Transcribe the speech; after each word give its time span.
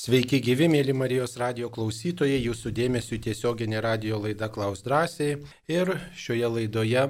Sveiki 0.00 0.38
gyvi, 0.40 0.64
mėly 0.72 0.94
Marijos 0.96 1.34
radio 1.36 1.66
klausytojai, 1.68 2.38
jūsų 2.40 2.70
dėmesio 2.72 3.18
tiesioginė 3.20 3.82
radio 3.84 4.16
laida 4.22 4.46
Klaus 4.48 4.80
drąsiai. 4.80 5.34
Ir 5.68 5.90
šioje 6.16 6.48
laidoje 6.54 7.02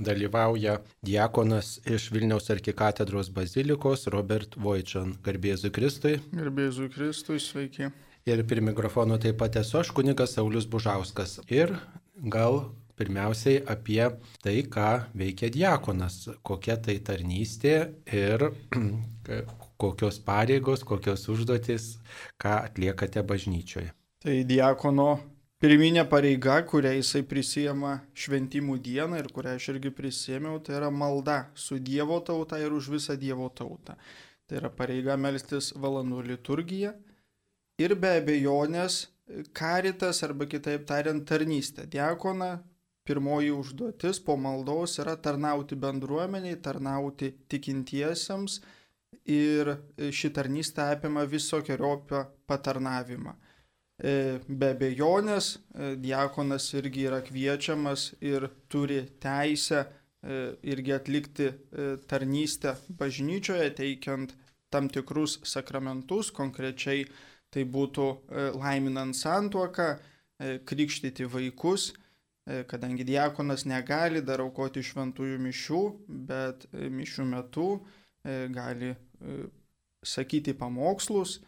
dalyvauja 0.00 0.78
diakonas 1.04 1.74
iš 1.84 2.06
Vilniaus 2.14 2.48
arkikatedros 2.54 3.28
bazilikos 3.36 4.06
Robert 4.14 4.56
Vojčan. 4.56 5.12
Garbėzui 5.26 5.68
Kristui. 5.76 6.14
Garbėzui 6.32 6.88
Kristui, 6.94 7.36
sveiki. 7.36 7.90
Ir 8.24 8.44
prie 8.48 8.64
mikrofono 8.64 9.20
taip 9.20 9.36
pat 9.42 9.60
esu 9.60 9.82
aš, 9.82 9.92
kunigas 9.92 10.32
Saulis 10.38 10.64
Bužauskas. 10.64 11.36
Ir 11.52 11.74
gal 12.16 12.62
pirmiausiai 12.96 13.60
apie 13.76 14.06
tai, 14.40 14.62
ką 14.72 14.88
veikia 15.12 15.52
diakonas, 15.52 16.22
kokia 16.40 16.80
tai 16.80 16.96
tarnystė 17.04 17.76
ir 18.08 18.48
kokios 19.82 20.20
pareigos, 20.22 20.86
kokios 20.86 21.26
užduotis, 21.32 21.96
ką 22.40 22.56
atliekate 22.68 23.22
bažnyčioje. 23.26 23.90
Tai 24.22 24.34
diakono 24.46 25.08
pirminė 25.62 26.04
pareiga, 26.10 26.60
kurią 26.66 26.92
jisai 26.96 27.22
prisijama 27.26 27.96
šventimų 28.18 28.78
dieną 28.82 29.18
ir 29.18 29.30
kurią 29.34 29.56
aš 29.58 29.68
irgi 29.74 29.90
prisėmiau, 29.94 30.60
tai 30.62 30.78
yra 30.80 30.90
malda 30.94 31.38
su 31.54 31.78
Dievo 31.78 32.18
tauta 32.26 32.58
ir 32.62 32.74
už 32.74 32.92
visą 32.96 33.18
Dievo 33.18 33.48
tautą. 33.50 33.96
Tai 34.46 34.58
yra 34.60 34.70
pareiga 34.74 35.16
melstis 35.16 35.72
valandų 35.78 36.26
liturgiją 36.32 36.92
ir 37.82 37.94
be 37.98 38.10
abejonės 38.20 39.06
karitas 39.56 40.22
arba 40.26 40.46
kitaip 40.50 40.84
tariant 40.86 41.24
tarnystė. 41.28 41.86
Diakona 41.90 42.58
pirmoji 43.06 43.50
užduotis 43.54 44.20
po 44.22 44.36
maldos 44.36 44.98
yra 45.02 45.16
tarnauti 45.16 45.78
bendruomeniai, 45.78 46.58
tarnauti 46.62 47.32
tikintiesiems 47.50 48.60
ir 49.28 49.76
ši 50.12 50.30
tarnystė 50.34 50.88
apima 50.96 51.24
visokiojopą 51.28 52.24
patarnavimą. 52.50 53.34
E, 54.02 54.40
be 54.48 54.72
abejonės, 54.74 55.56
e, 55.74 55.92
diakonas 56.02 56.72
irgi 56.74 57.06
yra 57.06 57.20
kviečiamas 57.22 58.12
ir 58.24 58.48
turi 58.72 59.02
teisę 59.22 59.84
e, 59.84 60.56
irgi 60.62 60.94
atlikti 60.96 61.50
tarnystę 62.10 62.74
bažnyčioje, 62.98 63.70
teikiant 63.78 64.34
tam 64.72 64.88
tikrus 64.88 65.38
sakramentus, 65.46 66.32
konkrečiai 66.34 67.04
tai 67.52 67.66
būtų 67.68 68.06
laiminant 68.56 69.12
santuoką, 69.12 69.98
krikštyti 70.64 71.26
vaikus, 71.28 71.90
kadangi 72.66 73.04
diakonas 73.04 73.66
negali 73.68 74.22
dar 74.24 74.40
aukoti 74.40 74.80
šventųjų 74.80 75.36
mišių, 75.44 75.82
bet 76.08 76.64
mišių 76.72 77.26
metu 77.28 77.66
E, 78.24 78.46
gali 78.54 78.90
e, 78.90 78.96
sakyti 80.02 80.54
pamokslus 80.58 81.38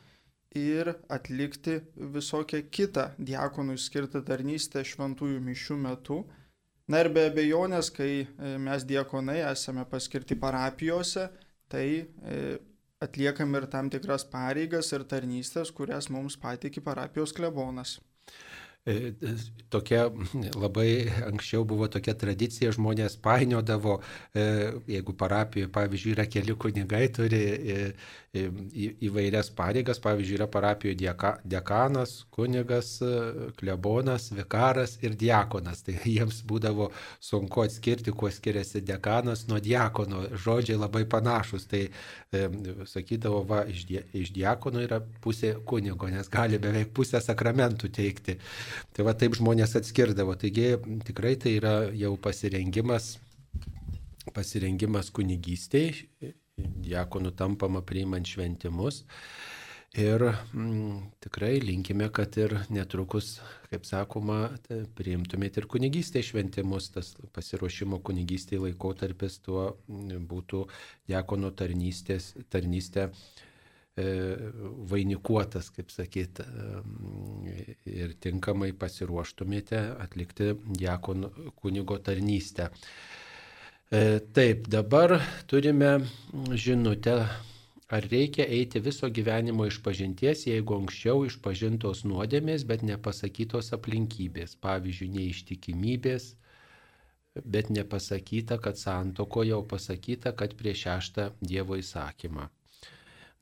ir 0.55 0.93
atlikti 1.11 1.81
visokią 1.97 2.63
kitą 2.71 3.09
diakonui 3.19 3.79
skirtą 3.81 4.23
tarnystę 4.27 4.85
šventųjų 4.87 5.41
mišių 5.43 5.79
metu. 5.83 6.21
Na 6.89 7.01
ir 7.01 7.09
be 7.11 7.25
abejonės, 7.31 7.89
kai 7.91 8.13
e, 8.23 8.55
mes 8.61 8.85
diakonai 8.85 9.41
esame 9.49 9.87
paskirti 9.89 10.37
parapijose, 10.37 11.31
tai 11.73 11.87
atliekam 13.05 13.55
ir 13.57 13.67
tam 13.73 13.89
tikras 13.91 14.25
pareigas 14.31 14.93
ir 14.93 15.05
tarnystės, 15.09 15.73
kurias 15.75 16.11
mums 16.13 16.37
patikė 16.41 16.83
parapijos 16.85 17.33
klebonas. 17.37 17.99
E, 18.85 19.15
tokia 19.73 20.03
labai 20.65 20.89
anksčiau 21.25 21.65
buvo 21.65 21.89
tokia 21.89 22.13
tradicija, 22.21 22.73
žmonės 22.77 23.17
painiodavo, 23.25 23.95
e, 24.37 24.45
jeigu 24.93 25.15
parapijoje, 25.23 25.71
pavyzdžiui, 25.73 26.13
yra 26.19 26.27
keli 26.29 26.57
kunigai, 26.67 27.07
turi 27.17 27.41
e, 28.35 28.45
įvairias 29.07 29.51
pareigas, 29.57 30.01
pavyzdžiui, 30.05 30.39
yra 30.41 30.49
parapijoje 30.51 30.99
deka, 31.01 31.35
dekanas, 31.45 32.17
kunigas, 32.35 32.97
klebonas, 33.61 34.31
vikaras 34.35 34.97
ir 35.03 35.17
diakonas. 35.21 35.85
Tai 35.87 35.97
jiems 36.17 36.43
būdavo 36.49 36.91
sunku 37.23 37.65
atskirti, 37.65 38.13
kuo 38.13 38.31
skiriasi 38.35 38.83
dekanas 38.85 39.47
nuo 39.51 39.61
diakono. 39.63 40.25
Žodžiai 40.45 40.81
labai 40.81 41.05
panašus. 41.11 41.69
Tai 41.71 41.85
sakydavo, 42.91 43.43
va, 43.49 43.63
iš, 43.71 43.85
die, 43.89 44.03
iš 44.17 44.33
diakono 44.35 44.83
yra 44.83 45.01
pusė 45.25 45.55
kunigo, 45.67 46.09
nes 46.11 46.29
gali 46.33 46.59
beveik 46.63 46.93
pusę 46.97 47.21
sakramentų 47.23 47.91
teikti. 47.95 48.39
Tai 48.95 49.07
va 49.09 49.15
taip 49.19 49.37
žmonės 49.39 49.77
atskirdavo. 49.81 50.37
Taigi 50.41 50.75
tikrai 51.07 51.35
tai 51.41 51.57
yra 51.59 51.75
jau 51.95 52.15
pasirengimas, 52.21 53.15
pasirengimas 54.35 55.13
kunigystėje, 55.15 56.35
diakonų 56.59 57.35
tampama 57.39 57.83
priimant 57.87 58.29
šventimus. 58.29 59.05
Ir 59.95 60.25
mm, 60.27 60.95
tikrai 61.23 61.61
linkime, 61.63 62.09
kad 62.11 62.35
ir 62.43 62.57
netrukus, 62.75 63.37
kaip 63.71 63.87
sakoma, 63.87 64.39
priimtumėte 64.99 65.63
ir 65.63 65.69
kunigystėje 65.71 66.33
šventimus, 66.33 66.89
tas 66.97 67.13
pasiruošimo 67.37 68.01
kunigystėje 68.03 68.65
laikotarpis 68.65 69.39
tuo 69.47 69.69
mm, 69.87 70.27
būtų 70.31 70.65
diakono 71.13 71.53
tarnystės, 71.55 72.33
tarnystė 72.51 73.13
E, 73.95 74.07
vainikuotas, 74.91 75.69
kaip 75.71 75.93
sakyt, 75.95 76.41
e, 76.43 77.75
ir 77.87 78.15
tinkamai 78.19 78.73
pasiruoštumėte 78.75 79.79
atlikti 80.03 80.49
diakon 80.81 81.29
kunigo 81.61 82.01
tarnystę. 82.03 82.73
E, 83.95 84.21
taip, 84.35 84.67
dabar 84.67 85.21
turime 85.47 85.91
žinutę, 86.63 87.13
ar 87.95 88.07
reikia 88.11 88.47
eiti 88.57 88.81
viso 88.83 89.07
gyvenimo 89.19 89.67
iš 89.71 89.77
pažinties, 89.85 90.41
jeigu 90.49 90.75
anksčiau 90.81 91.21
išpažintos 91.29 92.01
nuodėmės, 92.11 92.65
bet 92.71 92.83
nepasakytos 92.89 93.69
aplinkybės, 93.77 94.57
pavyzdžiui, 94.67 95.11
neištikimybės, 95.19 96.27
bet 97.57 97.71
nepasakyta, 97.77 98.59
kad 98.65 98.81
santoko 98.81 99.45
jau 99.47 99.61
pasakyta, 99.75 100.35
kad 100.41 100.57
prieš 100.59 100.83
šeštą 100.89 101.29
Dievo 101.53 101.79
įsakymą. 101.79 102.49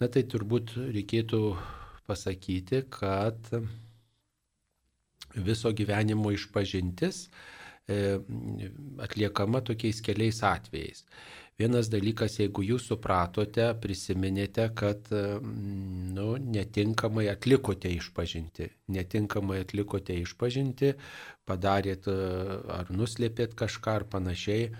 Na 0.05 0.11
tai 0.13 0.27
turbūt 0.35 0.77
reikėtų 0.99 1.43
pasakyti, 2.11 2.83
kad 2.99 3.49
viso 5.49 5.73
gyvenimo 5.73 6.37
išpažintis 6.37 7.25
atliekama 9.03 9.63
tokiais 9.65 10.03
keliais 10.05 10.43
atvejais. 10.47 11.05
Vienas 11.61 11.91
dalykas, 11.93 12.39
jeigu 12.41 12.65
jūs 12.65 12.87
supratote, 12.89 13.67
prisiminėte, 13.83 14.65
kad 14.75 15.11
nu, 15.13 16.27
netinkamai 16.41 17.27
atlikote 17.31 17.93
išpažinti, 17.93 18.71
netinkamai 18.97 19.61
atlikote 19.63 20.17
išpažinti, 20.25 20.95
padarėt 21.47 22.09
ar 22.09 22.91
nuslėpėt 22.91 23.55
kažką 23.59 23.99
ar 24.01 24.09
panašiai, 24.17 24.71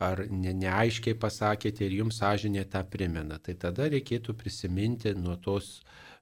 ar 0.00 0.22
ne, 0.28 0.52
neaiškiai 0.60 1.16
pasakėte 1.20 1.84
ir 1.88 1.96
jums 2.02 2.20
sąžinė 2.20 2.66
tą 2.72 2.84
primena. 2.92 3.40
Tai 3.40 3.56
tada 3.64 3.88
reikėtų 3.92 4.36
prisiminti 4.36 5.16
nuo 5.16 5.36
tos 5.40 5.80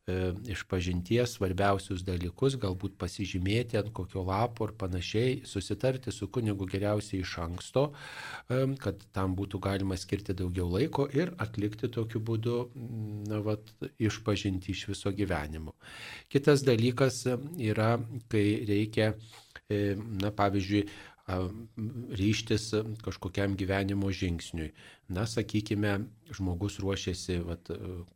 e, 0.09 0.17
išpažinties 0.55 1.37
svarbiausius 1.37 2.03
dalykus, 2.07 2.57
galbūt 2.61 2.97
pasižymėti 3.01 3.79
ant 3.81 3.93
kokio 3.95 4.25
lapo 4.27 4.69
ir 4.69 4.75
panašiai, 4.81 5.43
susitarti 5.49 6.15
su 6.15 6.31
kunigu 6.33 6.67
geriausiai 6.71 7.23
iš 7.25 7.37
anksto, 7.45 7.85
e, 8.49 8.63
kad 8.83 9.05
tam 9.15 9.37
būtų 9.39 9.61
galima 9.69 9.99
skirti 10.01 10.37
daugiau 10.39 10.71
laiko 10.73 11.09
ir 11.15 11.35
atlikti 11.39 11.91
tokiu 11.93 12.23
būdu 12.25 12.57
na, 13.29 13.43
vat, 13.45 13.75
išpažinti 13.99 14.73
iš 14.73 14.89
viso 14.95 15.13
gyvenimo. 15.13 15.77
Kitas 16.33 16.65
dalykas 16.67 17.25
yra, 17.29 17.95
kai 18.33 18.47
reikia, 18.69 19.13
e, 19.69 19.95
na 20.23 20.33
pavyzdžiui, 20.35 20.89
ryštis 22.17 22.71
kažkokiam 23.05 23.57
gyvenimo 23.59 24.11
žingsniui. 24.13 24.73
Na, 25.09 25.27
sakykime, 25.27 26.01
žmogus 26.37 26.79
ruošiasi 26.79 27.39
vat, 27.39 27.71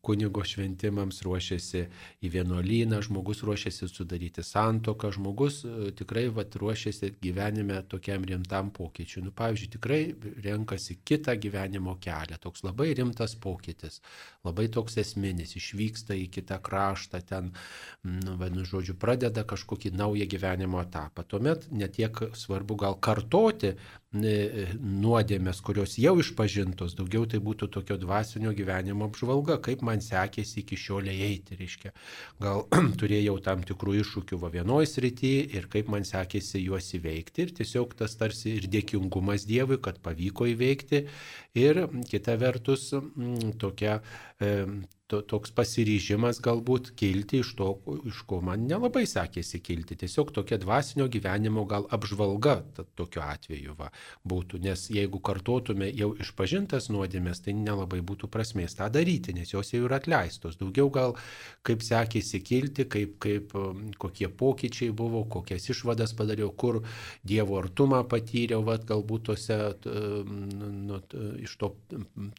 kunigo 0.05 0.43
šventimams, 0.45 1.23
ruošiasi 1.25 1.81
į 2.21 2.31
vienuolyną, 2.35 2.99
žmogus 3.07 3.41
ruošiasi 3.49 3.89
sudaryti 3.89 4.45
santoką, 4.45 5.09
žmogus 5.17 5.63
e, 5.65 5.93
tikrai 5.97 6.27
vat, 6.37 6.53
ruošiasi 6.61 7.15
gyvenime 7.25 7.79
tokiam 7.89 8.27
rimtam 8.29 8.69
pokyčiui. 8.77 9.23
Nu, 9.25 9.33
pavyzdžiui, 9.39 9.71
tikrai 9.79 10.01
renkasi 10.45 10.99
kitą 11.01 11.39
gyvenimo 11.41 11.97
kelią. 11.97 12.37
Toks 12.45 12.67
labai 12.67 12.91
rimtas 12.99 13.39
pokytis, 13.41 14.03
labai 14.45 14.69
toks 14.77 15.01
esminis, 15.01 15.57
išvyksta 15.57 16.19
į 16.21 16.29
kitą 16.37 16.61
kraštą, 16.61 17.23
ten, 17.25 17.55
nu, 18.05 18.37
vienu 18.43 18.67
žodžiu, 18.69 18.99
pradeda 19.01 19.47
kažkokį 19.49 19.95
naują 19.97 20.29
gyvenimo 20.29 20.85
etapą. 20.85 21.25
Tuomet 21.25 21.71
netiek 21.73 22.21
svarbu 22.37 22.77
gal 22.85 23.01
kartoti 23.01 23.73
nuodėmės, 24.13 25.61
kurios 25.65 25.97
jau 26.01 26.13
išpažintos, 26.21 26.95
daugiau 26.99 27.25
tai 27.25 27.41
būtų 27.41 27.69
tokio 27.73 27.97
dvasinio 28.01 28.53
gyvenimo 28.57 29.09
apžvalga, 29.09 29.57
kaip 29.65 29.83
man 29.83 30.03
sekėsi 30.05 30.61
iki 30.61 30.77
šiol 30.77 31.09
eiti, 31.13 31.57
reiškia. 31.57 31.93
Gal 32.43 32.67
turėjau 33.01 33.39
tam 33.45 33.65
tikrų 33.65 33.97
iššūkių 34.03 34.41
va 34.43 34.53
vienoje 34.53 34.91
srityje 34.93 35.47
ir 35.57 35.69
kaip 35.73 35.89
man 35.93 36.05
sekėsi 36.05 36.61
juos 36.61 36.91
įveikti 36.99 37.47
ir 37.47 37.55
tiesiog 37.57 37.97
tas 37.97 38.17
tarsi 38.21 38.59
ir 38.59 38.69
dėkingumas 38.73 39.47
Dievui, 39.49 39.81
kad 39.81 40.03
pavyko 40.05 40.51
įveikti 40.53 41.07
ir 41.59 41.87
kita 42.11 42.37
vertus 42.41 42.91
tokia, 42.93 44.01
to, 44.01 44.23
toks 45.21 45.53
pasiryžimas 45.55 46.41
galbūt 46.43 46.93
kilti 46.97 47.43
iš 47.43 47.53
to, 47.59 47.69
iš 48.09 48.23
ko 48.29 48.41
man 48.45 48.65
nelabai 48.69 49.05
sekėsi 49.09 49.61
kilti. 49.65 49.97
Tiesiog 50.01 50.33
tokia 50.35 50.59
dvasinio 50.63 51.09
gyvenimo 51.13 51.65
gal 51.69 51.87
apžvalga 51.93 52.59
tokiu 52.97 53.23
atveju 53.25 53.77
va, 53.79 53.91
būtų, 54.29 54.61
nes 54.65 54.87
jeigu 54.93 55.21
kartotume 55.25 55.91
jau 55.91 56.13
išpažintas 56.23 56.89
nuodėmės, 56.93 57.43
tai 57.45 57.57
nelabai 57.59 58.01
būtų 58.05 58.31
prasmės 58.33 58.77
tą 58.79 58.89
daryti, 58.93 59.35
nes 59.37 59.53
jos 59.53 59.75
jau 59.75 59.85
yra 59.87 60.01
atleistos. 60.01 60.59
Daugiau 60.61 60.91
gal 60.95 61.17
kaip 61.67 61.85
sekėsi 61.85 62.43
kilti, 62.45 62.87
kaip, 62.91 63.19
kaip 63.23 63.57
um, 63.59 63.85
kokie 64.01 64.29
pokyčiai 64.29 64.95
buvo, 64.97 65.25
kokias 65.31 65.69
išvadas 65.73 66.17
padariau, 66.19 66.53
kur 66.57 66.83
Dievo 67.27 67.59
artumą 67.61 68.03
patyriau, 68.09 68.63
va, 68.67 68.79
galbūt 68.79 69.29
tose, 69.31 69.59
nu, 69.85 70.99
iš 71.43 71.55
to 71.61 71.73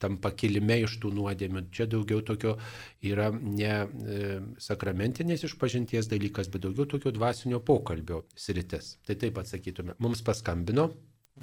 tam 0.01 0.17
pakilime 0.23 0.81
iš 0.83 0.97
tų 1.03 1.13
nuodėmių. 1.15 1.65
Čia 1.73 1.87
daugiau 1.93 2.21
tokio 2.25 2.57
yra 3.05 3.29
ne 3.33 3.71
e, 3.71 4.19
sakramentinės 4.61 5.45
išpažinties 5.49 6.09
dalykas, 6.11 6.51
bet 6.53 6.65
daugiau 6.65 6.89
tokio 6.95 7.13
dvasinio 7.15 7.61
pokalbio 7.63 8.23
sritis. 8.35 8.97
Tai 9.07 9.17
taip 9.21 9.41
atsakytume. 9.41 9.97
Mums 10.03 10.25
paskambino. 10.25 10.89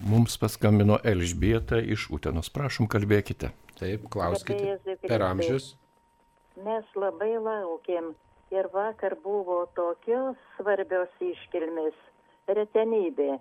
Mums 0.06 0.36
paskambino 0.38 1.00
Elžbieta 1.02 1.80
iš 1.82 2.06
Utenos. 2.14 2.50
Prašom, 2.54 2.86
kalbėkite. 2.90 3.50
Taip, 3.80 4.06
klauskite. 4.12 4.76
Per 5.02 5.24
amžius. 5.26 5.72
Mes 6.60 6.86
labai 6.94 7.32
laukėm 7.40 8.12
ir 8.54 8.68
vakar 8.74 9.16
buvo 9.24 9.64
tokios 9.78 10.38
svarbios 10.56 11.22
iškilmės, 11.24 11.96
retenybė. 12.58 13.38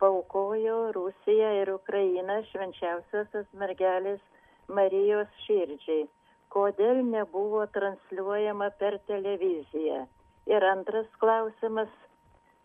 Paukojo 0.00 0.92
Rusija 0.96 1.50
ir 1.62 1.72
Ukraina 1.74 2.40
švenčiausiosios 2.50 3.46
mergelės 3.60 4.20
Marijos 4.68 5.30
širdžiai 5.44 6.04
kodėl 6.54 7.02
nebuvo 7.08 7.64
transliuojama 7.74 8.70
per 8.80 8.98
televiziją. 9.10 10.04
Ir 10.50 10.66
antras 10.68 11.08
klausimas, 11.22 11.90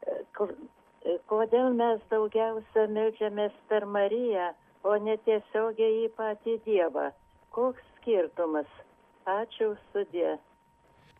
e, 0.05 0.17
e, 0.45 1.15
kodėl 1.31 1.71
mes 1.79 2.03
daugiausia 2.11 2.85
melžiamės 2.97 3.55
per 3.71 3.87
Mariją, 3.97 4.51
o 4.83 4.95
ne 5.05 5.15
tiesiogiai 5.25 6.05
į 6.05 6.11
patį 6.17 6.59
Dievą. 6.67 7.09
Koks 7.55 7.83
skirtumas? 7.97 8.69
Ačiū 9.29 9.73
sudė. 9.93 10.37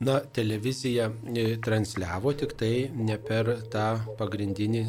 Na, 0.05 0.19
televizija 0.35 1.09
e, 1.09 1.47
transliavo 1.63 2.33
tik 2.41 2.55
tai 2.59 2.73
ne 2.95 3.17
per 3.29 3.51
tą 3.73 3.87
pagrindinį 4.19 4.85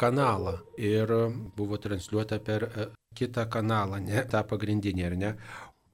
kanalą 0.00 0.54
ir 0.80 1.10
buvo 1.56 1.76
transliuota 1.76 2.38
per 2.40 2.64
kitą 3.16 3.44
kanalą, 3.52 3.98
ne 4.00 4.22
tą 4.32 4.40
pagrindinį, 4.48 5.04
ar 5.08 5.16
ne? 5.20 5.32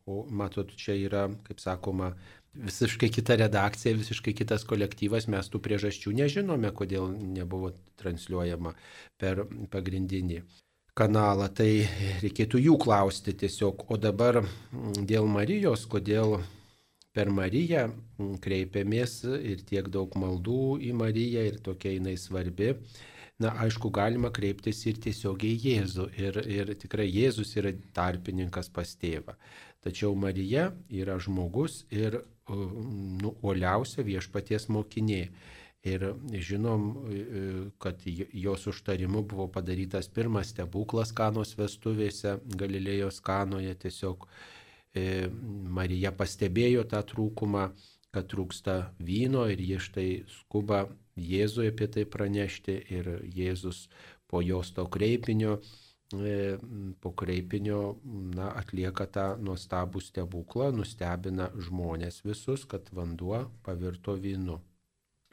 O 0.06 0.22
matot, 0.30 0.70
čia 0.78 0.94
yra, 0.94 1.24
kaip 1.46 1.58
sakoma, 1.58 2.12
visiškai 2.56 3.08
kita 3.12 3.36
redakcija, 3.40 3.96
visiškai 3.98 4.34
kitas 4.38 4.64
kolektyvas, 4.68 5.26
mes 5.32 5.50
tų 5.50 5.60
priežasčių 5.64 6.14
nežinome, 6.20 6.70
kodėl 6.74 7.10
nebuvo 7.10 7.72
transliuojama 8.00 8.76
per 9.20 9.44
pagrindinį 9.72 10.44
kanalą, 10.96 11.48
tai 11.52 11.86
reikėtų 12.22 12.60
jų 12.68 12.76
klausti 12.80 13.34
tiesiog. 13.36 13.84
O 13.92 13.98
dabar 14.00 14.40
mm, 14.44 15.02
dėl 15.10 15.28
Marijos, 15.28 15.84
kodėl 15.90 16.38
per 17.16 17.28
Mariją 17.32 17.88
mm, 17.90 18.38
kreipiamės 18.44 19.20
ir 19.26 19.66
tiek 19.68 19.90
daug 19.92 20.16
maldų 20.16 20.78
į 20.88 20.94
Mariją 20.96 21.44
ir 21.50 21.60
tokia 21.66 21.96
jinai 21.96 22.16
svarbi. 22.20 22.72
Na, 23.42 23.50
aišku, 23.66 23.90
galima 23.92 24.30
kreiptis 24.32 24.78
ir 24.88 24.96
tiesiogiai 25.04 25.58
Jėzų. 25.60 26.06
Ir, 26.16 26.38
ir 26.48 26.70
tikrai 26.80 27.04
Jėzus 27.10 27.52
yra 27.60 27.74
tarpininkas 27.96 28.70
pas 28.72 28.94
tėvą. 28.96 29.34
Tačiau 29.84 30.14
Marija 30.18 30.70
yra 30.90 31.18
žmogus 31.22 31.84
ir 31.94 32.20
nu, 32.48 33.34
uoliausia 33.42 34.04
viešpaties 34.06 34.68
mokinė. 34.72 35.28
Ir 35.86 36.02
žinom, 36.42 36.86
kad 37.78 38.00
jos 38.06 38.64
užtarimu 38.66 39.20
buvo 39.22 39.46
padarytas 39.54 40.08
pirmas 40.10 40.50
stebuklas 40.50 41.12
kanos 41.14 41.54
vestuvėse 41.54 42.40
Galilėjos 42.58 43.20
kanoje. 43.22 43.76
Tiesiog 43.84 44.26
Marija 45.78 46.10
pastebėjo 46.10 46.82
tą 46.90 47.04
trūkumą, 47.06 47.68
kad 48.10 48.26
trūksta 48.32 48.76
vyno 48.98 49.44
ir 49.52 49.62
jie 49.62 49.78
štai 49.78 50.10
skuba 50.40 50.88
Jėzui 51.16 51.70
apie 51.70 51.86
tai 51.92 52.04
pranešti 52.04 52.76
ir 52.92 53.12
Jėzus 53.22 53.86
po 54.26 54.42
jos 54.42 54.72
to 54.74 54.88
kreipinio 54.90 55.60
po 57.00 57.10
kreipinio 57.12 57.96
na, 58.34 58.52
atlieka 58.54 59.06
tą 59.10 59.26
nuostabų 59.42 60.00
stebuklą, 60.04 60.70
nustebina 60.72 61.50
žmonės 61.58 62.22
visus, 62.24 62.64
kad 62.64 62.86
vanduo 62.94 63.46
pavirto 63.66 64.14
vynu. 64.14 64.60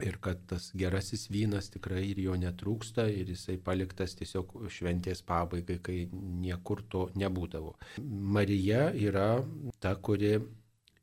Ir 0.02 0.18
kad 0.18 0.40
tas 0.50 0.72
gerasis 0.74 1.28
vynas 1.30 1.70
tikrai 1.70 2.02
ir 2.08 2.18
jo 2.18 2.34
netrūksta 2.34 3.06
ir 3.06 3.30
jisai 3.30 3.60
paliktas 3.62 4.16
tiesiog 4.18 4.56
šventės 4.66 5.22
pabaigai, 5.22 5.78
kai 5.78 5.98
niekur 6.10 6.82
to 6.90 7.04
nebūdavo. 7.14 7.76
Marija 8.02 8.88
yra 8.90 9.38
ta, 9.78 9.94
kuri 9.94 10.40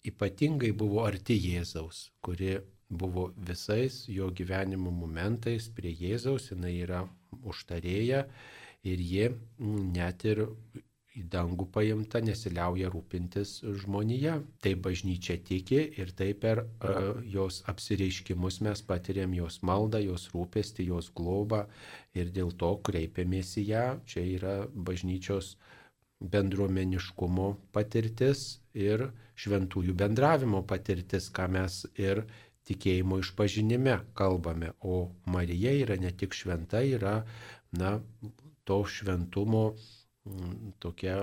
ypatingai 0.03 0.73
buvo 0.75 1.05
arti 1.05 1.39
Jėzaus, 1.39 2.09
kuri 2.21 2.57
buvo 2.91 3.29
visais 3.37 4.03
jo 4.11 4.27
gyvenimo 4.35 4.91
momentais 4.91 5.69
prie 5.71 5.95
Jėzaus, 5.95 6.51
jinai 6.51 6.75
yra 6.83 7.05
užtarėja 7.47 8.25
ir 8.83 9.03
ji 9.11 9.27
mm, 9.29 9.91
net 9.95 10.25
ir 10.25 10.45
į 11.11 11.25
dangų 11.31 11.65
paimta 11.75 12.21
nesiliauja 12.23 12.89
rūpintis 12.91 13.57
žmonija. 13.83 14.37
Tai 14.63 14.71
bažnyčia 14.85 15.35
tiki 15.43 15.81
ir 15.99 16.13
tai 16.15 16.31
per 16.43 16.63
uh, 16.63 17.19
jos 17.33 17.61
apsireiškimus 17.71 18.61
mes 18.67 18.83
patiriam 18.87 19.33
jos 19.35 19.59
maldą, 19.67 19.99
jos 20.03 20.29
rūpestį, 20.35 20.87
jos 20.93 21.11
globą 21.15 21.65
ir 22.15 22.31
dėl 22.31 22.55
to 22.55 22.71
kreipiamės 22.87 23.57
į 23.59 23.65
ją. 23.73 23.85
Čia 24.07 24.23
yra 24.37 24.55
bažnyčios 24.71 25.57
bendruomeniškumo 26.21 27.49
patirtis 27.75 28.61
ir 28.77 29.09
šventųjų 29.41 29.97
bendravimo 29.97 30.61
patirtis, 30.69 31.27
ką 31.33 31.47
mes 31.51 31.81
ir 31.99 32.23
tikėjimo 32.69 33.17
išpažinime 33.23 33.97
kalbame. 34.15 34.71
O 34.79 35.09
Marija 35.25 35.73
yra 35.81 35.97
ne 35.99 36.11
tik 36.13 36.37
šventa, 36.37 36.83
yra 36.85 37.23
na, 37.75 37.97
to 38.71 38.79
šventumo 38.87 39.65
tokia 40.81 41.15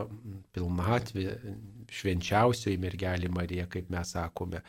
pilnatvė, 0.55 1.27
švenčiausioji 1.95 2.81
mergelė 2.83 3.31
Marija, 3.31 3.69
kaip 3.71 3.91
mes 3.95 4.15
sakome. 4.17 4.63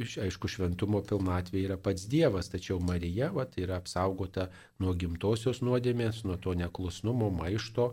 Aišku, 0.00 0.48
šventumo 0.48 1.02
pilnatvė 1.04 1.66
yra 1.66 1.76
pats 1.76 2.06
Dievas, 2.08 2.48
tačiau 2.48 2.78
Marija 2.80 3.28
vat, 3.34 3.58
yra 3.60 3.76
apsaugota 3.82 4.46
nuo 4.80 4.94
gimtosios 4.96 5.60
nuodėmės, 5.66 6.22
nuo 6.24 6.38
to 6.40 6.54
neklusnumo, 6.56 7.28
maišto, 7.42 7.90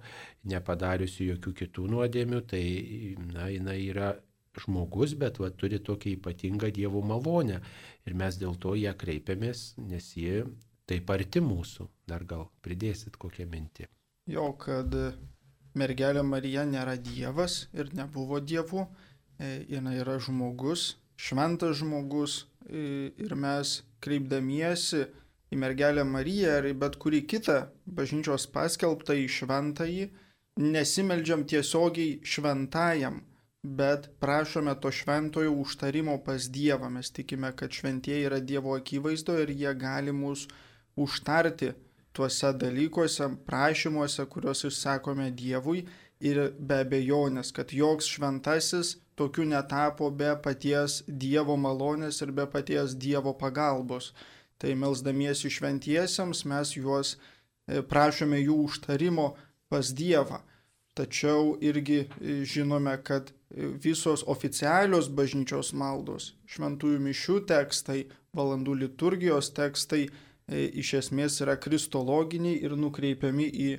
nepadariusi 0.47 1.27
jokių 1.33 1.55
kitų 1.63 1.89
nuodėmių, 1.97 2.41
tai 2.53 2.63
na, 3.33 3.49
jinai 3.51 3.81
yra 3.89 4.13
žmogus, 4.61 5.17
bet 5.19 5.41
va, 5.43 5.51
turi 5.51 5.81
tokią 5.83 6.15
ypatingą 6.15 6.71
Dievo 6.71 7.03
malonę 7.03 7.59
ir 8.07 8.15
mes 8.23 8.39
dėl 8.39 8.55
to 8.61 8.77
ją 8.79 8.95
kreipiamės, 8.95 9.73
nes 9.91 10.13
ji 10.15 10.43
taip 10.87 11.11
arti 11.11 11.43
mūsų. 11.43 11.91
Dar 12.07 12.23
gal 12.29 12.47
pridėsit 12.63 13.19
kokią 13.19 13.49
mintį 13.49 13.91
jo, 14.29 14.51
kad 14.61 14.95
mergelė 15.77 16.23
Marija 16.25 16.65
nėra 16.67 16.95
Dievas 17.01 17.67
ir 17.73 17.93
nebuvo 17.97 18.39
Dievu, 18.39 18.85
e, 19.39 19.65
jinai 19.69 19.97
yra 20.03 20.17
žmogus, 20.21 20.95
šventas 21.17 21.79
žmogus 21.81 22.43
e, 22.65 23.11
ir 23.17 23.35
mes 23.35 23.79
kreipdamiesi 24.03 25.05
į 25.49 25.57
mergelę 25.59 26.05
Mariją 26.05 26.59
ar 26.59 26.67
į 26.69 26.75
bet 26.83 26.99
kurį 27.01 27.23
kitą 27.29 27.59
bažnyčios 27.99 28.45
paskelbtą 28.53 29.17
į 29.17 29.25
šventąjį, 29.39 30.05
nesimeldžiam 30.59 31.45
tiesiogiai 31.49 32.19
šventajam, 32.27 33.21
bet 33.63 34.09
prašome 34.21 34.75
to 34.83 34.91
šventojo 34.93 35.55
užtarimo 35.63 36.19
pas 36.23 36.47
Dievą. 36.53 36.91
Mes 36.93 37.11
tikime, 37.11 37.51
kad 37.55 37.73
šventieji 37.75 38.27
yra 38.29 38.39
Dievo 38.39 38.75
akivaizdo 38.77 39.39
ir 39.41 39.51
jie 39.51 39.73
gali 39.75 40.13
mus 40.15 40.45
užtarti 40.99 41.73
tuose 42.19 42.51
dalykuose, 42.59 43.29
prašymuose, 43.47 44.25
kuriuos 44.27 44.65
išsakome 44.67 45.29
Dievui 45.31 45.85
ir 46.19 46.41
be 46.59 46.81
abejonės, 46.83 47.53
kad 47.55 47.71
joks 47.71 48.09
šventasis 48.11 48.97
tokiu 49.15 49.45
netapo 49.47 50.09
be 50.11 50.33
paties 50.43 50.99
Dievo 51.07 51.55
malonės 51.55 52.19
ir 52.25 52.35
be 52.35 52.43
paties 52.51 52.97
Dievo 53.05 53.31
pagalbos. 53.39 54.11
Tai 54.59 54.75
melzdamiesi 54.75 55.47
šventiesiems 55.47 56.43
mes 56.51 56.75
juos 56.75 57.15
e, 57.15 57.79
prašome 57.79 58.41
jų 58.43 58.57
užtarimo 58.67 59.31
pas 59.71 59.93
Dievą. 59.95 60.41
Tačiau 60.99 61.53
irgi 61.63 62.01
e, 62.03 62.41
žinome, 62.43 62.97
kad 63.07 63.31
e, 63.31 63.71
visos 63.87 64.25
oficialios 64.27 65.07
bažnyčios 65.07 65.71
maldos, 65.71 66.33
šventųjų 66.51 66.99
mišių 67.07 67.43
tekstai, 67.47 68.01
valandų 68.35 68.75
liturgijos 68.83 69.53
tekstai, 69.55 70.09
iš 70.49 70.93
esmės 71.03 71.39
yra 71.43 71.57
kristologiniai 71.61 72.59
ir 72.63 72.75
nukreipiami 72.77 73.49
į 73.49 73.69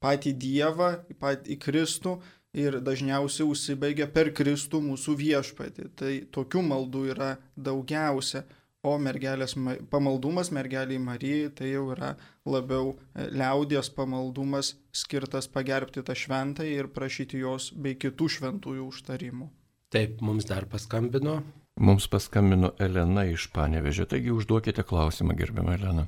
patį 0.00 0.34
Dievą, 0.40 0.92
į 1.10 1.16
patį 1.20 1.54
į 1.54 1.58
Kristų, 1.64 2.14
ir 2.56 2.80
dažniausiai 2.82 3.46
užsibaigia 3.48 4.08
per 4.10 4.32
Kristų 4.34 4.80
mūsų 4.82 5.16
viešpatį. 5.20 5.90
Tai 5.96 6.14
tokių 6.34 6.62
maldų 6.66 7.04
yra 7.14 7.34
daugiausia, 7.56 8.44
o 8.82 8.94
mergelės 8.96 9.54
pamaldumas 9.92 10.48
mergeliai 10.56 11.00
Marijai 11.02 11.50
tai 11.52 11.74
jau 11.74 11.90
yra 11.92 12.14
labiau 12.48 12.94
e, 12.96 13.26
liaudės 13.28 13.90
pamaldumas 13.92 14.72
skirtas 14.96 15.50
pagerbti 15.52 16.00
tą 16.00 16.16
šventąją 16.16 16.78
ir 16.78 16.88
prašyti 16.94 17.42
jos 17.42 17.70
bei 17.76 17.98
kitų 18.00 18.30
šventųjų 18.36 18.86
užtarimų. 18.88 19.50
Taip, 19.92 20.22
mums 20.24 20.48
dar 20.48 20.64
paskambino. 20.70 21.42
Mums 21.80 22.06
paskambino 22.08 22.72
Elena 22.80 23.26
iš 23.28 23.50
Panevežė, 23.52 24.06
taigi 24.08 24.32
užduokite 24.32 24.84
klausimą, 24.86 25.36
gerbiamą 25.36 25.76
Eleną. 25.76 26.06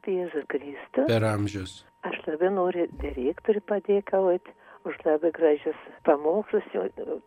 Garbėzu 0.00 0.46
Kristų. 0.48 1.06
Per 1.08 1.24
amžius. 1.24 1.84
Aš 2.08 2.16
labai 2.26 2.48
noriu 2.50 2.86
direktoriui 3.02 3.60
padėkauti 3.68 4.52
už 4.88 4.96
labai 5.04 5.30
gražius 5.30 5.76
pamokslus, 6.04 6.64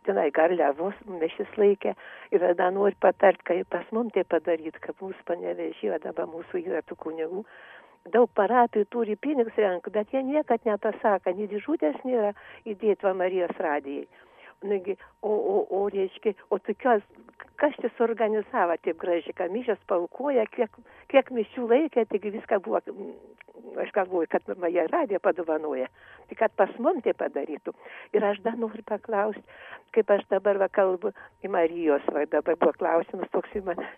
tenai 0.06 0.32
garliavos 0.34 0.96
mešis 1.06 1.48
laikė 1.58 1.94
ir 2.32 2.40
tada 2.40 2.72
noriu 2.72 2.98
patart, 3.00 3.44
kaip 3.46 3.70
pas 3.70 3.86
mum 3.92 4.10
tai 4.10 4.24
padaryti, 4.24 4.80
kad 4.82 4.96
mūsų 4.98 5.22
panevežėjo, 5.28 6.00
dabar 6.02 6.26
mūsų 6.26 6.64
yra 6.66 6.82
tų 6.82 6.98
kunigų. 6.98 7.46
Daug 8.10 8.30
parapijų 8.36 8.86
turi 8.90 9.16
pinigus 9.16 9.56
renka, 9.56 9.92
bet 9.92 10.10
jie 10.12 10.24
niekad 10.24 10.66
nepasako, 10.66 11.32
nei 11.38 11.48
dėžutės 11.48 12.02
nėra 12.04 12.34
įdėti 12.66 13.06
va 13.06 13.14
Marijos 13.14 13.54
radijai. 13.60 14.08
Nagi, 14.64 14.96
o, 15.22 15.30
o, 15.30 15.56
o, 15.76 15.80
reiškia, 15.92 16.34
o 16.50 16.60
tokios, 16.64 17.04
kas 17.60 17.76
čia 17.82 17.90
suorganizavo 17.98 18.78
taip 18.80 19.00
gražiai, 19.02 19.36
kad 19.36 19.52
mišės 19.52 19.82
paukoja, 19.92 20.46
kiek, 20.56 20.78
kiek 21.12 21.32
mišių 21.36 21.68
laikė, 21.68 22.06
taigi 22.08 22.32
viską 22.38 22.62
buvo, 22.64 22.80
aš 23.84 23.92
galvoju, 23.96 24.30
kad 24.32 24.48
Maja 24.58 24.86
radija 24.88 25.20
padovanoja, 25.20 25.90
tai 26.30 26.40
kad 26.40 26.56
pas 26.60 26.72
mum 26.80 27.02
tai 27.04 27.16
padarytų. 27.20 27.76
Ir 28.16 28.26
aš 28.30 28.40
dar 28.46 28.56
noriu 28.60 28.86
paklausti, 28.88 29.44
kaip 29.96 30.16
aš 30.16 30.24
dabar 30.32 30.62
va 30.62 30.70
kalbu 30.72 31.12
į 31.44 31.52
Marijos, 31.52 32.08
va 32.16 32.26
dabar 32.32 32.56
buvo 32.60 32.76
klausimas 32.80 33.32
toks 33.36 33.60
į 33.60 33.66
mane, 33.68 33.90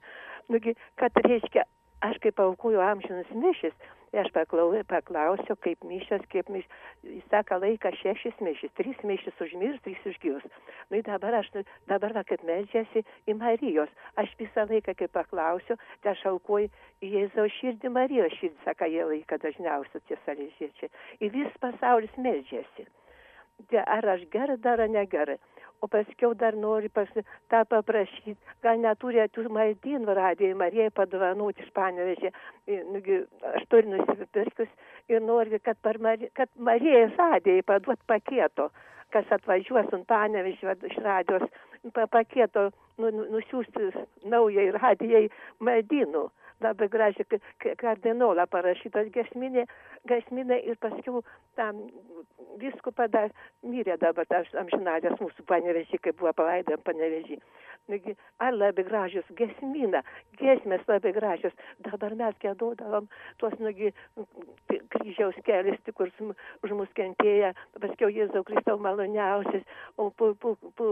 nugi, 0.50 0.76
kad 1.02 1.14
reiškia, 1.26 1.66
aš 2.06 2.18
kaip 2.26 2.42
aukoju 2.42 2.82
amžinus 2.82 3.30
mišis, 3.38 3.78
tai 4.16 4.24
aš 4.24 4.32
paklau, 4.32 4.70
paklausiu, 4.88 5.58
kaip 5.60 5.82
mišas, 5.84 6.22
kaip 6.32 6.48
mišas, 6.48 6.72
jis 7.04 7.26
sako 7.28 7.58
laiką 7.60 7.92
šešis 8.00 8.38
mišis, 8.40 8.72
trys 8.80 9.02
mišis 9.04 9.42
užmirs, 9.44 9.82
trys 9.84 10.06
užgyvus. 10.08 10.46
Nu, 10.88 11.02
dabar 11.04 11.36
aš, 11.42 11.50
dabar 11.92 12.16
va, 12.16 12.24
kaip 12.24 12.46
medžiasi 12.48 13.04
į 13.28 13.36
Marijos, 13.36 13.92
aš 14.16 14.32
visą 14.40 14.64
laiką, 14.70 14.96
kai 14.96 15.10
paklausiu, 15.12 15.76
tai 16.00 16.14
aš 16.14 16.24
aukoju 16.32 16.72
į 17.04 17.12
Jėzaus 17.18 17.58
širdį, 17.60 17.92
Marijos 17.98 18.38
širdį, 18.40 18.62
sako, 18.64 18.88
jie 18.94 19.04
laiką 19.12 19.42
dažniausiai 19.44 20.08
tie 20.08 20.20
salėžiečiai. 20.24 20.94
Ir 21.20 21.36
vis 21.36 21.60
pasaulis 21.60 22.16
medžiasi. 22.16 22.88
Tai 23.68 23.84
ar 23.84 24.08
aš 24.16 24.24
gerai 24.32 24.56
dar 24.64 24.80
ar 24.80 24.92
negerai? 24.92 25.42
O 25.82 25.88
paskiau 25.88 26.34
dar 26.34 26.56
nori 26.56 26.90
pas, 26.90 27.10
tą 27.52 27.62
paprašyti, 27.70 28.36
gal 28.64 28.80
neturi 28.82 29.24
tų 29.36 29.48
maldynų 29.58 30.16
radijai 30.18 30.58
Marijai 30.58 30.94
padovanoti 30.96 31.64
iš 31.66 31.72
panevežė, 31.76 32.32
nugi, 32.94 33.22
aš 33.54 33.68
turiu 33.70 33.96
nusipirkus 33.96 34.72
ir 35.12 35.22
nori, 35.22 35.60
kad, 35.60 35.78
Mari, 36.02 36.32
kad 36.34 36.50
Marijai 36.58 37.10
radijai 37.18 37.66
paduot 37.66 38.02
paketo, 38.08 38.70
kas 39.14 39.30
atvažiuos 39.38 39.94
ant 39.94 40.08
panevežė 40.10 40.78
iš 40.90 40.98
radijos, 41.04 41.46
pa, 41.94 42.08
paketo 42.08 42.70
nu, 42.98 43.12
nu 43.12 43.28
nusiųsti 43.36 43.92
naujai 44.32 44.72
radijai 44.80 45.28
maldynų 45.60 46.30
labai 46.64 46.88
gražiai 46.92 47.40
kardinolą 47.82 48.46
parašytos 48.52 49.12
gesminė, 49.16 49.66
gesminė 50.08 50.62
ir 50.70 50.80
paskiau 50.82 51.24
tam 51.60 51.86
viskupą 52.62 53.08
dar 53.12 53.32
mirė 53.64 53.98
dabar 54.02 54.28
tas 54.30 54.48
amžinalės 54.62 55.20
mūsų 55.22 55.46
panevežį, 55.50 56.00
kai 56.04 56.14
buvo 56.16 56.34
palaidojam 56.38 56.84
panevežį. 56.88 57.40
Nugi, 57.92 58.16
ar 58.42 58.56
labai 58.56 58.82
gražios 58.88 59.28
gesmina, 59.38 60.02
gesmės 60.40 60.82
labai 60.90 61.12
gražios. 61.14 61.54
Dabar 61.86 62.16
mes 62.18 62.38
gėdodavom 62.42 63.10
tuos, 63.42 63.54
nugi, 63.62 63.92
kryžiaus 64.96 65.38
kelias, 65.46 65.78
tik 65.86 65.98
kur 66.00 66.10
už 66.66 66.74
mus 66.80 66.90
kentėję, 66.98 67.52
paskiau 67.84 68.10
Jėzau 68.10 68.42
Kristau 68.48 68.80
maloniausias, 68.82 69.62
o 70.02 70.10
po, 70.10 70.32
po, 70.42 70.56
po, 70.80 70.90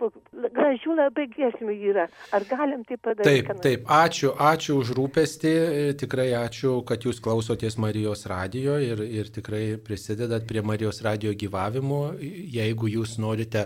po, 0.00 0.10
gražių 0.34 0.96
labai 0.98 1.28
gesmių 1.36 1.76
yra. 1.92 2.08
Ar 2.34 2.46
galim 2.50 2.82
tai 2.88 2.98
padaryti? 2.98 3.46
Taip, 3.46 3.62
taip, 3.62 3.86
ačiū, 4.00 4.32
ačiū 4.34 4.80
už 4.82 4.87
rūpestį, 4.94 5.50
tikrai 5.98 6.28
ačiū, 6.38 6.82
kad 6.86 7.02
jūs 7.06 7.18
klausotės 7.24 7.78
Marijos 7.82 8.26
radijo 8.30 8.76
ir, 8.80 9.00
ir 9.02 9.30
tikrai 9.34 9.78
prisidedat 9.82 10.44
prie 10.48 10.62
Marijos 10.62 11.00
radijo 11.02 11.32
gyvavimo. 11.38 12.00
Jeigu 12.18 12.90
jūs 12.92 13.16
norite 13.18 13.64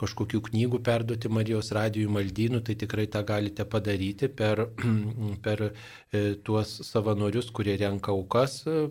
kažkokių 0.00 0.40
knygų 0.48 0.80
perduoti 0.86 1.30
Marijos 1.32 1.72
radijui 1.76 2.12
maldynų, 2.14 2.62
tai 2.64 2.76
tikrai 2.80 3.04
tą 3.12 3.24
galite 3.28 3.66
padaryti 3.68 4.30
per, 4.30 4.64
per 5.44 5.66
e, 5.68 6.22
tuos 6.46 6.76
savanorius, 6.88 7.52
kurie 7.54 7.76
renka 7.80 8.14
aukas 8.14 8.62
e, 8.64 8.86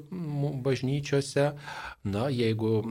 bažnyčiose. 0.68 1.50
Na, 2.14 2.28
jeigu 2.30 2.82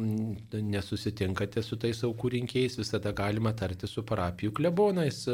nesusitinkate 0.56 1.62
su 1.62 1.76
tais 1.78 2.02
aukų 2.08 2.34
rinkėjais, 2.38 2.80
visada 2.80 3.12
galima 3.14 3.52
tarti 3.54 3.86
su 3.86 4.02
parapijų 4.08 4.54
klebonais 4.56 5.24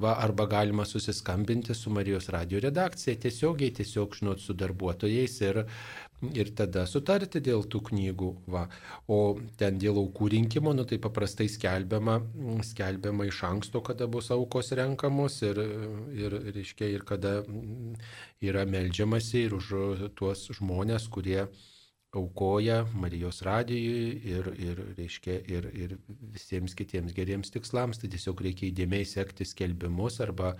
va, 0.00 0.16
arba 0.16 0.48
galima 0.50 0.88
susiskambinti 0.88 1.76
su 1.76 1.92
Marijos 1.92 2.32
radio 2.32 2.58
redakcija 2.60 2.79
tiesiogiai, 2.88 3.74
tiesiog 3.76 4.16
žinot 4.20 4.40
su 4.40 4.54
darbuotojais 4.54 5.40
ir 5.46 5.64
ir 6.36 6.50
tada 6.56 6.84
sutarti 6.88 7.40
dėl 7.40 7.64
tų 7.70 7.80
knygų. 7.88 8.30
Va. 8.52 8.66
O 9.08 9.38
ten 9.60 9.78
dėl 9.80 9.98
aukų 10.02 10.30
rinkimo, 10.34 10.74
nu 10.76 10.84
tai 10.88 11.00
paprastai 11.02 11.48
skelbiama, 11.48 12.18
skelbiama 12.66 13.26
iš 13.30 13.42
anksto, 13.48 13.80
kada 13.84 14.08
bus 14.10 14.30
aukos 14.34 14.72
renkamos 14.76 15.40
ir, 15.46 15.62
ir, 16.16 16.36
reiškia, 16.54 16.90
ir 16.92 17.06
kada 17.08 17.40
yra 18.44 18.66
melžiamasi 18.68 19.46
ir 19.46 19.56
už 19.56 19.72
tuos 20.18 20.48
žmonės, 20.58 21.08
kurie 21.12 21.46
aukoja 22.16 22.84
Marijos 22.98 23.42
radijui 23.46 24.18
ir, 24.32 24.48
ir, 24.58 24.80
reiškia, 24.98 25.36
ir, 25.46 25.68
ir 25.76 25.94
visiems 26.34 26.74
kitiems 26.78 27.14
geriems 27.14 27.52
tikslams. 27.54 28.00
Tai 28.02 28.10
tiesiog 28.10 28.42
reikia 28.46 28.68
įdėmiai 28.70 29.06
sekti 29.06 29.46
skelbimus 29.46 30.20
arba 30.24 30.56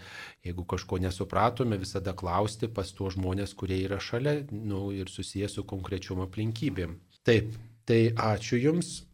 jeigu 0.47 0.65
kažko 0.71 1.01
nesupratome, 1.03 1.81
visada 1.81 2.15
klausti 2.15 2.71
pas 2.71 2.95
tuos 2.95 3.19
žmonės, 3.19 3.57
kurie 3.59 3.83
yra 3.85 3.99
šalia 4.01 4.41
nu, 4.55 4.89
ir 4.95 5.11
susijęs 5.11 5.59
su 5.59 5.67
konkrečiom 5.67 6.23
aplinkybėm. 6.27 6.99
Taip, 7.27 7.55
tai 7.89 8.03
ačiū 8.15 8.61
Jums. 8.61 9.10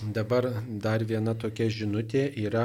Dabar 0.00 0.46
dar 0.80 1.02
viena 1.04 1.34
tokia 1.36 1.66
žinutė 1.68 2.22
yra, 2.40 2.62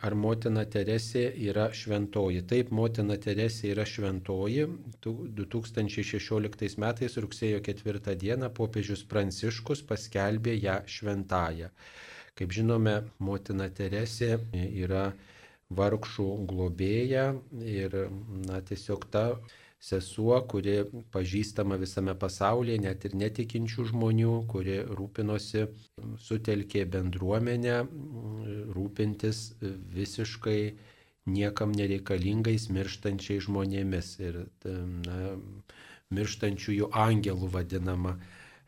ar 0.00 0.14
motina 0.16 0.62
Teresė 0.64 1.26
yra 1.50 1.66
šventoji. 1.76 2.40
Taip, 2.48 2.70
motina 2.72 3.18
Teresė 3.20 3.74
yra 3.74 3.84
šventoji. 3.84 4.64
2016 5.04 6.80
metais 6.80 7.18
rugsėjo 7.20 7.60
4 7.68 8.14
dieną 8.24 8.48
popiežius 8.56 9.04
Pranciškus 9.10 9.84
paskelbė 9.90 10.56
ją 10.56 10.78
šventąją. 10.88 11.68
Kaip 12.40 12.56
žinome, 12.56 12.96
motina 13.20 13.68
Teresė 13.68 14.38
yra 14.56 15.10
vargšų 15.68 16.28
globėja 16.48 17.34
ir 17.68 18.00
na, 18.48 18.62
tiesiog 18.64 19.04
ta 19.12 19.26
sesuo, 19.78 20.40
kuri 20.50 20.80
pažįstama 21.14 21.78
visame 21.78 22.14
pasaulyje, 22.18 22.80
net 22.82 23.04
ir 23.06 23.14
netikinčių 23.18 23.86
žmonių, 23.92 24.32
kuri 24.50 24.80
rūpinosi, 24.98 25.68
sutelkė 26.24 26.82
bendruomenę, 26.90 27.76
rūpintis 28.74 29.52
visiškai 29.94 30.60
niekam 31.28 31.70
nereikalingais 31.76 32.70
mirštančiais 32.72 33.44
žmonėmis 33.46 34.14
ir 34.24 34.40
na, 34.64 35.36
mirštančiųjų 36.14 36.90
angelų 36.96 37.48
vadinama. 37.52 38.14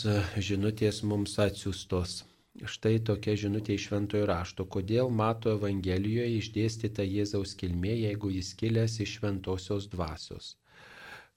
žinutės 0.50 1.04
mums 1.08 1.38
atsiustos. 1.40 2.18
Štai 2.66 2.98
tokia 3.06 3.36
žinutė 3.38 3.76
iš 3.78 3.90
Šventojo 3.90 4.26
rašto. 4.26 4.66
Kodėl 4.66 5.12
mato 5.14 5.52
Evangelijoje 5.54 6.40
išdėstyta 6.40 7.06
Jėzaus 7.06 7.54
kilmė, 7.60 7.94
jeigu 8.08 8.32
jis 8.34 8.54
kilęs 8.58 8.98
iš 9.06 9.20
Šventosios 9.20 9.90
dvasios? 9.92 10.56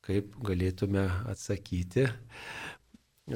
Kaip 0.01 0.33
galėtume 0.47 1.05
atsakyti? 1.29 2.09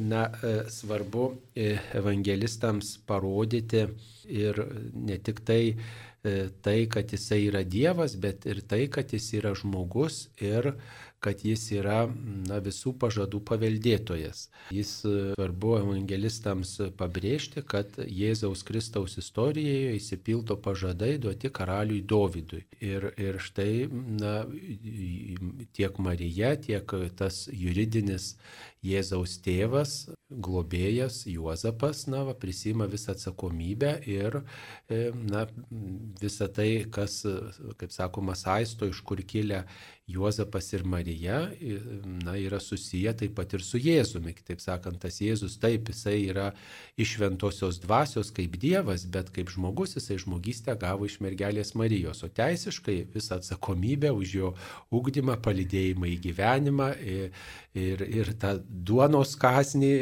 na, 0.00 0.32
e, 0.42 0.70
svarbu 0.70 1.32
e, 1.54 1.76
evangelistams 1.94 2.98
parodyti 3.06 3.84
ir 4.26 4.60
ne 4.94 5.18
tik 5.18 5.44
tai, 5.46 5.76
tai, 6.64 6.86
kad 6.88 7.10
jisai 7.12 7.42
yra 7.50 7.60
Dievas, 7.68 8.14
bet 8.16 8.46
ir 8.48 8.62
tai, 8.64 8.86
kad 8.88 9.12
jis 9.12 9.26
yra 9.36 9.52
žmogus 9.54 10.30
ir 10.40 10.70
kad 11.24 11.44
jis 11.44 11.62
yra 11.72 12.04
na, 12.48 12.58
visų 12.64 12.92
pažadų 13.00 13.40
paveldėtojas. 13.48 14.48
Jis 14.74 14.90
e, 15.08 15.14
svarbu 15.38 15.74
evangelistams 15.78 16.74
pabrėžti, 16.98 17.64
kad 17.64 17.96
Jėzaus 18.04 18.64
Kristaus 18.68 19.16
istorijoje 19.22 19.94
įsipildo 19.98 20.58
pažadai 20.66 21.14
duoti 21.22 21.52
karaliui 21.54 22.02
Dovydui. 22.14 22.64
Ir, 22.84 23.08
ir 23.16 23.40
štai 23.40 23.86
na, 24.20 24.34
tiek 25.76 25.98
Marija, 26.04 26.54
tiek 26.60 26.96
tas 27.16 27.44
juridinis 27.48 28.34
Jėzaus 28.84 29.38
tėvas, 29.44 29.94
globėjas 30.28 31.22
Juozapas, 31.30 32.04
na, 32.10 32.24
va, 32.28 32.34
prisima 32.36 32.88
visą 32.90 33.14
atsakomybę 33.14 33.94
ir 34.10 34.40
e, 34.88 35.08
na, 35.14 35.46
visą 36.20 36.50
tai, 36.52 36.68
kas, 36.92 37.22
kaip 37.80 37.94
sakoma, 37.94 38.36
saisto, 38.36 38.88
iš 38.90 39.00
kur 39.06 39.22
kilia 39.24 39.64
Juozapas 40.06 40.66
ir 40.76 40.82
Marija 40.84 41.38
na, 42.04 42.34
yra 42.36 42.58
susiję 42.60 43.14
taip 43.16 43.32
pat 43.38 43.54
ir 43.56 43.62
su 43.64 43.78
Jėzumi. 43.80 44.34
Kitaip 44.36 44.60
sakant, 44.60 44.98
tas 45.00 45.16
Jėzus 45.24 45.56
taip, 45.62 45.88
jisai 45.88 46.18
yra 46.28 46.50
iš 47.00 47.14
šventosios 47.16 47.78
dvasios 47.80 48.28
kaip 48.36 48.58
Dievas, 48.60 49.06
bet 49.08 49.30
kaip 49.32 49.48
žmogus 49.54 49.96
jisai 49.96 50.18
žmogystę 50.20 50.76
gavo 50.76 51.08
iš 51.08 51.16
mergelės 51.24 51.72
Marijos, 51.80 52.20
o 52.20 52.28
teisiškai 52.28 52.98
visą 53.14 53.38
atsakomybę 53.40 54.12
už 54.12 54.36
jo 54.36 54.52
ugdymą, 54.92 55.38
palidėjimą 55.40 56.12
į 56.12 56.20
gyvenimą 56.28 56.90
ir, 57.00 57.32
ir, 57.72 58.04
ir 58.04 58.34
tą 58.36 58.58
duonos 58.74 59.34
kasnį 59.40 59.92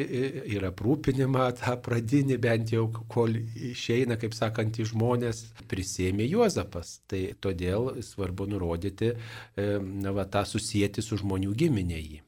ir 0.54 0.66
aprūpinimą, 0.68 1.46
tą 1.60 1.76
pradinį 1.84 2.38
bent 2.42 2.72
jau, 2.74 2.86
kol 3.12 3.36
išeina, 3.72 4.16
kaip 4.20 4.34
sakant, 4.36 4.80
į 4.80 4.88
žmonės, 4.92 5.44
prisėmė 5.70 6.26
Juozapas. 6.30 7.00
Tai 7.10 7.22
todėl 7.44 7.94
svarbu 8.04 8.48
nurodyti, 8.50 9.12
na, 9.56 10.14
va, 10.16 10.26
tą 10.26 10.44
susijęti 10.48 11.04
su 11.04 11.20
žmonių 11.20 11.56
giminė 11.64 12.00
jį. 12.00 12.22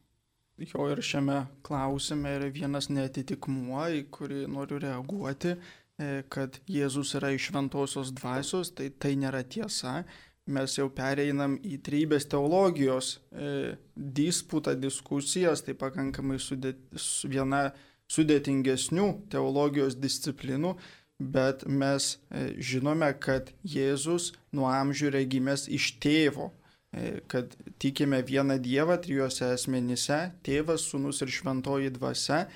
Jo 0.58 0.86
ir 0.92 1.00
šiame 1.02 1.40
klausime 1.66 2.36
yra 2.36 2.50
vienas 2.54 2.86
netitikmuo, 2.86 3.88
į 3.90 4.04
kurį 4.14 4.44
noriu 4.46 4.78
reaguoti, 4.84 5.56
e, 5.56 6.10
kad 6.30 6.60
Jėzus 6.70 7.16
yra 7.18 7.32
iš 7.34 7.48
šventosios 7.48 8.12
dvasios, 8.14 8.70
tai 8.78 8.92
tai 8.94 9.16
nėra 9.18 9.42
tiesa. 9.42 10.04
Mes 10.46 10.76
jau 10.76 10.90
pereinam 10.92 11.56
į 11.64 11.78
trybės 11.86 12.26
teologijos 12.28 13.14
e, 13.32 13.76
disputą, 13.94 14.74
diskusijas, 14.76 15.62
tai 15.64 15.72
pakankamai 15.80 16.36
sudėt, 16.42 16.82
viena 17.24 17.70
sudėtingesnių 18.12 19.06
teologijos 19.32 19.96
disciplinų, 19.96 20.74
bet 21.18 21.64
mes 21.64 22.18
e, 22.28 22.50
žinome, 22.60 23.08
kad 23.16 23.54
Jėzus 23.64 24.34
nuo 24.52 24.68
amžių 24.68 25.14
regimės 25.16 25.64
iš 25.72 25.94
tėvo 26.04 26.50
E, 26.94 27.20
kad 27.26 27.56
tikime 27.78 28.22
vieną 28.22 28.58
Dievą 28.58 28.96
trijuose 29.02 29.48
asmenyse- 29.56 30.18
tėvas, 30.46 30.86
sunus 30.90 31.22
ir 31.22 31.28
šventoji 31.28 31.90
dvasia. 31.90 32.46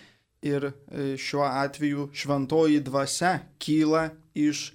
Ir 0.42 0.68
e, 0.71 1.16
šiuo 1.18 1.42
atveju 1.42 2.11
šventoji 2.14 2.78
dvasia 2.87 3.33
kyla 3.59 4.12
iš 4.35 4.75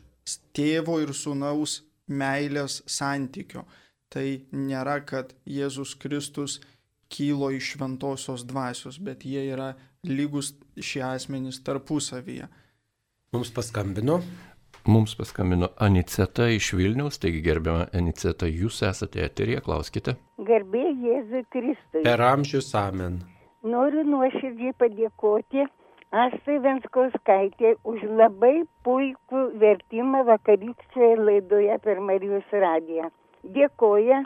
tėvo 0.52 1.00
ir 1.00 1.14
sunaus 1.16 1.82
meilės 2.08 2.82
santykio. 2.90 3.66
Tai 4.14 4.26
nėra, 4.54 5.00
kad 5.06 5.34
Jėzus 5.50 5.96
Kristus 5.98 6.60
kylo 7.14 7.50
iš 7.54 7.74
šventosios 7.76 8.46
dvasios, 8.50 9.00
bet 9.02 9.26
jie 9.26 9.46
yra 9.54 9.74
lygus 10.06 10.54
šie 10.78 11.04
asmenys 11.06 11.62
tarpusavyje. 11.66 12.50
Mums 13.34 13.50
paskambino 13.54 14.20
Mums 14.86 15.16
paskambino 15.16 15.68
Aniceta 15.80 16.50
iš 16.52 16.74
Vilniaus, 16.76 17.16
taigi 17.24 17.40
gerbiama 17.46 17.86
Aniceta, 17.96 18.50
jūs 18.52 18.82
esate 18.84 19.22
eterija, 19.24 19.62
klauskite. 19.64 20.18
Garbė 20.44 20.82
Jėzui 21.06 21.44
Kristui. 21.56 22.02
Per 22.04 22.24
amžius 22.26 22.74
amen. 22.76 23.22
Noriu 23.64 24.04
nuoširdžiai 24.04 24.76
padėkoti 24.76 25.64
Astai 26.14 26.60
Venskauskaitė 26.62 27.70
už 27.90 28.04
labai 28.18 28.68
puikų 28.86 29.40
vertimą 29.62 30.20
vakarykščioje 30.28 31.16
laidoje 31.18 31.78
per 31.86 32.02
Marijos 32.10 32.54
radiją. 32.64 33.08
Dėkoja 33.56 34.20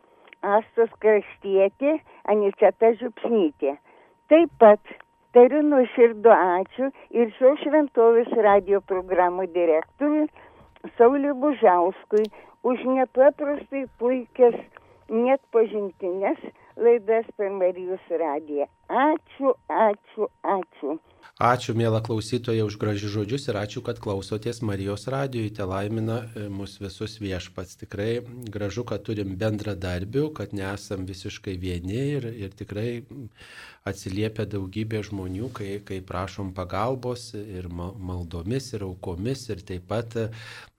Astos 0.58 0.92
kraštietė 1.06 1.94
Aniceta 2.34 2.92
Žiupsnytė. 3.00 3.78
Taip 4.28 4.52
pat 4.60 4.94
tariu 5.38 5.64
nuoširdų 5.70 6.36
ačiū 6.36 6.92
ir 7.22 7.32
šios 7.40 7.64
šventovės 7.64 8.36
radio 8.50 8.84
programų 8.92 9.48
direktoriui 9.56 10.28
Sauliui 11.00 11.40
Bužiauskui 11.40 12.28
už 12.68 12.84
nepaprastai 13.00 13.88
puikias 14.04 14.60
net 15.08 15.40
pažintinės 15.56 16.44
laidas 16.76 17.32
per 17.40 17.56
Marijos 17.64 18.16
radiją. 18.24 18.68
Ačiū, 19.08 19.56
ačiū, 19.88 20.28
ačiū. 20.58 21.00
Ačiū, 21.38 21.76
mėla 21.78 22.00
klausytoja, 22.02 22.64
už 22.66 22.80
gražius 22.82 23.12
žodžius 23.14 23.44
ir 23.52 23.58
ačiū, 23.62 23.84
kad 23.86 24.00
klausotės 24.02 24.64
Marijos 24.66 25.04
radijui. 25.06 25.52
Te 25.54 25.68
laimina 25.70 26.16
e, 26.34 26.48
mus 26.50 26.80
visus 26.82 27.20
viešpats. 27.22 27.78
Tikrai 27.78 28.24
gražu, 28.50 28.82
kad 28.90 29.04
turim 29.06 29.36
bendradarbių, 29.38 30.32
kad 30.34 30.56
nesam 30.58 31.06
visiškai 31.06 31.54
vieni 31.62 32.00
ir, 32.16 32.26
ir 32.34 32.58
tikrai 32.58 33.04
atsiliepia 33.86 34.48
daugybė 34.50 35.04
žmonių, 35.06 35.52
kai, 35.54 35.70
kai 35.86 36.02
prašom 36.02 36.56
pagalbos 36.58 37.30
ir 37.38 37.70
maldomis, 37.70 38.74
ir 38.74 38.88
aukomis, 38.90 39.46
ir 39.54 39.62
taip 39.62 39.86
pat 39.94 40.18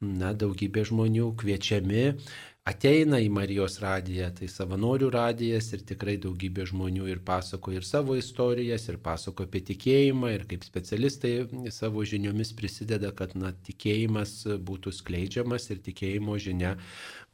na, 0.03 0.35
daugybė 0.35 0.83
žmonių 0.91 1.37
kviečiami 1.39 2.05
ateina 2.69 3.19
į 3.23 3.29
Marijos 3.33 3.79
radiją, 3.83 4.29
tai 4.37 4.49
savanorių 4.53 5.09
radijas 5.15 5.71
ir 5.73 5.83
tikrai 5.89 6.17
daugybė 6.21 6.67
žmonių 6.69 7.09
ir 7.13 7.21
pasako 7.25 7.73
ir 7.77 7.87
savo 7.87 8.17
istorijas, 8.19 8.89
ir 8.91 8.99
pasako 9.03 9.47
apie 9.49 9.63
tikėjimą, 9.71 10.33
ir 10.35 10.45
kaip 10.51 10.67
specialistai 10.67 11.33
savo 11.75 12.05
žiniomis 12.05 12.53
prisideda, 12.59 13.13
kad 13.17 13.33
na, 13.39 13.55
tikėjimas 13.69 14.35
būtų 14.69 14.93
skleidžiamas 14.99 15.71
ir 15.73 15.81
tikėjimo 15.87 16.37
žinia 16.43 16.75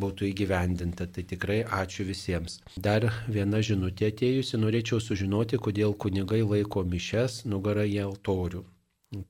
būtų 0.00 0.28
įgyvendinta. 0.30 1.08
Tai 1.10 1.24
tikrai 1.34 1.62
ačiū 1.64 2.06
visiems. 2.08 2.60
Dar 2.76 3.10
viena 3.28 3.62
žinutė 3.64 4.12
atėjusi, 4.12 4.60
norėčiau 4.60 5.00
sužinoti, 5.02 5.58
kodėl 5.58 5.96
kunigai 5.98 6.42
laiko 6.44 6.84
mišes 6.86 7.42
nugarą 7.50 7.86
į 7.90 7.98
altorių. 8.06 8.62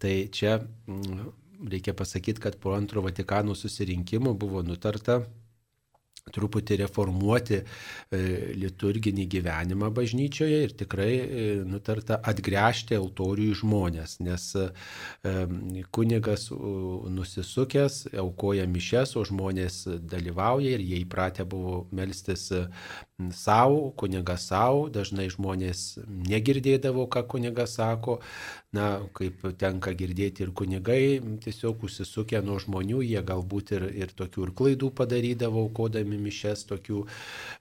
Tai 0.01 0.13
čia 0.33 0.59
mm, 0.61 1.25
reikia 1.71 1.97
pasakyti, 1.97 2.41
kad 2.41 2.61
po 2.61 2.73
antro 2.77 3.03
Vatikano 3.05 3.57
susirinkimo 3.57 4.33
buvo 4.37 4.63
nutarta 4.65 5.23
truputį 6.33 6.79
reformuoti 6.81 7.59
e, 7.61 7.65
liturginį 8.57 9.27
gyvenimą 9.35 9.91
bažnyčioje 9.95 10.61
ir 10.65 10.75
tikrai 10.79 11.11
e, 11.21 11.45
nutarta 11.69 12.17
atgręžti 12.25 12.97
altorių 12.97 13.51
į 13.51 13.59
žmonės, 13.61 14.17
nes 14.25 14.47
e, 14.57 14.67
kunigas 15.95 16.49
nusisukęs 16.51 18.01
aukoja 18.25 18.65
mišes, 18.71 19.17
o 19.21 19.25
žmonės 19.29 19.83
dalyvauja 20.01 20.79
ir 20.79 20.85
jie 20.85 21.03
įpratę 21.05 21.45
buvo 21.49 21.85
melstis 21.93 22.49
savo, 23.37 23.91
kunigas 24.01 24.49
savo, 24.51 24.89
dažnai 24.93 25.29
žmonės 25.33 26.01
negirdėdavo, 26.31 27.07
ką 27.13 27.27
kunigas 27.37 27.77
sako, 27.79 28.19
na, 28.75 28.87
kaip 29.17 29.45
tenka 29.61 29.93
girdėti 29.97 30.45
ir 30.45 30.53
kunigai, 30.57 31.21
tiesiog 31.45 31.85
užsisukę 31.87 32.41
nuo 32.45 32.59
žmonių, 32.63 33.03
jie 33.07 33.23
galbūt 33.27 33.75
ir, 33.77 33.87
ir 34.03 34.15
tokių 34.19 34.49
ir 34.49 34.53
klaidų 34.61 34.91
padarydavo, 34.99 35.65
aukodami 35.69 36.19
mišes, 36.27 36.67
tokių, 36.71 37.05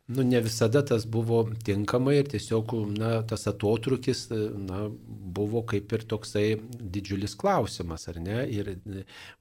nu, 0.07 0.23
ne 0.23 0.39
visada 0.43 0.81
tas 0.85 1.05
buvo 1.07 1.37
tinkamai 1.63 2.17
ir 2.19 2.27
tiesiog, 2.33 2.73
na, 2.97 3.11
tas 3.27 3.47
atotrukis, 3.47 4.25
na, 4.67 4.87
buvo 5.07 5.61
kaip 5.69 5.93
ir 5.95 6.03
toksai 6.11 6.47
didžiulis 6.95 7.37
klausimas, 7.39 8.07
ar 8.11 8.19
ne, 8.23 8.41
ir 8.51 8.73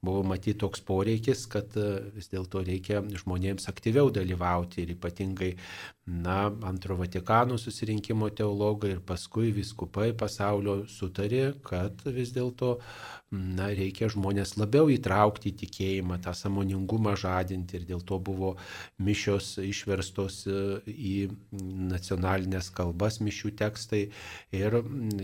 buvo 0.04 0.22
matyti 0.22 0.60
toks 0.62 0.84
poreikis, 0.86 1.44
kad 1.50 1.74
vis 2.14 2.30
dėlto 2.30 2.62
reikia 2.68 3.02
žmonėms 3.24 3.66
aktyviau 3.72 4.12
dalyvauti 4.14 4.84
ir 4.84 4.94
ypatingai 4.94 5.52
na, 6.06 6.44
antro 6.70 6.96
Vatikano 7.00 7.58
susirinkimo 7.58 8.30
teologai 8.30 8.94
ir 8.96 9.02
paskui 9.06 9.50
viskupai 9.54 10.12
pasaulio 10.18 10.82
sutarė, 10.90 11.52
kad 11.66 12.06
vis 12.06 12.30
dėlto 12.34 12.76
na, 13.32 13.70
reikia 13.72 14.10
žmonės 14.12 14.56
labiau 14.60 14.90
įtraukti 14.92 15.50
į 15.52 15.56
tikėjimą, 15.62 16.18
tą 16.24 16.34
samoningumą 16.36 17.14
žadinti 17.18 17.78
ir 17.78 17.86
dėl 17.88 18.02
to 18.04 18.18
buvo 18.20 18.54
mišios 19.02 19.54
išverstos 19.62 20.42
į 20.86 21.14
nacionalinės 21.92 22.68
kalbas 22.76 23.20
mišių 23.24 23.54
tekstai. 23.62 24.02
Ir 24.54 24.78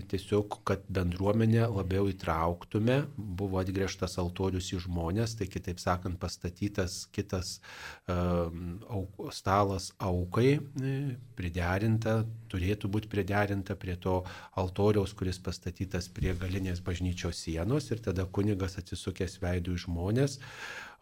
tiesiog, 0.09 0.61
kad 0.69 0.87
bendruomenę 0.89 1.67
labiau 1.69 2.09
įtrauktume, 2.09 3.03
buvo 3.17 3.61
atgriežtas 3.61 4.17
altorius 4.23 4.73
į 4.73 4.83
žmonės, 4.87 5.37
tai 5.39 5.51
kitaip 5.53 5.81
sakant 5.83 6.19
pastatytas 6.21 7.03
kitas 7.13 7.59
uh, 8.09 8.49
stalas 9.35 9.93
aukai, 10.01 10.59
priderinta, 11.37 12.23
turėtų 12.51 12.91
būti 12.95 13.11
priderinta 13.13 13.77
prie 13.79 13.97
to 14.01 14.23
altoriaus, 14.59 15.15
kuris 15.19 15.41
pastatytas 15.43 16.11
prie 16.13 16.35
galinės 16.35 16.83
bažnyčios 16.85 17.45
sienos 17.45 17.91
ir 17.93 18.03
tada 18.05 18.27
kunigas 18.27 18.79
atsisukęs 18.81 19.41
veidų 19.45 19.79
į 19.79 19.85
žmonės 19.87 20.39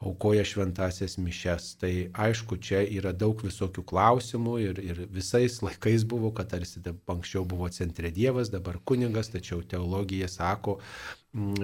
aukoja 0.01 0.45
šventasias 0.45 1.17
mišes. 1.19 1.71
Tai 1.81 1.93
aišku, 2.27 2.59
čia 2.61 2.83
yra 2.85 3.13
daug 3.17 3.41
visokių 3.45 3.85
klausimų 3.89 4.57
ir, 4.61 4.81
ir 4.85 5.03
visais 5.13 5.61
laikais 5.65 6.05
buvo, 6.09 6.33
kad 6.37 6.51
tarsi 6.53 6.83
anksčiau 6.85 7.47
buvo 7.49 7.71
centre 7.73 8.13
Dievas, 8.13 8.53
dabar 8.53 8.79
kunigas, 8.85 9.33
tačiau 9.33 9.63
teologija 9.65 10.29
sako, 10.29 10.79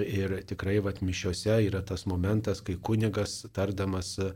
ir 0.05 0.35
tikrai 0.49 0.79
vat 0.85 1.01
mišiuose 1.05 1.55
yra 1.67 1.81
tas 1.87 2.05
momentas, 2.07 2.61
kai 2.65 2.75
kunigas 2.77 3.39
tardamas 3.57 4.15
e, 4.21 4.29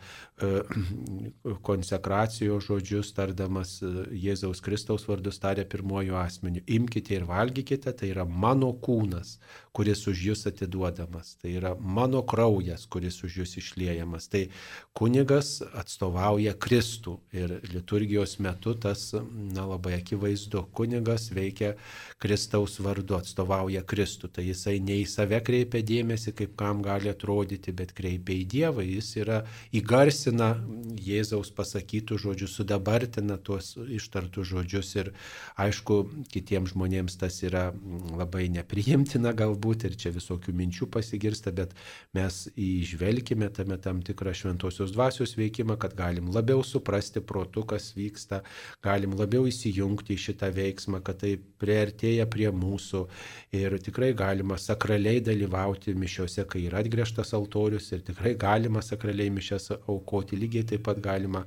konsekracijos 1.69 2.65
žodžius, 2.69 3.13
tardamas 3.17 3.77
e, 3.85 3.91
Jėzaus 4.27 4.63
Kristaus 4.65 5.05
vardus 5.09 5.41
tarė 5.43 5.67
pirmojų 5.69 6.17
asmenių. 6.21 6.65
Imkite 6.79 7.19
ir 7.19 7.27
valgykite, 7.29 7.93
tai 7.93 8.13
yra 8.15 8.25
mano 8.25 8.73
kūnas, 8.81 9.37
kuris 9.77 10.07
už 10.09 10.23
jūs 10.31 10.47
atiduodamas. 10.49 11.35
Tai 11.43 11.53
yra 11.53 11.75
mano 11.77 12.23
kraujas, 12.25 12.87
kuris 12.89 13.21
už 13.27 13.43
jūs 13.43 13.57
išliejamas. 13.61 14.31
Tai 14.33 14.47
kunigas 14.97 15.59
atstovauja 15.77 16.57
Kristų 16.57 17.19
ir 17.37 17.59
liturgijos 17.75 18.39
metu 18.41 18.73
tas 18.81 19.11
na, 19.13 19.67
labai 19.69 19.99
akivaizdu. 20.01 20.65
Kunigas 20.77 21.29
veikia 21.37 21.75
Kristaus 22.17 22.79
vardu, 22.81 23.19
atstovauja 23.19 23.83
Kristų. 23.85 24.31
Tai 24.33 24.45
jisai 24.47 24.79
ne 24.81 24.95
į 25.03 25.07
save 25.11 25.43
kreipia 25.45 25.83
dėmesį, 25.85 26.33
kaip 26.39 26.55
kam 26.57 26.81
gali 26.85 27.11
atrodyti, 27.13 27.75
bet 27.77 27.93
kreipia 27.97 28.39
į 28.41 28.47
Dievą. 28.55 28.85
Jis 28.87 29.11
yra 29.21 29.43
įgarsina 29.77 30.55
Jėzaus 30.97 31.51
pasakytų 31.57 32.17
žodžių, 32.23 32.49
sudabartina 32.49 33.37
tuos 33.37 33.75
ištartus 33.77 34.49
žodžius 34.49 34.95
ir 34.97 35.11
aišku, 35.61 35.99
kitiems 36.33 36.73
žmonėms 36.73 37.19
tas 37.21 37.37
yra 37.45 37.67
labai 38.17 38.47
nepriimtina 38.55 39.35
galbūt 39.37 39.85
ir 39.91 39.99
čia 40.01 40.15
visokių 40.17 40.57
minčių 40.57 40.89
pasigirsta, 40.97 41.53
bet 41.53 41.77
mes 42.17 42.47
įžvelgime 42.57 43.51
tame 43.53 43.77
tam 43.83 44.01
tikrą 44.07 44.33
šventosios 44.37 44.97
dvasios 44.97 45.37
veikimą, 45.37 45.77
kad 45.81 45.93
galim 45.99 46.33
labiau 46.33 46.65
suprasti 46.65 47.21
protu, 47.21 47.67
kas 47.69 47.93
vyksta, 47.97 48.41
galim 48.85 49.13
labiau 49.21 49.45
įsijungti 49.51 50.17
į 50.17 50.23
šitą 50.31 50.51
veiksmą, 50.57 51.05
kad 51.05 51.21
tai 51.21 51.37
priartėja 52.07 52.27
prie 52.31 52.51
mūsų 52.53 53.07
ir 53.57 53.79
tikrai 53.83 54.13
galima 54.15 54.57
sakraliai 54.59 55.21
dalyvauti 55.21 55.95
mišiuose, 55.95 56.47
kai 56.47 56.67
yra 56.69 56.83
atgriežtas 56.83 57.35
altorius 57.35 57.93
ir 57.93 58.03
tikrai 58.03 58.37
galima 58.37 58.83
sakraliai 58.83 59.31
mišias 59.31 59.73
aukoti, 59.89 60.37
lygiai 60.37 60.65
taip 60.65 60.85
pat 60.85 61.01
galima 61.01 61.45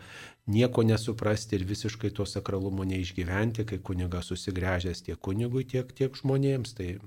nieko 0.47 0.83
nesuprasti 0.83 1.55
ir 1.55 1.65
visiškai 1.69 2.11
to 2.11 2.25
sakralumo 2.25 2.83
neišgyventi, 2.83 3.65
kai 3.65 3.79
kunigas 3.79 4.31
susigręžęs 4.31 5.03
tiek 5.05 5.19
kunigui, 5.21 5.63
tiek, 5.63 5.91
tiek 5.93 6.15
žmonėms. 6.15 6.73
Tai 6.75 6.97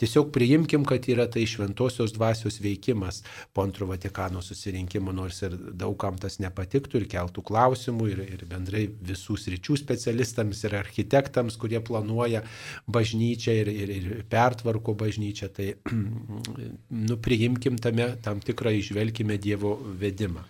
tiesiog 0.00 0.30
priimkim, 0.32 0.84
kad 0.88 1.06
yra 1.12 1.26
tai 1.30 1.44
šventosios 1.48 2.14
dvasios 2.16 2.60
veikimas 2.62 3.22
po 3.52 3.64
antro 3.66 3.88
Vatikano 3.90 4.42
susirinkimo, 4.42 5.12
nors 5.12 5.42
ir 5.46 5.56
daugam 5.56 6.18
tas 6.20 6.38
nepatiktų 6.42 7.02
ir 7.02 7.08
keltų 7.14 7.44
klausimų 7.50 8.08
ir, 8.12 8.22
ir 8.36 8.44
bendrai 8.50 8.86
visų 8.88 9.36
sričių 9.40 9.76
specialistams 9.80 10.64
ir 10.64 10.76
architektams, 10.80 11.58
kurie 11.60 11.82
planuoja 11.84 12.44
bažnyčią 12.88 13.56
ir, 13.64 13.72
ir, 13.74 13.92
ir 13.98 14.24
pertvarko 14.30 14.96
bažnyčią. 14.98 15.50
Tai 15.56 15.68
nu, 17.08 17.20
priimkim 17.20 17.78
tame 17.82 18.14
tam 18.24 18.40
tikrą 18.44 18.72
išvelkime 18.80 19.38
Dievo 19.40 19.76
vedimą. 20.00 20.46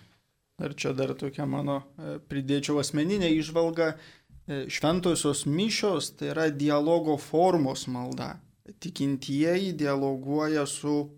Ir 0.61 0.75
čia 0.77 0.91
dar 0.93 1.15
tokia 1.17 1.47
mano 1.49 1.79
e, 1.97 2.17
pridėčiau 2.29 2.77
asmeninė 2.81 3.31
išvalga. 3.33 3.95
E, 4.45 4.65
šventosios 4.69 5.45
mišios 5.49 6.11
tai 6.19 6.31
yra 6.35 6.47
dialogo 6.53 7.17
formos 7.17 7.87
malda. 7.89 8.35
Tikintieji 8.79 9.73
dialoguoja 9.77 10.65
su 10.69 11.09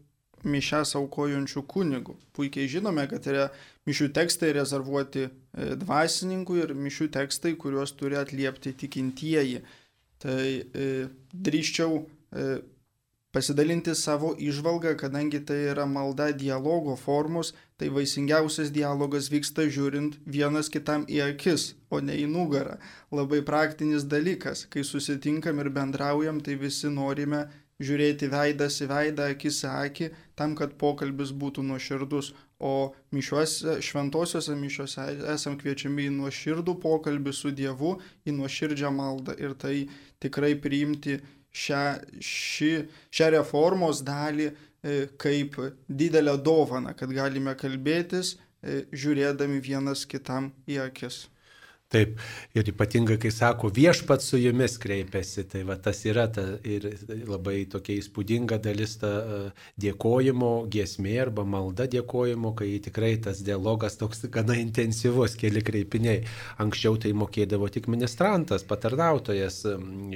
mišęs 0.43 0.95
aukojančių 0.99 1.63
kunigų. 1.69 2.17
Puikiai 2.35 2.67
žinome, 2.71 3.05
kad 3.11 3.25
yra 3.31 3.47
mišių 3.87 4.09
tekstai 4.15 4.51
rezervuoti 4.57 5.27
e, 5.27 5.31
dvasininkui 5.79 6.63
ir 6.65 6.73
mišių 6.75 7.09
tekstai, 7.15 7.55
kuriuos 7.59 7.95
turi 7.99 8.19
atliepti 8.19 8.73
tikintieji. 8.83 9.63
Tai 10.23 10.43
e, 10.43 10.89
drįščiau 11.33 11.99
e, 11.99 12.47
pasidalinti 13.33 13.95
savo 13.97 14.35
išvalgą, 14.37 14.93
kadangi 14.97 15.39
tai 15.45 15.57
yra 15.71 15.87
malda 15.89 16.29
dialogo 16.37 16.93
formos, 16.95 17.53
tai 17.81 17.89
vaisingiausias 17.89 18.69
dialogas 18.75 19.31
vyksta 19.33 19.65
žiūrint 19.73 20.19
vienas 20.35 20.69
kitam 20.69 21.07
į 21.09 21.23
akis, 21.31 21.73
o 21.89 21.99
ne 21.99 22.13
į 22.21 22.27
nugarą. 22.29 22.77
Labai 23.11 23.41
praktinis 23.41 24.05
dalykas, 24.05 24.67
kai 24.69 24.85
susitinkam 24.85 25.59
ir 25.65 25.73
bendraujam, 25.73 26.43
tai 26.45 26.59
visi 26.61 26.93
norime 26.93 27.47
žiūrėti 27.81 28.29
veidas 28.29 28.79
į 28.85 28.89
veidą, 28.93 29.31
akis 29.33 29.63
į 29.65 29.69
akį, 29.73 30.13
tam, 30.37 30.53
kad 30.55 30.77
pokalbis 30.77 31.33
būtų 31.33 31.65
nuoširdus. 31.73 32.33
O 32.63 32.93
mišiuose, 33.11 33.81
šventosiuose 33.83 34.53
mišiuose 34.55 35.07
esam 35.33 35.57
kviečiami 35.59 36.05
į 36.07 36.13
nuoširdų 36.21 36.77
pokalbį 36.85 37.33
su 37.35 37.51
Dievu, 37.51 37.97
į 38.23 38.37
nuoširdžią 38.37 38.91
maldą 38.93 39.35
ir 39.41 39.57
tai 39.59 39.89
tikrai 40.23 40.53
priimti 40.55 41.17
šią, 41.53 41.83
ši, 42.21 42.71
šią 43.13 43.29
reformos 43.37 44.01
dalį 44.05 44.49
e, 44.49 44.55
kaip 45.21 45.59
didelę 45.87 46.37
dovaną, 46.41 46.95
kad 46.97 47.13
galime 47.13 47.55
kalbėtis 47.59 48.35
e, 48.35 48.83
žiūrėdami 48.91 49.61
vienas 49.63 50.05
kitam 50.09 50.51
į 50.67 50.81
akis. 50.89 51.27
Taip, 51.93 52.15
ir 52.57 52.69
ypatingai, 52.71 53.19
kai 53.21 53.29
sako, 53.29 53.69
viešpat 53.69 54.23
su 54.25 54.39
jumis 54.41 54.79
kreipiasi, 54.81 55.43
tai 55.51 55.59
va 55.67 55.75
tas 55.77 55.99
yra 56.09 56.23
ta, 56.33 56.41
ir 56.65 56.87
labai 57.29 57.67
tokia 57.69 57.99
įspūdinga 58.01 58.57
dalis 58.63 58.95
ta 58.97 59.11
e, 59.13 59.41
dėkojimo 59.83 60.49
giesmė 60.73 61.13
arba 61.21 61.45
malda 61.45 61.85
dėkojimo, 61.93 62.55
kai 62.57 62.71
tikrai 62.81 63.11
tas 63.21 63.43
dialogas 63.45 63.99
toks 64.01 64.25
gana 64.33 64.57
intensyvus, 64.57 65.35
keli 65.37 65.61
kreipiniai. 65.61 66.23
Anksčiau 66.65 66.97
tai 67.03 67.11
mokėdavo 67.13 67.69
tik 67.75 67.91
ministrantas, 67.93 68.65
patarnautojas 68.65 69.61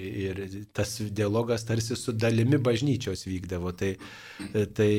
ir 0.01 0.41
tas 0.73 0.95
dialogas 1.21 1.67
tarsi 1.69 1.93
su 1.93 2.15
dalimi 2.17 2.57
bažnyčios 2.57 3.27
vykdavo. 3.29 3.75
Tai, 3.77 3.91
tai, 4.73 4.89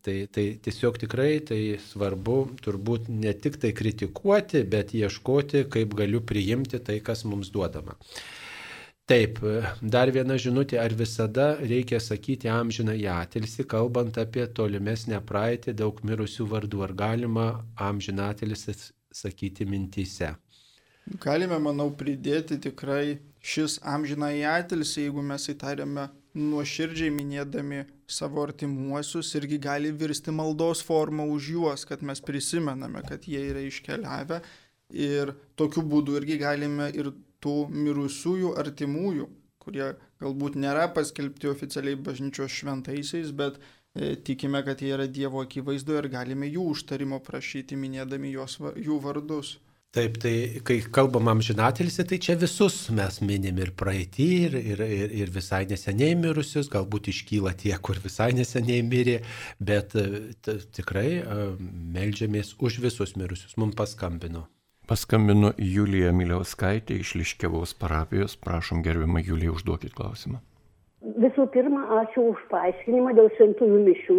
tai, 0.00 0.16
tai 0.32 0.46
tiesiog 0.64 0.96
tikrai 1.04 1.30
tai 1.52 1.60
svarbu 1.90 2.40
turbūt 2.64 3.12
ne 3.12 3.36
tik 3.36 3.60
tai 3.60 3.76
kritikuoti, 3.76 4.64
bet 4.64 4.96
ieškoti, 4.96 5.66
kaip 5.76 5.92
galiu 6.00 6.21
priimti 6.26 6.80
tai, 6.82 7.00
kas 7.04 7.24
mums 7.28 7.50
duodama. 7.52 7.98
Taip, 9.10 9.40
dar 9.82 10.12
viena 10.14 10.36
žinutė, 10.38 10.78
ar 10.78 10.94
visada 10.94 11.56
reikia 11.58 11.98
sakyti 12.00 12.48
amžiną 12.48 12.94
į 12.96 13.08
atilsi, 13.10 13.66
kalbant 13.68 14.16
apie 14.22 14.46
tolimesnę 14.46 15.18
praeitį, 15.26 15.74
daug 15.80 15.98
mirusių 16.06 16.46
vardų, 16.52 16.84
ar 16.86 16.94
galima 16.94 17.46
amžiną 17.76 18.30
atilsi 18.30 18.76
sakyti 19.12 19.66
mintise? 19.66 20.36
Galime, 21.20 21.58
manau, 21.58 21.90
pridėti 21.90 22.60
tikrai 22.62 23.18
šis 23.42 23.80
amžiną 23.82 24.30
į 24.38 24.44
atilsi, 24.54 25.08
jeigu 25.08 25.24
mes 25.26 25.48
įtariame 25.50 26.06
nuoširdžiai 26.38 27.10
minėdami 27.12 27.82
savo 28.08 28.46
artimuosius, 28.46 29.34
irgi 29.36 29.58
gali 29.60 29.90
virsti 29.92 30.32
maldos 30.32 30.80
forma 30.86 31.26
už 31.28 31.48
juos, 31.56 31.84
kad 31.88 32.06
mes 32.06 32.22
prisimename, 32.24 33.02
kad 33.08 33.26
jie 33.28 33.42
yra 33.50 33.66
iškeliavę 33.66 34.40
ir 34.92 35.34
tokiu 35.56 35.84
būdu 35.88 36.16
irgi 36.20 36.38
galime 36.40 36.90
ir 36.94 37.12
tų 37.42 37.56
mirusiųjų 37.74 38.54
artimųjų, 38.62 39.28
kurie 39.62 39.92
galbūt 40.22 40.58
nėra 40.58 40.88
paskelbti 40.94 41.50
oficialiai 41.50 41.98
bažnyčios 41.98 42.54
šventaisiais, 42.54 43.32
bet 43.34 43.58
e, 43.58 44.14
tikime, 44.28 44.62
kad 44.66 44.82
jie 44.82 44.94
yra 44.96 45.08
Dievo 45.10 45.42
akivaizdu 45.42 45.98
ir 45.98 46.08
galime 46.12 46.50
jų 46.50 46.70
užtarimo 46.76 47.20
prašyti, 47.24 47.78
minėdami 47.78 48.34
jos, 48.36 48.58
jų 48.78 48.98
vardus. 49.02 49.56
Taip, 49.92 50.14
tai 50.22 50.62
kai 50.64 50.78
kalbam 50.88 51.28
amžinatilsi, 51.28 52.06
tai 52.08 52.16
čia 52.24 52.32
visus 52.40 52.76
mes 52.96 53.18
minim 53.20 53.58
ir 53.60 53.74
praeitį, 53.76 54.28
ir, 54.46 54.54
ir, 54.56 54.82
ir, 54.86 55.12
ir 55.20 55.32
visai 55.34 55.66
neseniai 55.68 56.14
mirusius, 56.16 56.70
galbūt 56.72 57.10
iškyla 57.12 57.52
tie, 57.60 57.74
kur 57.76 58.00
visai 58.00 58.30
neseniai 58.38 58.80
mirė, 58.88 59.18
bet 59.60 59.92
e, 60.00 60.06
tikrai 60.78 61.06
e, 61.18 61.36
melžiamės 61.98 62.54
už 62.56 62.80
visus 62.86 63.12
mirusius. 63.20 63.52
Mums 63.60 63.76
paskambino. 63.76 64.46
Paskambino 64.92 65.54
Julija 65.56 66.10
Miliauskaitė 66.12 66.98
iš 67.00 67.14
Liškiavos 67.16 67.70
parapijos. 67.80 68.34
Prašom, 68.36 68.82
gerbimą 68.84 69.22
Juliją, 69.24 69.54
užduokit 69.56 69.94
klausimą. 69.96 70.42
Visų 71.22 71.46
pirma, 71.54 71.86
ačiū 72.02 72.26
už 72.34 72.42
paaiškinimą 72.50 73.14
dėl 73.16 73.30
šventųjų 73.38 73.78
mišių. 73.86 74.16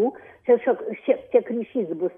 Čia 0.48 0.56
šiek 1.04 1.28
tiek 1.36 1.52
ryšys 1.58 1.92
bus. 2.00 2.16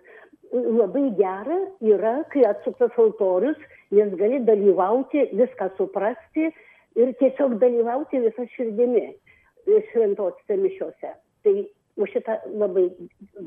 labai 0.53 1.03
gera 1.17 1.57
yra, 1.83 2.13
kai 2.31 2.45
atsuktas 2.47 2.95
altorius, 3.03 3.59
nes 3.91 4.15
gali 4.21 4.39
dalyvauti, 4.47 5.25
viską 5.41 5.69
suprasti 5.75 6.47
ir 6.95 7.11
tiesiog 7.19 7.57
dalyvauti 7.59 8.23
visą 8.23 8.47
širdimi 8.55 9.03
šventosiuose 9.91 10.61
mišiuose. 10.63 11.11
Tai 11.43 11.55
už 11.99 12.15
šitą 12.15 12.39
labai 12.63 12.87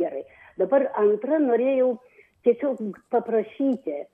gerai. 0.02 0.26
Dabar 0.60 0.90
antrą 1.00 1.40
norėjau 1.48 1.94
tiesiog 2.44 2.84
paprašyti, 3.08 4.04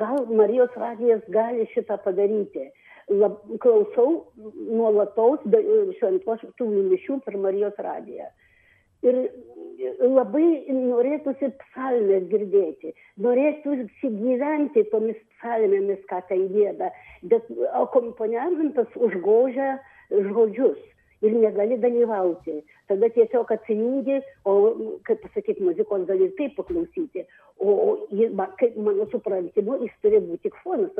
gal 0.00 0.26
Marijos 0.28 0.74
radijas 0.76 1.22
gali 1.28 1.66
šitą 1.74 1.98
padaryti. 2.04 2.70
Lab, 3.08 3.38
klausau 3.62 4.26
nuolatos 4.66 5.44
šventosių 5.46 6.66
mišių 6.90 7.20
per 7.24 7.36
Marijos 7.38 7.76
radiją. 7.78 8.26
Ir 9.06 9.20
labai 10.00 10.48
norėtųsi 10.72 11.52
psalmės 11.60 12.26
girdėti, 12.32 12.90
norėtųsi 13.22 14.10
gyventi 14.10 14.82
tomis 14.90 15.20
psalmėmis, 15.36 16.00
ką 16.10 16.18
ten 16.30 16.48
gėda, 16.50 16.90
bet 17.30 17.46
akompaniamentas 17.78 18.90
užgožia 18.98 19.76
žodžius 20.10 20.80
ir 21.22 21.32
negali 21.32 21.78
dalyvauti. 21.80 22.60
Tada 22.90 23.08
tiesiog 23.14 23.50
atsijungi, 23.54 24.20
o, 24.44 24.54
kaip 25.08 25.22
pasakyti, 25.24 25.64
muzikos 25.64 26.06
gali 26.08 26.28
ir 26.28 26.34
taip 26.38 26.56
paklausyti. 26.58 27.24
O, 27.56 27.72
o 27.72 28.46
kaip 28.60 28.76
mano 28.76 29.06
suprantimu, 29.12 29.78
jis 29.84 29.94
turi 30.04 30.20
būti 30.24 30.46
tik 30.46 30.58
fonas 30.64 30.92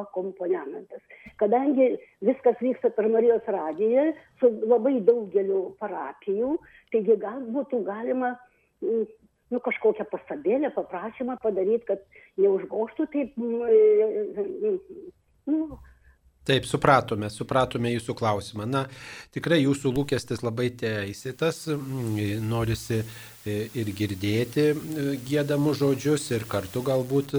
akompaniamentas. 0.00 1.02
Kadangi 1.42 1.96
viskas 2.26 2.60
vyksta 2.62 2.92
per 2.94 3.08
Marijos 3.10 3.46
radiją 3.46 4.10
su 4.40 4.52
labai 4.70 5.00
daugeliu 5.06 5.74
parapijų, 5.82 6.54
taigi 6.94 7.18
gal 7.20 7.42
būtų 7.50 7.82
galima 7.88 8.36
nu, 9.50 9.58
kažkokią 9.66 10.06
pastabėlę, 10.12 10.70
paprašymą 10.76 11.36
padaryti, 11.42 11.88
kad 11.90 12.00
neužgoštų 12.40 13.06
taip, 13.12 13.34
nu, 15.50 15.58
Taip, 16.48 16.64
supratome, 16.64 17.28
supratome 17.28 17.90
jūsų 17.92 18.14
klausimą. 18.16 18.64
Na, 18.64 18.86
tikrai 19.34 19.58
jūsų 19.60 19.92
lūkestis 19.92 20.40
labai 20.40 20.70
teisėtas, 20.72 21.66
norisi 22.40 23.02
ir 23.44 23.90
girdėti 23.96 24.64
gėdamus 25.28 25.78
žodžius 25.80 26.26
ir 26.32 26.46
kartu 26.48 26.82
galbūt 26.84 27.36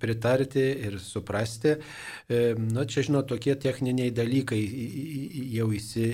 pritarti 0.00 0.66
ir 0.88 0.98
suprasti. 1.00 1.74
Na, 2.28 2.84
čia, 2.84 3.04
žinot, 3.08 3.28
tokie 3.32 3.56
techniniai 3.56 4.12
dalykai 4.12 4.60
jau 5.56 5.70
įsi, 5.72 6.06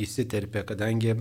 įsiterpia, 0.00 0.64
kadangi 0.68 1.14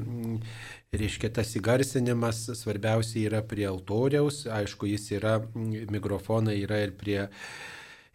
reiškia 0.95 1.35
tas 1.35 1.51
įgarsinimas 1.59 2.45
svarbiausia 2.55 3.27
yra 3.27 3.43
prie 3.43 3.67
altoriaus, 3.67 4.45
aišku, 4.47 4.87
jis 4.95 5.11
yra, 5.19 5.41
mikrofonai 5.55 6.61
yra 6.63 6.85
ir 6.87 6.95
prie 6.95 7.25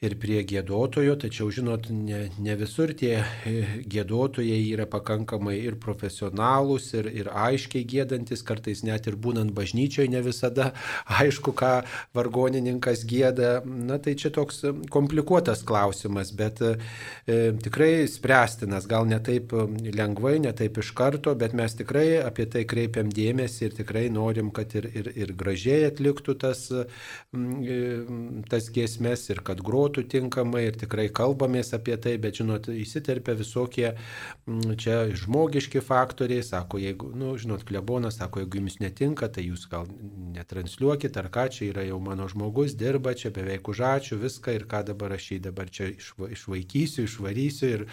ir 0.02 0.16
prie 0.18 0.40
gėdotojo, 0.46 1.14
tačiau 1.22 1.50
žinot, 1.54 1.86
ne, 1.94 2.24
ne 2.42 2.54
visur 2.58 2.90
tie 2.98 3.20
e, 3.22 3.52
gėdotojai 3.90 4.58
yra 4.72 4.86
pakankamai 4.90 5.54
ir 5.60 5.76
profesionalūs, 5.82 6.88
ir, 6.98 7.08
ir 7.22 7.30
aiškiai 7.30 7.84
gėdantis, 7.86 8.42
kartais 8.46 8.82
net 8.86 9.06
ir 9.06 9.16
būnant 9.22 9.54
bažnyčioje 9.54 10.10
ne 10.10 10.22
visada 10.26 10.72
aišku, 11.20 11.54
ką 11.58 11.72
vargonininkas 12.18 13.04
gėda. 13.08 13.52
Na 13.62 14.00
tai 14.02 14.16
čia 14.18 14.32
toks 14.34 14.64
komplikuotas 14.92 15.62
klausimas, 15.66 16.34
bet 16.34 16.64
e, 16.66 16.74
tikrai 17.62 18.08
spręstinas, 18.10 18.90
gal 18.90 19.06
ne 19.06 19.20
taip 19.22 19.54
lengvai, 19.54 20.38
ne 20.42 20.54
taip 20.56 20.82
iš 20.82 20.90
karto, 20.98 21.36
bet 21.38 21.54
mes 21.54 21.78
tikrai 21.78 22.08
apie 22.24 22.48
tai 22.50 22.64
kreipiam 22.66 23.12
dėmesį 23.12 23.68
ir 23.68 23.78
tikrai 23.78 24.08
norim, 24.10 24.50
kad 24.50 24.74
ir, 24.78 24.90
ir, 24.90 25.12
ir 25.14 25.36
gražiai 25.38 25.86
atliktų 25.92 26.36
tas, 26.42 26.66
e, 26.74 27.86
tas 28.50 28.70
giesmės 28.74 29.28
ir 29.30 29.46
kad 29.46 29.62
grotų 29.62 29.91
grotų 29.92 30.09
tinkamai 30.09 30.66
ir 30.68 30.76
tikrai 30.76 31.09
kalbamės 31.12 31.72
apie 31.74 31.96
tai, 32.00 32.16
bet 32.18 32.38
žinot, 32.40 32.68
įsiterpia 32.68 33.35
visokie 33.37 33.92
mm, 34.46 34.76
čia 34.81 35.12
žmogiški 35.12 35.83
faktoriai, 35.85 36.42
sako, 36.42 36.78
jeigu, 36.78 37.12
nu, 37.14 37.37
žinot, 37.37 37.64
klebonas 37.64 38.18
sako, 38.18 38.40
jeigu 38.40 38.61
jums 38.61 38.78
netinka, 38.81 39.28
tai 39.28 39.44
jūs 39.46 39.68
gal 39.70 39.87
netransliuokit, 40.33 41.16
ar 41.16 41.28
ką 41.33 41.48
čia 41.52 41.68
yra 41.70 41.85
jau 41.85 42.00
mano 42.00 42.28
žmogus, 42.28 42.74
dirba 42.74 43.14
čia 43.14 43.31
beveik 43.31 43.68
už 43.68 43.83
ačiū 43.85 44.18
viską 44.20 44.55
ir 44.57 44.66
ką 44.70 44.83
dabar 44.88 45.12
aš 45.16 45.33
jį 45.33 45.40
dabar 45.48 45.68
čia 45.68 45.90
išva, 45.92 46.31
išvaikysiu, 46.33 47.07
išvarysiu 47.07 47.72
ir, 47.76 47.87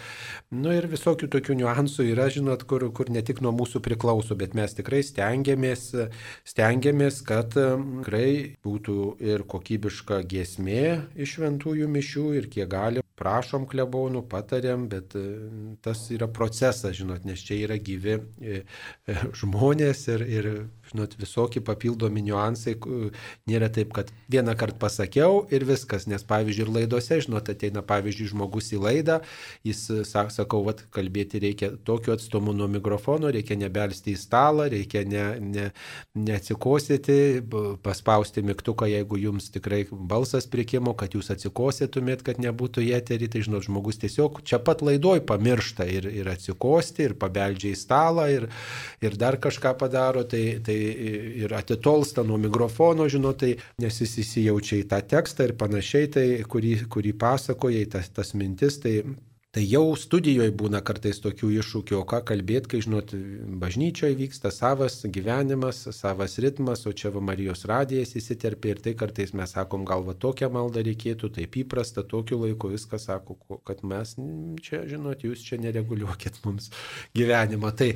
nu, 0.50 0.72
ir 0.72 0.88
visokių 0.90 1.28
tokių 1.30 1.58
niuansų 1.60 2.08
yra, 2.14 2.30
žinot, 2.32 2.64
kur, 2.64 2.88
kur 2.96 3.12
ne 3.12 3.22
tik 3.22 3.42
nuo 3.44 3.52
mūsų 3.52 3.82
priklauso, 3.84 4.36
bet 4.38 4.56
mes 4.56 4.74
tikrai 4.78 5.02
stengiamės, 5.04 5.90
stengiamės, 6.48 7.20
kad 7.26 7.56
mm, 7.58 8.02
tikrai 8.04 8.56
būtų 8.64 8.98
ir 9.20 9.44
kokybiška 9.50 10.22
giesmė 10.30 10.86
iš 11.20 11.36
šventųjų 11.36 11.89
mišių 11.92 12.26
ir 12.38 12.50
kiek 12.52 12.68
gali, 12.70 13.04
prašom 13.20 13.66
klebonų, 13.68 14.24
patariam, 14.30 14.86
bet 14.90 15.14
e, 15.18 15.24
tas 15.84 16.06
yra 16.14 16.28
procesas, 16.32 16.96
žinot, 16.96 17.26
nes 17.28 17.42
čia 17.44 17.58
yra 17.66 17.76
gyvi 17.76 18.16
e, 18.16 18.60
e, 18.62 19.16
žmonės 19.42 20.06
ir, 20.14 20.24
ir 20.38 20.50
žinot, 20.90 21.14
visokie 21.20 21.62
papildomi 21.62 22.22
niuansai, 22.26 22.74
nėra 23.50 23.68
taip, 23.72 23.92
kad 23.94 24.10
vieną 24.30 24.56
kartą 24.58 24.78
pasakiau 24.82 25.44
ir 25.54 25.64
viskas, 25.68 26.08
nes 26.10 26.24
pavyzdžiui 26.26 26.64
ir 26.66 26.72
laidose, 26.74 27.20
žinot, 27.22 27.50
ateina 27.52 27.82
pavyzdžiui 27.86 28.30
žmogus 28.32 28.72
į 28.74 28.80
laidą, 28.82 29.20
jis 29.66 29.84
sakau, 30.10 30.64
vat, 30.66 30.82
kalbėti 30.94 31.40
reikia 31.42 31.70
tokiu 31.86 32.14
atstumu 32.16 32.54
nuo 32.56 32.66
mikrofono, 32.70 33.30
reikia 33.30 33.58
nebelsti 33.60 34.16
į 34.16 34.20
stalą, 34.20 34.66
reikia 34.72 35.04
ne, 35.08 35.24
ne, 35.40 35.68
neatsikosėti, 36.18 37.18
paspausti 37.84 38.44
mygtuką, 38.46 38.88
jeigu 38.90 39.20
jums 39.20 39.50
tikrai 39.54 39.84
balsas 39.90 40.50
prikimo, 40.50 40.96
kad 40.98 41.14
jūs 41.14 41.30
atsikosėtumėt, 41.36 42.24
kad 42.26 42.42
nebūtų 42.42 42.84
į 42.88 42.92
eterį, 42.98 43.30
tai 43.30 43.44
žinot, 43.46 43.68
žmogus 43.68 44.02
tiesiog 44.02 44.42
čia 44.46 44.58
pat 44.64 44.82
laidoj 44.82 45.22
pamiršta 45.28 45.86
ir, 45.86 46.10
ir 46.10 46.34
atsikosti, 46.34 47.06
ir 47.06 47.16
pabeldžia 47.20 47.74
į 47.76 47.78
stalą, 47.78 48.26
ir, 48.32 48.50
ir 49.04 49.18
dar 49.20 49.38
kažką 49.40 49.76
padaro, 49.78 50.26
tai, 50.26 50.58
tai 50.64 50.79
ir 51.44 51.54
atitolsta 51.56 52.24
nuo 52.26 52.38
mikrofono, 52.40 53.08
žinot, 53.10 53.42
tai 53.42 53.54
nes 53.82 54.00
jis 54.02 54.16
įsijaučia 54.24 54.80
į 54.82 54.86
tą 54.90 55.00
tekstą 55.14 55.48
ir 55.48 55.56
panašiai, 55.60 56.10
tai 56.12 56.26
kurį, 56.48 56.76
kurį 56.92 57.14
pasakoja, 57.20 57.86
tas, 57.96 58.10
tas 58.14 58.34
mintis, 58.38 58.80
tai 58.82 59.00
Tai 59.50 59.64
jau 59.66 59.96
studijoje 59.98 60.52
būna 60.54 60.78
kartais 60.86 61.18
tokių 61.18 61.48
iššūkių, 61.58 61.96
o 61.98 62.04
ką 62.06 62.20
kalbėti, 62.28 62.68
kai, 62.70 62.80
žinot, 62.84 63.10
bažnyčioje 63.58 64.14
vyksta 64.14 64.52
savas 64.54 65.00
gyvenimas, 65.02 65.80
savas 65.96 66.36
ritmas, 66.38 66.84
o 66.86 66.92
čia 66.94 67.10
va 67.10 67.18
Marijos 67.32 67.66
radijas 67.66 68.14
įsiterpia 68.14 68.76
ir 68.76 68.82
tai 68.84 68.92
kartais 69.00 69.34
mes 69.34 69.50
sakom, 69.50 69.82
gal 69.88 70.06
va 70.06 70.14
tokią 70.14 70.52
maldą 70.54 70.84
reikėtų, 70.86 71.32
taip 71.34 71.58
įprasta, 71.64 72.04
tokiu 72.06 72.38
laiku 72.44 72.70
viskas 72.70 73.08
sako, 73.08 73.34
kad 73.66 73.82
mes 73.82 74.14
čia, 74.62 74.84
žinot, 74.86 75.26
jūs 75.26 75.42
čia 75.48 75.58
nereguliuokit 75.66 76.38
mums 76.46 76.70
gyvenimą. 77.18 77.74
Tai, 77.74 77.90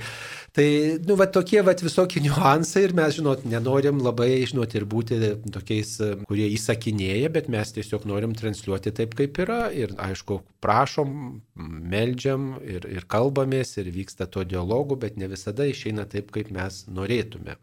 tai 0.59 0.67
nu, 1.07 1.15
va 1.23 1.31
tokie 1.31 1.63
va 1.63 1.79
visokie 1.79 2.25
niuansai 2.27 2.89
ir 2.89 2.99
mes, 2.99 3.15
žinot, 3.21 3.47
nenorim 3.47 4.03
labai, 4.03 4.43
žinot, 4.43 4.75
ir 4.75 4.91
būti 4.91 5.23
tokiais, 5.55 6.01
kurie 6.27 6.51
įsakinėja, 6.59 7.31
bet 7.39 7.47
mes 7.47 7.77
tiesiog 7.79 8.11
norim 8.11 8.35
transliuoti 8.35 8.97
taip, 8.99 9.15
kaip 9.23 9.39
yra 9.47 9.69
ir, 9.71 9.95
aišku, 10.11 10.43
prašom 10.59 11.44
meldžiam 11.55 12.55
ir, 12.63 12.87
ir 12.91 13.07
kalbamės 13.11 13.77
ir 13.79 13.91
vyksta 13.95 14.27
to 14.27 14.45
dialogų, 14.49 14.99
bet 15.05 15.19
ne 15.21 15.29
visada 15.31 15.67
išeina 15.71 16.07
taip, 16.11 16.33
kaip 16.35 16.51
mes 16.55 16.83
norėtume. 16.91 17.57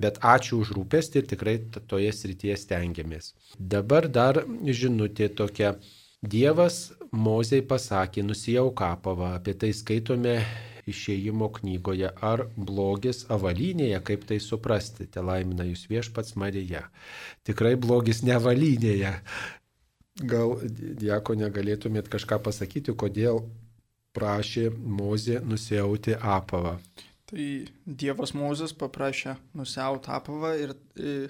Bet 0.00 0.20
ačiū 0.24 0.62
už 0.62 0.72
rūpestį 0.78 1.22
ir 1.22 1.28
tikrai 1.34 1.56
toje 1.88 2.12
srityje 2.16 2.56
stengiamės. 2.64 3.34
Dabar 3.58 4.08
dar 4.08 4.44
žinutė 4.64 5.28
tokia. 5.28 5.76
Dievas 6.26 6.96
Mozei 7.12 7.60
pasakė, 7.62 8.24
nusijau 8.24 8.70
kapavą, 8.74 9.34
apie 9.36 9.52
tai 9.54 9.68
skaitome 9.76 10.40
išėjimo 10.90 11.50
knygoje, 11.58 12.08
ar 12.24 12.46
blogis 12.56 13.24
avalynėje, 13.32 14.00
kaip 14.06 14.24
tai 14.30 14.38
suprasti, 14.42 15.06
te 15.10 15.22
laimina 15.22 15.66
jūs 15.66 15.84
viešpats 15.90 16.36
Marija. 16.40 16.86
Tikrai 17.46 17.74
blogis 17.78 18.22
ne 18.26 18.36
avalynėje, 18.38 19.12
Gal, 20.16 20.54
Dieko, 20.72 21.34
negalėtumėt 21.36 22.08
kažką 22.08 22.38
pasakyti, 22.46 22.94
kodėl 22.96 23.42
prašė 24.16 24.70
Mozė 24.72 25.42
nusiauti 25.44 26.16
apavą? 26.16 26.78
Tai 27.28 27.48
Dievas 27.84 28.32
Mozės 28.32 28.72
paprašė 28.72 29.34
nusiauti 29.58 30.12
apavą 30.14 30.54
ir 30.56 30.72
e, 30.96 31.28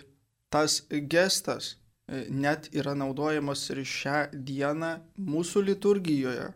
tas 0.53 0.83
gestas 1.11 1.73
e, 1.73 2.27
net 2.31 2.69
yra 2.77 2.95
naudojamas 2.95 3.65
ir 3.75 3.83
šią 3.83 4.21
dieną 4.47 4.93
mūsų 5.19 5.65
liturgijoje. 5.71 6.53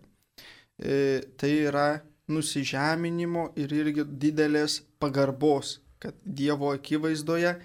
E, 0.78 0.94
tai 1.40 1.52
yra 1.66 1.88
nusižeminimo 2.30 3.48
ir 3.58 3.74
irgi 3.74 4.06
didelės 4.06 4.80
pagarbos, 5.02 5.80
kad 5.98 6.14
Dievo 6.22 6.70
akivaizdoje 6.76 7.56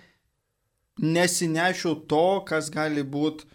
nesinešiu 1.05 1.93
to, 2.09 2.41
kas 2.47 2.71
gali 2.73 3.03
būti 3.03 3.45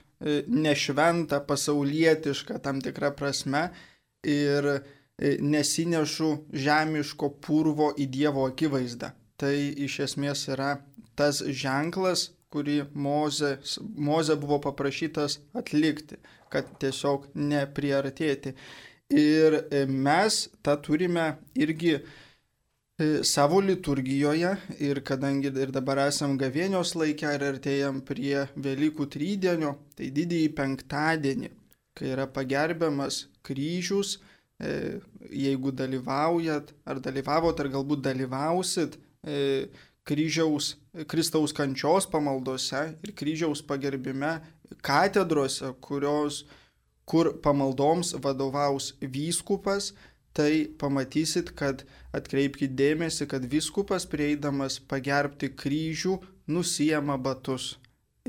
nešventą, 0.46 1.40
pasaulietišką 1.48 2.58
tam 2.60 2.80
tikrą 2.84 3.12
prasme 3.16 3.70
ir 4.26 4.66
e, 4.68 4.80
nesinešu 5.40 6.30
žemiško 6.52 7.30
purvo 7.40 7.90
į 7.96 8.08
Dievo 8.12 8.44
akivaizdą. 8.50 9.14
Tai 9.40 9.54
iš 9.56 10.00
esmės 10.08 10.44
yra 10.52 10.74
tas 11.16 11.40
ženklas, 11.40 12.30
kurį 12.52 12.82
Moze, 12.94 13.56
Moze 13.96 14.36
buvo 14.36 14.58
paprašytas 14.60 15.38
atlikti, 15.56 16.18
kad 16.52 16.68
tiesiog 16.82 17.30
nepriartėti. 17.34 18.54
Ir 19.10 19.56
e, 19.62 19.86
mes 19.86 20.42
tą 20.62 20.76
turime 20.84 21.32
irgi 21.56 21.96
e, 21.96 22.02
savo 23.24 23.60
liturgijoje 23.64 24.56
ir 24.78 25.00
kadangi 25.04 25.48
ir 25.48 25.72
dabar 25.72 26.02
esam 26.06 26.36
gavėnios 26.38 26.94
laikę 26.98 27.34
ir 27.36 27.44
artėjam 27.48 28.00
prie 28.04 28.46
Velykų 28.56 29.06
trydienio, 29.14 29.76
tai 29.96 30.10
didįjį 30.14 30.50
penktadienį, 30.58 31.50
kai 31.96 32.10
yra 32.14 32.26
pagerbiamas 32.28 33.26
kryžius, 33.46 34.18
e, 34.60 34.98
jeigu 35.32 35.72
dalyvaujat 35.72 36.74
ar 36.84 37.00
dalyvavot 37.00 37.60
ar 37.60 37.72
galbūt 37.72 38.04
dalyvausit 38.04 38.98
kryžiaus, 40.10 40.76
Kristaus 41.06 41.52
kančios 41.52 42.06
pamaldose 42.10 42.94
ir 43.04 43.12
kryžiaus 43.16 43.62
pagerbime 43.62 44.38
katedrose, 44.82 45.72
kurios, 45.80 46.44
kur 47.04 47.34
pamaldoms 47.42 48.14
vadovaus 48.22 48.94
vyskupas, 49.00 49.92
tai 50.32 50.68
pamatysit, 50.78 51.52
kad 51.58 51.84
atkreipkite 52.16 52.74
dėmesį, 52.78 53.26
kad 53.30 53.46
vyskupas 53.50 54.06
prieidamas 54.10 54.78
pagerbti 54.90 55.50
kryžių 55.58 56.18
nusijama 56.50 57.18
batus. 57.18 57.76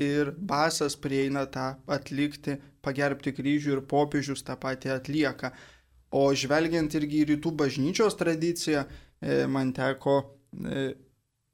Ir 0.00 0.32
basas 0.38 0.96
prieina 0.96 1.44
tą 1.46 1.74
atlikti, 1.86 2.56
pagerbti 2.82 3.34
kryžių 3.36 3.76
ir 3.76 3.84
popiežius 3.86 4.42
tą 4.46 4.56
patį 4.58 4.96
atlieka. 4.96 5.52
O 6.12 6.26
žvelgiant 6.36 6.92
irgi 6.98 7.22
į 7.22 7.28
rytų 7.32 7.52
bažnyčios 7.56 8.16
tradiciją, 8.20 8.84
e, 9.20 9.44
man 9.48 9.72
teko 9.76 10.16
e, 10.20 10.92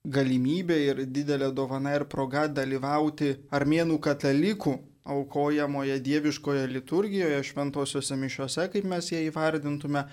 galimybė 0.08 0.78
ir 0.86 1.02
didelė 1.06 1.50
dovana 1.54 1.94
ir 1.98 2.06
proga 2.10 2.46
dalyvauti 2.48 3.34
armėnų 3.54 3.98
katalikų 4.02 4.74
aukojamoje 5.08 5.98
dieviškoje 6.04 6.66
liturgijoje, 6.70 7.42
šventosiuose 7.50 8.16
mišiuose, 8.20 8.68
kaip 8.72 8.88
mes 8.88 9.12
ją 9.12 9.24
įvardintume, 9.28 10.04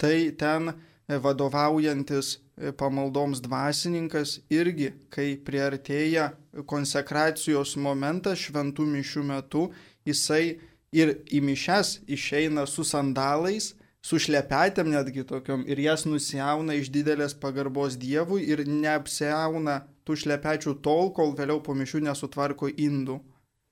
tai 0.00 0.30
ten 0.38 0.72
vadovaujantis 1.10 2.38
pamaldoms 2.78 3.40
dvasininkas 3.42 4.38
irgi, 4.52 4.92
kai 5.10 5.34
priartėja 5.44 6.30
konsekracijos 6.70 7.76
momentas 7.80 8.42
šventų 8.46 8.86
mišių 8.94 9.24
metu, 9.32 9.68
jisai 10.06 10.58
ir 10.92 11.16
į 11.30 11.40
mišes 11.46 12.00
išeina 12.10 12.66
su 12.66 12.84
sandalais, 12.84 13.72
su 14.02 14.18
šlepetėm 14.20 14.90
netgi 14.92 15.24
tokiom 15.28 15.64
ir 15.68 15.80
jas 15.82 16.06
nusiauna 16.08 16.76
iš 16.78 16.90
didelės 16.92 17.34
pagarbos 17.40 17.98
Dievui 18.00 18.46
ir 18.48 18.64
neapsiauna 18.66 19.80
tų 20.04 20.16
šlepečių 20.24 20.78
tol, 20.84 21.12
kol 21.16 21.34
vėliau 21.36 21.60
po 21.62 21.76
mišių 21.76 22.04
nesutvarko 22.08 22.70
indų. 22.70 23.20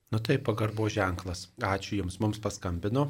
Nu 0.09 0.17
tai 0.17 0.39
pagarbo 0.41 0.89
ženklas. 0.89 1.47
Ačiū 1.61 1.99
Jums, 1.99 2.17
mums 2.21 2.39
paskambino. 2.41 3.07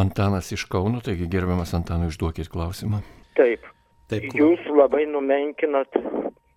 Antanas 0.00 0.48
iš 0.56 0.64
Kauno, 0.72 1.02
taigi 1.04 1.26
gerbiamas 1.28 1.74
Antanui, 1.76 2.08
užduokit 2.08 2.48
klausimą. 2.48 3.02
Taip. 3.36 3.66
Taip, 4.08 4.30
Jūs 4.32 4.62
labai 4.72 5.04
numenkinat 5.10 5.92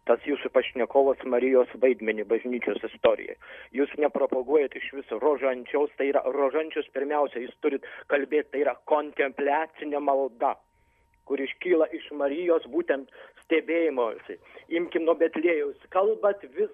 tas 0.07 0.23
jūsų 0.25 0.49
pašnekovas 0.55 1.19
Marijos 1.27 1.69
vaidmenį 1.83 2.23
bažnyčios 2.29 2.79
istorijoje. 2.87 3.35
Jūs 3.75 3.91
nepropaguojat 3.99 4.79
iš 4.79 4.87
viso 4.95 5.19
rožančiaus, 5.19 5.91
tai 5.99 6.07
yra 6.13 6.23
rožančius 6.39 6.87
pirmiausia, 6.95 7.43
jūs 7.43 7.59
turit 7.59 7.85
kalbėti, 8.11 8.49
tai 8.53 8.63
yra 8.63 8.77
kontempliacinė 8.87 9.99
malda 9.99 10.55
kur 11.31 11.39
iškyla 11.39 11.85
iš 11.95 12.09
Marijos 12.19 12.65
būtent 12.73 13.11
stebėjimosi. 13.45 14.35
Imkim 14.75 15.05
nuo 15.07 15.13
Betlėjaus, 15.19 15.77
kalbat 15.95 16.43
vis, 16.57 16.73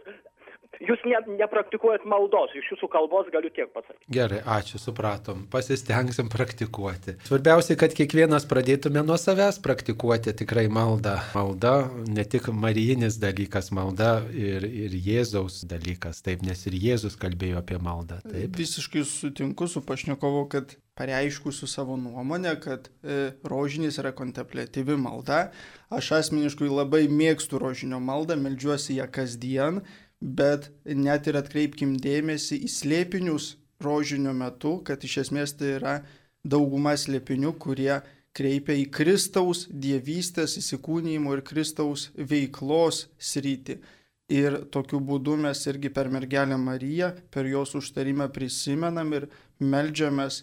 Jūs 0.77 1.01
ne, 1.09 1.17
nepraktikuojat 1.39 2.03
maldos, 2.09 2.51
iš 2.57 2.67
jūsų 2.73 2.89
kalbos 2.93 3.29
galiu 3.33 3.49
tiek 3.53 3.69
pasakyti. 3.73 4.05
Gerai, 4.13 4.39
ačiū, 4.57 4.79
supratom. 4.81 5.45
Pasistengsim 5.51 6.29
praktikuoti. 6.29 7.17
Svarbiausia, 7.25 7.77
kad 7.79 7.95
kiekvienas 7.97 8.45
pradėtume 8.49 9.01
nuo 9.05 9.17
savęs 9.21 9.57
praktikuoti 9.63 10.35
tikrai 10.37 10.67
maldą. 10.69 11.17
Malda 11.33 11.75
ne 12.05 12.25
tik 12.29 12.51
marijinis 12.53 13.17
dalykas, 13.21 13.71
malda 13.73 14.19
ir, 14.33 14.67
ir 14.67 14.97
Jėzaus 15.07 15.63
dalykas, 15.69 16.21
taip, 16.25 16.45
nes 16.45 16.65
ir 16.69 16.77
Jėzus 16.77 17.17
kalbėjo 17.19 17.63
apie 17.63 17.79
maldą. 17.81 18.21
Taip. 18.27 18.59
Visiškai 18.59 19.05
sutinku 19.07 19.69
su 19.71 19.81
pašnekovu, 19.85 20.45
kad 20.53 20.77
pareiškusiu 20.97 21.67
savo 21.67 21.97
nuomonę, 21.97 22.55
kad 22.61 22.89
e, 22.89 23.31
rožinis 23.45 23.99
yra 24.01 24.11
kontemplatyvi 24.17 24.97
malda. 24.97 25.51
Aš 25.93 26.11
asmeniškai 26.17 26.69
labai 26.71 27.05
mėgstu 27.11 27.61
rožinio 27.61 27.99
maldą, 28.03 28.37
melžiuosi 28.41 28.97
ją 28.97 29.05
kasdien 29.13 29.83
bet 30.21 30.71
net 30.85 31.27
ir 31.27 31.37
atkreipkim 31.39 31.95
dėmesį 32.01 32.61
į 32.65 32.69
slėpinius 32.73 33.55
rožinio 33.83 34.33
metu, 34.33 34.79
kad 34.83 35.03
iš 35.03 35.19
esmės 35.27 35.53
tai 35.57 35.75
yra 35.77 35.95
dauguma 36.43 36.95
slėpinių, 36.97 37.53
kurie 37.61 37.99
kreipia 38.37 38.75
į 38.77 38.87
Kristaus 38.93 39.65
dievystės 39.69 40.57
įsikūnymo 40.61 41.35
ir 41.37 41.43
Kristaus 41.45 42.09
veiklos 42.17 43.07
sritį. 43.17 43.79
Ir 44.27 44.57
tokiu 44.73 44.99
būdu 44.99 45.37
mes 45.39 45.61
irgi 45.71 45.89
per 45.93 46.09
mergelę 46.11 46.57
Mariją, 46.59 47.13
per 47.31 47.47
jos 47.47 47.77
užtarimą 47.79 48.27
prisimenam 48.35 49.13
ir 49.15 49.29
melžiamės, 49.63 50.41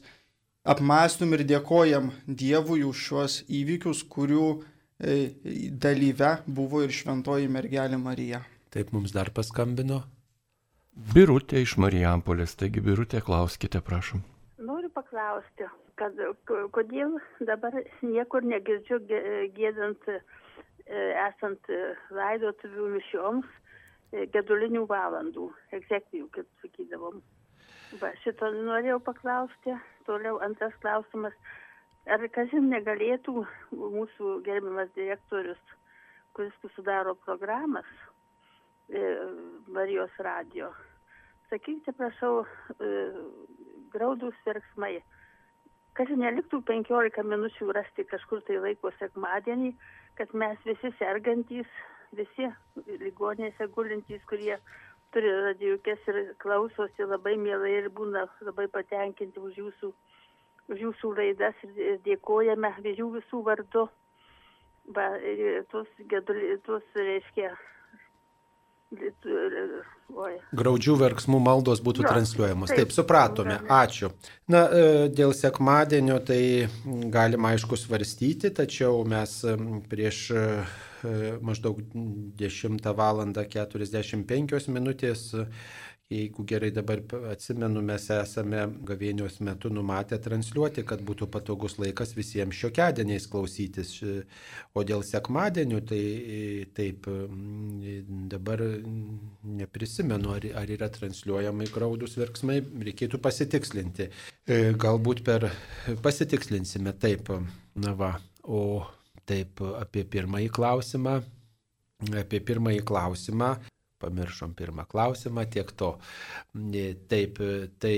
apmastum 0.64 1.37
ir 1.37 1.44
dėkojam 1.44 2.08
Dievui 2.24 2.80
už 2.88 3.02
šios 3.10 3.37
įvykius, 3.44 4.00
kurių 4.08 4.48
e, 4.56 5.18
dalyve 5.68 6.38
buvo 6.46 6.80
ir 6.87 6.96
šventoji 6.96 7.52
mergelė 7.52 8.00
Marija. 8.00 8.40
Taip 8.74 8.88
mums 8.90 9.12
dar 9.14 9.28
paskambino. 9.30 10.00
Birutė 11.14 11.60
iš 11.62 11.76
Marijampolės, 11.78 12.56
taigi 12.58 12.80
Birutė, 12.82 13.20
klauskite, 13.22 13.78
prašom. 13.87 14.24
Noriu 14.66 14.88
paklausti, 14.96 15.68
kad 16.00 16.16
kodėl 16.74 17.12
dabar 17.50 17.76
niekur 18.02 18.42
negirdžiu 18.50 18.98
gėdant 19.54 20.08
e, 20.10 20.16
esant 21.22 21.70
laidotuvių 22.18 22.88
mišioms 22.96 23.46
e, 23.46 24.24
gedulinių 24.34 24.82
valandų, 24.90 25.46
egzekcijų, 25.78 26.26
kaip 26.34 26.48
sakydavom. 26.64 27.20
Va, 28.00 28.10
šito 28.24 28.48
norėjau 28.56 28.98
paklausti. 29.06 29.76
Toliau 30.08 30.40
antras 30.42 30.74
klausimas. 30.82 31.38
Ar 32.10 32.26
kažin 32.34 32.72
negalėtų 32.74 33.46
mūsų 33.70 34.34
gerbiamas 34.50 34.90
direktorius, 34.98 35.62
kuris 36.34 36.74
sudaro 36.74 37.14
programas, 37.22 37.87
E, 37.87 38.13
Marijos 38.88 40.11
radio. 40.18 40.70
Sakykite, 41.51 41.92
prašau, 41.92 42.44
e, 42.81 42.88
graudus 43.92 44.37
verksmai. 44.44 44.99
Kad 45.94 46.11
neliktų 46.11 46.61
15 46.66 47.23
minučių 47.23 47.73
rasti 47.73 48.05
kažkur 48.05 48.42
tai 48.44 48.59
laiko 48.59 48.90
sekmadienį, 48.99 49.75
kad 50.18 50.35
mes 50.35 50.59
visi 50.66 50.90
sergantys, 50.99 51.68
visi 52.12 52.49
ligonėse 52.87 53.68
gulintys, 53.77 54.23
kurie 54.27 54.59
turi 55.14 55.31
radiukės 55.47 56.09
ir 56.11 56.35
klausosi 56.42 57.07
labai 57.07 57.37
mielai 57.38 57.77
ir 57.79 57.88
būna 57.94 58.27
labai 58.42 58.66
patenkinti 58.68 59.38
už 59.38 59.61
jūsų, 59.62 59.92
už 60.75 60.83
jūsų 60.88 61.12
laidas 61.16 61.55
ir 61.62 62.01
dėkojame 62.05 62.75
jų 62.83 63.12
visų 63.20 63.44
vardu. 63.47 63.87
Va, 64.94 65.07
tos, 65.73 65.88
tos 66.66 66.99
reiškia, 66.99 67.55
Graudžių 70.55 70.94
verksmų 71.01 71.38
maldos 71.42 71.81
būtų 71.85 72.05
ja, 72.05 72.11
transliuojamos. 72.12 72.70
Taip, 72.70 72.85
taip, 72.85 72.94
supratome. 72.94 73.57
Ačiū. 73.73 74.11
Na, 74.53 74.66
e, 74.68 75.09
dėl 75.11 75.35
sekmadienio 75.35 76.20
tai 76.23 76.68
galima 77.12 77.55
aišku 77.55 77.79
svarstyti, 77.81 78.53
tačiau 78.55 79.01
mes 79.09 79.40
prieš 79.90 80.20
e, 80.31 80.44
maždaug 81.44 81.81
10 82.38 82.92
val. 83.01 83.25
45 83.25 84.68
minutės 84.75 85.27
Jeigu 86.12 86.45
gerai 86.45 86.69
dabar 86.71 87.01
atsimenu, 87.31 87.81
mes 87.81 88.05
esame 88.12 88.67
gavėnios 88.85 89.38
metu 89.40 89.71
numatę 89.73 90.19
transliuoti, 90.21 90.85
kad 90.85 91.01
būtų 91.01 91.31
patogus 91.33 91.79
laikas 91.81 92.12
visiems 92.12 92.59
šiokiadieniais 92.61 93.25
klausytis. 93.33 93.95
O 94.77 94.85
dėl 94.85 95.01
sekmadienių, 95.09 95.81
tai 95.88 96.03
taip, 96.77 97.09
dabar 98.35 98.67
neprisimenu, 99.62 100.37
ar, 100.37 100.49
ar 100.61 100.77
yra 100.77 100.93
transliuojamai 100.93 101.73
graudus 101.73 102.19
verksmai, 102.21 102.61
reikėtų 102.61 103.23
pasitikslinti. 103.25 104.11
E, 104.45 104.62
galbūt 104.77 105.25
per 105.25 105.49
pasitikslinsime 106.05 106.93
taip. 107.01 107.33
Na 107.81 107.97
va, 107.97 108.19
o 108.45 108.85
taip 109.25 109.64
apie 109.81 110.05
pirmąjį 110.05 110.53
klausimą. 110.53 111.23
Apie 112.13 112.44
pirmąjį 112.44 112.85
klausimą 112.85 113.55
pamiršom 114.05 114.55
pirmą 114.57 114.87
klausimą, 114.90 115.48
tiek 115.50 115.73
to. 115.73 115.94
Taip, 117.11 117.40
tai 117.83 117.96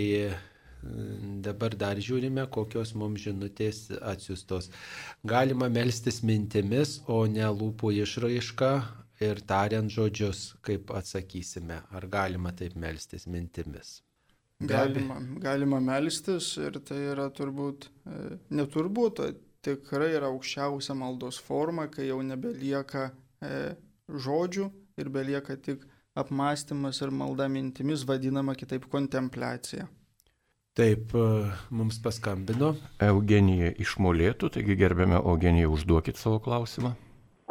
dabar 1.43 1.75
dar 1.75 1.99
žiūrime, 1.99 2.47
kokios 2.53 2.95
mums 2.95 3.25
žinutės 3.27 3.89
atsiustos. 4.01 4.71
Galima 5.27 5.69
melstis 5.73 6.23
mintimis, 6.23 7.01
o 7.07 7.25
ne 7.27 7.49
lūpų 7.51 7.97
išraiška. 8.05 8.73
ir 9.21 9.41
tariant 9.49 9.89
žodžius, 9.89 10.57
kaip 10.61 10.91
atsakysime, 10.93 11.79
ar 11.97 12.07
galima 12.13 12.53
taip 12.53 12.75
melstis 12.77 13.27
mintimis. 13.27 14.03
Galima, 14.61 15.19
galima 15.41 15.81
melstis 15.81 16.55
ir 16.61 16.79
tai 16.85 16.99
yra 17.13 17.29
turbūt, 17.33 17.89
e, 18.09 18.37
neturbūt, 18.57 19.21
tikrai 19.65 20.11
yra 20.17 20.31
aukščiausia 20.33 20.97
maldos 20.97 21.41
forma, 21.43 21.89
kai 21.93 22.09
jau 22.09 22.23
nebelieka 22.25 23.11
e, 23.41 23.75
žodžių 24.09 24.71
ir 25.01 25.13
belieka 25.13 25.59
tik 25.61 25.85
apmąstymas 26.17 27.03
ir 27.05 27.13
malda 27.13 27.49
mintimis, 27.49 28.05
vadinama 28.09 28.55
kitaip 28.55 28.89
kontempliacija. 28.93 29.87
Taip, 30.77 31.15
e, 31.15 31.27
mums 31.73 31.97
paskambino. 32.05 32.75
Eugenija 33.01 33.71
iš 33.81 33.95
Molėtų, 34.03 34.51
taigi 34.53 34.77
gerbiame 34.77 35.17
Eugenija, 35.23 35.71
užduokit 35.73 36.21
savo 36.21 36.41
klausimą. 36.45 36.93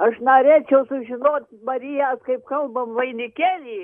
Aš 0.05 0.19
norėčiau 0.27 0.83
sužinoti, 0.89 1.57
Marija, 1.65 2.11
kaip 2.27 2.43
kalbam 2.49 2.93
vainikėlį 2.97 3.77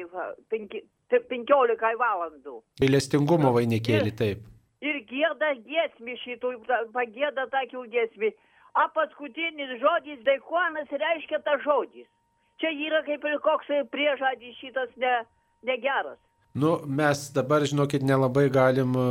15 0.51 1.97
valandų. 2.03 2.57
Gailestingumo 2.83 3.53
vainikėlį, 3.55 4.13
taip. 4.19 4.45
Ir 4.85 5.01
gėda 5.09 5.53
giesmį 5.65 6.17
šitų, 6.21 6.53
pagėda 6.93 7.47
tokių 7.53 7.85
giesmį. 7.95 8.33
O 8.81 8.85
paskutinis 8.95 9.73
žodis, 9.81 10.21
daikonas 10.27 10.91
reiškia 11.01 11.41
tas 11.47 11.63
žodis. 11.65 12.07
Čia 12.61 12.73
yra 12.87 13.01
kaip 13.07 13.23
ir 13.25 13.39
koks 13.43 13.71
priežadis 13.93 14.59
šitas 14.61 14.91
ne, 15.01 15.15
negeras. 15.65 16.19
Nu, 16.53 16.81
mes 16.83 17.29
dabar, 17.31 17.63
žinokit, 17.63 18.03
nelabai 18.03 18.49
galim 18.51 18.95
e, 18.99 19.03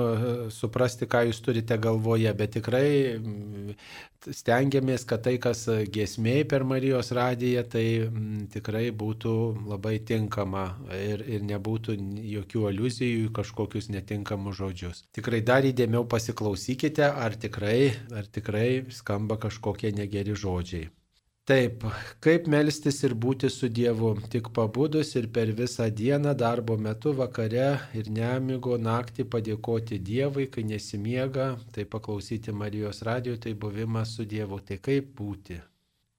suprasti, 0.53 1.07
ką 1.09 1.23
jūs 1.31 1.39
turite 1.41 1.79
galvoje, 1.81 2.29
bet 2.37 2.53
tikrai 2.59 2.91
stengiamės, 4.29 5.07
kad 5.09 5.25
tai, 5.25 5.39
kas 5.41 5.65
giesmėjai 5.95 6.45
per 6.53 6.67
Marijos 6.69 7.09
radiją, 7.17 7.65
tai 7.73 7.87
tikrai 8.53 8.91
būtų 8.93 9.33
labai 9.73 9.97
tinkama 10.05 10.67
ir, 10.99 11.25
ir 11.25 11.49
nebūtų 11.49 11.97
jokių 12.35 12.69
aluzijų 12.75 13.25
į 13.31 13.35
kažkokius 13.41 13.89
netinkamus 13.97 14.61
žodžius. 14.61 15.05
Tikrai 15.17 15.41
dar 15.41 15.65
įdėmiau 15.65 16.05
pasiklausykite, 16.13 17.09
ar 17.09 17.41
tikrai, 17.41 17.95
ar 18.13 18.29
tikrai 18.29 18.71
skamba 18.93 19.41
kažkokie 19.41 19.97
negeri 19.97 20.37
žodžiai. 20.37 20.91
Taip, 21.51 21.83
kaip 22.23 22.45
melstis 22.47 23.01
ir 23.03 23.17
būti 23.19 23.49
su 23.51 23.67
Dievu, 23.75 24.13
tik 24.31 24.53
pabudus 24.55 25.09
ir 25.19 25.25
per 25.35 25.49
visą 25.59 25.89
dieną 26.01 26.31
darbo 26.39 26.77
metu 26.79 27.11
vakare 27.21 27.73
ir 27.99 28.11
nemigo 28.15 28.77
naktį 28.79 29.27
padėkoti 29.33 29.99
Dievui, 29.99 30.47
kai 30.47 30.63
nesimiega, 30.69 31.49
tai 31.75 31.89
paklausyti 31.91 32.55
Marijos 32.55 33.03
radio, 33.03 33.35
tai 33.35 33.57
buvimas 33.67 34.15
su 34.15 34.29
Dievu, 34.31 34.61
tai 34.63 34.79
kaip 34.79 35.11
būti. 35.19 35.59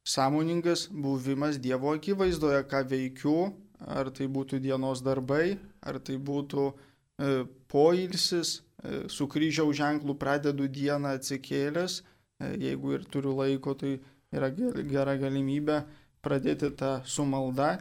Sąmoningas 0.03 0.89
buvimas 0.91 1.63
Dievo 1.63 1.95
akivaizdoje, 1.95 2.67
ką 2.67 2.83
veikiu, 2.91 3.39
ar 3.87 4.11
tai 4.11 4.27
būtų 4.27 4.59
dienos 4.59 4.99
darbai, 4.99 5.55
ar 5.79 6.03
tai 6.03 6.19
būtų 6.19 6.71
e, 6.73 7.35
poilsis, 7.71 8.57
e, 8.83 9.05
su 9.07 9.31
kryžiaus 9.31 9.79
ženklu 9.79 10.19
pradedu 10.19 10.67
dieną 10.67 11.15
atsikėlęs, 11.21 12.01
e, 12.01 12.55
jeigu 12.67 12.97
ir 12.99 13.07
turiu 13.07 13.39
laiko, 13.39 13.79
tai 13.79 14.01
yra 14.31 14.51
gera 14.51 15.17
galimybė 15.19 15.81
pradėti 16.21 16.69
tą 16.77 16.99
su 17.05 17.25
malda, 17.25 17.73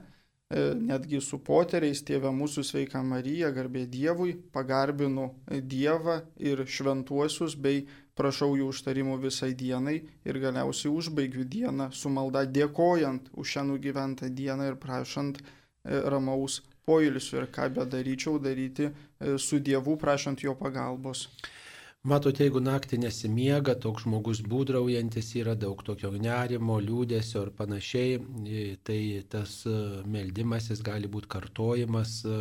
e, 0.50 0.72
netgi 0.74 1.20
su 1.22 1.38
poteriais, 1.44 2.02
tėvė 2.06 2.32
mūsų 2.34 2.64
sveika 2.66 3.02
Marija, 3.06 3.50
garbė 3.54 3.86
Dievui, 3.86 4.34
pagarbinu 4.54 5.28
Dievą 5.48 6.20
ir 6.38 6.64
šventuosius 6.66 7.56
bei 7.56 7.84
prašau 8.20 8.56
jų 8.58 8.70
užtarimų 8.72 9.20
visai 9.22 9.52
dienai 9.54 10.00
ir 10.28 10.40
galiausiai 10.42 10.92
užbaigiu 10.92 11.44
dieną 11.44 11.90
su 11.92 12.10
malda 12.12 12.44
dėkojant 12.44 13.30
už 13.32 13.54
šią 13.54 13.64
nugyventą 13.70 14.28
dieną 14.28 14.72
ir 14.72 14.76
prašant 14.80 15.40
e, 15.40 15.44
ramaus 16.12 16.60
poilsio 16.84 17.40
ir 17.40 17.48
ką 17.54 17.70
bedaryčiau 17.76 18.38
daryti 18.42 18.90
e, 18.90 19.38
su 19.38 19.60
Dievu, 19.60 19.96
prašant 20.00 20.42
jo 20.44 20.56
pagalbos. 20.58 21.28
Matote, 22.00 22.46
jeigu 22.46 22.62
naktį 22.64 22.96
nesimiega, 23.02 23.74
toks 23.76 24.06
žmogus 24.06 24.38
būdraujantis 24.48 25.34
yra 25.36 25.52
daug 25.52 25.82
tokio 25.84 26.08
nerimo, 26.16 26.78
liūdėsio 26.80 27.42
ir 27.44 27.50
panašiai, 27.58 28.14
tai 28.88 28.96
tas 29.28 29.58
e, 29.68 29.74
meldimasis 30.08 30.80
gali 30.80 31.10
būti 31.12 31.28
kartojimas 31.34 32.14
e, 32.24 32.38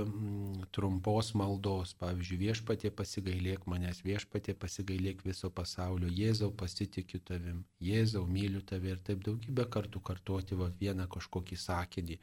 trumpos 0.72 1.34
maldos. 1.36 1.92
Pavyzdžiui, 2.00 2.40
viešpatė 2.46 2.94
pasigailėk 3.02 3.68
manęs, 3.68 4.00
viešpatė 4.08 4.56
pasigailėk 4.64 5.26
viso 5.28 5.52
pasaulio, 5.52 6.08
Jėzau 6.08 6.54
pasitikiu 6.56 7.20
tavim, 7.28 7.66
Jėzau 7.84 8.24
myliu 8.32 8.64
tave 8.64 8.96
ir 8.96 9.04
taip 9.04 9.28
daugybę 9.28 9.68
kartų 9.76 10.00
kartoti 10.00 10.56
va, 10.56 10.72
vieną 10.80 11.12
kažkokį 11.12 11.60
sakinį. 11.60 12.22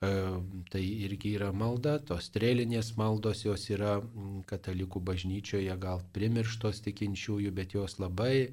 Tai 0.00 0.80
irgi 0.80 1.34
yra 1.36 1.50
malda, 1.52 1.98
tos 2.08 2.30
strėlinės 2.30 2.94
maldos 2.96 3.42
jos 3.44 3.66
yra 3.68 3.98
katalikų 4.48 5.02
bažnyčioje 5.04 5.74
gal 5.82 6.00
primirštos 6.14 6.80
tikinčiųjų, 6.86 7.50
bet 7.52 7.74
jos 7.76 7.98
labai 8.00 8.48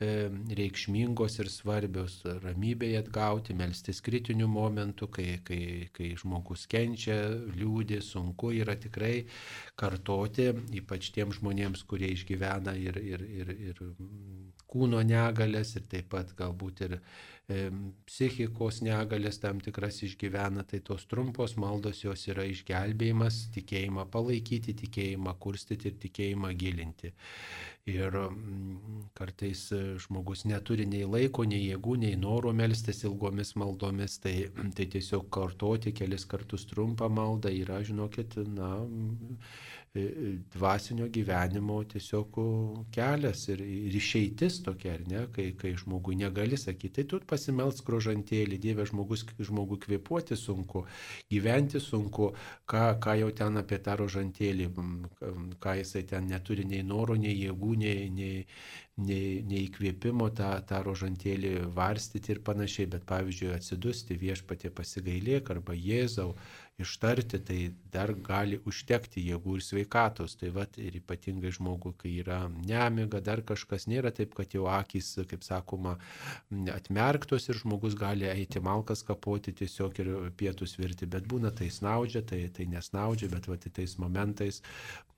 reikšmingos 0.00 1.38
ir 1.38 1.52
svarbios 1.54 2.16
ramybėje 2.42 3.04
atgauti, 3.04 3.54
melstis 3.54 4.02
kritinių 4.02 4.50
momentų, 4.50 5.08
kai, 5.14 5.28
kai, 5.46 5.62
kai 5.94 6.10
žmogus 6.18 6.66
kenčia, 6.70 7.16
liūdė, 7.54 8.02
sunku 8.02 8.50
yra 8.58 8.74
tikrai 8.74 9.28
kartoti, 9.78 10.50
ypač 10.82 11.12
tiems 11.14 11.38
žmonėms, 11.38 11.86
kurie 11.86 12.10
išgyvena 12.16 12.74
ir, 12.74 12.98
ir, 12.98 13.26
ir, 13.42 13.54
ir 13.70 13.82
kūno 14.66 15.06
negalės 15.06 15.76
ir 15.78 15.86
taip 15.94 16.10
pat 16.14 16.34
galbūt 16.38 16.86
ir 16.88 17.00
psichikos 17.48 18.82
negalės 18.84 19.38
tam 19.40 19.62
tikras 19.64 20.02
išgyvena, 20.04 20.66
tai 20.68 20.82
tos 20.84 21.06
trumpos 21.08 21.54
maldos 21.56 22.02
jos 22.02 22.26
yra 22.28 22.44
išgelbėjimas, 22.44 23.46
tikėjimą 23.54 24.04
palaikyti, 24.12 24.74
tikėjimą 24.82 25.32
kurstyti 25.40 25.88
ir 25.88 25.96
tikėjimą 26.02 26.52
gilinti. 26.60 27.14
Ir 27.88 28.12
mm, 28.12 29.08
kartais 29.16 29.62
žmogus 30.04 30.44
neturi 30.44 30.84
nei 30.84 31.08
laiko, 31.08 31.46
nei 31.48 31.62
jėgų, 31.70 31.96
nei 32.04 32.18
noro 32.20 32.52
melstis 32.52 33.00
ilgomis 33.08 33.54
maldomis, 33.56 34.18
tai, 34.20 34.34
tai 34.76 34.90
tiesiog 34.92 35.30
kartoti 35.32 35.94
kelis 35.96 36.28
kartus 36.28 36.68
trumpą 36.68 37.08
maldą 37.08 37.54
yra, 37.62 37.80
žinokit, 37.80 38.36
na, 38.44 38.74
E, 38.78 39.77
e, 39.77 39.77
dvasinio 39.94 41.08
gyvenimo 41.08 41.78
tiesiog 41.88 42.38
kelias 42.92 43.46
ir, 43.48 43.62
ir 43.62 43.94
išeitis 43.96 44.60
tokia, 44.66 44.94
ar 44.98 45.04
ne, 45.08 45.22
kai, 45.34 45.48
kai 45.58 45.72
žmogui 45.80 46.16
negali 46.20 46.58
sakyti, 46.60 46.94
tai 47.00 47.04
tu 47.08 47.20
pasimelsk 47.28 47.86
grožantėlį, 47.88 48.58
Dieve 48.62 48.86
žmogus, 48.88 49.24
žmogui 49.38 49.78
kvepuoti 49.84 50.36
sunku, 50.36 50.84
gyventi 51.32 51.80
sunku, 51.80 52.32
ką, 52.68 52.84
ką 53.02 53.16
jau 53.22 53.30
ten 53.40 53.62
apie 53.62 53.80
tą 53.84 53.96
rožantėlį, 54.02 54.68
ką 55.62 55.78
jisai 55.80 56.04
ten 56.08 56.28
neturi 56.28 56.68
nei 56.68 56.84
noro, 56.86 57.16
nei 57.16 57.34
jėgų, 57.38 57.74
nei, 57.80 58.08
nei, 58.12 58.44
nei, 58.98 59.42
nei 59.46 59.64
įkvėpimo 59.66 60.28
tą, 60.36 60.52
tą 60.68 60.82
rožantėlį 60.86 61.54
varstyti 61.74 62.34
ir 62.34 62.42
panašiai, 62.46 62.88
bet 62.92 63.06
pavyzdžiui 63.08 63.54
atsidusti 63.56 64.18
viešpatė 64.20 64.72
pasigailėk 64.74 65.52
arba 65.54 65.76
Jėzau 65.78 66.34
ištarti, 66.78 67.38
tai 67.42 67.58
dar 67.92 68.12
gali 68.14 68.60
užtekti 68.68 69.22
jėgų 69.26 69.56
ir 69.58 69.64
sveikatos. 69.66 70.36
Tai 70.38 70.52
vad 70.54 70.78
ir 70.78 70.98
ypatingai 71.00 71.50
žmogui, 71.54 71.94
kai 71.98 72.12
yra 72.22 72.38
nemiga, 72.54 73.20
dar 73.24 73.42
kažkas 73.46 73.88
nėra 73.90 74.12
taip, 74.14 74.36
kad 74.38 74.54
jau 74.54 74.68
akis, 74.70 75.10
kaip 75.30 75.42
sakoma, 75.46 75.96
atmerktos 76.74 77.48
ir 77.50 77.58
žmogus 77.58 77.98
gali 77.98 78.28
eiti 78.30 78.62
malkas 78.62 79.02
kapoti 79.06 79.54
tiesiog 79.58 80.02
ir 80.04 80.12
pietus 80.38 80.76
virti, 80.78 81.10
bet 81.10 81.26
būna 81.30 81.50
tai 81.50 81.70
snaudžia, 81.74 82.22
tai, 82.22 82.44
tai 82.54 82.68
nesnaudžia, 82.70 83.32
bet 83.34 83.50
vad 83.50 83.66
tais 83.68 83.98
momentais 83.98 84.62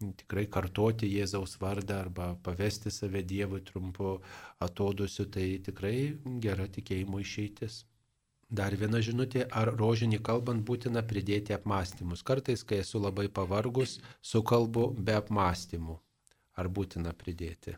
tikrai 0.01 0.47
kartoti 0.49 1.11
Jėzaus 1.13 1.59
vardą 1.61 2.01
arba 2.07 2.33
pavesti 2.45 2.93
save 2.95 3.21
Dievui 3.21 3.61
trumpu 3.69 4.17
atodusiu, 4.65 5.29
tai 5.29 5.59
tikrai 5.65 6.17
gera 6.41 6.69
tikėjimo 6.73 7.21
išeitis. 7.21 7.85
Dar 8.51 8.75
viena 8.75 8.99
žinutė, 8.99 9.45
ar 9.47 9.71
rožinį 9.79 10.19
kalbant 10.27 10.65
būtina 10.67 11.05
pridėti 11.07 11.55
apmąstymus. 11.55 12.25
Kartais, 12.27 12.65
kai 12.67 12.81
esu 12.83 12.99
labai 12.99 13.29
pavargus, 13.31 14.01
sukalbu 14.27 14.89
be 14.99 15.15
apmąstymų. 15.15 15.95
Ar 16.59 16.69
būtina 16.69 17.15
pridėti? 17.15 17.77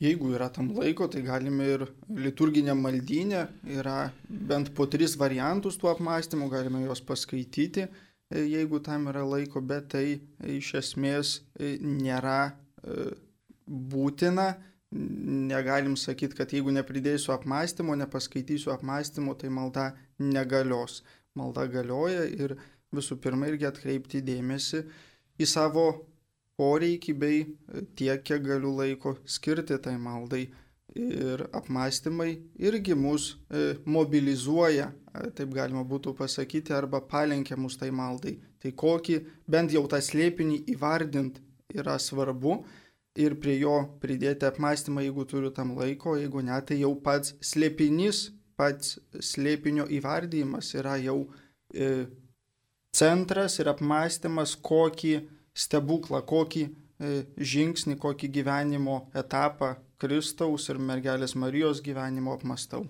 Jeigu 0.00 0.34
yra 0.36 0.50
tam 0.52 0.68
laiko, 0.76 1.08
tai 1.12 1.22
galime 1.24 1.66
ir 1.74 1.86
liturginė 2.12 2.76
maldynė, 2.76 3.46
yra 3.80 4.12
bent 4.28 4.74
po 4.76 4.84
tris 4.92 5.16
variantus 5.20 5.80
tų 5.80 5.90
apmąstymų, 5.94 6.48
galime 6.52 6.84
juos 6.84 7.00
paskaityti, 7.04 7.88
jeigu 8.30 8.80
tam 8.84 9.08
yra 9.12 9.24
laiko, 9.24 9.60
bet 9.64 9.88
tai 9.96 10.04
iš 10.44 10.74
esmės 10.80 11.38
nėra 11.80 12.40
e, 12.48 13.10
būtina 13.66 14.52
negalim 14.90 15.96
sakyti, 15.96 16.36
kad 16.36 16.52
jeigu 16.52 16.72
nepridėsiu 16.74 17.34
apmąstymo, 17.36 17.94
nepaskaitysiu 18.00 18.72
apmąstymo, 18.74 19.36
tai 19.38 19.52
malda 19.54 19.90
negalios. 20.20 21.00
Malda 21.34 21.66
galioja 21.70 22.26
ir 22.28 22.56
visų 22.94 23.20
pirma 23.22 23.48
irgi 23.50 23.68
atkreipti 23.68 24.22
dėmesį 24.26 24.84
į 25.40 25.46
savo 25.48 25.86
poreikį 26.60 27.14
bei 27.16 27.44
tiek, 27.96 28.22
kiek 28.26 28.42
galiu 28.44 28.74
laiko 28.76 29.16
skirti 29.24 29.78
tai 29.78 29.96
maldai. 29.98 30.48
ir 30.94 31.44
apmąstymai 31.54 32.32
irgi 32.58 32.94
mus 32.98 33.36
e, 33.50 33.76
mobilizuoja, 33.86 34.88
e, 34.90 35.28
taip 35.38 35.52
galima 35.54 35.84
būtų 35.86 36.16
pasakyti, 36.18 36.74
arba 36.74 36.98
palenkia 37.00 37.54
mus 37.56 37.76
tai 37.78 37.92
maldai. 37.94 38.40
Tai 38.58 38.72
kokį 38.74 39.20
bent 39.46 39.70
jau 39.70 39.84
tą 39.86 40.00
slėpinį 40.02 40.64
įvardint 40.74 41.38
yra 41.70 41.94
svarbu 41.98 42.64
ir 43.14 43.36
prie 43.42 43.60
jo 43.60 43.76
pridėti 44.02 44.48
apmąstymą, 44.48 45.04
jeigu 45.06 45.24
turiu 45.30 45.50
tam 45.54 45.76
laiko, 45.78 46.16
jeigu 46.18 46.42
ne, 46.42 46.58
tai 46.66 46.80
jau 46.82 46.96
pats 46.98 47.36
slėpinys, 47.38 48.30
pats 48.60 48.98
slėpinio 49.24 49.88
įvardymas 49.96 50.74
yra 50.76 50.98
jau 51.00 51.22
e, 51.72 52.06
centras 52.92 53.58
ir 53.62 53.70
apmąstymas, 53.72 54.56
kokį 54.60 55.14
stebuklą, 55.56 56.22
kokį 56.28 56.64
e, 56.66 57.12
žingsnį, 57.54 57.96
kokį 58.04 58.30
gyvenimo 58.36 59.02
etapą 59.16 59.74
Kristaus 60.00 60.68
ir 60.72 60.80
mergelės 60.80 61.36
Marijos 61.36 61.82
gyvenimo 61.84 62.36
apmastau. 62.36 62.86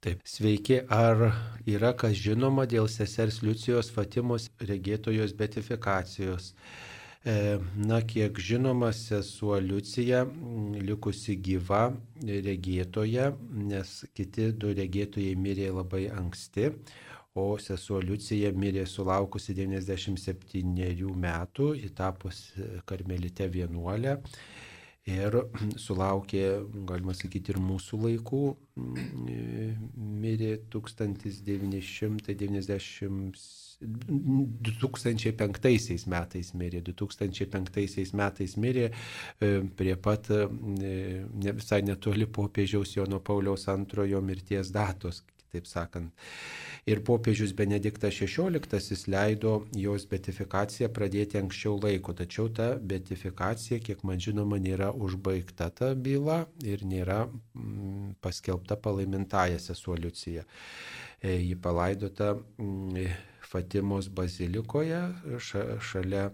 Taip, 0.00 0.22
sveiki, 0.24 0.78
ar 0.88 1.26
yra 1.68 1.92
kas 1.92 2.16
žinoma 2.16 2.64
dėl 2.68 2.86
sesers 2.88 3.42
Liucijos 3.44 3.90
Fatimos 3.92 4.48
regėtojos 4.64 5.34
betifikacijos? 5.36 6.54
E, 7.24 7.58
na, 7.76 8.00
kiek 8.00 8.38
žinoma, 8.40 8.92
sesuo 8.96 9.58
Liucija 9.60 10.24
likusi 10.80 11.36
gyva 11.36 11.92
regėtoje, 12.24 13.26
nes 13.68 14.04
kiti 14.16 14.46
du 14.56 14.72
regėtojai 14.78 15.34
mirė 15.36 15.68
labai 15.76 16.08
anksti, 16.16 16.70
o 17.36 17.58
sesuo 17.60 18.00
Liucija 18.00 18.52
mirė 18.56 18.86
sulaukusi 18.88 19.52
97 19.58 21.12
metų, 21.26 21.74
įtapus 21.90 22.40
karmelite 22.88 23.48
vienuolę 23.52 24.16
ir 25.10 25.36
sulaukė, 25.76 26.44
galima 26.88 27.12
sakyti, 27.16 27.52
ir 27.52 27.58
mūsų 27.60 28.00
laikų, 28.06 28.56
mirė 30.24 30.56
1990. 30.72 33.69
2005 33.80 36.04
metais 36.12 36.50
mirė, 36.52 36.82
2005 36.84 38.12
metais 38.18 38.56
mirė 38.60 38.90
e, 38.90 38.92
prie 39.76 39.94
pat 39.96 40.28
e, 40.36 40.42
ne 41.32 41.54
visai 41.56 41.80
netoli 41.86 42.26
popiežiaus 42.28 42.92
Jono 42.98 43.22
Pauliaus 43.24 43.64
antrojo 43.72 44.20
mirties 44.20 44.72
datos, 44.74 45.22
taip 45.50 45.66
sakant. 45.66 46.12
Ir 46.88 47.00
popiežius 47.04 47.54
Benediktas 47.56 48.14
XVI 48.20 49.08
leido 49.12 49.54
jos 49.76 50.06
betifikaciją 50.10 50.90
pradėti 50.92 51.40
anksčiau 51.40 51.78
laiko, 51.80 52.12
tačiau 52.16 52.52
ta 52.52 52.74
betifikacija, 52.76 53.80
kiek 53.84 54.04
man 54.04 54.20
žinoma, 54.20 54.60
nėra 54.60 54.92
užbaigta 54.92 55.70
ta 55.72 55.94
byla 55.94 56.44
ir 56.64 56.84
nėra 56.84 57.24
mm, 57.30 58.20
paskelbta 58.20 58.76
palaimintaja 58.76 59.58
sesuo 59.60 59.96
Liucija. 59.96 60.44
E, 61.20 61.36
ji 61.36 61.56
palaidota 61.60 62.34
mm, 62.36 63.29
Fatimos 63.50 64.08
bazilikoje 64.14 65.02
šalia 65.90 66.30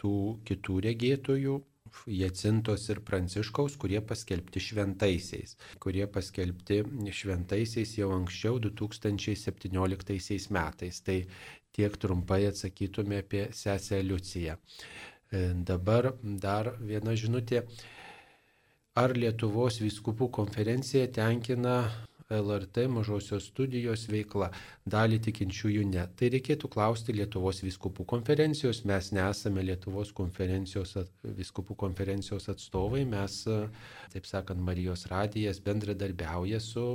tų 0.00 0.14
kitų 0.48 0.80
regėtojų 0.86 1.58
Jacintos 2.06 2.84
ir 2.92 3.00
Pranciškaus, 3.06 3.74
kurie 3.80 4.00
paskelbti 4.06 4.60
šventaisiais, 4.62 5.56
kurie 5.82 6.06
paskelbti 6.06 6.82
šventaisiais 7.20 7.96
jau 7.98 8.10
anksčiau 8.14 8.60
2017 8.62 10.50
metais. 10.54 11.00
Tai 11.06 11.18
tiek 11.74 11.96
trumpai 12.02 12.46
atsakytume 12.50 13.18
apie 13.24 13.48
sesę 13.52 14.02
Liuciją. 14.02 14.54
E, 14.56 15.42
dabar 15.72 16.12
dar 16.22 16.74
viena 16.80 17.14
žinutė. 17.14 17.64
Ar 18.98 19.14
Lietuvos 19.14 19.80
vyskupų 19.82 20.30
konferencija 20.34 21.06
tenkina 21.14 21.76
LRT 22.30 22.86
mažosios 22.90 23.48
studijos 23.50 24.06
veikla. 24.10 24.50
Dalį 24.90 25.18
tikinčiųjų 25.26 25.84
ne. 25.90 26.04
Tai 26.16 26.30
reikėtų 26.34 26.70
klausti 26.72 27.14
Lietuvos 27.16 27.62
viskupų 27.64 28.06
konferencijos. 28.12 28.84
Mes 28.88 29.10
nesame 29.16 29.64
Lietuvos 29.66 30.12
konferencijos, 30.16 30.96
viskupų 31.24 31.76
konferencijos 31.84 32.48
atstovai. 32.52 33.04
Mes, 33.08 33.42
taip 34.14 34.28
sakant, 34.30 34.62
Marijos 34.62 35.06
radijas 35.10 35.62
bendradarbiauja 35.64 36.62
su 36.62 36.86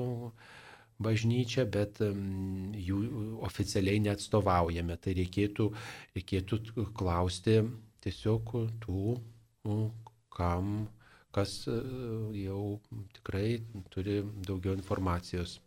bažnyčia, 1.03 1.65
bet 1.67 1.99
jų 1.99 2.99
oficialiai 3.43 3.99
neatstovaujame. 4.07 4.95
Tai 5.03 5.15
reikėtų, 5.19 5.69
reikėtų 6.15 6.61
klausti 6.95 7.59
tiesiog 8.05 8.55
tų, 8.85 9.17
kam 10.35 10.85
kas 11.35 11.53
e, 11.67 11.77
jau 12.45 12.79
tikrai 13.17 13.59
turi 13.93 14.21
daugiau 14.47 14.75
informacijos. 14.77 15.59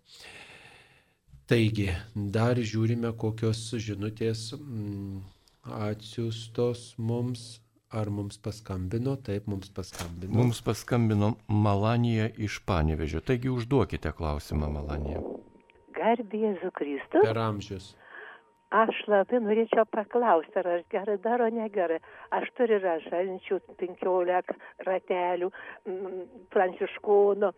Taigi, 1.48 1.88
dar 2.36 2.60
žiūrime, 2.60 3.14
kokios 3.16 3.62
žinutės 3.80 4.50
mm, 4.58 5.22
atsiustos 5.88 6.92
mums. 6.98 7.48
Ar 7.88 8.10
mums 8.12 8.36
paskambino? 8.44 9.14
Taip, 9.24 9.46
mums 9.48 9.70
paskambino. 9.72 10.34
Mums 10.36 10.58
paskambino 10.60 11.30
Malanija 11.48 12.26
iš 12.36 12.58
Panevežio. 12.68 13.22
Taigi 13.24 13.48
užduokite 13.48 14.12
klausimą, 14.12 14.68
Malanija. 14.74 15.22
Garbė 15.96 16.42
Jėzų 16.42 16.68
Kristų. 16.76 17.22
Per 17.24 17.40
amžius. 17.40 17.94
Aš 18.68 18.98
labai 19.08 19.38
norėčiau 19.40 19.86
paklausti, 19.88 20.52
ar 20.60 20.66
aš 20.74 20.82
gerai 20.92 21.16
daro, 21.24 21.46
negerai. 21.48 22.02
Aš 22.36 22.50
turiu 22.58 22.76
ražančių 22.82 23.60
15 23.80 24.52
ratelių, 24.84 25.48
pranciškonų, 26.52 27.50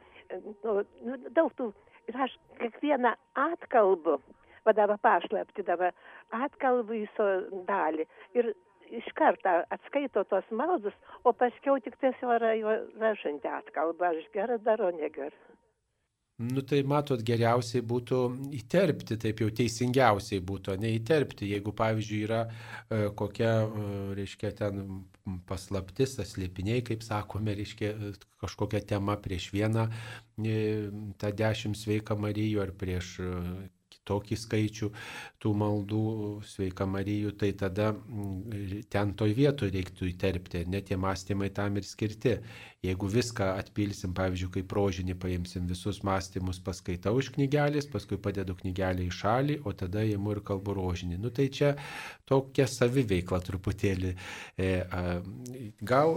nu, 0.62 0.76
nu, 1.08 1.16
daug 1.34 1.50
tų. 1.58 1.72
Ir 2.06 2.20
aš 2.26 2.36
kiekvieną 2.62 3.16
atkalbu, 3.34 4.20
vadava 4.66 4.96
pašlepti, 5.02 5.66
dava 5.66 5.90
atkalbu 6.30 6.94
į 7.02 7.04
so 7.16 7.26
dalį. 7.66 8.06
Ir 8.38 8.52
iš 8.94 9.10
karto 9.18 9.60
atskaito 9.74 10.22
tos 10.30 10.46
maldus, 10.54 10.94
o 11.26 11.34
paskiau 11.34 11.78
tik 11.82 11.98
tiesiog 11.98 12.38
ražantį 13.02 13.50
atkalbą. 13.58 14.14
Aš 14.14 14.30
gerai 14.34 14.62
daro, 14.62 14.94
negerai. 14.94 15.34
Nu 16.40 16.62
tai 16.64 16.78
matot, 16.88 17.20
geriausiai 17.20 17.82
būtų 17.84 18.18
įterpti, 18.56 19.18
taip 19.20 19.42
jau 19.42 19.50
teisingiausiai 19.58 20.40
būtų, 20.40 20.78
neįterpti. 20.80 21.50
Jeigu, 21.50 21.74
pavyzdžiui, 21.76 22.20
yra 22.24 22.38
e, 22.48 23.00
kokia, 23.18 23.50
e, 23.66 23.90
reiškia, 24.16 24.52
ten 24.56 25.02
paslaptis, 25.50 26.16
aslėpiniai, 26.24 26.80
kaip 26.86 27.04
sakome, 27.04 27.52
reiškia, 27.58 27.92
kažkokia 28.40 28.80
tema 28.94 29.18
prieš 29.20 29.50
vieną 29.52 29.84
e, 29.90 30.56
tą 31.20 31.34
dešimt 31.42 31.76
sveiką 31.76 32.16
Marijų 32.24 32.64
ar 32.64 32.72
prieš 32.80 33.12
e, 33.20 33.34
kitokį 34.10 34.36
skaičių 34.40 34.88
tų 35.42 35.52
maldų 35.60 36.04
sveika 36.46 36.86
Marijų, 36.88 37.34
tai 37.38 37.52
tada 37.52 37.92
ten 38.90 39.14
toj 39.14 39.34
vietoje 39.36 39.74
reiktų 39.76 40.08
įterpti, 40.14 40.64
net 40.70 40.88
tie 40.88 40.96
mąstymai 40.96 41.50
tam 41.54 41.76
ir 41.76 41.86
skirti. 41.86 42.38
Jeigu 42.80 43.10
viską 43.12 43.44
atpilsim, 43.60 44.14
pavyzdžiui, 44.16 44.46
kaip 44.54 44.70
rožinį 44.72 45.12
paimsim 45.20 45.66
visus 45.68 45.98
mąstymus, 46.00 46.62
paskaitau 46.64 47.18
iš 47.20 47.26
knygelės, 47.34 47.84
paskui 47.92 48.16
padedu 48.16 48.54
knygelę 48.56 49.04
į 49.04 49.10
šalį, 49.12 49.56
o 49.68 49.74
tada 49.76 50.00
įimu 50.08 50.32
ir 50.32 50.40
kalbu 50.48 50.72
rožinį. 50.78 51.18
Nu 51.20 51.28
tai 51.28 51.50
čia 51.52 51.74
tokia 52.24 52.64
saviveikla 52.64 53.42
truputėlį. 53.44 54.14
E, 54.56 54.70
gal 55.90 56.14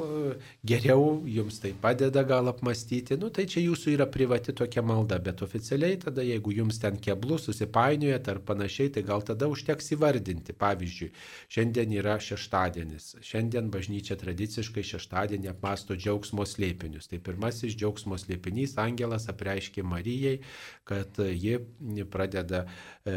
geriau 0.64 1.18
jums 1.28 1.60
tai 1.60 1.74
padeda, 1.84 2.24
gal 2.32 2.48
apmastyti, 2.54 3.20
nu 3.20 3.28
tai 3.28 3.44
čia 3.52 3.66
jūsų 3.66 3.98
yra 3.98 4.08
privati 4.08 4.56
tokia 4.56 4.86
malda, 4.88 5.20
bet 5.20 5.44
oficialiai 5.44 6.00
tada, 6.06 6.24
jeigu 6.24 6.56
jums 6.62 6.80
ten 6.80 6.96
keblų 6.96 7.42
susipainiojat 7.44 8.32
ar 8.32 8.40
panašiai, 8.40 8.94
tai 8.96 9.04
gal 9.12 9.28
tada 9.28 9.52
užteks 9.52 9.98
įvardinti. 9.98 10.56
Pavyzdžiui, 10.64 11.12
šiandien 11.52 12.00
yra 12.00 12.16
šeštadienis. 12.24 13.18
Šiandien 13.20 13.68
bažnyčia 13.76 14.16
tradiciškai 14.24 14.88
šeštadienį 14.94 15.52
apmasto 15.52 16.00
džiaugsmo 16.00 16.48
slėpinius. 16.54 17.10
Tai 17.12 17.20
pirmasis 17.26 17.76
džiaugsmo 17.78 18.18
slėpinys 18.22 18.78
angelas 18.82 19.28
apreiškė 19.32 19.84
Marijai, 19.88 20.38
kad 20.88 21.20
ji 21.20 21.58
pradeda, 22.14 22.64
e, 23.06 23.16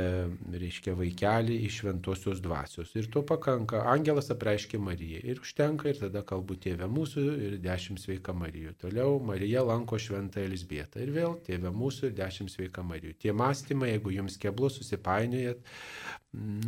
reiškia, 0.56 0.96
vaikelį 0.98 1.58
iš 1.68 1.80
šventosios 1.82 2.42
dvasios. 2.44 2.94
Ir 2.96 3.10
to 3.12 3.22
pakanka. 3.26 3.84
Angelas 3.92 4.30
apreiškė 4.34 4.80
Marijai. 4.82 5.22
Ir 5.24 5.42
užtenka 5.44 5.90
ir 5.90 6.00
tada 6.00 6.22
kalbu 6.26 6.58
tėvė 6.62 6.88
mūsų 6.90 7.26
ir 7.48 7.58
dešimt 7.64 8.02
sveika 8.02 8.34
Marijų. 8.36 8.76
Toliau 8.82 9.20
Marija 9.22 9.64
lanko 9.66 9.98
šventą 10.00 10.44
Elisbietą. 10.44 11.02
Ir 11.04 11.14
vėl 11.16 11.38
tėvė 11.46 11.72
mūsų 11.74 12.10
ir 12.10 12.18
dešimt 12.20 12.52
sveika 12.52 12.84
Marijų. 12.86 13.16
Tie 13.22 13.34
mąstymai, 13.36 13.94
jeigu 13.94 14.14
jums 14.16 14.38
keblu 14.40 14.70
susipainiojat, 14.72 15.62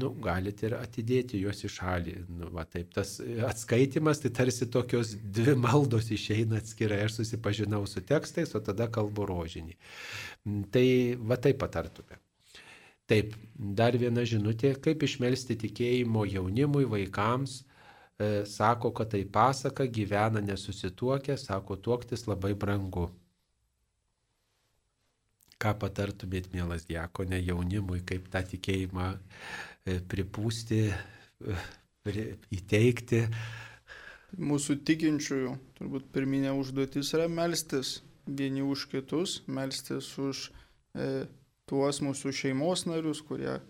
nu, 0.00 0.10
galite 0.24 0.68
ir 0.68 0.76
atidėti 0.78 1.40
juos 1.42 1.60
į 1.66 1.70
šalį. 1.72 2.14
Nu, 2.38 2.50
va, 2.54 2.64
taip, 2.68 2.90
tas 2.94 3.16
atskaitimas, 3.48 4.22
tai 4.22 4.32
tarsi 4.34 4.68
tokios 4.72 5.14
dvi 5.38 5.54
maldos 5.58 6.10
išeina 6.14 6.57
atskirai. 6.60 7.02
Aš 7.06 7.20
susipažinau 7.20 7.84
su 7.86 8.02
tekstais, 8.04 8.54
o 8.54 8.62
tada 8.64 8.88
kalbu 8.92 9.26
rožinį. 9.28 9.76
Tai 10.74 10.88
va 11.30 11.38
taip 11.40 11.60
patartume. 11.62 12.18
Taip, 13.08 13.32
dar 13.56 13.96
viena 13.96 14.20
žinutė, 14.28 14.74
kaip 14.84 15.02
išmelsti 15.06 15.56
tikėjimo 15.62 16.26
jaunimui, 16.28 16.84
vaikams. 16.90 17.62
E, 18.18 18.26
sako, 18.50 18.90
kad 18.92 19.14
tai 19.14 19.22
pasaka, 19.24 19.86
gyvena 19.88 20.42
nesusituokę, 20.44 21.38
sako, 21.40 21.78
tuoktis 21.80 22.26
labai 22.28 22.52
brangu. 22.58 23.06
Ką 25.58 25.72
patartumėt, 25.80 26.50
mielas 26.52 26.84
Diekonė, 26.86 27.40
jaunimui, 27.46 28.02
kaip 28.06 28.28
tą 28.34 28.42
tikėjimą 28.52 29.08
e, 29.14 29.96
pripūsti, 30.10 30.82
e, 30.92 32.26
įteikti? 32.58 33.24
Mūsų 34.36 34.82
tikinčiųjų 34.84 35.54
turbūt 35.78 36.10
pirminė 36.12 36.52
užduotis 36.52 37.14
yra 37.16 37.30
melstis 37.32 38.02
vieni 38.28 38.60
už 38.60 38.84
kitus, 38.92 39.40
melstis 39.48 40.10
už 40.20 40.50
e, 40.92 41.24
tuos 41.68 42.02
mūsų 42.04 42.32
šeimos 42.36 42.84
narius, 42.88 43.22
kurie 43.24 43.54
e, 43.56 43.60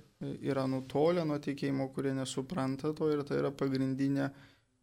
yra 0.51 0.67
nutolę 0.71 1.25
nuo 1.29 1.39
tikėjimo, 1.43 1.91
kurie 1.95 2.15
nesupranta 2.17 2.91
to 2.97 3.11
ir 3.13 3.23
tai 3.29 3.39
yra 3.43 3.53
pagrindinė 3.55 4.33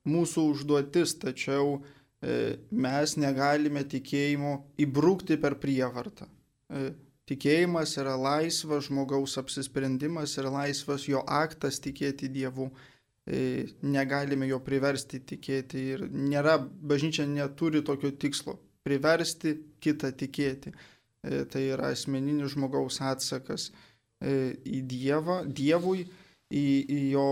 mūsų 0.07 0.45
užduotis, 0.53 1.17
tačiau 1.21 1.79
e, 1.79 2.55
mes 2.71 3.17
negalime 3.19 3.83
tikėjimo 3.83 4.57
įbrukti 4.85 5.39
per 5.41 5.57
prievartą. 5.61 6.27
E, 6.69 6.91
tikėjimas 7.29 7.97
yra 8.01 8.15
laisvas 8.19 8.89
žmogaus 8.89 9.37
apsisprendimas 9.41 10.37
ir 10.39 10.49
laisvas 10.53 11.07
jo 11.09 11.23
aktas 11.25 11.81
tikėti 11.83 12.29
Dievu. 12.31 12.69
E, 13.25 13.65
negalime 13.81 14.45
jo 14.45 14.59
priversti 14.61 15.17
tikėti 15.25 15.81
ir 15.95 16.03
nėra, 16.13 16.59
bažnyčia 16.61 17.23
neturi 17.25 17.81
tokio 17.81 18.11
tikslo- 18.13 18.59
priversti 18.85 19.55
kitą 19.81 20.11
tikėti. 20.13 20.73
E, 21.25 21.45
tai 21.49 21.63
yra 21.73 21.89
asmeninis 21.89 22.53
žmogaus 22.53 23.01
atsakas 23.01 23.71
e, 24.21 24.53
į 24.61 24.83
Dievą, 24.85 25.39
Dievui, 25.49 26.05
į, 26.53 26.65
į 26.85 26.99
jo 27.15 27.29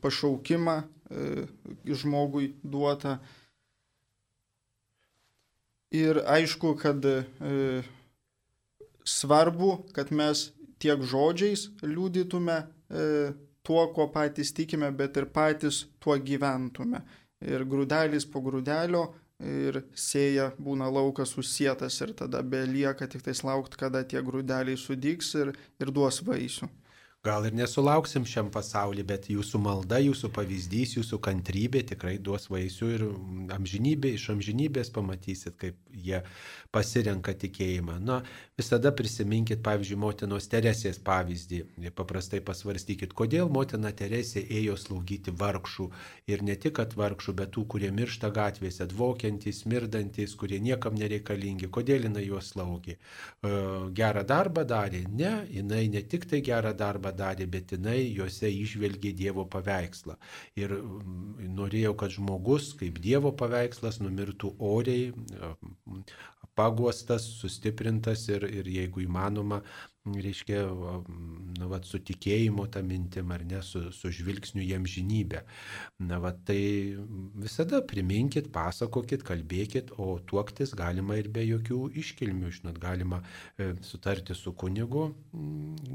pašaukimą 0.00 0.82
žmogui 1.84 2.54
duotą. 2.64 3.18
Ir 5.92 6.22
aišku, 6.24 6.70
kad 6.80 7.04
svarbu, 9.04 9.72
kad 9.92 10.08
mes 10.08 10.46
tiek 10.80 11.02
žodžiais 11.04 11.66
liūdytume 11.84 12.56
tuo, 13.66 13.86
kuo 13.94 14.08
patys 14.12 14.52
tikime, 14.54 14.90
bet 14.96 15.16
ir 15.16 15.28
patys 15.32 15.86
tuo 16.02 16.16
gyventume. 16.18 17.02
Ir 17.42 17.64
grūdelis 17.66 18.26
po 18.30 18.42
grūdelio 18.42 19.06
ir 19.42 19.80
sėja 19.98 20.52
būna 20.62 20.86
laukas 20.92 21.32
susietas 21.34 21.98
ir 22.04 22.12
tada 22.18 22.42
belieka 22.42 23.08
tik 23.10 23.24
tais 23.26 23.42
laukti, 23.42 23.80
kada 23.80 24.04
tie 24.06 24.22
grūdeliai 24.22 24.78
sudygs 24.78 25.34
ir, 25.40 25.52
ir 25.82 25.90
duos 25.90 26.22
vaisių. 26.26 26.68
Gal 27.22 27.44
ir 27.46 27.54
nesulauksim 27.54 28.24
šiam 28.26 28.48
pasauliu, 28.50 29.04
bet 29.06 29.28
jūsų 29.30 29.60
malda, 29.62 30.00
jūsų 30.02 30.32
pavyzdys, 30.34 30.96
jūsų 30.96 31.20
kantrybė 31.22 31.84
tikrai 31.92 32.16
duos 32.18 32.48
vaisių 32.50 32.88
ir 32.96 33.04
amžinybė, 33.54 34.10
iš 34.16 34.24
amžinybės 34.32 34.90
pamatysit, 34.90 35.54
kaip 35.60 35.76
jie 35.94 36.18
pasirenka 36.74 37.30
tikėjimą. 37.38 38.00
Na, 38.02 38.16
visada 38.58 38.90
prisiminkit, 38.98 39.60
pavyzdžiui, 39.62 39.98
motinos 40.02 40.50
Teresės 40.50 40.98
pavyzdį. 41.06 41.60
Paprastai 41.94 42.40
pasvarstykit, 42.42 43.14
kodėl 43.14 43.46
motina 43.54 43.94
Teresė 43.94 44.42
ėjo 44.42 44.74
slaugyti 44.82 45.30
vargšų. 45.30 45.88
Ir 46.26 46.42
ne 46.42 46.58
tik, 46.58 46.74
kad 46.80 46.98
vargšų, 46.98 47.36
bet 47.38 47.54
tų, 47.54 47.68
kurie 47.76 47.92
miršta 47.94 48.32
gatvėse, 48.34 48.88
dvokiantys, 48.90 49.62
mirdantis, 49.70 50.34
kurie 50.42 50.58
niekam 50.58 50.98
nereikalingi. 50.98 51.70
Kodėl 51.70 52.10
jinai 52.10 52.26
juos 52.26 52.50
slaugė? 52.56 52.98
E, 52.98 53.54
gerą 53.94 54.26
darbą 54.26 54.66
darė? 54.66 55.06
Ne, 55.06 55.36
jinai 55.54 55.86
ne 55.92 56.02
tik 56.02 56.26
tai 56.26 56.42
gerą 56.42 56.74
darbą 56.74 57.11
darė, 57.16 57.46
bet 57.50 57.74
jinai 57.76 57.98
juose 58.14 58.50
išvelgė 58.50 59.12
Dievo 59.18 59.44
paveikslą. 59.52 60.18
Ir 60.60 60.74
norėjau, 61.60 61.94
kad 62.02 62.14
žmogus 62.16 62.72
kaip 62.80 63.00
Dievo 63.04 63.32
paveikslas 63.36 64.00
numirtų 64.02 64.54
oriai, 64.58 65.12
paguostas, 66.58 67.26
sustiprintas 67.40 68.26
ir, 68.28 68.44
ir 68.44 68.68
jeigu 68.68 69.06
įmanoma, 69.06 69.62
reiškia, 70.04 70.64
na, 71.58 71.68
va, 71.70 71.78
su 71.86 72.00
tikėjimu 72.02 72.64
tą 72.74 72.82
mintim 72.86 73.30
ar 73.34 73.44
ne, 73.46 73.60
su, 73.62 73.84
su 73.94 74.10
žvilgsniu 74.10 74.64
jam 74.66 74.86
žinybę. 74.88 75.44
Na, 76.02 76.18
va, 76.22 76.32
tai 76.34 76.96
visada 77.38 77.82
priminkit, 77.86 78.50
pasakokit, 78.54 79.22
kalbėkit, 79.26 79.92
o 80.02 80.16
tuoktis 80.26 80.74
galima 80.78 81.18
ir 81.20 81.30
be 81.32 81.44
jokių 81.46 81.92
iškilmių, 82.02 82.50
žinot, 82.58 82.80
galima 82.82 83.20
e, 83.56 83.72
sutarti 83.86 84.34
su 84.34 84.54
kunigu, 84.58 85.04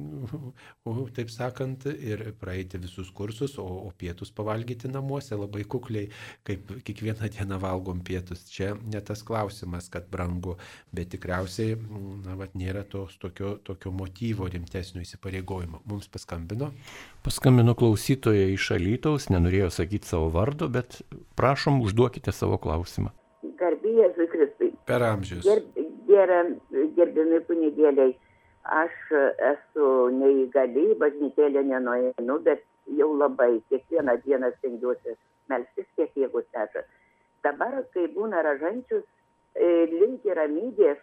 o, 0.87 0.95
taip 1.17 1.33
sakant, 1.33 1.89
ir 1.91 2.29
praeiti 2.39 2.79
visus 2.79 3.11
kursus, 3.11 3.57
o, 3.59 3.67
o 3.89 3.91
pietus 3.91 4.31
pavalgyti 4.31 4.87
namuose 4.91 5.35
labai 5.35 5.65
kukliai, 5.67 6.07
kaip 6.47 6.77
kiekvieną 6.87 7.27
dieną 7.35 7.59
valgom 7.59 7.99
pietus. 8.07 8.47
Čia 8.53 8.71
ne 8.87 9.03
tas 9.03 9.25
klausimas, 9.27 9.91
kad 9.91 10.07
brangu, 10.11 10.55
bet 10.95 11.11
tikriausiai, 11.11 11.75
na, 12.23 12.39
va, 12.39 12.47
nėra 12.55 12.87
tos 12.87 13.19
tokio, 13.19 13.57
tokio 13.67 13.96
motyvo 13.97 14.47
rimtesnio 14.53 15.03
įsipareigojimo. 15.03 15.81
Mums 15.89 16.07
paskambino. 16.13 16.71
Paskambino 17.25 17.75
klausytoja 17.77 18.47
iš 18.53 18.71
Alytaus, 18.77 19.29
nenorėjo 19.33 19.71
sakyti 19.79 20.09
savo 20.09 20.29
vardo, 20.33 20.69
bet 20.71 21.01
prašom, 21.39 21.81
užduokite 21.85 22.33
savo 22.35 22.59
klausimą. 22.61 23.13
Garbėjai 23.57 24.29
Kristui. 24.31 24.71
Per 24.87 25.03
amžius. 25.03 25.43
Gerb, 25.45 25.77
ger, 26.07 26.33
gerbiami 26.97 27.41
kunigėliai, 27.49 28.15
aš 28.77 28.95
esu 29.51 29.91
neįgali, 30.15 30.91
bažnytėlė 31.01 31.63
nenueinu, 31.71 32.39
bet 32.45 32.63
jau 32.99 33.09
labai 33.17 33.57
kiekvieną 33.71 34.17
dieną 34.25 34.51
stengiuosi 34.57 35.17
melstis, 35.51 35.87
kiek 35.95 36.15
jėgų 36.15 36.43
seša. 36.51 36.83
Dabar, 37.45 37.79
kai 37.93 38.07
būna 38.15 38.41
ražančius, 38.45 39.05
e, 39.55 39.85
linki 39.91 40.33
ramybės, 40.35 40.99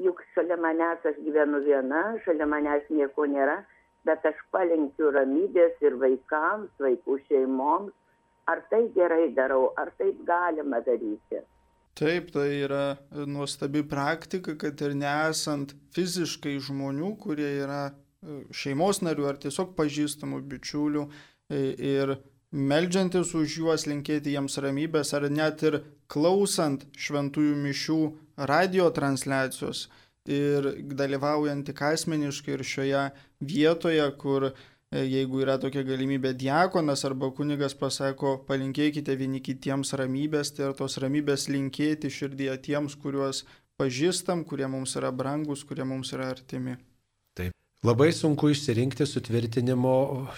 juk 0.00 0.22
šalia 0.34 0.58
manęs 0.60 1.04
aš 1.06 1.18
gyvenu 1.24 1.62
viena, 1.64 2.02
šalia 2.24 2.46
manęs 2.50 2.86
nieko 2.90 3.26
nėra, 3.30 3.60
bet 4.04 4.24
aš 4.28 4.38
palinkiu 4.52 5.12
ramybės 5.14 5.80
ir 5.84 5.98
vaikams, 6.00 6.72
vaikų 6.82 7.20
šeimoms. 7.28 7.92
Ar 8.44 8.60
tai 8.68 8.82
gerai 8.92 9.30
darau, 9.32 9.70
ar 9.80 9.88
taip 9.96 10.18
galima 10.28 10.82
daryti? 10.84 11.38
Taip, 11.96 12.26
tai 12.34 12.48
yra 12.66 12.98
nuostabi 13.24 13.80
praktika, 13.88 14.52
kad 14.60 14.82
ir 14.84 14.92
nesant 14.98 15.72
fiziškai 15.96 16.58
žmonių, 16.66 17.14
kurie 17.22 17.48
yra 17.62 17.86
e, 17.88 18.42
šeimos 18.52 19.00
narių 19.06 19.30
ar 19.30 19.38
tiesiog 19.40 19.72
pažįstamų 19.78 20.42
bičiulių 20.50 21.06
e, 21.06 21.62
ir 21.94 22.16
meldžiantis 22.54 23.34
už 23.34 23.58
juos 23.58 23.84
linkėti 23.90 24.36
jiems 24.36 24.60
ramybės 24.62 25.10
ar 25.18 25.26
net 25.30 25.62
ir 25.66 25.80
klausant 26.06 26.86
šventųjų 26.94 27.56
mišių 27.58 27.98
radio 28.50 28.86
transliacijos 28.94 29.88
ir 30.30 30.68
dalyvaujant 30.94 31.66
tik 31.66 31.82
asmeniškai 31.82 32.54
ir 32.54 32.62
šioje 32.64 33.02
vietoje, 33.40 34.06
kur 34.16 34.46
e, 34.48 34.54
jeigu 35.02 35.42
yra 35.42 35.58
tokia 35.60 35.82
galimybė 35.84 36.32
diakonas 36.38 37.04
arba 37.04 37.32
kunigas 37.34 37.74
pasako, 37.74 38.38
palinkėkite 38.48 39.18
vieni 39.18 39.42
kitiems 39.44 39.92
ramybės, 39.98 40.54
tai 40.54 40.70
ir 40.70 40.78
tos 40.78 40.96
ramybės 41.02 41.50
linkėti 41.50 42.08
širdėje 42.08 42.56
tiems, 42.70 42.96
kuriuos 42.96 43.44
pažįstam, 43.76 44.46
kurie 44.48 44.70
mums 44.70 44.96
yra 44.96 45.12
brangus, 45.12 45.66
kurie 45.66 45.84
mums 45.84 46.14
yra 46.14 46.30
artimi. 46.32 46.78
Labai 47.84 48.14
sunku 48.16 48.48
išsirinkti 48.48 49.04
sutvirtinimo 49.04 49.90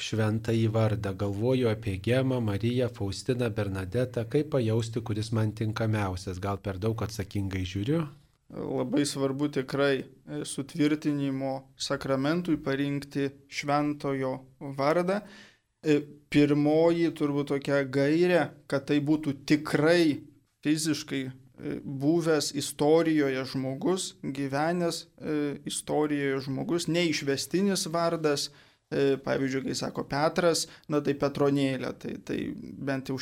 šventąjį 0.02 0.64
vardą. 0.74 1.12
Galvoju 1.14 1.68
apie 1.70 1.92
Gemą, 2.02 2.40
Mariją, 2.42 2.88
Faustiną, 2.96 3.52
Bernadetą, 3.54 4.24
kaip 4.32 4.48
pajausti, 4.50 4.98
kuris 4.98 5.30
man 5.30 5.52
tinkamiausias. 5.54 6.40
Gal 6.42 6.58
per 6.58 6.80
daug 6.82 7.04
atsakingai 7.06 7.62
žiūriu? 7.62 8.00
Labai 8.50 9.04
svarbu 9.06 9.46
tikrai 9.54 10.02
sutvirtinimo 10.42 11.54
sakramentui 11.78 12.58
parinkti 12.66 13.28
šventojo 13.46 14.34
vardą. 14.74 15.20
Pirmoji 16.34 17.14
turbūt 17.14 17.52
tokia 17.54 17.84
gairė, 17.86 18.42
kad 18.66 18.90
tai 18.90 18.98
būtų 18.98 19.38
tikrai 19.46 20.16
fiziškai 20.66 21.28
buvęs 21.84 22.52
istorijoje 22.54 23.44
žmogus, 23.44 24.14
gyvenęs 24.22 25.02
e, 25.02 25.56
istorijoje 25.64 26.40
žmogus, 26.40 26.86
neišvestinis 26.88 27.86
vardas, 27.92 28.50
e, 28.90 29.16
pavyzdžiui, 29.24 29.64
kai 29.70 29.78
sako 29.78 30.04
Petras, 30.10 30.66
na 30.92 31.00
tai 31.00 31.16
Petronėlė, 31.18 31.94
tai, 32.02 32.16
tai 32.28 32.38
bent 32.56 33.08
jau 33.08 33.16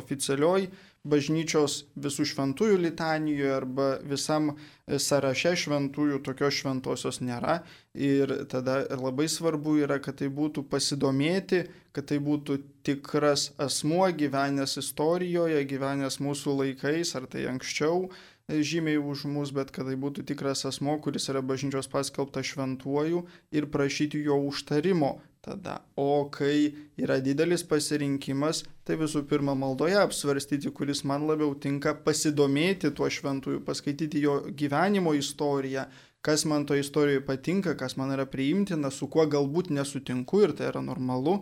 oficialioj 0.00 0.68
bažnyčios 1.08 1.86
visų 1.96 2.26
šventųjų 2.28 2.76
litanijoje 2.82 3.52
arba 3.54 3.86
visam 4.04 4.50
e, 4.52 4.98
sąraše 5.00 5.54
šventųjų 5.56 6.20
tokios 6.26 6.58
šventosios 6.60 7.20
nėra. 7.24 7.60
Ir 7.96 8.44
tada 8.52 8.82
labai 9.00 9.28
svarbu 9.32 9.78
yra, 9.80 9.98
kad 10.02 10.20
tai 10.20 10.28
būtų 10.28 10.66
pasidomėti, 10.68 11.64
kad 11.96 12.10
tai 12.12 12.20
būtų 12.20 12.58
tikras 12.86 13.50
asmuo 13.58 14.10
gyvenęs 14.12 14.76
istorijoje, 14.82 15.64
gyvenęs 15.72 16.20
mūsų 16.20 16.58
laikais, 16.60 17.14
ar 17.16 17.24
tai 17.32 17.46
anksčiau 17.48 18.10
e, 18.10 18.60
žymiai 18.60 19.00
už 19.00 19.24
mus, 19.32 19.54
bet 19.56 19.72
kad 19.72 19.88
tai 19.88 19.96
būtų 19.96 20.28
tikras 20.28 20.66
asmo, 20.68 20.98
kuris 21.00 21.32
yra 21.32 21.40
bažnyčios 21.40 21.88
paskelbtas 21.88 22.52
šventuoju 22.52 23.24
ir 23.56 23.72
prašyti 23.72 24.20
jo 24.28 24.36
užtarimo 24.52 25.16
tada. 25.44 25.80
O 25.96 26.28
kai 26.32 26.74
yra 27.00 27.18
didelis 27.24 27.64
pasirinkimas, 27.66 28.62
tai 28.84 28.98
visų 29.00 29.24
pirma 29.30 29.54
maldoje 29.58 29.98
apsvarstyti, 30.00 30.72
kuris 30.76 31.02
man 31.08 31.26
labiau 31.28 31.54
tinka, 31.58 31.94
pasidomėti 32.04 32.92
tuo 32.96 33.08
šventųjų, 33.10 33.62
paskaityti 33.66 34.24
jo 34.24 34.38
gyvenimo 34.56 35.14
istoriją, 35.16 35.86
kas 36.24 36.44
man 36.44 36.66
to 36.68 36.76
istorijoje 36.76 37.24
patinka, 37.26 37.74
kas 37.80 37.96
man 37.96 38.12
yra 38.16 38.26
priimtina, 38.28 38.92
su 38.92 39.08
kuo 39.08 39.24
galbūt 39.30 39.72
nesutinku 39.72 40.44
ir 40.44 40.56
tai 40.56 40.68
yra 40.72 40.84
normalu, 40.84 41.40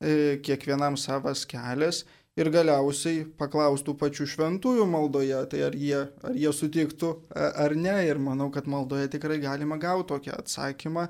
e, 0.00 0.38
kiekvienam 0.44 0.96
savas 1.00 1.44
kelias 1.48 2.04
ir 2.36 2.50
galiausiai 2.52 3.24
paklaustų 3.40 3.94
pačių 4.00 4.26
šventųjų 4.32 4.86
maldoje, 4.90 5.38
tai 5.52 5.62
ar 5.68 5.76
jie, 5.78 6.02
ar 6.22 6.36
jie 6.36 6.52
sutiktų 6.52 7.12
ar 7.34 7.74
ne. 7.76 7.96
Ir 8.06 8.20
manau, 8.22 8.50
kad 8.54 8.68
maldoje 8.70 9.08
tikrai 9.16 9.38
galima 9.42 9.78
gauti 9.80 10.12
tokį 10.12 10.34
atsakymą, 10.36 11.06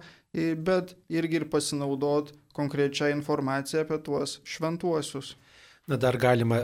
bet 0.66 0.94
irgi 1.12 1.42
ir 1.42 1.48
pasinaudot 1.52 2.32
konkrečią 2.56 3.10
informaciją 3.16 3.84
apie 3.84 3.98
tuos 4.06 4.38
šventuosius. 4.46 5.34
Na 5.86 5.94
dar 6.02 6.16
galima 6.18 6.56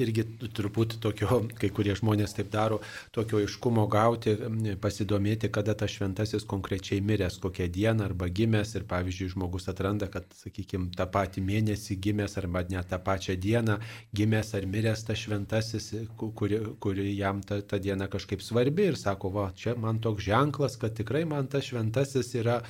irgi 0.00 0.22
truputį 0.56 0.96
tokio, 1.04 1.42
kai 1.60 1.68
kurie 1.76 1.92
žmonės 1.98 2.32
taip 2.38 2.48
daro, 2.48 2.78
tokio 3.12 3.42
iškumo 3.44 3.82
gauti, 3.92 4.32
pasidomėti, 4.80 5.50
kada 5.52 5.74
tas 5.76 5.92
šventasis 5.92 6.46
konkrečiai 6.48 7.02
miręs, 7.04 7.36
kokią 7.42 7.66
dieną 7.74 8.06
arba 8.06 8.30
gimęs 8.32 8.72
ir 8.78 8.86
pavyzdžiui 8.88 9.28
žmogus 9.34 9.68
atranda, 9.68 10.08
kad, 10.08 10.24
sakykime, 10.40 10.88
tą 10.96 11.04
patį 11.12 11.44
mėnesį 11.50 11.98
gimęs 12.06 12.38
arba 12.40 12.62
net 12.70 12.88
tą 12.88 12.96
pačią 13.10 13.36
dieną 13.44 13.76
gimęs 14.16 14.54
ar 14.56 14.64
miręs 14.72 15.04
tas 15.04 15.20
šventasis, 15.20 15.90
kuri, 16.16 16.62
kuri 16.80 17.10
jam 17.12 17.44
ta, 17.44 17.60
ta 17.60 17.76
diena 17.76 18.08
kažkaip 18.08 18.40
svarbi 18.40 18.88
ir 18.88 18.96
sako, 18.96 19.34
va, 19.36 19.50
čia 19.52 19.76
man 19.76 20.00
toks 20.00 20.24
ženklas, 20.30 20.78
kad 20.80 20.96
tikrai 20.96 21.26
man 21.28 21.52
tas 21.52 21.68
šventasis 21.68 22.32
yra, 22.40 22.62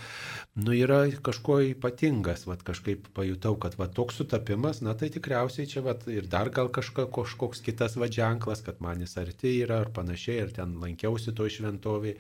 nu, 0.59 0.75
yra 0.75 1.05
kažkuo 1.23 1.63
ypatingas, 1.71 2.49
va, 2.51 2.59
kažkaip 2.59 3.07
pajutau, 3.15 3.55
kad 3.55 3.79
va, 3.79 3.87
toks 3.87 4.19
sutapimas, 4.19 4.83
na 4.83 4.99
tai 4.99 5.15
tikriausiai 5.15 5.76
čia 5.76 5.76
čia 5.77 5.85
vat, 5.85 6.07
ir 6.09 6.25
dar 6.33 6.49
gal 6.49 6.71
kažka, 6.73 7.05
kažkoks 7.13 7.61
kitas 7.61 7.97
va 8.01 8.09
ženklas, 8.09 8.63
kad 8.65 8.81
man 8.81 9.03
jis 9.05 9.17
arti 9.21 9.59
yra 9.61 9.83
ar 9.85 9.91
panašiai, 9.93 10.47
ar 10.47 10.53
ten 10.57 10.73
lankiausi 10.81 11.35
to 11.37 11.49
šventoviai, 11.53 12.17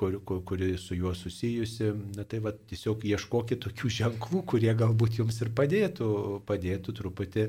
kuri 0.00 0.20
kur, 0.24 0.40
kur 0.48 0.62
su 0.80 0.96
juo 0.96 1.12
susijusi. 1.14 1.92
Na 2.16 2.24
tai 2.24 2.40
va 2.40 2.54
tiesiog 2.54 3.04
ieškokit 3.04 3.60
tokių 3.66 3.92
ženklų, 3.98 4.42
kurie 4.48 4.72
galbūt 4.72 5.20
jums 5.20 5.42
ir 5.44 5.52
padėtų, 5.56 6.08
padėtų 6.48 6.96
truputį 7.02 7.46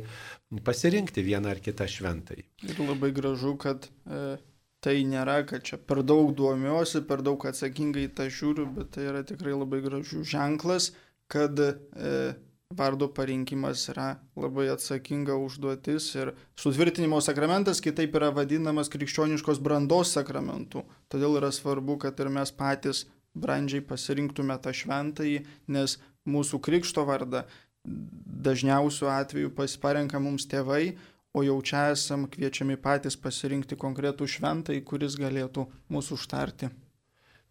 pasirinkti 0.68 1.24
vieną 1.24 1.56
ar 1.56 1.64
kitą 1.64 1.88
šventai. 1.88 2.44
Ir 2.68 2.84
labai 2.84 3.14
gražu, 3.16 3.56
kad 3.62 3.88
e, 3.88 4.36
tai 4.84 5.00
nėra, 5.08 5.42
kad 5.48 5.64
čia 5.64 5.80
per 5.80 6.04
daug 6.04 6.36
duomiuosi, 6.36 7.06
per 7.08 7.24
daug 7.24 7.48
atsakingai 7.48 8.10
tą 8.18 8.28
žiūriu, 8.28 8.68
bet 8.76 8.98
tai 8.98 9.08
yra 9.14 9.24
tikrai 9.24 9.56
labai 9.56 9.80
gražus 9.86 10.28
ženklas, 10.36 10.92
kad 11.32 11.56
e, 11.64 12.34
vardo 12.78 13.08
parinkimas 13.14 13.84
yra 13.92 14.16
labai 14.40 14.68
atsakinga 14.74 15.36
užduotis 15.40 16.10
ir 16.16 16.34
sutvirtinimo 16.60 17.22
sakramentas 17.22 17.82
kitaip 17.84 18.16
yra 18.20 18.32
vadinamas 18.36 18.92
krikščioniškos 18.94 19.62
brandos 19.64 20.14
sakramentu. 20.18 20.86
Todėl 21.12 21.40
yra 21.42 21.52
svarbu, 21.56 21.98
kad 22.06 22.20
ir 22.20 22.32
mes 22.34 22.54
patys 22.56 23.06
brandžiai 23.38 23.84
pasirinktume 23.88 24.58
tą 24.64 24.74
šventąjį, 24.76 25.42
nes 25.72 25.98
mūsų 26.28 26.60
krikšto 26.64 27.06
vardą 27.08 27.46
dažniausiu 27.86 29.10
atveju 29.10 29.54
pasiparenka 29.58 30.20
mums 30.20 30.46
tėvai, 30.50 30.96
o 31.34 31.44
jau 31.48 31.58
čia 31.64 31.88
esam 31.96 32.28
kviečiami 32.30 32.78
patys 32.78 33.18
pasirinkti 33.18 33.80
konkretų 33.80 34.28
šventąjį, 34.28 34.84
kuris 34.86 35.18
galėtų 35.20 35.68
mūsų 35.90 36.20
užtarti. 36.20 36.72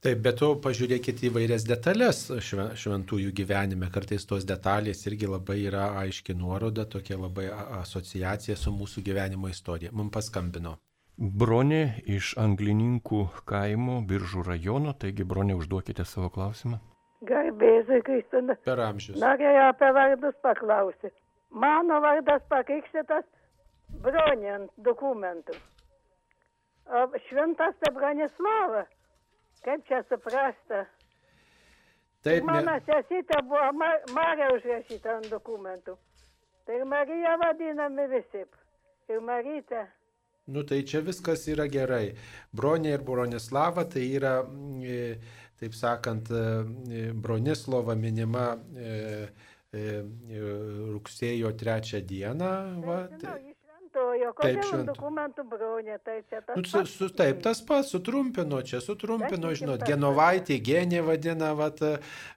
Taip, 0.00 0.20
bet 0.24 0.38
to 0.40 0.54
pažiūrėkite 0.64 1.26
įvairias 1.28 1.66
detalės 1.68 2.22
šventųjų 2.40 3.34
gyvenime. 3.36 3.90
Kartais 3.92 4.22
tos 4.24 4.46
detalės 4.48 5.02
irgi 5.10 5.26
labai 5.28 5.58
yra 5.68 5.90
aiški 6.00 6.32
nuoroda, 6.32 6.86
tokia 6.88 7.18
labai 7.20 7.50
asociacija 7.82 8.54
su 8.56 8.72
mūsų 8.72 9.02
gyvenimo 9.04 9.50
istorija. 9.52 9.90
Mums 9.92 10.14
paskambino. 10.14 10.78
Bronė 11.20 12.00
iš 12.08 12.30
Anglininkų 12.40 13.20
kaimo 13.50 13.98
Biržų 14.08 14.46
rajono, 14.46 14.94
taigi 14.96 15.26
Bronė 15.28 15.58
užduokite 15.58 16.06
savo 16.08 16.30
klausimą. 16.32 16.78
Garbėzai, 17.28 17.98
Kristina. 18.06 18.56
Per 18.64 18.80
amžius. 18.80 19.18
Norėjau 19.20 19.66
apie 19.66 19.90
vardus 19.98 20.38
paklausyti. 20.46 21.12
Mano 21.52 21.98
vardas 22.00 22.40
pakrikštytas 22.48 23.28
Bronė 24.00 24.54
ant 24.54 24.72
dokumentų. 24.88 25.58
Šventas 27.28 27.76
Branislava. 28.00 28.86
Kaip 29.64 29.84
čia 29.88 30.00
suprasta? 30.08 30.86
Taip, 32.24 32.44
Mano 32.44 32.76
ne... 32.76 32.80
sesytė 32.84 33.40
buvo 33.48 33.70
Mar 33.76 34.00
Marija 34.16 34.50
užrašyta 34.56 35.16
ant 35.18 35.28
dokumentų. 35.32 35.96
Tai 36.68 36.82
Marija 36.88 37.36
vadinami 37.40 38.06
visi. 38.12 38.44
Ir 39.10 39.22
Marytė. 39.24 39.86
Nu 40.50 40.62
tai 40.66 40.82
čia 40.88 41.00
viskas 41.04 41.46
yra 41.52 41.66
gerai. 41.70 42.14
Bronė 42.56 42.94
ir 42.96 43.04
Bronislava 43.06 43.84
tai 43.88 44.04
yra, 44.16 44.34
taip 45.60 45.76
sakant, 45.78 46.30
Bronislava 47.22 47.94
minima 47.98 48.46
rugsėjo 50.96 51.52
trečią 51.60 52.02
dieną. 52.12 52.52
Va, 52.86 52.98
tai 53.20 53.49
šventojo, 53.90 54.32
kodėl 54.34 54.62
švento. 54.62 54.92
dokumentų 54.94 55.44
bronė, 55.48 55.98
tai 56.04 56.22
čia 56.28 56.40
tas 56.46 56.56
nu, 56.56 56.64
su, 56.64 56.84
su, 56.86 57.08
taip, 57.10 57.42
tas 57.42 57.60
pats, 57.60 57.90
sutrumpino, 57.90 58.62
čia 58.62 58.80
sutrumpino, 58.80 59.52
žinot, 59.54 59.82
Genovaitė, 59.86 60.60
Genė 60.62 61.02
vadina, 61.02 61.52
vat, 61.54 61.80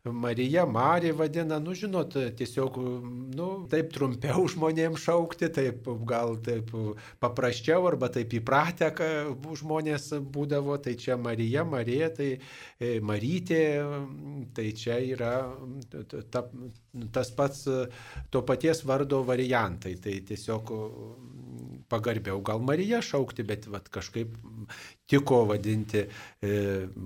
Marija, 0.04 0.66
Marė 0.66 1.14
vadina, 1.14 1.60
nu, 1.60 1.74
žinot, 1.74 2.14
tiesiog, 2.38 2.78
nu, 3.36 3.50
taip 3.70 3.94
trumpiau 3.94 4.48
žmonėms 4.54 5.04
šaukti, 5.04 5.50
taip 5.54 5.88
gal 6.06 6.38
taip 6.44 6.72
paprasčiau 7.20 7.88
arba 7.88 8.10
taip 8.10 8.34
įpratę 8.34 8.92
žmonės 9.54 10.14
būdavo, 10.34 10.78
tai 10.82 10.96
čia 10.96 11.18
Marija, 11.18 11.64
Marija, 11.64 12.10
tai 12.14 12.30
e, 12.80 13.00
Marytė, 13.04 13.64
tai 14.56 14.72
čia 14.78 15.00
yra 15.04 15.34
ta, 16.32 16.46
tas 17.14 17.32
pats 17.34 17.66
to 18.34 18.42
paties 18.46 18.84
vardo 18.88 19.24
variantai, 19.26 19.96
tai 20.02 20.20
tiesiog 20.26 20.72
pagarbiau 21.94 22.42
gal 22.50 22.64
Marija 22.72 23.02
šaukti, 23.06 23.46
bet 23.54 23.70
vat, 23.70 23.90
kažkaip 23.94 24.34
tiko 25.10 25.44
vadinti 25.50 26.06
e, 26.06 26.52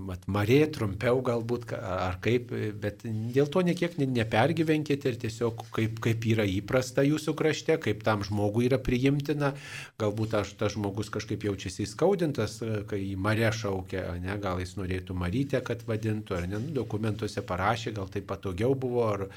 vat, 0.08 0.28
Marė 0.30 0.60
trumpiau 0.74 1.22
galbūt 1.26 1.72
ar 1.78 2.20
kaip, 2.24 2.52
bet 2.82 3.02
dėl 3.04 3.50
to 3.52 3.64
niekiek 3.66 3.98
nepergyvenkite 3.98 5.12
ir 5.12 5.18
tiesiog 5.24 5.64
kaip, 5.74 5.98
kaip 6.04 6.28
yra 6.30 6.46
įprasta 6.48 7.06
jūsų 7.08 7.34
krašte, 7.38 7.80
kaip 7.82 8.04
tam 8.06 8.24
žmogui 8.28 8.68
yra 8.70 8.80
priimtina, 8.82 9.54
galbūt 10.02 10.38
aš 10.42 10.54
tas 10.62 10.76
žmogus 10.78 11.12
kažkaip 11.14 11.48
jaučiasi 11.50 11.88
įskaudintas, 11.88 12.60
kai 12.90 13.02
į 13.10 13.18
Marė 13.22 13.50
šaukia, 13.56 14.06
ne, 14.22 14.38
gal 14.42 14.62
jis 14.62 14.78
norėtų 14.78 15.18
Marytę, 15.18 15.64
kad 15.66 15.86
vadintų, 15.90 16.38
ar 16.38 16.50
ne, 16.50 16.62
nu, 16.62 16.74
dokumentuose 16.78 17.42
parašė, 17.46 17.96
gal 17.98 18.12
tai 18.14 18.22
patogiau 18.22 18.78
buvo, 18.78 19.08
ar 19.10 19.28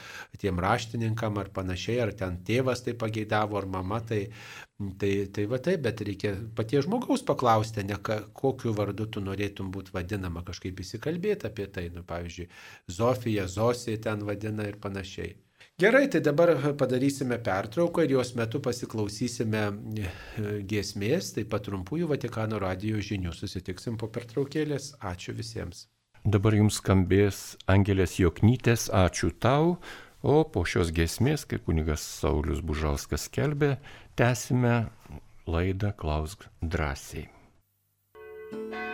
tiem 0.40 0.60
raštininkam, 0.60 1.40
ar 1.40 1.52
panašiai, 1.54 2.02
ar 2.04 2.16
ten 2.16 2.42
tėvas 2.44 2.84
tai 2.84 2.96
pageidavo, 2.98 3.60
ar 3.60 3.70
mama, 3.70 4.04
tai 4.04 4.26
Tai, 4.80 5.28
tai 5.28 5.42
va 5.44 5.58
taip, 5.60 5.82
bet 5.84 6.00
reikia 6.08 6.30
paties 6.56 6.86
žmogaus 6.86 7.20
paklausti, 7.28 7.82
ne 7.84 7.98
ka, 8.00 8.14
kokiu 8.50 8.74
vardu 8.76 9.06
tu 9.06 9.22
norėtum 9.24 9.70
būti 9.74 9.94
vadinama, 9.94 10.42
kažkaip 10.46 10.82
įsikalbėti 10.82 11.48
apie 11.48 11.70
tai, 11.70 11.88
nu, 11.94 12.02
pavyzdžiui, 12.06 12.50
Zofija, 12.90 13.46
Zosija 13.48 14.02
ten 14.10 14.26
vadina 14.26 14.66
ir 14.68 14.76
panašiai. 14.82 15.36
Gerai, 15.80 16.08
tai 16.12 16.20
dabar 16.20 16.50
padarysime 16.76 17.38
pertrauką 17.40 18.02
ir 18.04 18.12
jos 18.18 18.34
metu 18.36 18.60
pasiklausysime 18.60 19.62
e, 19.64 20.10
giesmės, 20.68 21.30
taip 21.36 21.48
pat 21.54 21.64
trumpųjų 21.64 22.10
Vatikano 22.10 22.58
radio 22.60 23.00
žinių. 23.00 23.32
Susitiksim 23.32 23.96
po 23.96 24.10
pertraukėlės. 24.12 24.90
Ačiū 25.00 25.32
visiems. 25.38 25.86
Dabar 26.20 26.58
jums 26.58 26.82
skambės 26.82 27.40
Angelės 27.64 28.18
Joknytės, 28.20 28.90
ačiū 28.92 29.32
tau. 29.40 29.78
O 30.20 30.42
po 30.44 30.66
šios 30.68 30.92
gesmės, 30.92 31.48
kaip 31.48 31.64
kunigas 31.64 32.04
Saulis 32.04 32.60
Bužauskas 32.60 33.30
kelbė, 33.32 33.78
tęsime 34.20 34.90
laidą 35.48 35.96
Klausk 35.96 36.44
drąsiai. 36.60 37.30
Ačiū 38.52 38.89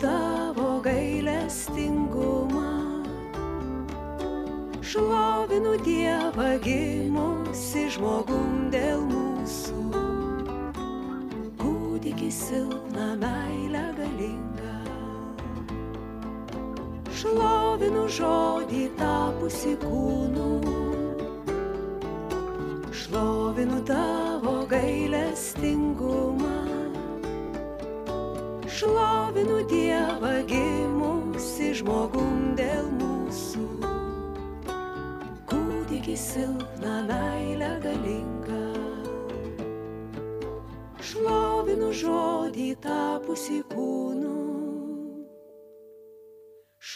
tavo 0.00 0.80
gailestingumą, 0.80 2.72
šlovinu 4.82 5.76
Dievą 5.84 6.56
gimusi 6.64 7.86
žmogum 7.94 8.68
dėl 8.72 9.00
mūsų. 9.10 10.02
Kūdikį 11.60 12.30
silpną 12.32 13.08
meilę 13.22 13.84
galingą. 14.00 14.76
Šlovinu 17.16 18.04
žodį 18.18 18.84
tapusi 19.00 19.76
kūnu, 19.80 20.50
šlovinu 22.92 23.80
tavo 23.88 24.15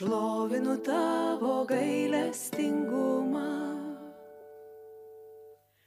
Šlovinu 0.00 0.76
tavo 0.76 1.64
gailestingumą. 1.68 3.52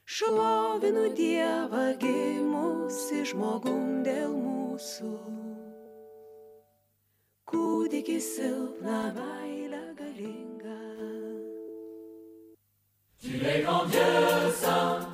Šlovinu 0.06 1.10
Dievą 1.18 1.98
gimusi 1.98 3.24
žmogum 3.26 4.04
dėl 4.06 4.36
mūsų. 4.38 5.10
Kūdikį 7.50 8.20
silpną 8.22 9.02
meilę 9.18 9.82
galingą. 9.98 10.78
Tu 13.18 13.34
es 13.42 13.66
grand 13.66 13.90
Dieu 13.90 14.54
saint, 14.62 15.10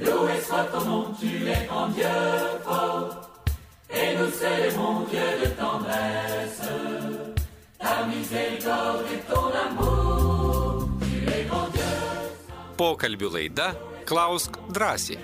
loué 0.00 0.40
soit 0.40 0.72
ton 0.72 0.84
nom, 0.88 1.12
tu 1.20 1.28
es 1.28 1.68
grand 1.68 1.92
Dieu 1.92 2.16
fort, 2.64 3.28
et 3.90 4.16
nous 4.16 4.30
célébrons 4.30 5.04
Dieu 5.12 5.28
de 5.42 5.48
tendresse, 5.60 7.11
Pokalbių 12.80 13.28
laida 13.34 13.66
Klausk 14.08 14.56
drąsiai. 14.72 15.18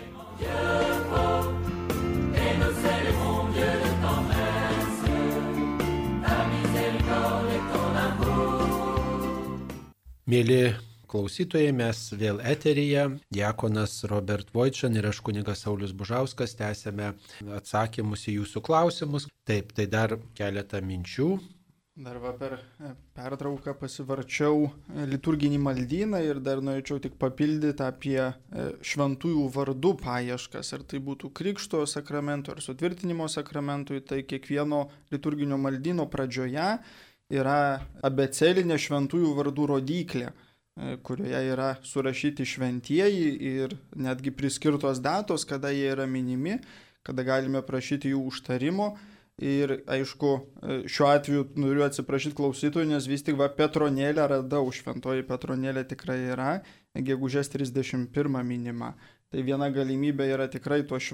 Mėly 10.29 10.77
klausytojai, 11.09 11.73
mes 11.73 12.05
vėl 12.21 12.43
eteryje. 12.45 13.09
Diakonas 13.33 14.03
Robert 14.13 14.53
Vojčan 14.53 15.01
ir 15.01 15.09
aš 15.09 15.23
kunigas 15.25 15.65
Saulis 15.65 15.97
Bužauskas 15.97 16.53
tęsėme 16.59 17.15
atsakymus 17.57 18.29
į 18.29 18.43
jūsų 18.43 18.69
klausimus. 18.69 19.33
Taip, 19.49 19.73
tai 19.73 19.89
dar 19.89 20.19
keletą 20.37 20.85
minčių. 20.85 21.39
Dar 21.99 22.21
va 22.23 22.31
per 22.31 22.53
e, 22.55 22.93
pertrauką 23.11 23.73
pasivarčiau 23.81 24.69
e, 24.69 25.07
liturginį 25.11 25.57
maldyną 25.59 26.21
ir 26.23 26.39
dar 26.47 26.61
norėčiau 26.63 27.01
tik 27.03 27.17
papildyti 27.19 27.83
apie 27.83 28.21
e, 28.23 28.35
šventųjų 28.87 29.49
vardų 29.57 29.93
paieškas, 30.05 30.71
ar 30.77 30.85
tai 30.87 31.01
būtų 31.03 31.33
krikšto 31.35 31.81
sakramentų 31.91 32.55
ar 32.55 32.63
sutvirtinimo 32.63 33.27
sakramentui, 33.27 33.99
tai 34.07 34.21
kiekvieno 34.23 34.85
liturginio 35.11 35.59
maldyno 35.59 36.07
pradžioje 36.13 36.69
yra 37.35 37.59
abecelinė 38.07 38.79
šventųjų 38.79 39.35
vardų 39.41 39.69
rodiklė 39.75 40.31
kurioje 41.03 41.41
yra 41.51 41.73
surašyti 41.83 42.45
šventieji 42.47 43.31
ir 43.57 43.75
netgi 43.99 44.31
priskirtos 44.31 45.01
datos, 45.03 45.43
kada 45.43 45.75
jie 45.75 45.89
yra 45.97 46.07
minimi, 46.07 46.61
kada 47.03 47.27
galime 47.27 47.67
prašyti 47.67 48.15
jų 48.15 48.23
užtarimo. 48.31 48.93
Ir 49.39 49.77
aišku, 49.87 50.31
šiuo 50.91 51.07
atveju 51.13 51.45
noriu 51.63 51.85
atsiprašyti 51.87 52.35
klausytojų, 52.41 52.89
nes 52.91 53.05
vis 53.07 53.23
tik 53.23 53.37
va 53.39 53.47
Petronėlę 53.55 54.25
radau, 54.33 54.65
šventoji 54.75 55.23
Petronėlė 55.29 55.85
tikrai 55.87 56.19
yra, 56.33 56.57
gegužės 56.95 57.53
31 57.53 58.43
minima. 58.43 58.97
Tai 59.29 59.43
viena 59.45 59.69
galimybė 59.69 60.27
yra 60.33 60.47
tikrai 60.49 60.81
tuos 60.89 61.05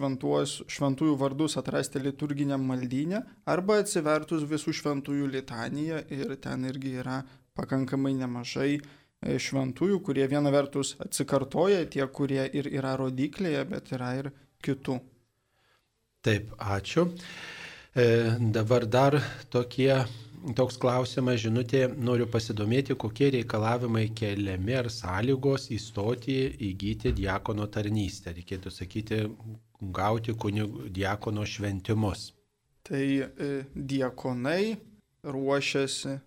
šventųjų 0.70 1.14
vardus 1.18 1.59
atrasti 1.59 1.99
liturginiam 1.99 2.62
maldynę 2.62 3.25
arba 3.51 3.81
atsivertus 3.83 4.45
visų 4.47 4.72
šventųjų 4.81 5.31
litaniją 5.33 6.05
ir 6.14 6.37
ten 6.45 6.64
irgi 6.68 6.95
yra 7.03 7.25
pakankamai 7.59 8.14
nemažai 8.20 8.77
e, 8.79 9.35
šventųjų, 9.35 9.99
kurie 10.07 10.29
viena 10.31 10.53
vertus 10.55 10.95
atsikartoja, 11.03 11.83
tie, 11.91 12.07
kurie 12.07 12.47
ir 12.55 12.70
yra 12.70 12.95
rodiklėje, 13.01 13.66
bet 13.72 13.93
yra 13.99 14.12
ir 14.20 14.31
kitų. 14.62 15.01
Taip, 16.25 16.55
ačiū. 16.57 17.11
E, 17.97 18.37
dabar 18.41 18.85
dar 18.87 19.15
tokie, 19.55 19.93
toks 20.59 20.75
klausimas, 20.83 21.39
žinutė, 21.45 21.85
noriu 21.95 22.27
pasidomėti, 22.27 22.97
kokie 22.99 23.29
reikalavimai 23.37 24.09
keliami 24.19 24.75
ar 24.81 24.89
sąlygos 24.91 25.69
įstoti 25.77 26.35
įgyti 26.73 27.13
diakono 27.15 27.69
tarnystę. 27.71 28.35
Reikėtų 28.35 28.73
sakyti, 28.75 29.21
gauti 29.95 30.35
kunigų 30.35 30.89
diakono 30.91 31.47
šventimus. 31.47 32.33
Tai 32.83 33.05
e, 33.07 33.53
diakonai 33.79 34.75
ruošiasi, 35.23 36.19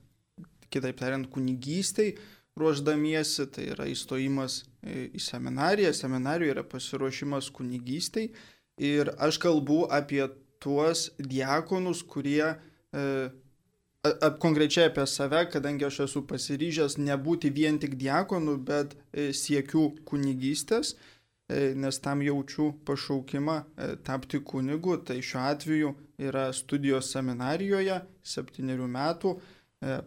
kitaip 0.72 1.03
tariant, 1.03 1.28
kunigystai 1.28 2.13
ruoždamiesi, 2.57 3.51
tai 3.51 3.68
yra 3.76 3.91
įstojimas 3.91 4.61
į 4.88 5.20
seminariją, 5.20 5.91
seminarijoje 5.91 6.55
yra 6.55 6.63
pasiruošimas 6.63 7.51
kunigystai. 7.51 8.30
Ir 8.78 9.11
aš 9.20 9.36
kalbu 9.41 9.84
apie 9.91 10.24
tuos 10.59 11.11
diakonus, 11.19 12.03
kurie 12.03 12.55
e, 12.93 13.29
konkrečiai 14.39 14.89
apie 14.89 15.05
save, 15.07 15.45
kadangi 15.51 15.85
aš 15.87 16.01
esu 16.07 16.23
pasiryžęs 16.29 16.97
nebūti 17.01 17.51
vien 17.53 17.79
tik 17.81 17.97
diakonu, 17.99 18.57
bet 18.57 18.95
e, 19.11 19.31
siekiu 19.33 19.89
kunigystės, 20.07 20.95
e, 21.49 21.73
nes 21.75 21.99
tam 22.03 22.23
jaučiu 22.25 22.71
pašaukimą 22.87 23.57
tapti 24.07 24.39
kunigu. 24.39 24.97
Tai 25.03 25.19
šiuo 25.21 25.43
atveju 25.43 25.93
yra 26.29 26.49
studijos 26.53 27.11
seminarijoje, 27.13 28.01
septyniarių 28.23 28.89
metų. 28.97 29.37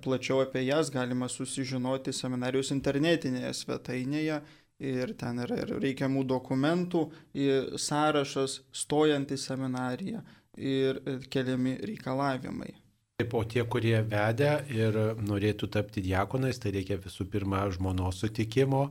Plačiau 0.03 0.41
apie 0.43 0.65
jas 0.67 0.89
galima 0.91 1.29
susižinoti 1.31 2.11
seminarijos 2.11 2.73
internetinėje 2.75 3.53
svetainėje 3.55 4.41
ir 4.83 5.13
ten 5.21 5.39
yra 5.45 5.61
ir 5.63 5.71
reikiamų 5.79 6.25
dokumentų, 6.27 7.05
sąrašas 7.79 8.57
stojant 8.75 9.31
į 9.31 9.39
seminariją 9.39 10.25
ir 10.57 11.01
keliami 11.31 11.79
reikalavimai. 11.87 12.73
Taip, 13.21 13.35
o 13.37 13.43
tie, 13.45 13.61
kurie 13.69 13.99
vedė 14.09 14.63
ir 14.73 14.97
norėtų 15.21 15.69
tapti 15.75 16.01
diakonais, 16.01 16.57
tai 16.57 16.71
reikia 16.73 16.97
visų 16.97 17.27
pirma 17.29 17.67
žmonos 17.69 18.23
sutikimo, 18.23 18.87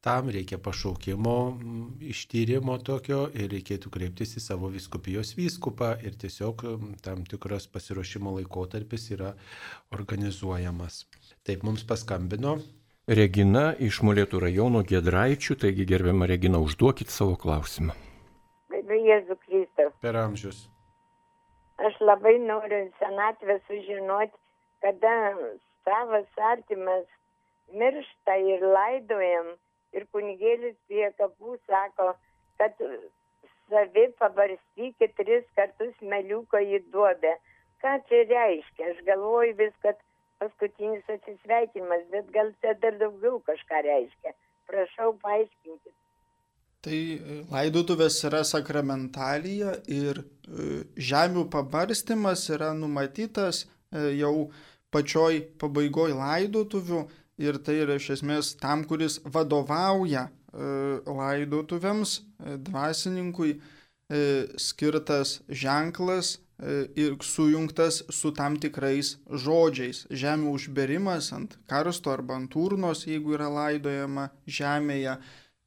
tam 0.00 0.30
reikia 0.32 0.56
pašaukimo 0.56 1.34
mm, 1.50 1.82
ištyrimo 2.08 2.78
tokio 2.80 3.26
ir 3.36 3.50
reikėtų 3.52 3.92
kreiptis 3.92 4.32
į 4.40 4.44
savo 4.46 4.70
viskupijos 4.72 5.34
vyskupą 5.36 5.90
ir 6.08 6.16
tiesiog 6.16 6.64
mm, 6.70 6.94
tam 7.04 7.26
tikras 7.28 7.68
pasiruošimo 7.68 8.32
laikotarpis 8.38 9.10
yra 9.12 9.34
organizuojamas. 9.92 11.02
Taip, 11.44 11.60
mums 11.68 11.84
paskambino. 11.84 12.56
Regina 13.06 13.74
iš 13.76 14.00
Molėtų 14.02 14.40
rajono 14.46 14.80
Gedraičių, 14.88 15.60
taigi 15.66 15.84
gerbiama 15.86 16.26
Regina, 16.26 16.64
užduokit 16.64 17.12
savo 17.12 17.36
klausimą. 17.36 17.92
Jėzus 19.06 19.38
Kristus. 19.46 19.92
Per 20.02 20.16
amžius. 20.18 20.64
Aš 21.84 22.00
labai 22.00 22.38
noriu 22.38 22.92
senatvę 22.98 23.58
sužinoti, 23.66 24.38
kada 24.80 25.14
savas 25.84 26.38
artimas 26.52 27.04
miršta 27.80 28.36
ir 28.52 28.64
laidojam 28.76 29.50
ir 29.98 30.06
kunigėlis 30.14 30.76
prie 30.88 31.10
kapų 31.20 31.58
sako, 31.66 32.08
kad 32.60 32.80
savi 33.68 34.06
pabarstykit 34.22 35.14
tris 35.20 35.44
kartus 35.58 36.00
meliuko 36.14 36.62
į 36.62 36.80
duobę. 36.94 37.34
Ką 37.84 37.98
čia 38.08 38.22
reiškia? 38.32 38.90
Aš 38.94 39.04
galvoju 39.10 39.56
vis, 39.60 39.74
kad 39.84 40.00
paskutinis 40.40 41.12
atsisveikinimas, 41.16 42.08
bet 42.14 42.32
gal 42.38 42.52
čia 42.62 42.74
dar 42.84 42.96
daugiau 43.02 43.40
kažką 43.50 43.82
reiškia. 43.90 44.32
Prašau, 44.70 45.12
paaiškinkit. 45.22 45.94
Tai 46.86 46.94
e, 47.18 47.40
laidotuvės 47.50 48.20
yra 48.28 48.44
sakramentalija 48.46 49.72
ir 49.90 50.20
e, 50.22 50.66
žemių 50.94 51.48
pabarstimas 51.50 52.44
yra 52.54 52.70
numatytas 52.78 53.64
e, 53.64 54.12
jau 54.20 54.52
pačioj 54.94 55.40
pabaigoj 55.58 56.14
laidotuvių 56.14 57.00
ir 57.42 57.58
tai 57.66 57.80
yra 57.82 57.96
iš 57.98 58.12
esmės 58.20 58.52
tam, 58.60 58.86
kuris 58.86 59.18
vadovauja 59.24 60.28
laidotuvėms, 60.56 62.12
dvasininkui 62.64 63.58
skirtas 64.56 65.34
ženklas 65.50 66.30
ir 66.96 67.18
sujungtas 67.20 67.98
su 68.08 68.30
tam 68.32 68.56
tikrais 68.56 69.18
žodžiais. 69.28 70.06
Žemių 70.08 70.54
užberimas 70.56 71.28
ant 71.36 71.58
karsto 71.68 72.14
arba 72.14 72.38
ant 72.40 72.56
urnos, 72.56 73.04
jeigu 73.04 73.36
yra 73.36 73.50
laidojama 73.52 74.30
žemėje 74.48 75.18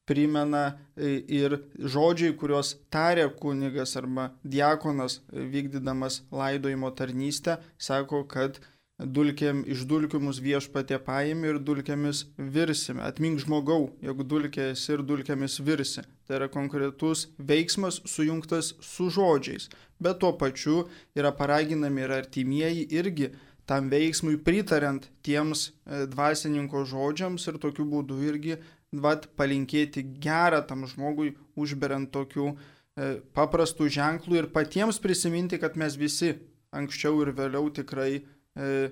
primena 0.10 0.64
e, 0.98 1.20
ir 1.42 1.60
žodžiai, 1.78 2.34
kuriuos 2.42 2.74
tarė 2.94 3.28
kunigas 3.42 3.96
arba 4.00 4.32
diakonas 4.44 5.20
e, 5.22 5.46
vykdydamas 5.54 6.24
laidojimo 6.34 6.90
tarnystę, 6.98 7.60
sako, 7.78 8.26
kad 8.34 8.58
dulkėm 9.00 9.62
iš 9.70 9.86
dulkių 9.88 10.20
mus 10.24 10.42
viešpatė 10.44 11.00
paėmė 11.06 11.54
ir 11.54 11.60
dulkėmis 11.64 12.26
virsime. 12.38 13.04
Atmink 13.06 13.40
žmogau, 13.40 13.94
jeigu 14.04 14.26
dulkė 14.28 14.72
esi 14.74 14.96
ir 14.98 15.04
dulkėmis 15.08 15.60
virsi. 15.64 16.04
Tai 16.28 16.40
yra 16.42 16.50
konkretus 16.52 17.28
veiksmas 17.38 18.02
sujungtas 18.06 18.74
su 18.84 19.10
žodžiais. 19.14 19.70
Bet 20.04 20.20
tuo 20.20 20.34
pačiu 20.36 20.88
yra 21.16 21.32
paraginami 21.36 22.04
ir 22.04 22.16
artimieji 22.18 22.90
irgi 22.92 23.32
tam 23.70 23.90
veiksmui 23.92 24.40
pritariant 24.42 25.06
tiems 25.24 25.70
e, 25.70 26.06
dvasininko 26.10 26.84
žodžiams 26.90 27.48
ir 27.52 27.60
tokiu 27.62 27.86
būdu 27.88 28.18
irgi 28.26 28.58
vat, 28.92 29.28
palinkėti 29.38 30.04
gerą 30.22 30.62
tam 30.68 30.86
žmogui, 30.90 31.34
užberiant 31.60 32.10
tokių 32.14 32.48
e, 32.50 33.20
paprastų 33.36 33.90
ženklų 33.94 34.42
ir 34.42 34.50
patiems 34.54 35.00
prisiminti, 35.02 35.60
kad 35.62 35.78
mes 35.78 35.98
visi 36.00 36.34
anksčiau 36.76 37.22
ir 37.24 37.34
vėliau 37.38 37.70
tikrai 37.74 38.12
e, 38.20 38.90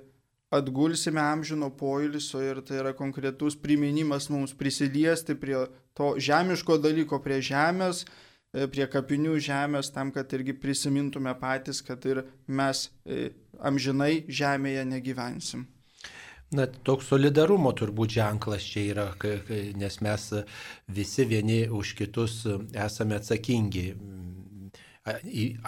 atgulsime 0.54 1.22
amžino 1.22 1.70
poilsio 1.76 2.42
ir 2.44 2.62
tai 2.66 2.80
yra 2.82 2.94
konkretus 2.96 3.58
priminimas 3.60 4.30
mums 4.32 4.54
prisiliesti 4.56 5.36
prie 5.36 5.66
to 5.98 6.14
žemiško 6.22 6.78
dalyko, 6.80 7.20
prie 7.24 7.42
žemės, 7.42 8.06
e, 8.54 8.68
prie 8.70 8.86
kapinių 8.88 9.40
žemės, 9.42 9.90
tam, 9.94 10.14
kad 10.14 10.32
irgi 10.38 10.54
prisimintume 10.54 11.34
patys, 11.42 11.82
kad 11.82 12.06
ir 12.06 12.24
mes 12.48 12.88
amžinai 13.58 14.28
žemėje 14.30 14.86
negyvensim. 14.86 15.66
Na, 16.56 16.64
toks 16.64 17.10
solidarumo 17.12 17.74
turbūt 17.76 18.14
ženklas 18.16 18.64
čia 18.64 18.84
yra, 18.94 19.08
nes 19.76 19.98
mes 20.00 20.28
visi 20.88 21.26
vieni 21.28 21.66
už 21.68 21.92
kitus 22.00 22.46
esame 22.72 23.18
atsakingi. 23.20 23.90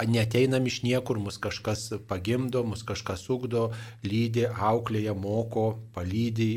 Neteinam 0.08 0.66
iš 0.68 0.82
niekur, 0.84 1.20
mus 1.20 1.38
kažkas 1.42 1.94
pagimdo, 2.08 2.64
mus 2.64 2.84
kažkas 2.84 3.26
ugdo, 3.32 3.70
lydi, 4.04 4.46
auklėja, 4.48 5.14
moko, 5.16 5.80
palydį 5.96 6.50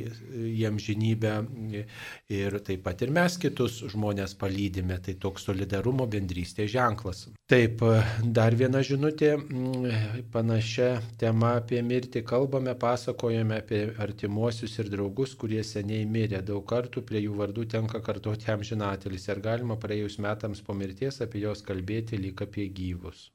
jiem 0.59 0.80
žinybę 0.83 1.35
ir 2.33 2.59
taip 2.66 2.83
pat 2.87 3.05
ir 3.05 3.12
mes 3.14 3.37
kitus 3.41 3.83
žmonės 3.93 4.35
palydime, 4.39 4.99
tai 5.03 5.14
toks 5.14 5.47
solidarumo 5.49 6.07
bendrystės 6.11 6.72
ženklas. 6.72 7.26
Taip, 7.53 7.83
dar 8.22 8.55
viena 8.57 8.80
žinutė, 8.87 9.35
panašia 10.33 11.03
tema 11.20 11.57
apie 11.61 11.83
mirtį. 11.85 12.22
Kalbame, 12.26 12.74
pasakojame 12.78 13.59
apie 13.61 13.83
artimuosius 14.01 14.78
ir 14.80 14.89
draugus, 14.93 15.35
kurie 15.39 15.61
seniai 15.66 16.07
mirė, 16.09 16.41
daug 16.47 16.64
kartų 16.68 17.05
prie 17.07 17.22
jų 17.26 17.37
vardų 17.39 17.66
tenka 17.74 18.01
kartoti 18.05 18.51
amžinatelis 18.53 19.28
ir 19.28 19.43
galima 19.45 19.76
praėjus 19.80 20.18
metams 20.22 20.62
po 20.64 20.74
mirties 20.78 21.20
apie 21.24 21.45
juos 21.45 21.62
kalbėti 21.66 22.18
lyg 22.20 22.41
apie 22.47 22.68
gyvus. 22.74 23.30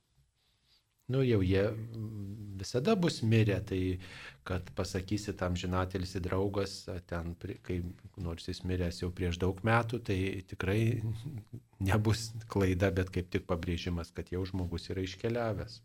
Nu 1.07 1.21
jau 1.23 1.39
jie 1.39 1.61
mm, 1.63 2.57
visada 2.59 2.95
bus 2.99 3.21
mirę, 3.23 3.61
tai 3.63 3.99
kad 4.43 4.67
pasakysi 4.75 5.31
tam 5.39 5.55
žinatelis 5.55 6.17
į 6.19 6.21
draugas, 6.25 6.73
ten, 7.07 7.31
kai 7.63 7.77
nors 8.19 8.49
jis 8.49 8.59
miręs 8.67 8.99
jau 8.99 9.11
prieš 9.15 9.39
daug 9.39 9.61
metų, 9.63 10.01
tai 10.03 10.17
tikrai 10.51 10.99
nebus 11.79 12.33
klaida, 12.51 12.91
bet 12.91 13.13
kaip 13.15 13.31
tik 13.31 13.47
pabrėžimas, 13.47 14.11
kad 14.11 14.33
jau 14.35 14.43
žmogus 14.49 14.89
yra 14.91 15.05
iškeliavęs. 15.07 15.79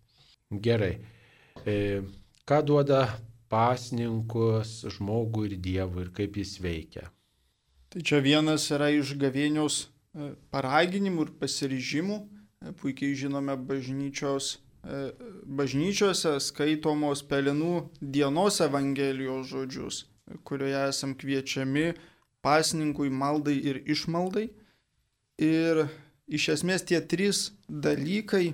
Gerai. 0.66 0.96
E, 1.62 2.02
ką 2.48 2.58
duoda 2.66 3.04
pasninkus 3.52 4.80
žmogui 4.96 5.52
ir 5.52 5.58
Dievui 5.62 6.08
ir 6.08 6.14
kaip 6.18 6.42
jis 6.42 6.58
veikia? 6.64 7.06
Tai 7.94 8.02
čia 8.02 8.18
vienas 8.24 8.66
yra 8.74 8.90
iš 8.90 9.14
gavėnios 9.22 9.84
e, 9.84 10.32
paraginimų 10.50 11.28
ir 11.28 11.34
pasiryžimų 11.38 12.22
puikiai 12.80 13.14
žinome 13.18 13.56
bažnyčios, 13.56 14.58
e, 14.84 15.02
bažnyčiose 15.46 16.36
skaitomos 16.40 17.24
pelinų 17.28 17.88
dienos 18.00 18.60
Evangelijos 18.64 19.50
žodžius, 19.52 20.04
kurioje 20.46 20.88
esam 20.88 21.14
kviečiami 21.18 21.92
pasninkui 22.42 23.10
maldai 23.10 23.56
ir 23.58 23.82
išmaldai. 23.86 24.48
Ir 25.42 25.86
iš 26.30 26.48
esmės 26.56 26.84
tie 26.86 27.00
trys 27.00 27.50
dalykai 27.68 28.52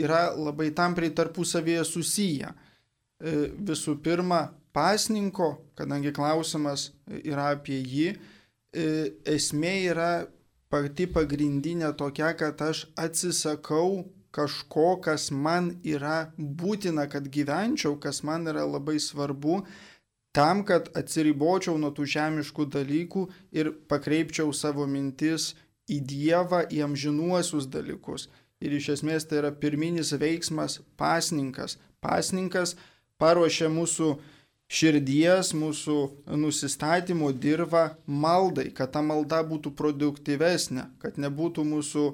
yra 0.00 0.30
labai 0.36 0.70
tampriai 0.76 1.12
tarpusavėje 1.16 1.84
susiję. 1.88 2.52
E, 2.52 3.32
visų 3.70 3.98
pirma, 4.02 4.46
pasninko, 4.72 5.56
kadangi 5.76 6.12
klausimas 6.16 6.90
yra 7.22 7.52
apie 7.56 7.78
jį, 7.80 8.08
e, 8.72 8.86
esmė 9.28 9.74
yra 9.92 10.12
pati 10.72 11.06
pagrindinė 11.06 11.92
tokia, 12.00 12.32
kad 12.38 12.60
aš 12.64 12.86
atsisakau 12.96 14.06
kažko, 14.32 14.96
kas 15.04 15.30
man 15.30 15.74
yra 15.84 16.32
būtina, 16.38 17.04
kad 17.12 17.28
gyvenčiau, 17.28 17.98
kas 18.00 18.22
man 18.24 18.48
yra 18.48 18.64
labai 18.64 18.96
svarbu, 19.00 19.60
tam, 20.32 20.64
kad 20.64 20.88
atsiribočiau 20.96 21.76
nuo 21.80 21.92
tų 21.92 22.08
žemiškų 22.14 22.66
dalykų 22.72 23.26
ir 23.52 23.72
pakreipčiau 23.92 24.52
savo 24.56 24.88
mintis 24.88 25.52
į 25.92 26.00
Dievą, 26.08 26.64
į 26.72 26.86
amžinuosius 26.86 27.68
dalykus. 27.68 28.30
Ir 28.62 28.72
iš 28.78 28.92
esmės 28.96 29.26
tai 29.28 29.42
yra 29.42 29.50
pirminis 29.52 30.14
veiksmas 30.16 30.78
pasninkas. 30.96 31.76
Pasninkas 32.00 32.76
paruošia 33.20 33.68
mūsų 33.68 34.14
širdies, 34.72 35.52
mūsų 35.56 35.96
nusistatymo 36.40 37.30
dirba 37.36 37.92
maldai, 38.06 38.70
kad 38.74 38.94
ta 38.94 39.02
malda 39.04 39.42
būtų 39.44 39.74
produktyvesnė, 39.76 40.86
kad 41.02 41.18
nebūtų 41.20 41.64
mūsų 41.68 42.04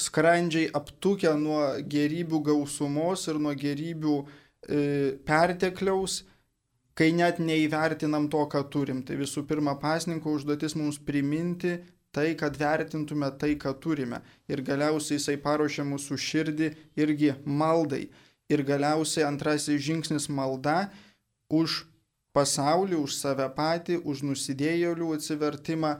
skrandžiai 0.00 0.70
aptukę 0.76 1.34
nuo 1.38 1.60
gerybių 1.96 2.40
gausumos 2.50 3.26
ir 3.28 3.40
nuo 3.42 3.52
gerybių 3.56 4.16
e, 4.22 4.78
pertekliaus, 5.28 6.22
kai 6.96 7.10
net 7.12 7.38
neįvertinam 7.42 8.30
to, 8.32 8.40
ką 8.48 8.64
turim. 8.72 9.02
Tai 9.04 9.18
visų 9.20 9.44
pirma, 9.48 9.76
pasninko 9.80 10.32
užduotis 10.38 10.76
mums 10.78 10.98
priminti 10.98 11.76
tai, 12.16 12.30
kad 12.40 12.56
vertintume 12.56 13.28
tai, 13.36 13.52
ką 13.60 13.74
turime. 13.82 14.22
Ir 14.48 14.64
galiausiai 14.64 15.18
jisai 15.18 15.36
paruošia 15.42 15.84
mūsų 15.84 16.16
širdį 16.16 16.70
irgi 16.96 17.34
maldai. 17.44 18.06
Ir 18.48 18.62
galiausiai 18.64 19.26
antrasis 19.28 19.82
žingsnis 19.84 20.30
malda 20.32 20.86
už 21.52 21.84
pasaulį, 22.36 22.98
už 23.00 23.16
save 23.16 23.48
patį, 23.56 24.02
už 24.04 24.22
nusidėjėlių 24.28 25.14
atsivertimą 25.16 25.96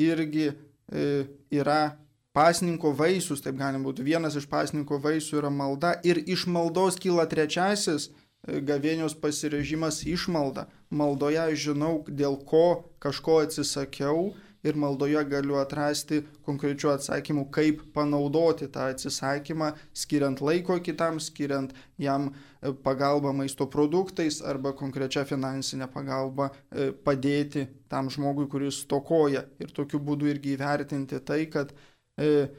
irgi 0.00 0.50
e, 0.50 1.26
yra 1.50 1.96
pasninko 2.36 2.92
vaisius, 2.96 3.42
taip 3.42 3.58
galima 3.58 3.88
būtų. 3.88 4.06
Vienas 4.06 4.36
iš 4.38 4.46
pasninko 4.50 5.00
vaisių 5.02 5.40
yra 5.42 5.50
malda 5.50 5.96
ir 6.06 6.22
iš 6.30 6.46
maldos 6.46 6.98
kyla 7.02 7.26
trečiasis 7.30 8.08
e, 8.10 8.60
gavėnios 8.62 9.16
pasirežimas 9.18 10.04
išmalda. 10.06 10.68
Maldoje 10.90 11.48
žinau, 11.66 12.00
dėl 12.06 12.38
ko 12.46 12.86
kažko 13.02 13.42
atsisakiau 13.46 14.30
ir 14.62 14.76
maldoje 14.76 15.22
galiu 15.28 15.58
atrasti 15.60 16.20
konkrečių 16.46 16.92
atsakymų, 16.94 17.46
kaip 17.54 17.82
panaudoti 17.96 18.68
tą 18.72 18.90
atsisakymą, 18.92 19.72
skiriant 19.96 20.42
laiko 20.44 20.76
kitam, 20.84 21.20
skiriant 21.22 21.72
jam 22.00 22.28
e, 22.30 22.72
pagalbą 22.84 23.32
maisto 23.36 23.66
produktais 23.70 24.40
arba 24.42 24.74
konkrečią 24.76 25.24
finansinę 25.28 25.88
pagalbą 25.92 26.50
e, 26.50 26.90
padėti 26.92 27.66
tam 27.88 28.10
žmogui, 28.12 28.48
kuris 28.52 28.82
stokoja 28.84 29.46
ir 29.60 29.72
tokiu 29.76 30.02
būdu 30.04 30.28
irgi 30.30 30.56
įvertinti 30.56 31.22
tai, 31.24 31.44
kad 31.52 31.72
e, 32.20 32.50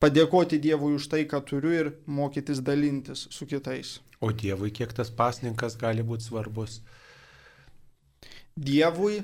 padėkoti 0.00 0.60
Dievui 0.60 0.96
už 0.96 1.08
tai, 1.12 1.24
ką 1.28 1.44
turiu 1.44 1.76
ir 1.76 1.94
mokytis 2.06 2.64
dalintis 2.64 3.28
su 3.32 3.46
kitais. 3.48 3.98
O 4.24 4.32
Dievui 4.32 4.72
kiek 4.72 4.92
tas 4.96 5.10
pasninkas 5.12 5.76
gali 5.80 6.04
būti 6.06 6.30
svarbus? 6.30 6.80
Dievui 8.54 9.18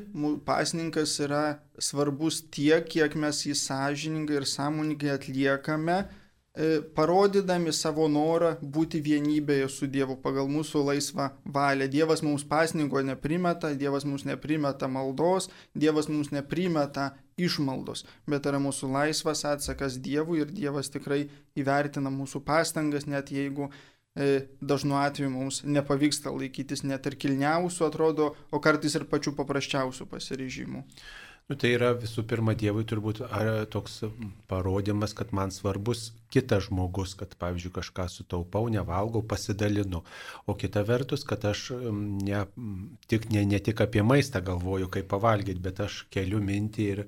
pasninkas 0.45 1.12
yra 1.22 1.61
svarbus 1.78 2.41
tiek, 2.51 2.83
kiek 2.91 3.14
mes 3.14 3.45
jį 3.47 3.55
sąžiningai 3.55 4.41
ir 4.41 4.47
sąmoningai 4.51 5.12
atliekame, 5.14 5.99
e, 6.03 6.81
parodydami 6.97 7.70
savo 7.70 8.09
norą 8.11 8.57
būti 8.59 8.99
vienybėje 8.99 9.68
su 9.70 9.87
Dievu 9.87 10.16
pagal 10.24 10.51
mūsų 10.51 10.83
laisvą 10.89 11.28
valią. 11.45 11.87
Dievas 11.87 12.24
mums 12.26 12.43
pasninko 12.43 13.05
neprimeta, 13.07 13.70
Dievas 13.78 14.05
mums 14.05 14.26
neprimeta 14.26 14.91
maldos, 14.91 15.47
Dievas 15.78 16.11
mums 16.11 16.33
neprimeta 16.35 17.12
išmaldos, 17.39 18.03
bet 18.26 18.51
yra 18.51 18.59
mūsų 18.59 18.91
laisvas 18.91 19.45
atsakas 19.47 20.01
Dievui 20.03 20.43
ir 20.43 20.51
Dievas 20.51 20.91
tikrai 20.91 21.28
įvertina 21.55 22.11
mūsų 22.11 22.43
pastangas, 22.43 23.07
net 23.07 23.31
jeigu 23.31 23.70
dažnu 24.61 24.97
atveju 24.99 25.31
mums 25.31 25.63
nepavyksta 25.65 26.33
laikytis 26.35 26.83
net 26.83 27.07
ir 27.07 27.17
kilniausių, 27.21 27.87
atrodo, 27.87 28.33
o 28.51 28.61
kartais 28.63 28.97
ir 28.99 29.07
pačių 29.11 29.37
paprasčiausių 29.39 30.07
pasiryžimų. 30.11 30.85
Nu, 31.51 31.57
tai 31.59 31.73
yra 31.75 31.93
visų 31.99 32.25
pirma 32.31 32.55
Dievui 32.55 32.85
turbūt 32.87 33.25
toks 33.75 34.05
parodymas, 34.51 35.15
kad 35.19 35.33
man 35.35 35.51
svarbus 35.55 36.13
kitas 36.31 36.68
žmogus, 36.68 37.14
kad 37.18 37.35
pavyzdžiui 37.41 37.74
kažką 37.74 38.07
sutaupau, 38.11 38.68
nevalgau, 38.72 39.22
pasidalinu. 39.26 40.03
O 40.47 40.55
kita 40.55 40.83
vertus, 40.87 41.24
kad 41.26 41.45
aš 41.45 41.70
ne 42.24 42.45
tik, 43.11 43.28
ne, 43.35 43.45
ne 43.47 43.59
tik 43.59 43.83
apie 43.85 44.03
maistą 44.07 44.43
galvoju, 44.45 44.89
kaip 44.93 45.09
pavalgyti, 45.11 45.61
bet 45.62 45.83
aš 45.85 46.05
keliu 46.14 46.41
mintį 46.45 46.87
ir 46.95 47.03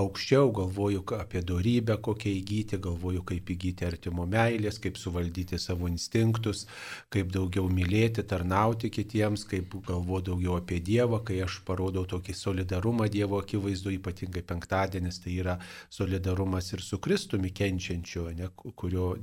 aukščiau 0.00 0.52
galvoju 0.56 1.04
apie 1.16 1.42
darybę, 1.46 1.98
kokią 2.02 2.32
įgyti, 2.40 2.80
galvoju, 2.82 3.24
kaip 3.26 3.52
įgyti 3.56 3.88
artimo 3.88 4.26
meilės, 4.28 4.80
kaip 4.82 5.00
suvaldyti 5.00 5.58
savo 5.62 5.88
instinktus, 5.90 6.66
kaip 7.12 7.32
daugiau 7.34 7.68
mylėti, 7.72 8.24
tarnauti 8.28 8.90
kitiems, 8.92 9.46
kaip 9.48 9.74
galvoju 9.86 10.28
daugiau 10.30 10.58
apie 10.60 10.80
Dievą, 10.84 11.22
kai 11.26 11.40
aš 11.44 11.60
parodau 11.66 12.04
tokį 12.08 12.34
solidarumą 12.36 13.08
Dievo 13.12 13.40
akivaizdu, 13.40 13.94
ypatingai 13.96 14.44
penktadienis, 14.46 15.20
tai 15.24 15.38
yra 15.40 15.56
solidarumas 15.90 16.72
ir 16.72 16.84
su 16.84 17.00
Kristumi 17.02 17.52
kenčiančiu, 17.56 18.28
ne, 18.36 18.50
kurio 18.74 19.14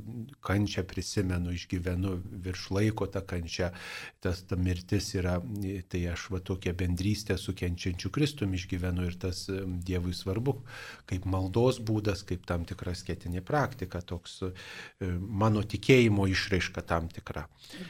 kančią 0.45 0.83
prisimenu, 0.87 1.53
išgyvenu 1.53 2.15
virš 2.45 2.69
laiko 2.75 3.07
tą 3.11 3.23
kančią, 3.27 3.69
tas 4.23 4.43
ta 4.47 4.55
mirtis 4.55 5.11
yra, 5.17 5.39
tai 5.89 6.05
aš 6.13 6.29
va 6.33 6.39
tokią 6.39 6.73
bendrystę 6.77 7.37
su 7.37 7.55
kenčiančiu 7.57 8.11
Kristumi 8.13 8.59
išgyvenu 8.59 9.07
ir 9.09 9.17
tas 9.19 9.45
Dievui 9.83 10.13
svarbu, 10.15 10.55
kaip 11.09 11.27
maldos 11.29 11.79
būdas, 11.83 12.23
kaip 12.27 12.45
tam 12.49 12.65
tikras 12.69 13.03
ketinė 13.07 13.43
praktika, 13.45 14.01
toks 14.01 14.39
e, 14.47 14.51
mano 15.43 15.63
tikėjimo 15.63 16.27
išraiška 16.31 16.85
tam 16.87 17.09
tikra. 17.11 17.45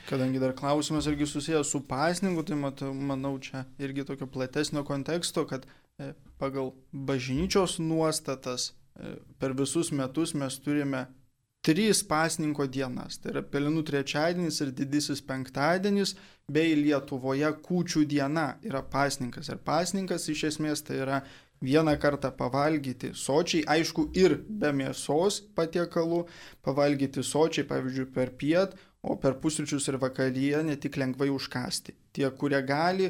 Kadangi 0.10 0.41
dar 0.41 0.56
klausimas 0.57 1.07
irgi 1.11 1.27
susijęs 1.30 1.73
su 1.73 1.84
pasningu, 1.88 2.44
tai 2.48 2.57
matau, 2.60 2.94
manau 2.94 3.36
čia 3.44 3.65
irgi 3.82 4.06
tokio 4.07 4.27
platesnio 4.27 4.84
konteksto, 4.88 5.45
kad 5.49 5.68
e, 5.98 6.14
pagal 6.41 6.73
bažnyčios 6.91 7.80
nuostatas 7.80 8.72
e, 8.72 9.18
per 9.40 9.53
visus 9.57 9.91
metus 9.91 10.34
mes 10.38 10.60
turime 10.64 11.06
tris 11.64 12.03
pasninko 12.03 12.68
dienas. 12.68 13.18
Tai 13.23 13.31
yra 13.34 13.44
Pelinų 13.48 13.85
trečiadienis 13.88 14.60
ir 14.65 14.73
didysis 14.76 15.23
penktadienis, 15.23 16.15
bei 16.52 16.76
Lietuvoje 16.76 17.49
kūčių 17.64 18.03
diena 18.10 18.57
yra 18.68 18.84
pasninkas. 18.84 19.49
Ir 19.49 19.64
pasninkas 19.64 20.27
iš 20.30 20.49
esmės 20.52 20.84
tai 20.84 20.99
yra 21.06 21.22
vieną 21.64 21.95
kartą 21.99 22.34
pavalgyti 22.35 23.14
sočiai, 23.15 23.64
aišku, 23.77 24.10
ir 24.19 24.41
be 24.48 24.73
mėsos 24.76 25.40
patiekalų, 25.56 26.26
pavalgyti 26.65 27.23
sočiai, 27.23 27.64
pavyzdžiui, 27.69 28.10
per 28.11 28.34
piet, 28.35 28.76
o 29.03 29.15
per 29.19 29.38
pusryčius 29.40 29.88
ir 29.91 29.98
vakaryje 29.99 30.61
ne 30.68 30.76
tik 30.80 30.99
lengvai 30.99 31.30
užkasti. 31.31 31.95
Tie, 32.15 32.27
kurie 32.40 32.60
gali, 32.68 33.10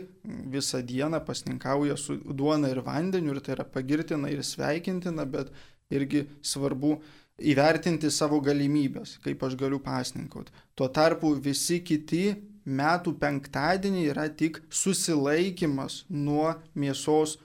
visą 0.54 0.82
dieną 0.86 1.20
pasninkauja 1.26 1.98
su 1.98 2.20
duona 2.22 2.70
ir 2.70 2.82
vandeniu 2.86 3.34
ir 3.34 3.42
tai 3.46 3.58
yra 3.58 3.66
pagirtina 3.66 4.30
ir 4.30 4.46
sveikintina, 4.46 5.26
bet 5.26 5.50
irgi 5.94 6.28
svarbu 6.42 6.96
įvertinti 7.42 8.12
savo 8.14 8.40
galimybės, 8.44 9.18
kaip 9.24 9.44
aš 9.46 9.56
galiu 9.60 9.80
pasninkauti. 9.84 10.54
Tuo 10.76 10.90
tarpu 10.94 11.34
visi 11.36 11.80
kiti 11.86 12.36
metų 12.64 13.16
penktadieniai 13.20 14.12
yra 14.12 14.28
tik 14.30 14.62
susilaikimas 14.72 16.04
nuo 16.10 16.54
mėsos 16.76 17.40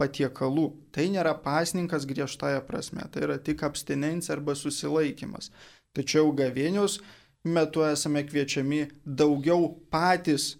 patiekalų. 0.00 0.70
Tai 0.94 1.06
nėra 1.12 1.36
pasninkas 1.44 2.06
griežtąją 2.08 2.64
prasme, 2.66 3.04
tai 3.12 3.28
yra 3.28 3.38
tik 3.38 3.62
abstinencija 3.66 4.34
arba 4.34 4.56
susilaikimas. 4.58 5.52
Tačiau 5.94 6.32
gavėnios 6.34 6.98
metu 7.44 7.84
esame 7.86 8.24
kviečiami 8.26 8.88
daugiau 9.04 9.68
patys 9.92 10.54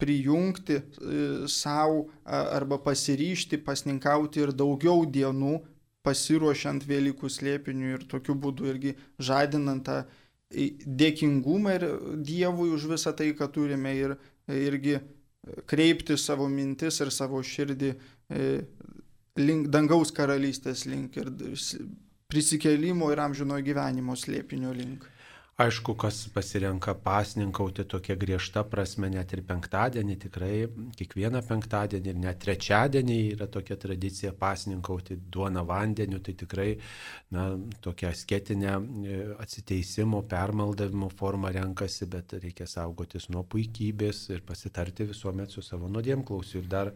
prijungti 0.00 0.78
e, 0.78 0.82
savo 1.50 2.06
arba 2.24 2.78
pasiryšti, 2.80 3.58
pasninkauti 3.64 4.44
ir 4.44 4.54
daugiau 4.56 5.04
dienų 5.04 5.58
pasiruošiant 6.06 6.86
Velykų 6.88 7.30
slėpiniui 7.30 7.94
ir 7.98 8.04
tokiu 8.10 8.34
būdu 8.34 8.68
irgi 8.72 8.96
žadinant 9.20 9.84
tą 9.86 10.02
dėkingumą 10.50 11.76
ir 11.78 11.86
Dievui 12.26 12.70
už 12.74 12.88
visą 12.90 13.12
tai, 13.16 13.30
ką 13.38 13.50
turime 13.52 13.94
ir 13.94 14.16
irgi 14.50 14.98
kreipti 15.70 16.16
savo 16.18 16.48
mintis 16.50 17.00
ir 17.00 17.12
savo 17.14 17.40
širdį 17.42 17.90
e, 17.92 18.48
link 19.40 19.70
dangaus 19.72 20.12
karalystės 20.12 20.86
link 20.90 21.16
ir 21.20 21.30
prisikelimo 22.30 23.10
ir 23.12 23.22
amžino 23.24 23.58
gyvenimo 23.64 24.16
slėpinio 24.18 24.74
link. 24.76 25.06
Aišku, 25.60 25.92
kas 26.00 26.22
pasirenka 26.32 26.94
pasninkauti 27.04 27.84
tokia 27.84 28.14
griežta 28.16 28.62
prasme, 28.64 29.10
net 29.12 29.34
ir 29.36 29.42
penktadienį, 29.44 30.14
tikrai 30.22 30.52
kiekvieną 30.96 31.42
penktadienį 31.44 32.12
ir 32.12 32.20
net 32.22 32.38
trečiadienį 32.44 33.18
yra 33.34 33.48
tokia 33.56 33.76
tradicija 33.82 34.32
pasninkauti 34.40 35.18
duona 35.36 35.60
vandeniu, 35.68 36.22
tai 36.24 36.32
tikrai 36.40 36.68
na, 37.36 37.44
tokia 37.84 38.14
sketinė 38.16 38.70
e, 38.72 39.18
atsiteisimo, 39.44 40.22
permaldavimo 40.30 41.10
forma 41.20 41.52
renkasi, 41.52 42.08
bet 42.08 42.38
reikia 42.40 42.64
saugotis 42.78 43.28
nuo 43.28 43.44
puikybės 43.44 44.30
ir 44.32 44.40
pasitarti 44.48 45.10
visuomet 45.12 45.52
su 45.52 45.66
savo 45.66 45.92
nuodėmklausiu. 45.92 46.62
Ir 46.62 46.72
dar 46.72 46.94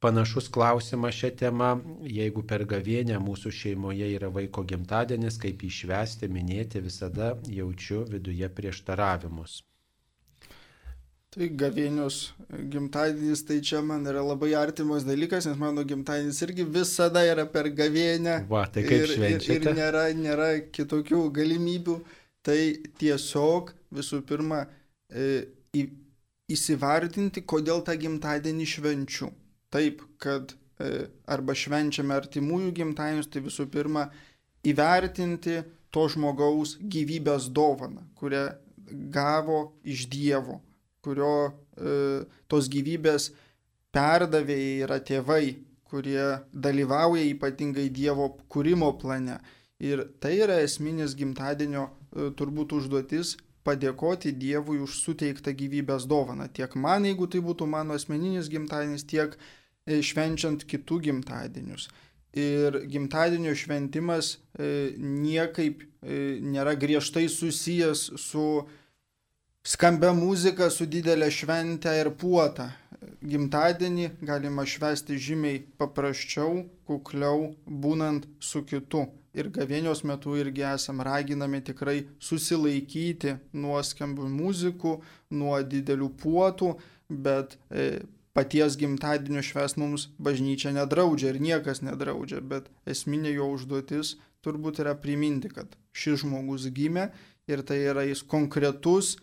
panašus 0.00 0.48
klausimas 0.48 1.14
šią 1.14 1.30
temą, 1.40 1.70
jeigu 2.04 2.42
per 2.48 2.66
gavienę 2.68 3.18
mūsų 3.22 3.52
šeimoje 3.60 4.10
yra 4.16 4.28
vaiko 4.32 4.64
gimtadienis, 4.68 5.38
kaip 5.40 5.62
išvesti, 5.64 6.28
minėti, 6.32 6.82
visada 6.84 7.34
jaučiu 7.48 8.04
viduje 8.10 8.48
prieštaravimus. 8.58 9.62
Tai 11.36 11.48
gavienius 11.60 12.32
gimtadienis, 12.72 13.42
tai 13.48 13.58
čia 13.60 13.82
man 13.84 14.06
yra 14.08 14.22
labai 14.24 14.54
artimas 14.56 15.04
dalykas, 15.04 15.48
nes 15.48 15.58
mano 15.60 15.84
gimtadienis 15.84 16.40
irgi 16.46 16.64
visada 16.76 17.24
yra 17.28 17.44
per 17.48 17.68
gavienę. 17.76 18.38
Va, 18.48 18.64
tai 18.72 18.86
kaip 18.86 19.04
ir, 19.04 19.16
švenčiate? 19.16 19.58
Ir, 19.58 19.66
ir 19.68 19.80
nėra, 19.80 20.06
nėra 20.16 20.48
kitokių 20.72 21.26
galimybių. 21.36 21.98
Tai 22.46 22.60
tiesiog 23.00 23.72
visų 23.98 24.20
pirma 24.28 24.62
e, 25.10 25.48
į, 25.74 25.82
įsivardinti, 26.54 27.42
kodėl 27.42 27.82
tą 27.84 27.96
gimtadienį 27.98 28.68
švenčiu 28.70 29.32
taip, 29.76 30.02
kad 30.22 30.56
e, 30.80 31.06
arba 31.28 31.54
švenčiame 31.56 32.16
artimųjų 32.16 32.72
gimtadienius, 32.80 33.28
tai 33.28 33.44
visų 33.44 33.68
pirma 33.72 34.08
įvertinti 34.66 35.60
to 35.94 36.06
žmogaus 36.12 36.76
gyvybės 36.80 37.50
dovaną, 37.54 38.04
kurią 38.18 38.48
gavo 39.12 39.60
iš 39.84 40.06
Dievo, 40.12 40.60
kurio 41.04 41.32
e, 41.46 42.24
tos 42.50 42.68
gyvybės 42.72 43.30
perdavėjai 43.94 44.82
yra 44.86 44.98
tėvai, 45.00 45.56
kurie 45.86 46.26
dalyvauja 46.52 47.24
ypatingai 47.30 47.88
Dievo 47.94 48.32
kūrimo 48.52 48.92
plane. 49.00 49.38
Ir 49.82 50.06
tai 50.20 50.38
yra 50.40 50.60
esminis 50.64 51.14
gimtadienio 51.18 51.88
e, 51.88 52.30
turbūt 52.36 52.74
užduotis 52.76 53.36
padėkoti 53.66 54.32
Dievui 54.38 54.78
už 54.84 55.00
suteiktą 55.02 55.52
gyvybės 55.56 56.06
dovaną. 56.08 56.46
Tiek 56.54 56.74
man, 56.78 57.06
jeigu 57.08 57.26
tai 57.30 57.42
būtų 57.44 57.66
mano 57.70 57.96
asmeninis 57.98 58.50
gimtadienis, 58.52 59.04
tiek 59.08 59.34
e, 59.34 59.38
švenčiant 59.86 60.64
kitų 60.68 61.00
gimtadienius. 61.08 61.88
Ir 62.36 62.82
gimtadienio 62.90 63.54
šventimas 63.56 64.34
e, 64.58 64.92
niekaip 64.98 65.80
e, 65.80 66.36
nėra 66.44 66.74
griežtai 66.76 67.26
susijęs 67.32 68.10
su 68.20 68.46
skambia 69.66 70.12
muzika, 70.12 70.68
su 70.70 70.84
didelė 70.84 71.30
šventė 71.32 71.94
ir 72.02 72.12
puota. 72.20 72.72
Gimtadienį 73.24 74.10
galima 74.26 74.66
švesti 74.68 75.16
žymiai 75.20 75.62
paprasčiau, 75.80 76.66
kukliau, 76.88 77.54
būnant 77.64 78.28
su 78.40 78.64
kitu 78.68 79.06
ir 79.36 79.50
gavėnios 79.52 80.02
metu 80.08 80.36
irgi 80.40 80.64
esam 80.68 81.02
raginami 81.04 81.60
tikrai 81.64 81.98
susilaikyti 82.22 83.36
nuo 83.60 83.80
skambių 83.84 84.28
muzikų, 84.32 84.94
nuo 85.36 85.56
didelių 85.62 86.10
puotų, 86.22 86.72
bet 87.08 87.56
e, 87.70 88.02
paties 88.36 88.76
gimtadienio 88.76 89.42
šves 89.42 89.78
mums 89.80 90.08
bažnyčia 90.20 90.74
nedraudžia 90.76 91.32
ir 91.32 91.40
niekas 91.40 91.80
nedraudžia, 91.84 92.42
bet 92.44 92.68
esminė 92.84 93.32
jo 93.32 93.48
užduotis 93.54 94.16
turbūt 94.44 94.82
yra 94.84 94.92
priminti, 95.00 95.48
kad 95.48 95.72
šis 95.96 96.20
žmogus 96.24 96.68
gimė 96.76 97.08
ir 97.48 97.64
tai 97.66 97.80
yra 97.92 98.04
jis 98.08 98.22
konkretus 98.22 99.16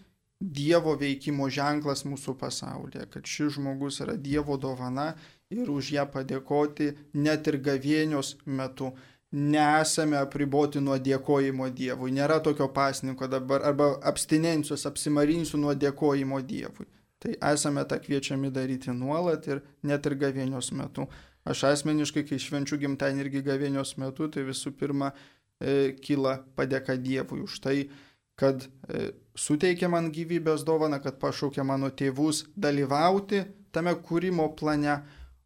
Dievo 0.43 0.97
veikimo 0.99 1.45
ženklas 1.47 2.01
mūsų 2.03 2.33
pasaulyje, 2.35 3.05
kad 3.13 3.29
šis 3.29 3.53
žmogus 3.55 4.01
yra 4.03 4.17
Dievo 4.19 4.57
dovana 4.59 5.13
ir 5.53 5.69
už 5.71 5.93
ją 5.95 6.03
padėkoti 6.11 6.89
net 7.15 7.47
ir 7.47 7.61
gavėnios 7.63 8.33
metu 8.43 8.89
nesame 9.33 10.17
apriboti 10.19 10.81
nuo 10.83 10.97
dėkojimo 10.99 11.69
Dievui. 11.73 12.11
Nėra 12.13 12.41
tokio 12.43 12.67
pasninko 12.73 13.29
dabar, 13.31 13.63
arba 13.69 13.93
abstinencijos, 14.11 14.85
apsimarinsiu 14.89 15.61
nuo 15.61 15.73
dėkojimo 15.73 16.41
Dievui. 16.45 16.89
Tai 17.23 17.35
esame 17.53 17.85
tą 17.87 17.99
kviečiami 18.03 18.51
daryti 18.51 18.91
nuolat 18.91 19.47
ir 19.47 19.61
net 19.87 20.05
ir 20.09 20.17
gavėnios 20.19 20.73
metu. 20.75 21.07
Aš 21.47 21.63
asmeniškai, 21.71 22.25
kai 22.27 22.39
švenčiu 22.39 22.79
gimtadienį 22.81 23.25
irgi 23.25 23.43
gavėnios 23.47 23.95
metu, 23.99 24.27
tai 24.31 24.45
visų 24.47 24.73
pirma 24.79 25.11
e, 25.13 25.95
kyla 26.03 26.37
padėka 26.55 26.95
Dievui 26.99 27.43
už 27.43 27.59
tai, 27.63 27.77
kad 28.39 28.63
e, 28.63 29.11
suteikė 29.35 29.89
man 29.91 30.11
gyvybės 30.15 30.63
dovaną, 30.67 30.99
kad 31.03 31.19
pašaukė 31.19 31.63
mano 31.67 31.91
tėvus 31.91 32.45
dalyvauti 32.55 33.43
tame 33.75 33.95
kūrimo 34.03 34.51
plane, 34.59 35.01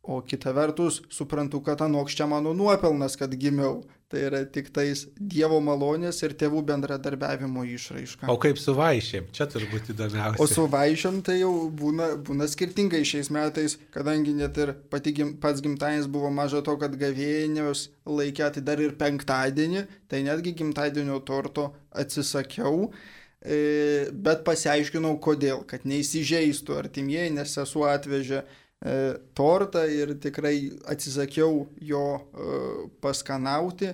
O 0.07 0.21
kita 0.21 0.53
vertus, 0.55 1.01
suprantu, 1.11 1.59
kad 1.59 1.81
anoks 1.83 2.15
čia 2.15 2.25
mano 2.31 2.53
nuopelnas, 2.55 3.17
kad 3.19 3.33
gimiau. 3.35 3.81
Tai 4.07 4.21
yra 4.23 4.39
tik 4.47 4.69
tais 4.71 5.01
Dievo 5.19 5.57
malonės 5.59 6.21
ir 6.23 6.31
tėvų 6.39 6.61
bendradarbiavimo 6.69 7.65
išraiška. 7.67 8.29
O 8.31 8.37
kaip 8.39 8.59
su 8.61 8.71
vaišėm? 8.77 9.25
Čia 9.35 9.49
turbūt 9.51 9.89
įdomiausia. 9.91 10.39
O 10.39 10.47
su 10.47 10.63
vaišėm 10.71 11.17
tai 11.27 11.41
jau 11.41 11.51
būna, 11.81 12.13
būna 12.29 12.47
skirtingai 12.47 13.01
šiais 13.07 13.27
metais, 13.35 13.75
kadangi 13.91 14.31
net 14.37 14.55
ir 14.63 14.71
gim, 15.11 15.33
pats 15.43 15.59
gimtadienis 15.65 16.07
buvo 16.07 16.31
maža 16.31 16.61
to, 16.63 16.77
kad 16.79 16.95
gavėnios 16.95 17.89
laikė, 18.07 18.47
tai 18.55 18.63
dar 18.69 18.79
ir 18.79 18.95
penktadienį, 18.95 19.83
tai 20.07 20.23
netgi 20.23 20.55
gimtadienio 20.61 21.19
torto 21.27 21.73
atsisakiau. 21.91 22.87
E, 23.43 24.07
bet 24.11 24.47
pasiaiškinau, 24.47 25.17
kodėl, 25.19 25.65
kad 25.67 25.83
neįsižeistų 25.83 26.79
artimieji, 26.79 27.35
nes 27.35 27.59
sesuo 27.59 27.85
atvežė 27.91 28.45
tortą 29.33 29.87
ir 29.89 30.13
tikrai 30.21 30.69
atsisakiau 30.85 31.65
jo 31.81 32.03
e, 32.13 32.59
paskanauti 33.01 33.93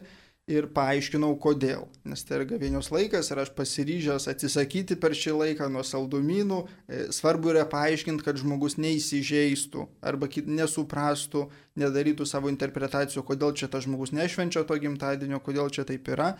ir 0.51 0.65
paaiškinau 0.75 1.37
kodėl. 1.39 1.85
Nes 2.03 2.25
tai 2.27 2.41
yra 2.41 2.47
gavėnios 2.49 2.89
laikas 2.91 3.29
ir 3.31 3.39
aš 3.39 3.53
pasiryžęs 3.55 4.27
atsisakyti 4.27 4.97
per 4.99 5.15
šį 5.15 5.37
laiką 5.39 5.69
nuo 5.71 5.85
saldumynų. 5.87 6.59
E, 6.91 6.99
svarbu 7.15 7.53
yra 7.53 7.63
paaiškinti, 7.71 8.25
kad 8.25 8.41
žmogus 8.41 8.75
neįsižeistų 8.75 9.87
arba 10.03 10.27
nesuprastų, 10.27 11.45
nedarytų 11.79 12.27
savo 12.27 12.51
interpretacijų, 12.51 13.23
kodėl 13.23 13.55
čia 13.55 13.71
tas 13.71 13.87
žmogus 13.87 14.11
nešvenčia 14.11 14.65
to 14.67 14.79
gimtadienio, 14.83 15.39
kodėl 15.39 15.71
čia 15.71 15.87
taip 15.87 16.11
yra. 16.11 16.33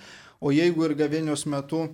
O 0.44 0.52
jeigu 0.52 0.84
ir 0.90 0.99
gavėnios 0.99 1.48
metu 1.48 1.88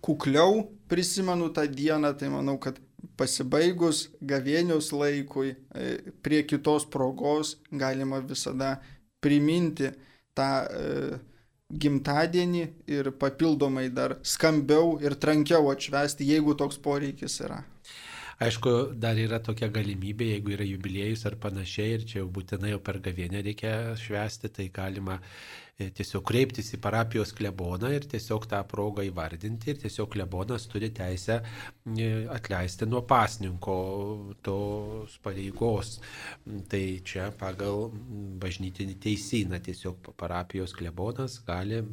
kukliau 0.00 0.64
prisimenu 0.88 1.52
tą 1.52 1.68
dieną, 1.68 2.16
tai 2.16 2.32
manau, 2.32 2.56
kad 2.56 2.80
pasibaigus 3.18 4.08
gavėnios 4.20 4.90
laikui, 4.94 5.54
e, 5.74 6.12
prie 6.22 6.42
kitos 6.46 6.86
progos 6.90 7.56
galima 7.70 8.20
visada 8.20 8.76
priminti 9.22 9.90
tą 10.38 10.50
e, 10.66 11.18
gimtadienį 11.68 12.62
ir 12.88 13.10
papildomai 13.20 13.88
dar 13.92 14.16
skambiau 14.24 14.96
ir 15.04 15.18
trankiau 15.20 15.68
atšvesti, 15.72 16.28
jeigu 16.32 16.56
toks 16.56 16.80
poreikis 16.80 17.40
yra. 17.44 17.60
Aišku, 18.38 18.94
dar 18.94 19.18
yra 19.18 19.40
tokia 19.42 19.66
galimybė, 19.74 20.28
jeigu 20.36 20.52
yra 20.54 20.64
jubiliejus 20.66 21.24
ar 21.26 21.34
panašiai 21.42 21.96
ir 21.96 22.04
čia 22.06 22.20
jau 22.20 22.28
būtinai 22.30 22.70
jau 22.70 22.78
per 22.86 23.00
gavienę 23.02 23.42
reikia 23.42 23.72
švęsti, 23.98 24.52
tai 24.54 24.68
galima 24.74 25.18
tiesiog 25.78 26.24
kreiptis 26.26 26.72
į 26.74 26.80
parapijos 26.82 27.30
kleboną 27.38 27.90
ir 27.94 28.06
tiesiog 28.10 28.48
tą 28.50 28.58
progą 28.66 29.04
įvardinti 29.06 29.70
ir 29.70 29.78
tiesiog 29.78 30.10
klebonas 30.10 30.66
turi 30.70 30.90
teisę 30.94 31.36
e, 31.38 32.08
atleisti 32.34 32.88
nuo 32.88 33.04
pasninko 33.06 33.76
tos 34.42 35.18
pareigos. 35.22 35.98
Tai 36.70 36.82
čia 37.06 37.28
pagal 37.38 37.92
bažnytinį 38.42 38.98
teisyną 39.06 39.62
tiesiog 39.68 40.10
parapijos 40.18 40.74
klebonas 40.74 41.38
gali 41.46 41.84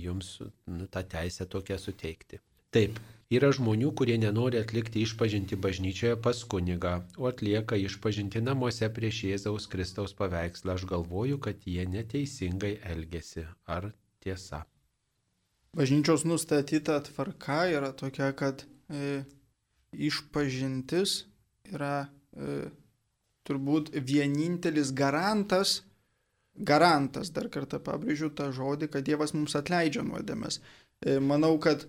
jums 0.00 0.38
nu, 0.40 0.88
tą 0.88 1.04
teisę 1.16 1.44
tokią 1.50 1.78
suteikti. 1.80 2.40
Taip, 2.74 2.96
yra 3.32 3.50
žmonių, 3.54 3.92
kurie 3.96 4.16
nenori 4.20 4.60
atlikti 4.60 5.02
išpažinti 5.04 5.56
bažnyčioje 5.56 6.16
pas 6.20 6.42
kunigą, 6.44 6.94
o 7.16 7.28
atlieka 7.30 7.78
išpažinti 7.80 8.42
namuose 8.44 8.90
prieš 8.92 9.22
Jėzaus 9.30 9.68
Kristaus 9.70 10.14
paveikslą. 10.18 10.76
Aš 10.76 10.86
galvoju, 10.90 11.38
kad 11.38 11.64
jie 11.64 11.86
neteisingai 11.88 12.78
elgesi. 12.84 13.46
Ar 13.66 13.92
tiesa? 14.20 14.64
Bažnyčios 15.74 16.24
nustatyta 16.24 17.00
tvarka 17.02 17.64
yra 17.66 17.90
tokia, 17.96 18.30
kad 18.36 18.62
e, 18.88 19.24
išpažintis 19.90 21.24
yra 21.72 22.06
e, 22.36 22.68
turbūt 23.48 23.90
vienintelis 23.96 24.92
garantas, 24.94 25.80
garantas, 26.54 27.32
dar 27.34 27.48
kartą 27.50 27.80
pabrėžiu 27.82 28.30
tą 28.30 28.52
žodį, 28.54 28.92
kad 28.92 29.06
Dievas 29.06 29.34
mums 29.34 29.56
atleidžia 29.58 30.04
nuodėmės. 30.06 30.60
E, 31.02 31.18
manau, 31.18 31.56
kad 31.58 31.88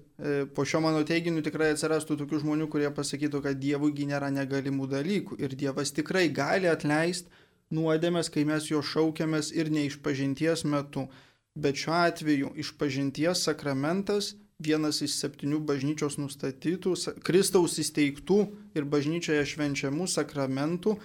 po 0.56 0.64
šio 0.64 0.80
mano 0.80 1.02
teiginiu 1.04 1.44
tikrai 1.44 1.74
atsirastų 1.74 2.16
tokių 2.22 2.40
žmonių, 2.46 2.70
kurie 2.72 2.88
pasakytų, 2.96 3.42
kad 3.44 3.60
Dievui 3.60 3.92
nėra 4.08 4.30
negalimų 4.32 4.88
dalykų 4.94 5.40
ir 5.44 5.56
Dievas 5.60 5.92
tikrai 5.92 6.30
gali 6.32 6.72
atleisti 6.72 7.28
nuodėmės, 7.76 8.30
kai 8.32 8.46
mes 8.48 8.70
jo 8.70 8.82
šaukiamės 8.82 9.52
ir 9.52 9.72
neišpažinties 9.74 10.64
metu. 10.70 11.10
Bet 11.56 11.80
šiuo 11.80 11.96
atveju 11.96 12.52
išpažinties 12.60 13.46
sakramentas 13.48 14.34
vienas 14.60 15.02
iš 15.04 15.16
septynių 15.20 15.62
bažnyčios 15.68 16.18
nustatytų, 16.20 16.96
Kristaus 17.24 17.78
įsteigtų 17.80 18.40
ir 18.76 18.88
bažnyčioje 18.88 19.44
švenčiamų 19.52 20.08
sakramentų 20.08 20.96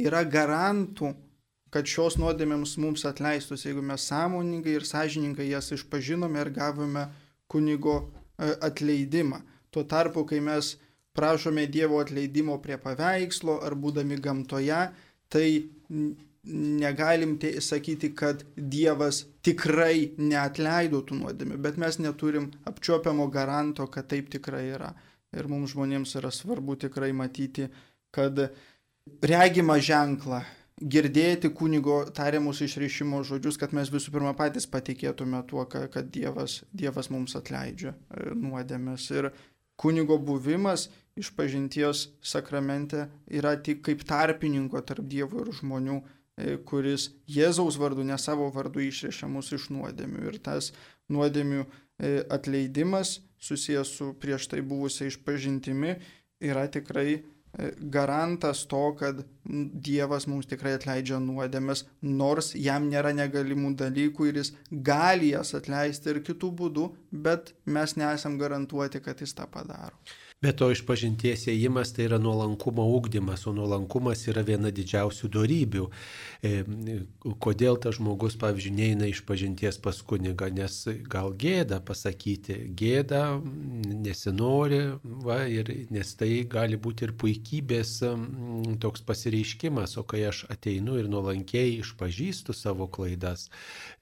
yra 0.00 0.24
garantų, 0.24 1.14
kad 1.72 1.88
šios 1.88 2.18
nuodėmėms 2.20 2.76
mums 2.80 3.04
atleistus, 3.08 3.64
jeigu 3.64 3.84
mes 3.84 4.04
sąmoningai 4.08 4.76
ir 4.76 4.84
sąžiningai 4.84 5.48
jas 5.48 5.72
išpažinome 5.72 6.40
ir 6.40 6.52
gavome 6.52 7.06
kunigo 7.48 7.96
e, 8.00 8.21
atleidimą. 8.60 9.42
Tuo 9.72 9.84
tarpu, 9.88 10.24
kai 10.28 10.40
mes 10.44 10.74
prašome 11.16 11.66
Dievo 11.66 12.00
atleidimo 12.00 12.58
prie 12.62 12.78
paveikslo 12.80 13.60
ar 13.66 13.76
būdami 13.78 14.18
gamtoje, 14.20 14.82
tai 15.32 15.46
negalim 16.44 17.36
sakyti, 17.60 18.14
kad 18.16 18.42
Dievas 18.56 19.22
tikrai 19.46 20.12
neatleido 20.18 21.02
tų 21.06 21.20
nuodėmių, 21.20 21.58
bet 21.62 21.78
mes 21.78 21.98
neturim 22.02 22.50
apčiopiamo 22.66 23.28
garanto, 23.30 23.86
kad 23.86 24.08
taip 24.10 24.30
tikrai 24.32 24.66
yra. 24.74 24.90
Ir 25.32 25.48
mums 25.48 25.72
žmonėms 25.72 26.16
yra 26.18 26.32
svarbu 26.34 26.76
tikrai 26.76 27.12
matyti, 27.16 27.68
kad 28.12 28.36
regima 29.22 29.78
ženklą, 29.80 30.42
girdėti 30.82 31.52
kunigo 31.54 32.02
tariamus 32.14 32.62
išreišimo 32.66 33.22
žodžius, 33.26 33.58
kad 33.60 33.74
mes 33.76 33.90
visų 33.92 34.14
pirma 34.14 34.32
patys 34.38 34.66
patikėtume 34.70 35.42
tuo, 35.50 35.64
kad 35.66 36.10
Dievas, 36.14 36.62
dievas 36.72 37.10
mums 37.14 37.36
atleidžia 37.38 37.94
e, 37.94 38.32
nuodėmės. 38.34 39.10
Ir 39.14 39.30
kunigo 39.80 40.18
buvimas 40.18 40.88
išpažinties 41.18 42.08
sakramente 42.24 43.06
yra 43.30 43.54
tik 43.60 43.84
kaip 43.86 44.02
tarpininko 44.08 44.82
tarp 44.86 45.06
Dievo 45.08 45.44
ir 45.44 45.54
žmonių 45.60 46.00
E, 46.40 46.56
kuris 46.64 47.10
Jėzaus 47.28 47.76
vardu, 47.80 48.04
ne 48.08 48.16
savo 48.16 48.48
vardu 48.54 48.80
išrešia 48.80 49.28
mus 49.28 49.52
iš 49.52 49.68
nuodėmių. 49.74 50.22
Ir 50.30 50.38
tas 50.44 50.70
nuodėmių 51.12 51.60
e, 51.62 52.22
atleidimas 52.32 53.18
susijęs 53.42 53.92
su 53.98 54.12
prieš 54.22 54.48
tai 54.52 54.62
buvusia 54.64 55.10
išpažintimi 55.10 55.96
yra 56.42 56.64
tikrai 56.72 57.20
garantas 57.80 58.64
to, 58.66 58.82
kad 58.96 59.24
Dievas 59.44 60.26
mums 60.30 60.48
tikrai 60.48 60.76
atleidžia 60.78 61.18
nuodėmės, 61.20 61.84
nors 62.00 62.52
jam 62.56 62.88
nėra 62.88 63.12
negalimų 63.16 63.74
dalykų 63.82 64.28
ir 64.30 64.40
jis 64.40 64.52
gali 64.70 65.32
jas 65.34 65.52
atleisti 65.58 66.12
ir 66.14 66.22
kitų 66.24 66.52
būdų, 66.62 66.88
bet 67.12 67.52
mes 67.66 67.96
nesam 68.00 68.38
garantuoti, 68.40 69.02
kad 69.04 69.20
jis 69.20 69.34
tą 69.36 69.48
padaro. 69.50 69.98
Bet 70.42 70.58
to 70.58 70.72
išpažinties 70.74 71.44
ėjimas 71.52 71.92
tai 71.94 72.08
yra 72.08 72.18
nuolankumo 72.18 72.82
ūkdymas, 72.96 73.44
o 73.46 73.52
nuolankumas 73.54 74.24
yra 74.26 74.42
viena 74.42 74.72
didžiausių 74.74 75.28
darybių. 75.36 75.84
E, 76.42 76.62
kodėl 77.44 77.78
tas 77.82 78.00
žmogus, 78.00 78.34
pavyzdžiui, 78.40 78.72
neina 78.74 79.06
išpažinties 79.06 79.78
pas 79.84 80.00
kunigą, 80.02 80.48
nes 80.50 80.80
gal 81.12 81.30
gėda 81.38 81.78
pasakyti, 81.86 82.56
gėda 82.74 83.20
nesinori, 83.86 84.80
va, 85.22 85.44
ir, 85.46 85.70
nes 85.94 86.10
tai 86.18 86.42
gali 86.50 86.74
būti 86.74 87.06
ir 87.06 87.14
puikybės 87.22 87.94
toks 88.82 89.06
pasireiškimas, 89.06 89.94
o 90.02 90.06
kai 90.08 90.24
aš 90.32 90.42
ateinu 90.50 90.98
ir 90.98 91.06
nuolankiai 91.12 91.78
išpažįstu 91.78 92.56
savo 92.56 92.90
klaidas, 92.90 93.46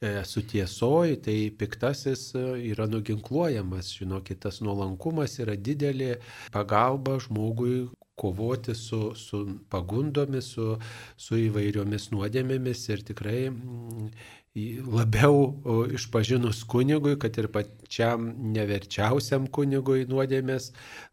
esu 0.00 0.40
tiesoj, 0.54 1.18
tai 1.28 1.36
piktasis 1.52 2.30
yra 2.32 2.88
nuginkluojamas, 2.88 3.92
žinokit, 4.00 4.40
tas 4.48 4.62
nuolankumas 4.64 5.36
yra 5.44 5.60
didelė 5.60 6.16
pagalba 6.52 7.18
žmogui 7.22 7.88
kovoti 8.20 8.74
su, 8.74 9.14
su 9.16 9.38
pagundomis, 9.72 10.50
su, 10.54 10.74
su 11.16 11.38
įvairiomis 11.40 12.10
nuodėmėmis 12.12 12.82
ir 12.92 13.04
tikrai 13.08 13.46
mm, 13.48 14.10
labiau 14.54 15.62
išpažinus 15.94 16.64
kunigui, 16.66 17.14
kad 17.22 17.36
ir 17.38 17.46
pačiam 17.54 18.32
neverčiausiam 18.50 19.46
kunigui 19.46 20.08
nuodėmės, 20.10 20.72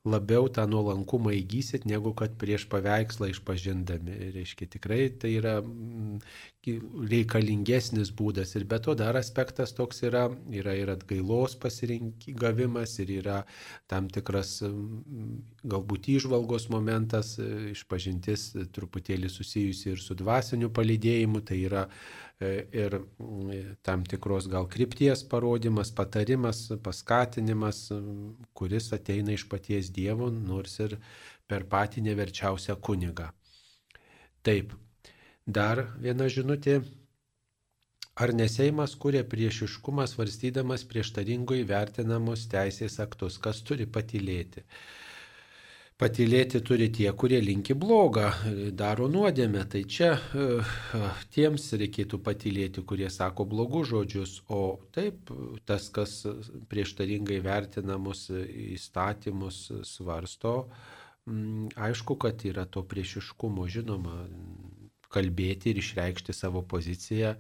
labiau 0.10 0.50
tą 0.50 0.66
nuolankumą 0.66 1.36
įgysit, 1.38 1.86
negu 1.86 2.16
kad 2.18 2.34
prieš 2.42 2.66
paveikslą 2.72 3.30
išpažindami. 3.30 4.32
Reiškia, 4.34 4.70
tikrai 4.74 5.10
tai 5.22 5.36
yra 5.38 5.60
mm, 5.62 6.18
reikalingesnis 7.12 8.10
būdas. 8.18 8.56
Ir 8.58 8.66
be 8.66 8.80
to 8.82 8.96
dar 8.98 9.16
aspektas 9.20 9.74
toks 9.78 10.02
yra, 10.08 10.26
yra 10.50 10.74
ir 10.74 10.90
atgailos 10.92 11.56
pasirinkimas, 11.62 12.98
ir 13.04 13.14
yra 13.20 13.44
tam 13.88 14.10
tikras 14.10 14.64
galbūt 15.62 16.10
išvalgos 16.18 16.72
momentas, 16.74 17.36
išpažintis 17.72 18.50
truputėlį 18.74 19.30
susijusi 19.30 19.94
ir 19.94 20.02
su 20.02 20.18
dvasiniu 20.18 20.72
palydėjimu, 20.74 21.46
tai 21.46 21.62
yra 21.70 21.88
ir 22.40 23.00
tam 23.84 24.04
tikros 24.06 24.48
gal 24.52 24.68
krypties 24.70 25.24
parodimas, 25.28 25.92
patarimas, 25.92 26.68
paskatinimas, 26.84 27.88
kuris 28.54 28.92
ateina 28.94 29.34
iš 29.34 29.48
paties 29.50 29.90
Dievo, 29.94 30.30
nors 30.30 30.80
ir 30.86 31.00
per 31.48 31.66
patį 31.70 32.06
neverčiausią 32.10 32.78
kunigą. 32.84 33.32
Taip, 34.46 34.76
Dar 35.48 35.80
viena 36.04 36.26
žinutė. 36.28 36.82
Ar 38.20 38.34
neseimas 38.36 38.96
kuria 39.00 39.22
priešiškumą 39.32 40.04
svarstydamas 40.12 40.84
prieštaringai 40.90 41.62
vertinamus 41.70 42.44
teisės 42.52 42.98
aktus? 43.00 43.38
Kas 43.40 43.62
turi 43.64 43.86
patylėti? 43.88 44.66
Patylėti 45.98 46.60
turi 46.62 46.92
tie, 46.94 47.08
kurie 47.18 47.40
linki 47.42 47.74
blogą, 47.74 48.28
daro 48.78 49.08
nuodėmę. 49.10 49.64
Tai 49.66 49.80
čia 49.90 50.12
uh, 50.14 50.76
tiems 51.34 51.64
reikėtų 51.82 52.20
patylėti, 52.22 52.84
kurie 52.86 53.08
sako 53.10 53.48
blogus 53.50 53.90
žodžius. 53.90 54.36
O 54.54 54.78
taip, 54.94 55.32
tas, 55.66 55.88
kas 55.90 56.20
prieštaringai 56.70 57.40
vertinamus 57.42 58.28
įstatymus 58.36 59.64
svarsto, 59.90 60.54
aišku, 61.28 62.20
kad 62.22 62.46
yra 62.46 62.68
to 62.70 62.86
priešiškumo, 62.86 63.66
žinoma 63.66 64.20
kalbėti 65.10 65.72
ir 65.72 65.82
išreikšti 65.82 66.36
savo 66.36 66.62
poziciją, 66.62 67.34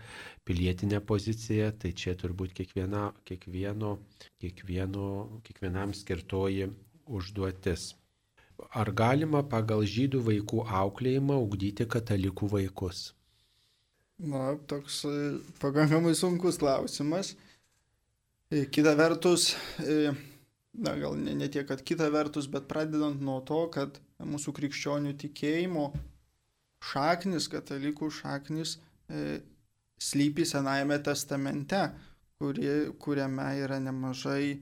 pilietinę 0.47 1.03
poziciją, 1.05 1.69
tai 1.77 1.93
čia 1.93 2.15
turbūt 2.17 2.57
kiekviena, 2.57 3.11
kiekvieno, 3.27 3.93
kiekvieno, 4.41 5.07
kiekvienam 5.45 5.93
skirtoji 5.93 6.71
užduotis. 7.05 7.91
Ar 8.57 8.89
galima 8.91 9.43
pagal 9.45 9.85
žydų 9.85 10.23
vaikų 10.25 10.63
auklėjimą 10.81 11.37
ugdyti 11.43 11.85
katalikų 11.85 12.49
vaikus? 12.55 13.11
Na, 14.17 14.55
toks 14.69 15.03
e, 15.05 15.13
pakankamai 15.61 16.15
sunkus 16.17 16.57
klausimas. 16.57 17.35
E, 18.49 18.65
kita 18.65 18.95
vertus, 18.97 19.51
e, 19.83 20.09
na 20.73 20.95
gal 20.97 21.17
ne, 21.21 21.35
ne 21.37 21.49
tiek, 21.53 21.67
kad 21.69 21.83
kita 21.85 22.09
vertus, 22.13 22.47
bet 22.49 22.65
pradedant 22.69 23.21
nuo 23.21 23.41
to, 23.45 23.59
kad 23.73 23.99
mūsų 24.23 24.55
krikščionių 24.57 25.13
tikėjimo 25.21 25.91
šaknis, 26.81 27.49
katalikų 27.51 28.09
šaknis 28.13 28.77
e, 29.11 29.41
slypi 30.01 30.45
Senajame 30.49 30.97
testamente, 31.05 31.83
kuri, 32.41 32.89
kuriame 33.01 33.51
yra 33.61 33.77
nemažai, 33.83 34.57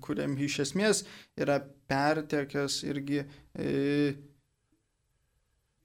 kuriam 0.00 0.36
iš 0.40 0.60
esmės 0.66 1.04
yra 1.36 1.60
pertekęs 1.88 2.80
irgi 2.86 3.22
e, 3.22 4.14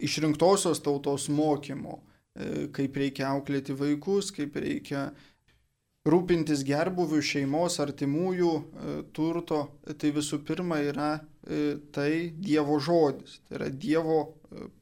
išrinktosios 0.01 0.81
tautos 0.83 1.27
mokymo, 1.29 1.99
e, 2.35 2.67
kaip 2.75 2.97
reikia 2.97 3.29
auklėti 3.31 3.75
vaikus, 3.77 4.31
kaip 4.35 4.57
reikia 4.61 5.09
rūpintis 6.07 6.65
gerbuvių 6.65 7.21
šeimos, 7.21 7.79
artimųjų 7.83 8.51
e, 8.51 8.95
turto, 9.13 9.63
tai 9.97 10.13
visų 10.15 10.41
pirma 10.47 10.81
yra 10.85 11.13
tai 11.41 12.35
Dievo 12.37 12.75
žodis. 12.77 13.39
Tai 13.47 13.55
yra 13.57 13.69
Dievo 13.73 14.19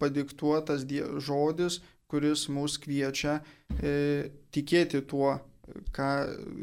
padiktuotas 0.01 0.83
die 0.83 0.99
žodis, 1.23 1.77
kuris 2.09 2.47
mus 2.49 2.79
kviečia 2.81 3.37
e, 3.77 3.93
tikėti 4.53 5.03
tuo, 5.09 5.35
ką 5.93 6.09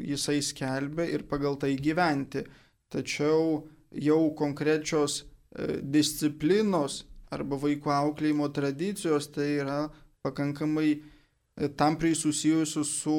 jisai 0.03 0.41
skelbia 0.43 1.07
ir 1.07 1.23
pagal 1.29 1.55
tai 1.61 1.75
gyventi. 1.79 2.43
Tačiau 2.91 3.61
jau 3.91 4.35
konkrečios 4.35 5.21
e, 5.23 5.79
disciplinos 5.81 7.05
arba 7.31 7.59
vaiko 7.59 7.91
auklėjimo 7.91 8.49
tradicijos 8.55 9.29
tai 9.33 9.49
yra 9.61 9.79
pakankamai 10.25 10.91
e, 10.93 11.01
tampriai 11.79 12.15
susijusius 12.15 12.93
su 13.01 13.17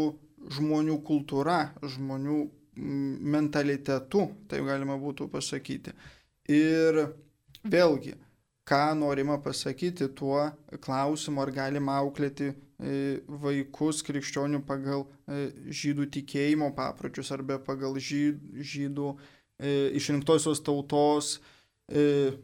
žmonių 0.54 1.00
kultūra, 1.04 1.74
žmonių 1.82 2.38
mentalitetu, 2.78 4.28
tai 4.48 4.60
galima 4.62 4.94
būtų 5.00 5.26
pasakyti. 5.32 5.92
Ir 6.54 7.00
vėlgi, 7.66 8.14
ką 8.68 8.84
norima 9.00 9.40
pasakyti 9.42 10.06
tuo 10.14 10.44
klausimu, 10.84 11.42
ar 11.42 11.52
galima 11.56 11.96
auklėti 12.04 12.52
e, 12.52 13.18
vaikus 13.26 14.04
krikščionių 14.06 14.62
pagal 14.68 15.08
žydų 15.28 16.06
tikėjimo 16.14 16.70
papročius 16.76 17.32
arba 17.34 17.58
pagal 17.64 17.98
žydų 17.98 19.10
e, 19.10 19.37
išrinktosios 19.58 20.62
tautos 20.62 21.38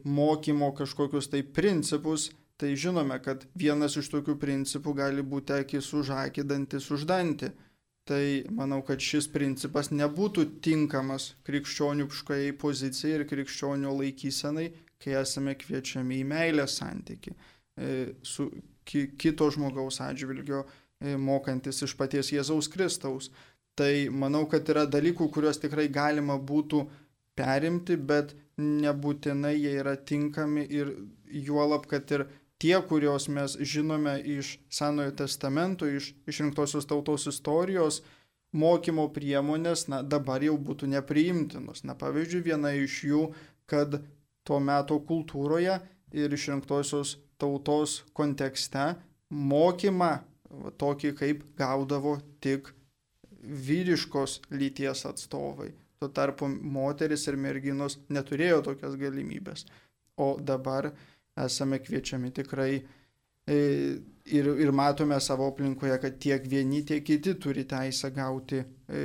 mokymo 0.03 0.71
kažkokius 0.75 1.29
tai 1.31 1.43
principus, 1.43 2.31
tai 2.57 2.73
žinome, 2.75 3.19
kad 3.23 3.45
vienas 3.55 3.97
iš 3.99 4.09
tokių 4.13 4.35
principų 4.41 4.95
gali 4.97 5.23
būti 5.23 5.53
akis 5.53 5.91
už 5.93 6.11
akį, 6.15 6.47
dantis 6.49 6.89
už 6.91 7.05
dantį. 7.07 7.51
Tai 8.05 8.21
manau, 8.53 8.83
kad 8.85 9.01
šis 9.01 9.25
principas 9.33 9.89
nebūtų 9.89 10.43
tinkamas 10.61 11.31
krikščioniškai 11.47 12.51
pozicijai 12.61 13.15
ir 13.17 13.23
krikščionių 13.25 13.95
laikysenai, 13.97 14.67
kai 15.01 15.15
esame 15.17 15.55
kviečiami 15.57 16.19
į 16.21 16.27
meilės 16.29 16.77
santyki 16.77 17.33
e, 17.33 18.13
su 18.21 18.45
kito 18.85 19.49
žmogaus 19.49 19.97
atžvilgio, 20.05 20.61
e, 21.01 21.15
mokantis 21.17 21.81
iš 21.81 21.95
paties 21.97 22.29
Jėzaus 22.35 22.69
Kristaus. 22.69 23.31
Tai 23.75 23.89
manau, 24.13 24.45
kad 24.47 24.69
yra 24.71 24.85
dalykų, 24.85 25.27
kuriuos 25.33 25.57
tikrai 25.59 25.89
galima 25.91 26.37
būtų 26.37 26.85
perimti, 27.35 27.97
bet 27.97 28.33
nebūtinai 28.61 29.55
jie 29.57 29.75
yra 29.81 29.95
tinkami 29.95 30.65
ir 30.71 30.91
juolab, 31.27 31.87
kad 31.91 32.11
ir 32.15 32.25
tie, 32.61 32.75
kuriuos 32.89 33.27
mes 33.27 33.57
žinome 33.59 34.15
iš 34.37 34.55
Senojo 34.71 35.11
testamento, 35.23 35.87
iš 35.87 36.13
išrinktosios 36.27 36.87
tautos 36.87 37.27
istorijos, 37.31 38.01
mokymo 38.55 39.09
priemonės, 39.11 39.89
na, 39.91 40.01
dabar 40.03 40.43
jau 40.43 40.55
būtų 40.57 40.87
nepriimtinos. 40.93 41.83
Na, 41.83 41.97
pavyzdžiui, 41.99 42.45
viena 42.45 42.71
iš 42.71 43.01
jų, 43.09 43.25
kad 43.67 43.99
to 44.47 44.59
meto 44.63 45.01
kultūroje 45.03 45.81
ir 46.15 46.37
išrinktosios 46.37 47.17
tautos 47.41 48.03
kontekste 48.15 48.93
mokymą 49.29 50.13
tokį 50.79 51.11
kaip 51.19 51.41
gaudavo 51.59 52.15
tik 52.39 52.71
vyriškos 53.43 54.39
lyties 54.53 55.03
atstovai. 55.09 55.73
Tuo 56.05 56.13
tarpu 56.13 56.45
moteris 56.45 57.23
ir 57.25 57.37
merginos 57.41 57.95
neturėjo 58.13 58.59
tokias 58.67 58.93
galimybės. 59.01 59.65
O 60.21 60.35
dabar 60.37 60.91
esame 61.45 61.79
kviečiami 61.81 62.29
tikrai 62.35 62.75
e, 62.77 63.57
ir, 64.37 64.49
ir 64.61 64.71
matome 64.71 65.17
savo 65.19 65.47
aplinkoje, 65.49 65.97
kad 66.03 66.19
tiek 66.21 66.45
vieni, 66.51 66.83
tiek 66.85 67.01
kiti 67.07 67.33
turi 67.41 67.65
teisę 67.65 68.11
gauti 68.13 68.61
e, 68.61 69.01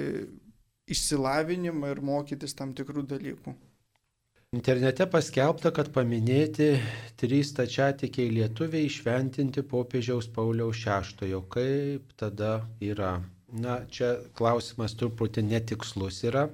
išsilavinimą 0.93 1.95
ir 1.95 2.05
mokytis 2.05 2.53
tam 2.59 2.77
tikrų 2.77 3.07
dalykų. 3.15 3.57
Internete 4.53 5.07
paskelbta, 5.09 5.73
kad 5.73 5.89
paminėti 5.95 6.75
trys 7.17 7.55
tačiatikiai 7.57 8.29
lietuviai 8.35 8.91
išventinti 8.91 9.65
popiežiaus 9.73 10.29
Pauliaus 10.37 10.85
VI. 10.85 11.41
Kaip 11.49 12.13
tada 12.21 12.57
yra? 12.83 13.15
Na, 13.51 13.81
čia 13.91 14.17
klausimas 14.37 14.93
truputį 14.99 15.49
netikslus 15.49 16.21
yra. 16.29 16.45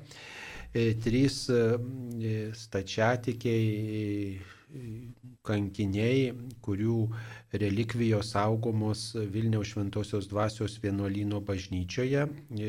E, 0.76 0.92
trys 1.00 1.48
e, 1.48 2.52
stačiatikiai 2.52 4.36
kankiniai, 5.46 6.34
kurių 6.66 6.96
relikvijos 7.62 8.32
saugomos 8.34 9.04
Vilniaus 9.32 9.70
Šventosios 9.72 10.26
dvasios 10.28 10.74
vienuolyno 10.82 11.38
bažnyčioje. 11.48 12.22
E, 12.60 12.62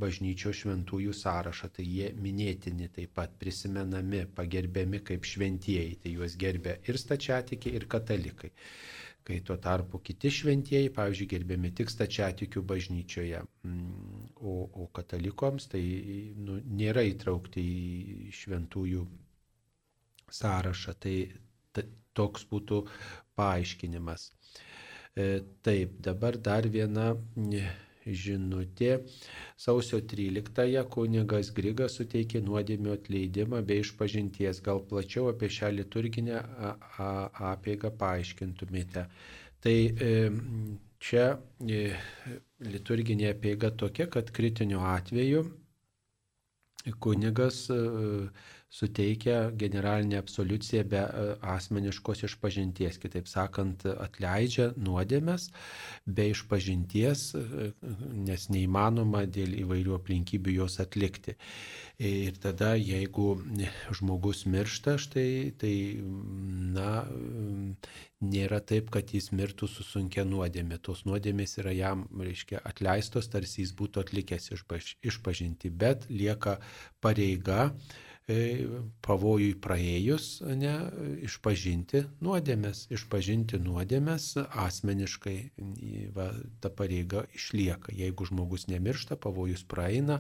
bažnyčio 0.02 0.54
šventųjų 0.62 1.18
sąrašą. 1.24 1.72
Tai 1.76 1.86
jie 1.88 2.14
minėtini 2.28 2.92
taip 2.94 3.18
pat 3.18 3.34
prisimenami, 3.42 4.28
pagerbiami 4.38 5.02
kaip 5.10 5.26
šventieji. 5.34 5.98
Tai 6.06 6.14
juos 6.20 6.38
gerbia 6.46 6.78
ir 6.86 7.02
stačiatikiai, 7.08 7.74
ir 7.82 7.90
katalikai 7.98 8.54
kai 9.28 9.40
tuo 9.46 9.58
tarpu 9.62 10.00
kiti 10.08 10.32
šventieji, 10.34 10.90
pavyzdžiui, 10.96 11.28
gerbiami 11.34 11.72
tik 11.80 11.92
stačiatikių 11.94 12.64
bažnyčioje, 12.72 13.42
mm, 13.68 14.24
o, 14.42 14.56
o 14.84 14.88
katalikams 14.98 15.68
tai 15.74 15.82
nu, 16.48 16.58
nėra 16.82 17.04
įtraukti 17.12 17.64
į 17.64 18.32
šventųjų 18.42 19.04
sąrašą. 20.42 20.96
Tai 21.06 21.16
ta, 21.78 21.86
toks 22.22 22.48
būtų 22.52 22.82
paaiškinimas. 23.40 24.30
E, 25.16 25.28
taip, 25.68 25.98
dabar 26.10 26.38
dar 26.50 26.68
viena 26.78 27.12
žinutė. 28.06 28.92
Sausio 29.60 30.02
13-ąją 30.14 30.84
kunigas 30.94 31.52
Grigas 31.56 31.98
suteikė 32.00 32.42
nuodėmio 32.46 32.96
atleidimą 32.98 33.62
bei 33.68 33.84
išpažinties. 33.86 34.62
Gal 34.66 34.84
plačiau 34.90 35.30
apie 35.32 35.50
šią 35.52 35.72
liturginę 35.78 36.42
apėgą 37.52 37.94
paaiškintumėte. 38.02 39.08
Tai 39.62 39.78
e, 40.10 40.14
čia 41.02 41.26
e, 41.62 41.82
liturginė 42.66 43.34
apėga 43.36 43.74
tokia, 43.84 44.10
kad 44.10 44.32
kritiniu 44.34 44.82
atveju 44.96 45.46
kunigas 47.00 47.68
e, 47.70 47.78
suteikia 48.72 49.52
generalinę 49.52 50.18
absoliuciją 50.18 50.84
be 50.88 51.02
e, 51.04 51.24
asmeniškos 51.54 52.24
išpažinties, 52.28 52.98
kitaip 53.04 53.28
sakant, 53.28 53.84
atleidžia 54.06 54.70
nuodėmės 54.80 55.50
be 56.08 56.30
išpažinties, 56.32 57.24
e, 57.36 57.72
nes 58.28 58.48
neįmanoma 58.54 59.26
dėl 59.28 59.58
įvairių 59.66 59.98
aplinkybių 59.98 60.56
jos 60.62 60.80
atlikti. 60.84 61.36
Ir 62.02 62.38
tada, 62.42 62.72
jeigu 62.80 63.34
žmogus 63.94 64.46
miršta, 64.50 64.96
štai, 65.04 65.52
tai, 65.60 65.74
na, 66.74 66.94
nėra 68.24 68.62
taip, 68.72 68.88
kad 68.94 69.12
jis 69.14 69.30
mirtų 69.36 69.68
su 69.70 69.84
sunkia 69.86 70.24
nuodėmė. 70.26 70.80
Tos 70.80 71.04
nuodėmės 71.10 71.58
yra 71.62 71.74
jam, 71.76 72.06
reiškia, 72.18 72.62
atleistos, 72.72 73.28
tarsi 73.34 73.66
jis 73.66 73.76
būtų 73.78 74.06
atlikęs 74.06 74.50
išpažinti, 75.12 75.74
bet 75.84 76.08
lieka 76.10 76.56
pareiga 77.04 77.68
pavojui 79.06 79.54
praėjus, 79.62 80.28
ne, 80.58 80.74
išpažinti 81.28 82.04
nuodėmės, 82.24 82.86
išpažinti 82.94 83.60
nuodėmės 83.62 84.28
asmeniškai, 84.66 85.36
va, 86.16 86.30
ta 86.64 86.72
pareiga 86.74 87.26
išlieka. 87.38 87.96
Jeigu 87.98 88.28
žmogus 88.30 88.68
nemiršta, 88.72 89.18
pavojus 89.22 89.64
praeina, 89.68 90.20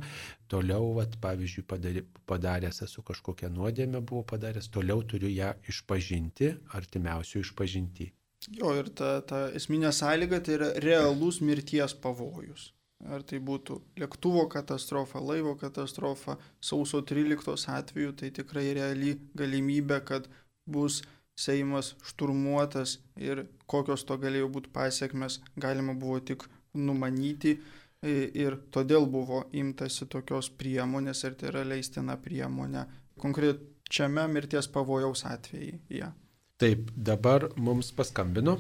toliau, 0.51 0.93
va, 0.97 1.07
pavyzdžiui, 1.25 1.65
padarė, 1.67 2.05
padaręs 2.29 2.83
esu 2.87 3.05
kažkokią 3.07 3.51
nuodėmę, 3.53 4.01
buvo 4.01 4.25
padaręs, 4.33 4.71
toliau 4.73 5.03
turiu 5.03 5.31
ją 5.31 5.53
išpažinti, 5.71 6.55
artimiausių 6.77 7.45
išpažinti. 7.45 8.11
Jo, 8.49 8.73
ir 8.73 8.89
ta, 8.97 9.19
ta 9.21 9.47
esminė 9.57 9.91
sąlyga 9.93 10.41
tai 10.41 10.55
yra 10.57 10.69
realus 10.81 11.41
mirties 11.45 11.93
pavojus. 11.93 12.71
Ar 13.09 13.23
tai 13.25 13.39
būtų 13.41 13.79
lėktuvo 13.97 14.43
katastrofa, 14.51 15.21
laivo 15.25 15.55
katastrofa, 15.57 16.35
sausio 16.61 17.01
13 17.01 17.65
atveju, 17.73 18.13
tai 18.13 18.29
tikrai 18.29 18.67
reali 18.77 19.15
galimybė, 19.37 20.03
kad 20.05 20.29
bus 20.69 21.01
Seimas 21.41 21.95
šturmuotas 22.05 22.99
ir 23.17 23.47
kokios 23.65 24.03
to 24.05 24.17
galėjo 24.21 24.51
būti 24.53 24.69
pasiekmes, 24.75 25.39
galima 25.57 25.95
buvo 25.97 26.19
tik 26.19 26.43
numanyti 26.77 27.55
ir 28.03 28.57
todėl 28.73 29.07
buvo 29.09 29.45
imtasi 29.53 30.05
tokios 30.11 30.51
priemonės 30.59 31.23
ir 31.23 31.37
tai 31.39 31.49
yra 31.49 31.63
leistina 31.65 32.17
priemonė 32.21 32.85
konkrečiame 33.21 34.27
mirties 34.27 34.69
pavojaus 34.71 35.25
atveju. 35.29 35.79
Ja. 35.89 36.11
Taip, 36.61 36.91
dabar 36.95 37.49
mums 37.57 37.91
paskambino 37.95 38.59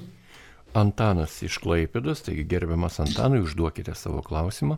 Antanas 0.71 1.33
iš 1.43 1.57
Klaipėdos, 1.59 2.21
taigi 2.23 2.45
gerbiamas 2.47 3.01
Antanui, 3.03 3.41
užduokite 3.43 3.91
savo 3.91 4.21
klausimą. 4.23 4.77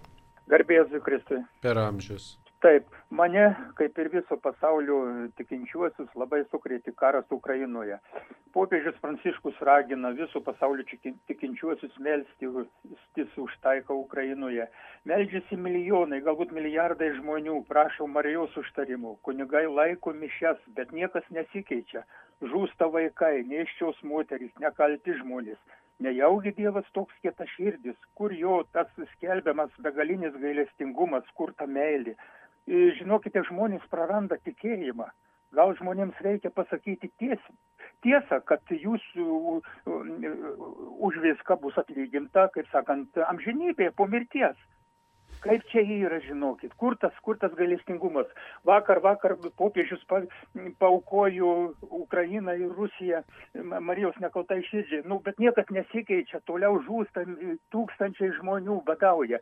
Garbėsiu 0.49 1.01
Kristui. 1.05 1.43
Per 1.61 1.77
amžius. 1.77 2.31
Taip, 2.65 2.87
mane, 3.11 3.43
kaip 3.77 3.97
ir 4.01 4.07
viso 4.09 4.37
pasaulio 4.41 4.95
tikinčiuosius, 5.37 6.07
labai 6.17 6.39
sukrėti 6.47 6.93
karas 6.97 7.27
Ukrainoje. 7.35 7.99
Popiežius 8.55 8.97
Pranciškus 9.03 9.59
ragina 9.67 10.13
visų 10.17 10.41
pasaulio 10.47 10.87
tikinčiuosius 11.29 11.99
melstis 12.07 13.37
už 13.45 13.59
taiką 13.67 13.99
Ukrainoje. 14.05 14.65
Meldžiasi 15.11 15.59
milijonai, 15.59 16.23
galbūt 16.25 16.55
milijardai 16.55 17.11
žmonių, 17.19 17.59
prašo 17.69 18.07
Marijos 18.07 18.57
užtarimų, 18.63 19.17
kunigai 19.27 19.67
laiko 19.67 20.15
mišes, 20.23 20.63
bet 20.79 20.95
niekas 20.95 21.29
nesikeičia. 21.35 22.07
Žūsta 22.41 22.89
vaikai, 22.95 23.43
neiščiaus 23.51 24.01
moterys, 24.07 24.55
nekalti 24.63 25.19
žmonės 25.19 25.59
nejaugi 25.99 26.53
dievas 26.57 26.87
toks 26.93 27.13
kietaširdis 27.25 27.97
kur 28.17 28.33
jo 28.33 28.63
tas 28.73 28.89
skelbiamas 29.15 29.73
begalinis 29.85 30.33
gailestingumas 30.45 31.27
kur 31.37 31.53
ta 31.57 31.67
meilė? 31.67 32.15
Žinokite 32.67 33.43
žmonės 33.49 33.83
praranda 33.91 34.37
tikėjimą. 34.47 35.09
Gal 35.53 35.75
žmonėms 35.77 36.17
reikia 36.25 36.49
pasakyti 36.49 37.11
tiesą 37.21 37.53
tiesą 38.03 38.39
kad 38.49 38.61
jūs 38.69 39.03
už 41.07 41.19
viską 41.25 41.57
bus 41.63 41.77
atlyginta 41.79 42.47
kaip 42.55 42.69
sakant 42.71 43.19
amžinybėje 43.29 43.93
po 43.97 44.07
mirties 44.11 44.57
kaip 45.43 45.65
čia 45.71 45.83
yra 45.83 46.19
žinokit? 46.23 46.73
Kur 46.79 46.95
tas 47.01 47.13
kur 47.25 47.37
tas 47.41 47.53
gailestingumas? 47.57 48.29
Vakar 48.67 49.01
vakar 49.03 49.35
popiežius 49.59 50.03
pa 50.09 50.21
paaukojo 50.79 51.73
ukrainą 52.03 52.55
ir 52.59 52.71
rusiją 52.77 53.23
marijos 53.81 54.17
nekaltai 54.23 54.61
širdžiai. 54.69 55.05
Nu 55.09 55.19
bet 55.25 55.39
niekas 55.43 55.69
nesikeičia 55.69 56.43
toliau 56.47 56.79
žūsta 56.87 57.25
tūkstančiai 57.75 58.33
žmonių 58.39 58.81
badauja 58.87 59.41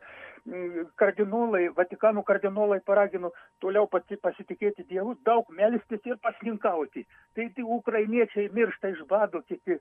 kardinolai 0.98 1.68
vatikano 1.76 2.22
kardinolai 2.26 2.80
paragino 2.86 3.30
toliau 3.62 3.86
pati 3.86 4.16
pasitikėti 4.16 4.86
dievu 4.88 5.14
daug 5.24 5.46
melstis 5.54 6.02
ir 6.04 6.18
pasninkauti 6.24 7.04
tai 7.36 7.46
tai 7.54 7.66
ukrainiečiai 7.78 8.48
miršta 8.56 8.90
iš 8.94 9.04
bado 9.12 9.42
kiti 9.46 9.78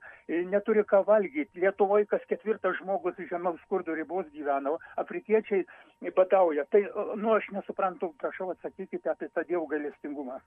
neturi 0.54 0.86
ką 0.92 1.02
valgyt 1.08 1.50
lietuvoj 1.64 2.06
kas 2.14 2.28
ketvirtas 2.30 2.78
žmogus 2.78 3.18
žemiau 3.32 3.58
skurdo 3.64 3.98
ribos 3.98 4.30
gyvena 4.36 4.78
afrikiečiai 5.02 5.66
badauja. 6.10 6.66
Tai, 6.72 6.82
nu, 7.16 7.34
aš 7.34 7.50
nesuprantu, 7.54 8.14
prašau 8.22 8.52
atsakykite 8.56 9.10
apie 9.12 9.30
tą 9.30 9.46
Dievo 9.48 9.68
gailestingumą. 9.70 10.40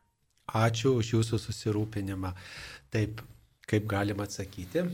Ačiū 0.55 0.97
už 1.01 1.15
jūsų 1.15 1.41
susirūpinimą. 1.47 2.35
Taip, 2.93 3.23
kaip 3.71 3.87
galima 3.89 4.27
atsakyti? 4.29 4.85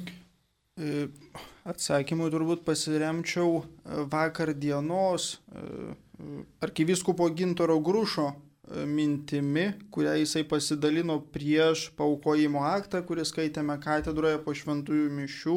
E, 0.81 1.09
atsakymui 1.69 2.31
turbūt 2.33 2.63
pasiremčiau 2.65 3.59
e, 3.61 3.65
vakar 4.09 4.55
dienos 4.57 5.35
e, 5.53 5.65
arkiviskupo 6.65 7.29
Gintoro 7.37 7.77
Grušo 7.85 8.31
mintimi, 8.87 9.65
kurią 9.91 10.15
jisai 10.21 10.45
pasidalino 10.47 11.17
prieš 11.35 11.89
paukojimo 11.99 12.63
aktą, 12.69 13.01
kurį 13.03 13.25
skaitėme 13.27 13.75
katedroje 13.83 14.39
po 14.45 14.55
šventųjų 14.55 15.09
mišių 15.17 15.57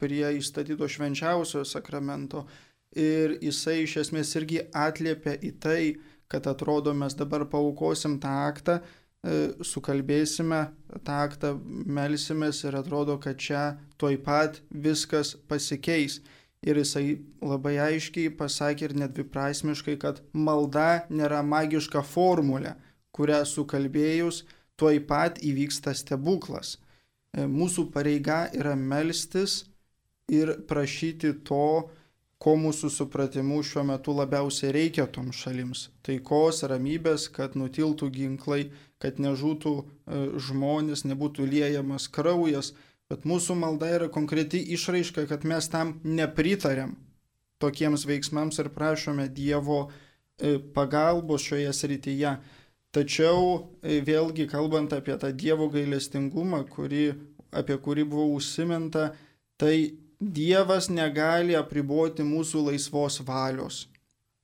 prie 0.00 0.26
įstatyto 0.36 0.88
švenčiausio 0.90 1.64
sakramento. 1.64 2.44
Ir 2.92 3.38
jisai 3.40 3.78
iš 3.86 3.96
esmės 4.04 4.34
irgi 4.36 4.60
atliepia 4.76 5.38
į 5.40 5.54
tai, 5.62 5.82
kad 6.30 6.46
atrodo 6.50 6.92
mes 6.94 7.16
dabar 7.16 7.46
paukosim 7.48 8.18
tą 8.22 8.34
aktą, 8.50 8.80
sukalbėsime 9.22 10.60
tą 11.04 11.16
aktą, 11.26 11.54
melsimės 11.64 12.62
ir 12.64 12.76
atrodo, 12.78 13.18
kad 13.20 13.36
čia 13.36 13.76
tuoj 14.00 14.20
pat 14.24 14.62
viskas 14.70 15.34
pasikeis. 15.48 16.20
Ir 16.60 16.76
jisai 16.76 17.20
labai 17.40 17.78
aiškiai 17.80 18.32
pasakė 18.36 18.90
ir 18.90 18.94
nedviprasmiškai, 19.00 19.96
kad 20.00 20.20
malda 20.32 21.06
nėra 21.08 21.40
magiška 21.40 22.02
formulė, 22.04 22.74
kurią 23.16 23.46
sukalbėjus 23.48 24.42
tuoj 24.80 25.00
pat 25.08 25.40
įvyksta 25.40 25.94
stebuklas. 25.96 26.76
E, 27.32 27.46
mūsų 27.48 27.88
pareiga 27.94 28.42
yra 28.56 28.74
melstis 28.76 29.64
ir 30.28 30.58
prašyti 30.68 31.32
to, 31.48 31.88
ko 32.40 32.54
mūsų 32.56 32.88
supratimu 32.92 33.60
šiuo 33.64 33.84
metu 33.88 34.12
labiausiai 34.16 34.72
reikia 34.72 35.06
toms 35.12 35.40
šalims- 35.44 35.88
taikos, 36.06 36.62
ramybės, 36.64 37.28
kad 37.32 37.56
nutiltų 37.56 38.08
ginklai, 38.12 38.70
kad 39.00 39.20
nežūtų 39.22 39.74
e, 39.80 39.84
žmonės, 40.46 41.06
nebūtų 41.08 41.46
liejamas 41.48 42.08
kraujas, 42.12 42.74
bet 43.10 43.24
mūsų 43.26 43.56
malda 43.58 43.88
yra 43.96 44.08
konkreti 44.12 44.60
išraiška, 44.76 45.26
kad 45.30 45.46
mes 45.48 45.68
tam 45.72 45.96
nepritarėm 46.04 46.94
tokiems 47.60 48.06
veiksmams 48.08 48.60
ir 48.60 48.70
prašome 48.74 49.28
Dievo 49.32 49.86
e, 49.86 50.58
pagalbos 50.74 51.44
šioje 51.48 51.72
srityje. 51.76 52.36
Tačiau 52.90 53.42
e, 53.82 54.00
vėlgi 54.04 54.48
kalbant 54.50 54.92
apie 54.96 55.16
tą 55.20 55.32
Dievo 55.32 55.70
gailestingumą, 55.72 56.64
kuri, 56.68 57.10
apie 57.52 57.76
kurį 57.80 58.06
buvo 58.08 58.30
užsiminta, 58.36 59.10
tai 59.60 59.96
Dievas 60.20 60.90
negali 60.92 61.54
apriboti 61.56 62.20
mūsų 62.26 62.66
laisvos 62.66 63.22
valios. 63.24 63.86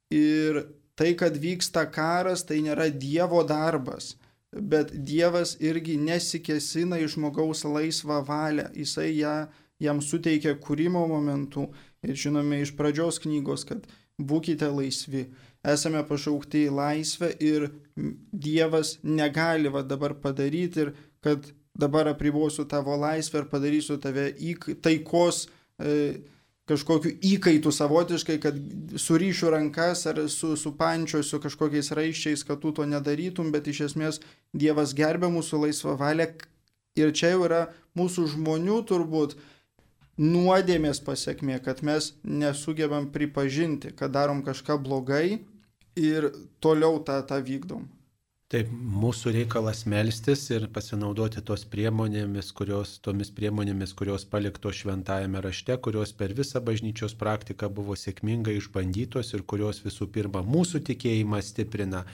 Ir 0.09 0.63
tai, 0.97 1.11
kad 1.19 1.37
vyksta 1.37 1.83
karas, 1.93 2.47
tai 2.49 2.63
nėra 2.65 2.87
Dievo 2.89 3.43
darbas, 3.45 4.15
bet 4.53 4.93
Dievas 4.93 5.57
irgi 5.61 5.97
nesikesina 6.01 7.01
į 7.03 7.11
žmogaus 7.17 7.65
laisvą 7.65 8.23
valią. 8.27 8.69
Jisai 8.77 9.11
ją, 9.19 9.37
jam 9.83 10.01
suteikia 10.03 10.57
kūrimo 10.63 11.07
momentų 11.11 11.67
ir 12.07 12.17
žinome 12.17 12.63
iš 12.63 12.75
pradžios 12.79 13.21
knygos, 13.25 13.67
kad 13.69 13.85
būkite 14.17 14.71
laisvi. 14.73 15.27
Esame 15.67 16.05
pašaukti 16.07 16.67
į 16.69 16.73
laisvę 16.77 17.33
ir 17.43 17.71
Dievas 17.97 18.99
negali 19.03 19.73
va 19.73 19.83
dabar 19.83 20.15
padaryti 20.23 20.85
ir 20.85 20.95
kad 21.25 21.51
dabar 21.77 22.09
apribosiu 22.09 22.65
tavo 22.69 22.95
laisvę 22.97 23.43
ir 23.43 23.51
padarysiu 23.51 23.97
tave 24.01 24.31
į 24.37 24.57
taikos 24.85 25.47
E, 25.79 26.23
kažkokiu 26.67 27.13
įkaitu 27.23 27.71
savotiškai, 27.73 28.37
kad 28.43 28.59
suryšiu 28.99 29.51
rankas 29.55 30.07
ar 30.11 30.25
su, 30.33 30.55
supančiosiu 30.59 31.39
kažkokiais 31.43 31.93
raiščiais, 31.95 32.43
kad 32.47 32.61
tu 32.63 32.73
to 32.75 32.87
nedarytum, 32.89 33.53
bet 33.55 33.71
iš 33.71 33.87
esmės 33.91 34.21
Dievas 34.57 34.95
gerbė 34.97 35.31
mūsų 35.31 35.67
laisvą 35.67 35.95
valią 36.01 36.31
ir 36.97 37.13
čia 37.15 37.35
jau 37.35 37.45
yra 37.47 37.67
mūsų 37.99 38.27
žmonių 38.35 38.81
turbūt 38.89 39.37
nuodėmės 40.19 41.03
pasiekmė, 41.05 41.61
kad 41.63 41.83
mes 41.85 42.15
nesugebam 42.25 43.11
pripažinti, 43.13 43.93
kad 43.93 44.15
darom 44.17 44.43
kažką 44.43 44.79
blogai 44.83 45.43
ir 45.97 46.31
toliau 46.61 46.99
tą, 47.05 47.21
tą 47.29 47.43
vykdom. 47.45 47.85
Taip, 48.47 48.69
mūsų 48.71 49.33
reikalas 49.35 49.81
melstis 49.91 50.45
ir 50.55 50.69
pasinaudoti 50.71 51.41
tos 51.49 51.65
priemonėmis, 51.67 52.53
kurios, 52.55 52.93
tomis 53.03 53.33
priemonėmis, 53.35 53.91
kurios 53.99 54.23
palikto 54.31 54.71
šventajame 54.71 55.41
rašte, 55.43 55.75
kurios 55.83 56.13
per 56.15 56.31
visą 56.39 56.63
bažnyčios 56.69 57.17
praktiką 57.19 57.67
buvo 57.81 57.97
sėkmingai 57.99 58.55
išbandytos 58.61 59.35
ir 59.35 59.43
kurios 59.51 59.83
visų 59.83 60.07
pirma 60.15 60.45
mūsų 60.47 60.85
tikėjimą 60.93 61.41
stiprina 61.43 62.05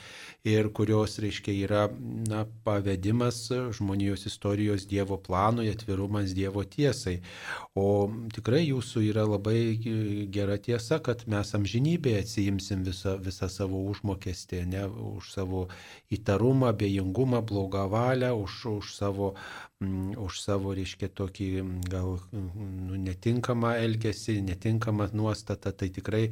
ir 0.45 0.69
kurios, 0.75 1.19
reiškia, 1.23 1.53
yra 1.65 1.83
na, 2.29 2.43
pavedimas 2.65 3.45
žmonijos 3.77 4.27
istorijos 4.27 4.87
Dievo 4.91 5.17
planui, 5.17 5.69
atvirumas 5.71 6.35
Dievo 6.35 6.65
tiesai. 6.67 7.21
O 7.79 8.11
tikrai 8.35 8.65
jūsų 8.65 9.05
yra 9.07 9.23
labai 9.29 9.61
gera 10.35 10.59
tiesa, 10.59 10.99
kad 10.99 11.23
mes 11.31 11.55
amžinybėje 11.59 12.25
atsijimsim 12.25 12.83
visą, 12.89 13.15
visą 13.23 13.49
savo 13.53 13.85
užmokestį, 13.93 14.65
ne 14.75 14.87
už 15.15 15.31
savo 15.37 15.69
įtarumą, 16.11 16.73
abejingumą, 16.75 17.45
blogą 17.47 17.87
valią, 17.93 18.35
už, 18.43 18.59
už 18.83 18.95
savo 18.99 19.35
už 20.19 20.41
savo, 20.41 20.73
reiškia, 20.77 21.09
tokį 21.17 21.49
gal 21.91 22.17
nu, 22.33 22.97
netinkamą 23.01 23.75
elgesį, 23.83 24.39
netinkamą 24.47 25.09
nuostatą, 25.17 25.73
tai 25.77 25.89
tikrai 25.95 26.23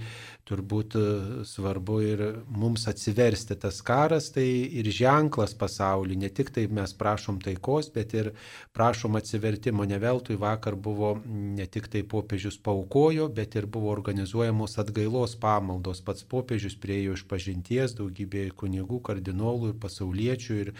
turbūt 0.49 0.97
e, 0.99 1.05
svarbu 1.49 1.99
ir 2.05 2.23
mums 2.49 2.87
atsiversti. 2.91 3.57
Tas 3.61 3.81
karas 3.87 4.31
tai 4.35 4.47
ir 4.81 4.91
ženklas 4.95 5.55
pasauliu, 5.59 6.19
ne 6.19 6.31
tik 6.33 6.53
tai 6.55 6.67
mes 6.71 6.95
prašom 6.97 7.41
taikos, 7.45 7.91
bet 7.95 8.15
ir 8.17 8.33
prašom 8.77 9.19
atsivertimo. 9.21 9.87
Ne 9.89 10.01
veltui 10.03 10.39
vakar 10.41 10.77
buvo 10.77 11.17
ne 11.27 11.67
tik 11.67 11.91
tai 11.93 12.03
popiežius 12.03 12.61
paukojo, 12.63 13.29
bet 13.35 13.57
ir 13.59 13.67
buvo 13.67 13.93
organizuojamos 13.95 14.79
atgailos 14.83 15.37
pamaldos. 15.41 16.03
Pats 16.07 16.27
popiežius 16.29 16.79
priejo 16.81 17.17
iš 17.19 17.27
pažinties, 17.31 17.97
daugybė 17.99 18.49
kunigų, 18.57 19.01
kardinolų 19.11 19.75
ir 19.75 19.81
pasauliečių 19.83 20.61
ir 20.65 20.75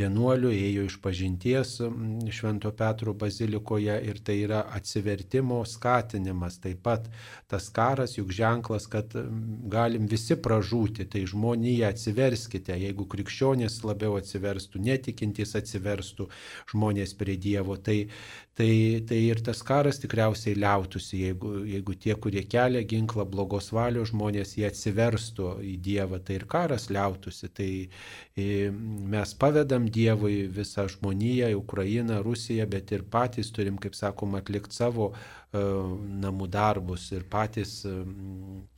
vienuolių 0.00 0.52
ėjo 0.54 0.88
iš 0.90 1.00
pažinties 1.04 1.78
Švento 2.30 2.70
Petro 2.76 3.14
bazilikoje 3.14 3.94
ir 4.08 4.20
tai 4.24 4.36
yra 4.44 4.62
atsivertimo 4.76 5.60
skatinimas. 5.68 6.58
Taip 6.62 6.82
pat 6.86 7.08
tas 7.50 7.68
karas 7.74 8.16
juk 8.18 8.32
ženklas, 8.34 8.86
kad 8.90 9.14
galim 9.72 10.08
visi 10.10 10.36
pražūti, 10.36 11.08
tai 11.10 11.24
žmonija 11.30 11.92
atsiverskite, 11.94 12.76
jeigu 12.84 13.06
krikščionys 13.10 13.80
labiau 13.84 14.18
atsiverstų, 14.20 14.82
netikintys 14.88 15.54
atsiverstų 15.60 16.28
žmonės 16.72 17.14
prie 17.18 17.36
Dievo, 17.40 17.76
tai, 17.76 18.04
tai, 18.54 19.02
tai 19.08 19.18
ir 19.28 19.40
tas 19.42 19.60
karas 19.66 19.98
tikriausiai 20.02 20.54
liautųsi, 20.58 21.20
jeigu, 21.24 21.52
jeigu 21.66 21.96
tie, 21.98 22.14
kurie 22.22 22.44
kelia 22.46 22.84
ginklą 22.86 23.26
blogos 23.30 23.72
valios 23.74 24.12
žmonės, 24.12 24.54
jie 24.58 24.68
atsiverstų 24.68 25.48
į 25.66 25.74
Dievą, 25.88 26.20
tai 26.22 26.38
ir 26.38 26.46
karas 26.50 26.86
liautųsi. 26.94 27.50
Tai 27.54 27.70
e, 27.82 28.46
mes 29.14 29.34
pavedam 29.40 29.88
Dievui 29.90 30.44
visą 30.58 30.86
žmoniją, 30.90 31.50
Ukrainą, 31.58 32.20
Rusiją, 32.26 32.68
bet 32.70 32.94
ir 32.94 33.02
patys 33.10 33.50
turim, 33.54 33.80
kaip 33.82 33.98
sakom, 33.98 34.38
atlikti 34.38 34.78
savo 34.78 35.10
uh, 35.10 35.18
namų 36.24 36.48
darbus 36.50 37.10
ir 37.14 37.26
patys 37.30 37.80
uh, 37.90 38.04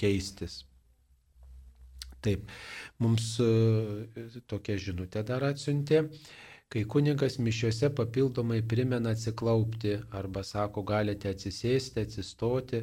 keistis. 0.01 0.63
Taip, 2.25 2.49
mums 2.99 3.37
tokia 4.51 4.75
žinutė 4.83 5.23
dar 5.29 5.45
atsiuntė. 5.47 6.01
Kai 6.69 6.85
kunigas 6.85 7.39
mišiuose 7.39 7.89
papildomai 7.99 8.63
primena 8.69 9.11
atsiklaupti 9.15 9.93
arba 10.21 10.43
sako, 10.43 10.83
galite 10.83 11.31
atsisėsti, 11.31 12.03
atsistoti, 12.03 12.81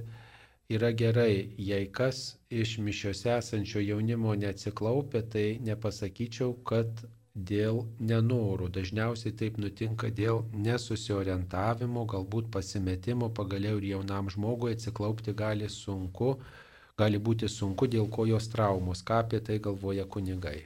yra 0.76 0.92
gerai. 1.02 1.34
Jei 1.58 1.90
kas 1.98 2.22
iš 2.62 2.78
mišiuose 2.86 3.34
esančio 3.38 3.84
jaunimo 3.84 4.36
neatsiklaupia, 4.46 5.24
tai 5.36 5.46
nepasakyčiau, 5.68 6.56
kad 6.72 7.04
dėl 7.36 7.84
nenorų. 8.00 8.70
Dažniausiai 8.78 9.36
taip 9.44 9.58
nutinka 9.58 10.10
dėl 10.22 10.44
nesusiorientavimo, 10.54 12.06
galbūt 12.16 12.52
pasimetimo, 12.56 13.34
pagaliau 13.42 13.82
ir 13.82 13.90
jaunam 13.96 14.30
žmogui 14.30 14.76
atsiklaupti 14.78 15.34
gali 15.34 15.70
sunku, 15.70 16.38
gali 16.98 17.20
būti 17.20 17.50
sunku 17.50 17.90
dėl 17.90 18.08
kojos 18.08 18.48
traumos. 18.54 19.04
Ką 19.04 19.26
apie 19.26 19.42
tai 19.42 19.60
galvoja 19.60 20.06
kunigai? 20.06 20.62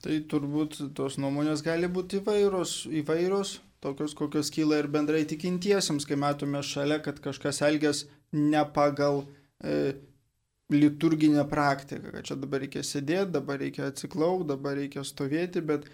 Tai 0.00 0.16
turbūt 0.32 0.78
tos 0.96 1.18
nuomonės 1.20 1.62
gali 1.64 1.88
būti 1.92 2.20
įvairios, 2.22 2.86
įvairios, 3.02 3.58
tokios 3.84 4.14
kokios 4.16 4.48
kyla 4.52 4.78
ir 4.80 4.88
bendrai 4.92 5.26
tikintiesiems, 5.28 6.06
kai 6.08 6.16
matome 6.20 6.62
šalia, 6.64 7.00
kad 7.04 7.20
kažkas 7.20 7.60
elgės 7.66 8.06
ne 8.32 8.62
pagal 8.72 9.26
e, 9.60 9.98
liturginę 10.72 11.44
praktiką, 11.50 12.14
kad 12.14 12.30
čia 12.30 12.38
dabar 12.40 12.64
reikia 12.64 12.84
sėdėti, 12.86 13.34
dabar 13.36 13.60
reikia 13.60 13.90
atsiklaupti, 13.90 14.48
dabar 14.54 14.80
reikia 14.80 15.04
stovėti, 15.04 15.60
bet 15.68 15.84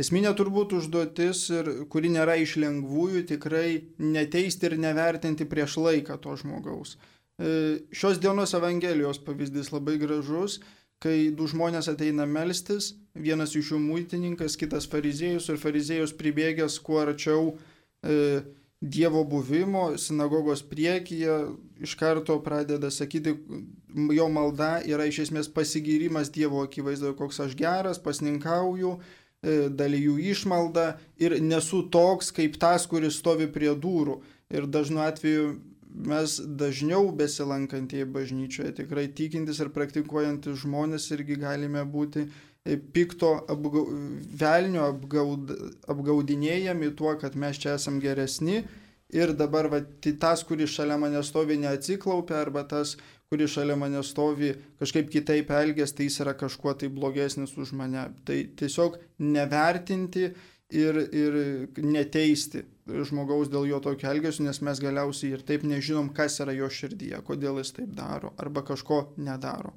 esminė 0.00 0.32
turbūt 0.40 0.72
užduotis, 0.80 1.44
ir, 1.52 1.70
kuri 1.92 2.14
nėra 2.16 2.38
iš 2.40 2.56
lengvųjų, 2.64 3.26
tikrai 3.34 3.68
neteisti 4.00 4.70
ir 4.70 4.80
nevertinti 4.80 5.44
prieš 5.48 5.76
laiką 5.84 6.16
to 6.24 6.40
žmogaus. 6.40 6.96
E, 7.36 7.84
šios 7.92 8.24
dienos 8.24 8.56
Evangelijos 8.56 9.20
pavyzdys 9.26 9.68
labai 9.76 10.00
gražus 10.00 10.62
kai 11.00 11.30
du 11.36 11.48
žmonės 11.48 11.88
ateina 11.90 12.26
melstis, 12.28 12.92
vienas 13.14 13.54
iš 13.58 13.74
jų 13.74 13.80
muitininkas, 13.82 14.56
kitas 14.60 14.86
fariziejus 14.90 15.48
ir 15.50 15.60
fariziejus 15.60 16.14
pribėgęs 16.18 16.78
kuo 16.84 17.00
arčiau 17.04 17.52
e, 18.02 18.42
Dievo 18.80 19.26
buvimo 19.28 19.98
sinagogos 20.00 20.62
priekyje 20.64 21.34
iš 21.84 21.94
karto 22.00 22.38
pradeda 22.40 22.88
sakyti, 22.90 23.34
jo 24.16 24.28
malda 24.32 24.78
yra 24.88 25.04
iš 25.04 25.26
esmės 25.26 25.50
pasigyrimas 25.52 26.30
Dievo 26.32 26.62
akivaizdoje, 26.64 27.12
koks 27.18 27.42
aš 27.44 27.58
geras, 27.60 28.00
pasninkauju, 28.00 28.94
e, 28.96 29.58
dalyjų 29.68 30.16
išmaldą 30.32 30.86
ir 31.20 31.36
nesu 31.44 31.82
toks 31.92 32.32
kaip 32.32 32.56
tas, 32.62 32.88
kuris 32.88 33.20
stovi 33.20 33.50
prie 33.52 33.74
durų. 33.76 34.22
Ir 34.48 34.64
dažnu 34.64 35.04
atveju 35.04 35.50
mes 35.92 36.38
dažniau 36.40 37.10
besilankantieji 37.16 38.06
bažnyčioje, 38.14 38.72
tikrai 38.80 39.08
tikintis 39.12 39.60
ir 39.60 39.74
praktikuojantis 39.74 40.62
žmonės 40.64 41.10
irgi 41.12 41.36
galime 41.36 41.84
būti 41.84 42.30
pikto 42.64 43.32
apgau, 43.48 43.86
velnio 44.36 44.84
apgaud, 44.90 45.52
apgaudinėjami 45.88 46.92
tuo, 46.96 47.14
kad 47.20 47.36
mes 47.36 47.58
čia 47.60 47.76
esam 47.78 48.00
geresni 48.02 48.60
ir 49.10 49.32
dabar 49.34 49.70
va, 49.72 49.80
tai 49.80 50.12
tas, 50.20 50.44
kuris 50.46 50.74
šalia 50.74 50.98
mane 51.00 51.22
stovi, 51.26 51.56
neatsiklaupia, 51.60 52.42
arba 52.44 52.66
tas, 52.68 52.96
kuris 53.32 53.54
šalia 53.56 53.78
mane 53.80 54.02
stovi, 54.06 54.52
kažkaip 54.78 55.08
kitaip 55.10 55.50
elgės, 55.56 55.94
tai 55.96 56.10
jis 56.10 56.20
yra 56.24 56.36
kažkuo 56.38 56.76
tai 56.78 56.90
blogesnis 56.92 57.56
už 57.56 57.72
mane. 57.78 58.10
Tai 58.28 58.38
tiesiog 58.60 59.00
nevertinti 59.24 60.28
ir, 60.28 61.00
ir 61.16 61.40
neteisti 61.80 62.66
žmogaus 63.08 63.48
dėl 63.50 63.70
jo 63.70 63.80
tokio 63.82 64.10
elgesio, 64.12 64.44
nes 64.44 64.60
mes 64.66 64.82
galiausiai 64.82 65.32
ir 65.36 65.46
taip 65.46 65.64
nežinom, 65.66 66.12
kas 66.14 66.40
yra 66.44 66.54
jo 66.54 66.68
širdyje, 66.70 67.22
kodėl 67.26 67.62
jis 67.62 67.72
taip 67.80 67.96
daro 67.96 68.34
arba 68.38 68.66
kažko 68.66 69.06
nedaro 69.16 69.72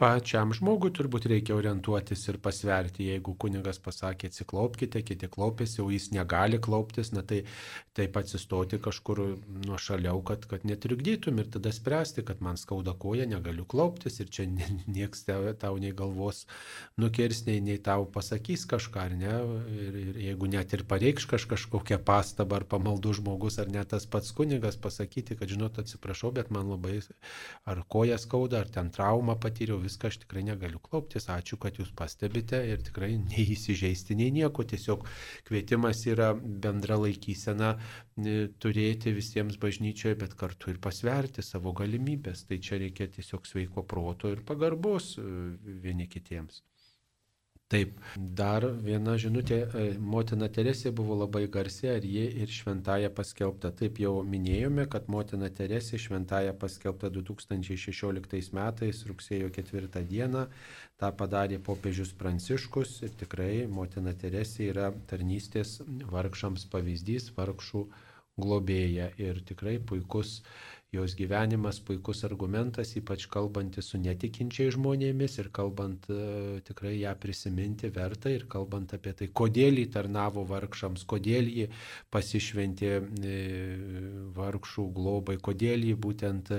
pačiam 0.00 0.50
žmogui 0.56 0.90
turbūt 0.90 1.28
reikia 1.30 1.54
orientuotis 1.54 2.24
ir 2.26 2.40
pasverti, 2.42 3.06
jeigu 3.12 3.36
kunigas 3.38 3.78
pasakė 3.82 4.26
atsiklaupkite, 4.30 5.02
kiti 5.06 5.28
klaupėsi, 5.30 5.78
o 5.84 5.86
jis 5.92 6.08
negali 6.10 6.58
klauptis, 6.58 7.12
na 7.14 7.22
tai 7.22 7.44
taip 7.94 8.16
atsistoti 8.18 8.80
kažkur 8.82 9.20
nuo 9.66 9.78
šaliau, 9.78 10.18
kad, 10.26 10.48
kad 10.50 10.66
netrikdytum 10.66 11.38
ir 11.38 11.50
tada 11.54 11.70
spręsti, 11.74 12.24
kad 12.26 12.42
man 12.42 12.58
skauda 12.58 12.96
koja, 12.98 13.28
negaliu 13.30 13.66
klauptis 13.70 14.18
ir 14.18 14.32
čia 14.34 14.48
nieks 14.96 15.22
tau 15.62 15.78
nei 15.78 15.94
galvos 15.94 16.42
nukirs, 16.98 17.44
nei, 17.46 17.60
nei 17.62 17.78
tau 17.78 18.08
pasakys 18.10 18.66
kažką, 18.70 19.06
ar 19.06 19.16
ne, 19.20 19.36
ir, 19.78 20.00
ir 20.02 20.20
jeigu 20.26 20.50
net 20.50 20.74
ir 20.74 20.82
pareikš 20.90 21.28
kaž, 21.30 21.46
kažkokią 21.54 22.00
pastabą 22.02 22.58
ar 22.58 22.68
pamaldų 22.74 23.14
žmogus, 23.20 23.60
ar 23.62 23.70
net 23.70 23.92
tas 23.94 24.10
pats 24.10 24.34
kunigas 24.34 24.74
pasakyti, 24.74 25.38
kad 25.38 25.54
žinot, 25.54 25.78
atsiprašau, 25.78 26.34
bet 26.34 26.50
man 26.50 26.74
labai 26.74 26.98
ar 27.70 27.84
koja 27.86 28.18
skauda, 28.18 28.64
ar 28.64 28.74
ten 28.74 28.90
traumą 28.90 29.38
patyriau, 29.38 29.83
viską 29.84 30.10
aš 30.10 30.20
tikrai 30.24 30.42
negaliu 30.46 30.80
klauptis, 30.82 31.28
ačiū, 31.32 31.58
kad 31.60 31.78
jūs 31.80 31.92
pastebite 31.96 32.60
ir 32.70 32.82
tikrai 32.86 33.14
neįsižeisti 33.20 34.16
nei 34.18 34.32
nieko, 34.34 34.66
tiesiog 34.74 35.06
kvietimas 35.48 36.04
yra 36.10 36.32
bendra 36.34 36.98
laikysena 37.00 37.74
turėti 38.62 39.14
visiems 39.16 39.58
bažnyčioje, 39.60 40.18
bet 40.20 40.36
kartu 40.40 40.74
ir 40.74 40.82
pasverti 40.82 41.42
savo 41.42 41.74
galimybės. 41.76 42.46
Tai 42.48 42.60
čia 42.62 42.80
reikia 42.82 43.08
tiesiog 43.16 43.46
sveiko 43.48 43.86
proto 43.86 44.30
ir 44.32 44.44
pagarbos 44.46 45.14
e, 45.18 45.26
vieni 45.84 46.08
kitiems. 46.10 46.62
Taip, 47.72 47.94
dar 48.38 48.64
viena 48.84 49.14
žinutė, 49.16 49.56
e, 49.64 49.84
motina 49.96 50.50
Teresė 50.52 50.90
buvo 50.92 51.14
labai 51.16 51.46
garsi, 51.48 51.88
ar 51.88 52.04
ji 52.04 52.24
ir 52.44 52.50
šventąją 52.52 53.08
paskelbta. 53.16 53.70
Taip 53.78 54.02
jau 54.02 54.18
minėjome, 54.34 54.84
kad 54.92 55.08
motina 55.08 55.48
Teresė 55.48 55.96
šventąją 56.04 56.52
paskelbta 56.60 57.08
2016 57.14 58.52
metais, 58.58 59.00
rugsėjo 59.08 59.48
4 59.56 60.04
dieną. 60.12 60.44
Ta 61.00 61.10
padarė 61.22 61.56
popiežius 61.70 62.12
Pranciškus 62.20 62.98
ir 63.08 63.16
tikrai 63.24 63.64
motina 63.80 64.12
Teresė 64.12 64.68
yra 64.74 64.92
tarnystės 65.08 65.78
vargšams 66.12 66.68
pavyzdys, 66.68 67.32
vargšų 67.38 67.86
globėja 68.44 69.08
ir 69.16 69.40
tikrai 69.48 69.78
puikus 69.78 70.42
jos 70.94 71.14
gyvenimas 71.18 71.80
puikus 71.84 72.22
argumentas, 72.26 72.94
ypač 72.98 73.26
kalbantis 73.32 73.90
su 73.90 73.98
netikinčiai 74.02 74.72
žmonėmis 74.74 75.36
ir 75.42 75.50
kalbant 75.54 76.08
e, 76.12 76.60
tikrai 76.66 76.94
ją 77.00 77.14
prisiminti 77.20 77.90
verta 77.94 78.32
ir 78.32 78.46
kalbant 78.50 78.94
apie 78.96 79.14
tai, 79.18 79.28
kodėl 79.40 79.80
jį 79.82 79.86
tarnavo 79.96 80.44
vargšams, 80.48 81.04
kodėl 81.10 81.50
jį 81.50 81.68
pasišventė 82.14 82.92
e, 82.94 83.36
vargšų 84.36 84.86
globai, 84.96 85.38
kodėl 85.42 85.86
jį 85.90 85.94
būtent 86.06 86.52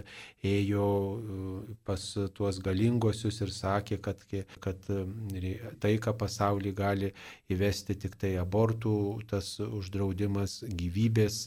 ėjo 0.46 0.88
e, 0.88 1.76
pas 1.88 2.08
tuos 2.38 2.62
galingosius 2.64 3.42
ir 3.46 3.54
sakė, 3.56 4.00
kad, 4.04 4.26
kad 4.64 4.90
taiką 5.84 6.16
pasaulį 6.20 6.76
gali 6.76 7.14
įvesti 7.52 7.98
tik 8.06 8.18
tai 8.22 8.36
abortų, 8.42 8.96
tas 9.30 9.56
uždraudimas 9.66 10.62
gyvybės 10.68 11.46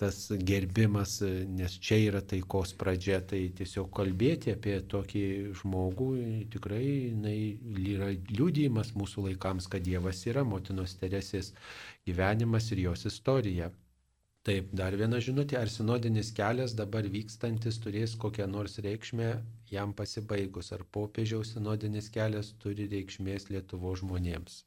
tas 0.00 0.18
gerbimas, 0.50 1.18
nes 1.58 1.74
čia 1.84 1.98
yra 2.06 2.22
taikos 2.32 2.72
pradžia, 2.80 3.18
tai 3.32 3.42
tiesiog 3.56 3.90
kalbėti 3.98 4.54
apie 4.54 4.78
tokį 4.94 5.24
žmogų 5.60 6.08
tikrai 6.54 6.84
jinai, 6.86 7.36
yra 7.92 8.08
liūdėjimas 8.30 8.94
mūsų 8.96 9.26
laikams, 9.28 9.68
kad 9.72 9.84
Dievas 9.84 10.24
yra 10.30 10.46
motinos 10.46 10.96
Teresės 11.00 11.52
gyvenimas 12.08 12.70
ir 12.72 12.86
jos 12.86 13.04
istorija. 13.12 13.68
Taip, 14.48 14.70
dar 14.72 14.94
viena 14.96 15.18
žinutė, 15.20 15.58
ar 15.60 15.68
sinodinis 15.68 16.30
kelias 16.32 16.72
dabar 16.78 17.04
vykstantis 17.16 17.76
turės 17.84 18.16
kokią 18.22 18.46
nors 18.48 18.78
reikšmę 18.86 19.28
jam 19.68 19.92
pasibaigus, 19.98 20.72
ar 20.72 20.86
popiežiaus 20.96 21.52
sinodinis 21.58 22.08
kelias 22.14 22.54
turi 22.64 22.88
reikšmės 22.88 23.50
Lietuvo 23.52 23.92
žmonėms. 24.00 24.62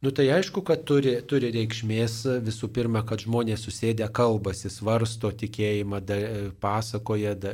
Nu 0.00 0.10
tai 0.10 0.30
aišku, 0.32 0.62
kad 0.64 0.86
turi, 0.88 1.10
turi 1.28 1.50
reikšmės 1.52 2.14
visų 2.40 2.70
pirma, 2.72 3.02
kad 3.04 3.20
žmonės 3.20 3.66
susėdę 3.66 4.06
kalbasi, 4.16 4.70
svarsto 4.72 5.28
tikėjimą, 5.28 5.98
da, 6.08 6.16
pasakoja, 6.62 7.34
da, 7.36 7.50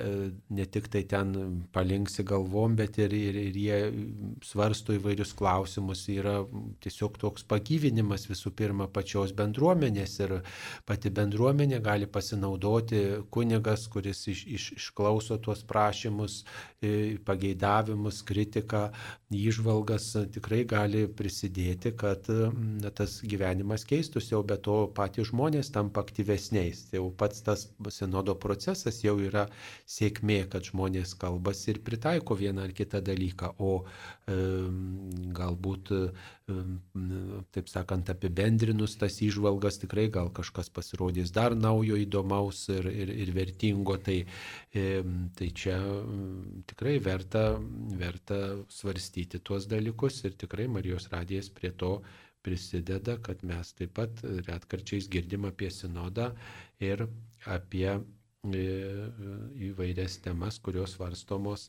ne 0.54 0.66
tik 0.70 0.86
tai 0.92 1.02
ten 1.10 1.32
palinksi 1.74 2.22
galvom, 2.22 2.76
bet 2.78 3.00
ir, 3.02 3.16
ir, 3.18 3.38
ir 3.48 3.58
jie 3.58 3.80
svarsto 4.46 4.94
įvairius 4.94 5.32
klausimus. 5.34 6.04
Yra 6.14 6.36
tiesiog 6.86 7.18
toks 7.24 7.42
pagyvinimas 7.50 8.28
visų 8.30 8.54
pirma 8.54 8.86
pačios 8.86 9.34
bendruomenės 9.34 10.14
ir 10.22 10.36
pati 10.86 11.10
bendruomenė 11.18 11.82
gali 11.82 12.06
pasinaudoti 12.06 13.02
kunigas, 13.34 13.88
kuris 13.90 14.22
iš, 14.30 14.44
iš, 14.46 14.68
išklauso 14.78 15.40
tuos 15.42 15.66
prašymus, 15.66 16.44
pageidavimus, 17.26 18.22
kritiką, 18.30 18.86
įžvalgas, 19.34 20.12
tikrai 20.30 20.62
gali 20.62 21.08
prisidėti, 21.10 21.90
kad 21.98 22.35
na, 22.82 22.90
tas 22.94 23.18
gyvenimas 23.26 23.84
keistųsi, 23.88 24.32
jau 24.34 24.42
be 24.46 24.56
to 24.62 24.76
patys 24.96 25.30
žmonės 25.30 25.70
tampa 25.74 26.02
aktyvesniais. 26.04 26.86
Jau 26.94 27.08
pats 27.18 27.42
tas 27.46 27.66
sinodo 27.94 28.36
procesas 28.40 29.02
jau 29.04 29.16
yra 29.22 29.46
sėkmė, 29.90 30.42
kad 30.52 30.66
žmonės 30.68 31.14
kalbasi 31.20 31.72
ir 31.74 31.82
pritaiko 31.86 32.36
vieną 32.38 32.66
ar 32.66 32.74
kitą 32.76 33.02
dalyką, 33.04 33.52
o 33.58 33.72
e, 33.82 34.38
galbūt, 35.36 35.92
e, 35.96 36.56
taip 37.54 37.70
sakant, 37.70 38.10
apibendrinus 38.12 38.96
tas 39.00 39.18
išvalgas 39.24 39.80
tikrai 39.82 40.06
gal 40.14 40.30
kažkas 40.34 40.70
pasirodys 40.70 41.32
dar 41.34 41.56
naujo 41.58 41.98
įdomaus 41.98 42.66
ir, 42.74 42.90
ir, 42.90 43.14
ir 43.26 43.32
vertingo. 43.36 43.98
Tai, 44.06 44.20
e, 44.74 44.86
tai 45.38 45.50
čia 45.56 45.78
tikrai 46.70 46.98
verta, 47.02 47.48
verta 47.98 48.40
svarstyti 48.72 49.40
tuos 49.42 49.66
dalykus 49.70 50.22
ir 50.26 50.36
tikrai 50.38 50.68
Marijos 50.70 51.10
radijas 51.12 51.50
prie 51.50 51.72
to 51.72 51.96
prisideda, 52.46 53.16
kad 53.26 53.42
mes 53.50 53.72
taip 53.78 53.94
pat 53.98 54.22
retkarčiais 54.48 55.08
girdim 55.10 55.48
apie 55.50 55.70
sinodą 55.74 56.30
ir 56.80 57.02
apie 57.56 57.88
e, 57.90 58.66
įvairias 59.70 60.20
temas, 60.24 60.60
kurios 60.62 60.94
varstomos 61.00 61.68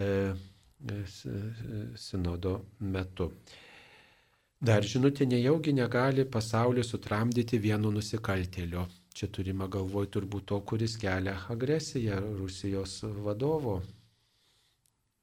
e, 0.00 0.08
e, 0.08 1.02
sinodo 2.06 2.56
metu. 2.80 3.28
Dar 4.62 4.86
žinutė, 4.86 5.26
nejaugi 5.26 5.72
negali 5.74 6.24
pasaulį 6.36 6.84
sutramdyti 6.86 7.58
vienu 7.58 7.90
nusikaltėliu. 7.90 8.84
Čia 9.12 9.28
turime 9.28 9.66
galvoj 9.68 10.06
turbūt 10.14 10.46
to, 10.52 10.60
kuris 10.70 10.94
kelia 11.02 11.34
agresiją 11.52 12.20
Rusijos 12.38 13.00
vadovo. 13.26 13.80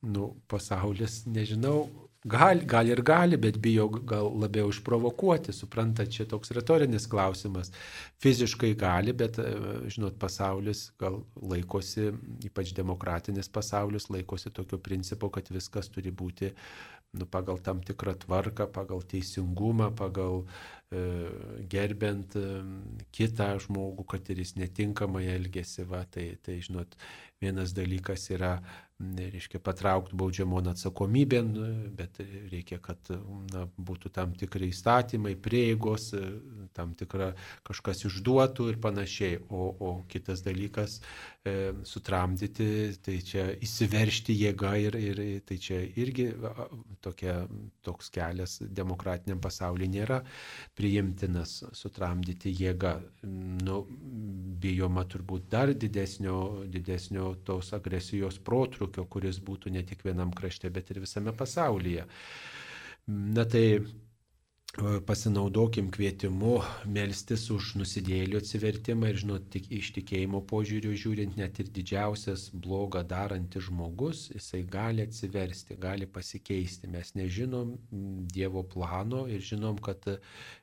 Nu, 0.03 0.27
pasaulis, 0.51 1.23
nežinau, 1.27 1.87
Gal, 2.27 2.59
gal 2.67 2.89
ir 2.91 2.99
gali, 2.99 3.37
bet 3.39 3.61
bijo 3.63 3.85
gal 3.87 4.25
labiau 4.41 4.67
išprovokuoti, 4.73 5.53
suprantat, 5.55 6.09
čia 6.11 6.25
toks 6.27 6.51
retorinis 6.51 7.05
klausimas. 7.07 7.71
Fiziškai 8.19 8.73
gali, 8.75 9.13
bet, 9.15 9.39
e, 9.39 9.53
žinot, 9.87 10.17
pasaulis 10.19 10.89
gal 10.99 11.21
laikosi, 11.39 12.09
ypač 12.43 12.73
demokratinis 12.75 13.47
pasaulis, 13.47 14.09
laikosi 14.11 14.51
tokio 14.51 14.81
principo, 14.83 15.29
kad 15.31 15.47
viskas 15.47 15.87
turi 15.87 16.11
būti 16.11 16.51
nu, 17.13 17.25
pagal 17.25 17.63
tam 17.63 17.79
tikrą 17.81 18.17
tvarką, 18.19 18.67
pagal 18.67 18.99
teisingumą, 19.07 19.87
pagal 19.95 20.43
e, 20.91 20.99
gerbent 21.71 22.35
e, 22.35 22.43
kitą 23.15 23.53
žmogų, 23.63 24.03
kad 24.11 24.27
ir 24.29 24.43
jis 24.43 24.57
netinkamai 24.59 25.23
elgesi. 25.37 25.87
Va, 25.87 26.03
tai, 26.03 26.33
tai, 26.43 26.59
žinot, 26.67 26.99
vienas 27.41 27.73
dalykas 27.73 28.29
yra 28.35 28.57
reiškia 28.99 29.61
patraukti 29.63 30.17
baudžiamon 30.19 30.67
atsakomybėn, 30.73 31.51
bet 31.95 32.19
reikia, 32.51 32.81
kad 32.83 33.11
na, 33.53 33.63
būtų 33.77 34.11
tam 34.15 34.33
tikrai 34.39 34.73
įstatymai, 34.73 35.37
prieigos, 35.39 36.11
tam 36.79 36.95
tikra 36.97 37.33
kažkas 37.67 38.05
išduotų 38.09 38.69
ir 38.71 38.79
panašiai. 38.81 39.41
O, 39.49 39.67
o 39.79 39.91
kitas 40.11 40.43
dalykas 40.45 40.99
e,- 41.43 41.73
sutramdyti, 41.91 42.69
tai 43.03 43.19
čia 43.25 43.49
įsiveršti 43.59 44.35
jėgą 44.39 44.73
ir, 44.85 44.97
ir 44.99 45.21
tai 45.47 45.59
čia 45.59 45.81
irgi 45.99 46.29
tokia, 47.03 47.41
toks 47.85 48.11
kelias 48.15 48.59
demokratiniam 48.63 49.41
pasaulyje 49.43 49.91
nėra 49.97 50.21
priimtinas 50.79 51.59
sutramdyti 51.75 52.53
jėgą. 52.55 52.95
Nu, 53.65 53.83
bijoma 54.59 55.05
turbūt 55.09 55.49
dar 55.51 55.73
didesnio, 55.73 56.65
didesnio 56.71 57.33
tos 57.47 57.73
agresijos 57.75 58.39
protrukio 58.39 59.05
kuris 59.09 59.41
būtų 59.43 59.73
ne 59.75 59.83
tik 59.87 60.05
vienam 60.05 60.31
krašte, 60.35 60.69
bet 60.73 60.91
ir 60.93 61.01
visame 61.03 61.33
pasaulyje. 61.35 62.05
Na 63.07 63.45
tai 63.49 63.65
pasinaudokim 64.77 65.89
kvietimu 65.91 66.59
melstis 66.85 67.47
už 67.49 67.71
nusidėlių 67.79 68.37
atsivertimą 68.37 69.09
ir, 69.09 69.17
žinot, 69.17 69.47
tik 69.49 69.65
iš 69.73 69.89
tikėjimo 69.95 70.43
požiūrių 70.45 70.91
žiūrint, 70.93 71.37
net 71.41 71.59
ir 71.59 71.71
didžiausias 71.73 72.49
blogą 72.53 73.01
darantis 73.03 73.65
žmogus, 73.65 74.27
jisai 74.29 74.61
gali 74.63 75.01
atsiversti, 75.07 75.75
gali 75.81 76.05
pasikeisti. 76.05 76.87
Mes 76.87 77.15
nežinom 77.17 77.75
Dievo 78.29 78.63
plano 78.63 79.25
ir 79.27 79.41
žinom, 79.41 79.79
kad 79.81 80.05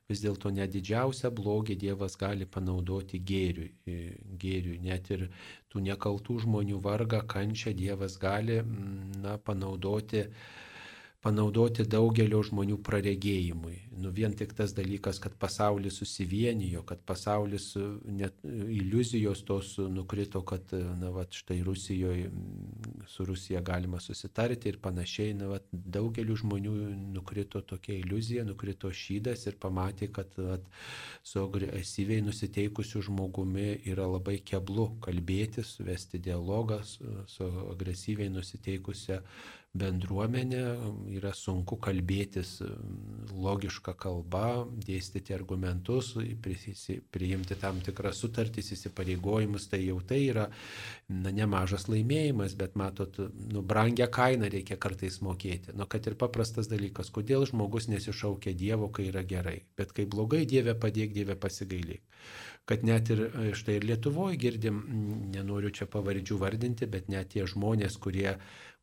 vis 0.08 0.22
dėlto 0.22 0.52
net 0.54 0.70
didžiausią 0.70 1.32
blogį 1.34 1.76
Dievas 1.82 2.14
gali 2.16 2.46
panaudoti 2.46 3.18
gėriui. 3.18 3.72
E, 3.86 4.12
gėriui. 4.38 4.78
Net 4.86 5.10
ir 5.10 5.26
tų 5.72 5.82
nekaltų 5.82 6.38
žmonių 6.46 6.78
vargą, 6.84 7.24
kančią 7.26 7.74
Dievas 7.74 8.20
gali 8.22 8.62
na, 9.18 9.34
panaudoti 9.36 10.28
panaudoti 11.26 11.82
daugelio 11.90 12.38
žmonių 12.46 12.78
praregėjimui. 12.86 13.80
Nu 13.96 14.12
vien 14.14 14.34
tik 14.36 14.52
tas 14.54 14.74
dalykas, 14.76 15.18
kad 15.22 15.34
pasaulis 15.40 15.96
susivienijo, 15.98 16.82
kad 16.86 17.00
pasaulis 17.08 17.70
net 18.04 18.36
iliuzijos 18.44 19.42
tos 19.48 19.72
nukrito, 19.90 20.42
kad 20.46 20.70
na, 21.00 21.10
va, 21.14 21.24
štai 21.32 21.58
Rusijoje 21.66 22.28
su 23.10 23.26
Rusija 23.26 23.62
galima 23.64 23.98
susitarti 24.04 24.70
ir 24.70 24.78
panašiai. 24.84 25.34
Na, 25.40 25.48
va, 25.54 25.60
daugeliu 25.72 26.36
žmonių 26.38 26.76
nukrito 27.16 27.64
tokia 27.64 27.96
iliuzija, 28.02 28.44
nukrito 28.46 28.92
šydas 28.92 29.48
ir 29.48 29.58
pamatė, 29.62 30.12
kad 30.12 30.36
va, 30.38 30.60
su 31.26 31.42
agresyviai 31.42 32.22
nusiteikusiu 32.26 33.02
žmogumi 33.08 33.80
yra 33.88 34.06
labai 34.12 34.38
keblu 34.46 34.92
kalbėti, 35.02 35.64
suvesti 35.66 36.20
dialogą 36.22 36.82
su, 36.86 37.16
su 37.32 37.50
agresyviai 37.72 38.30
nusiteikusia 38.30 39.22
bendruomenė, 39.80 40.62
yra 41.16 41.32
sunku 41.36 41.78
kalbėtis 41.82 42.56
logišką 43.32 43.94
kalbą, 44.00 44.66
dėstyti 44.86 45.34
argumentus, 45.36 46.14
priimti 47.14 47.58
tam 47.60 47.80
tikras 47.84 48.22
sutartys, 48.22 48.72
įsipareigojimus, 48.76 49.68
tai 49.72 49.82
jau 49.84 50.00
tai 50.00 50.22
yra 50.30 50.48
na, 51.08 51.32
nemažas 51.34 51.88
laimėjimas, 51.92 52.56
bet 52.58 52.76
matot, 52.80 53.20
nu, 53.52 53.62
brangią 53.62 54.08
kainą 54.12 54.50
reikia 54.52 54.78
kartais 54.80 55.20
mokėti. 55.24 55.76
Nu, 55.76 55.88
kad 55.90 56.08
ir 56.08 56.18
paprastas 56.20 56.70
dalykas, 56.72 57.12
kodėl 57.14 57.46
žmogus 57.48 57.90
nesišaukia 57.92 58.56
Dievo, 58.56 58.90
kai 58.90 59.10
yra 59.12 59.24
gerai, 59.26 59.60
bet 59.78 59.94
kai 59.96 60.08
blogai 60.08 60.44
Dieve 60.48 60.76
padėk, 60.78 61.14
Dieve 61.16 61.38
pasigailėk 61.40 62.04
kad 62.66 62.82
net 62.82 63.10
ir 63.14 63.20
štai 63.54 63.78
ir 63.78 63.84
Lietuvoje 63.86 64.38
girdim, 64.42 64.80
nenoriu 65.30 65.70
čia 65.70 65.86
pavardžių 65.90 66.38
vardinti, 66.40 66.88
bet 66.90 67.06
net 67.12 67.30
tie 67.34 67.46
žmonės, 67.46 67.94
kurie 68.02 68.32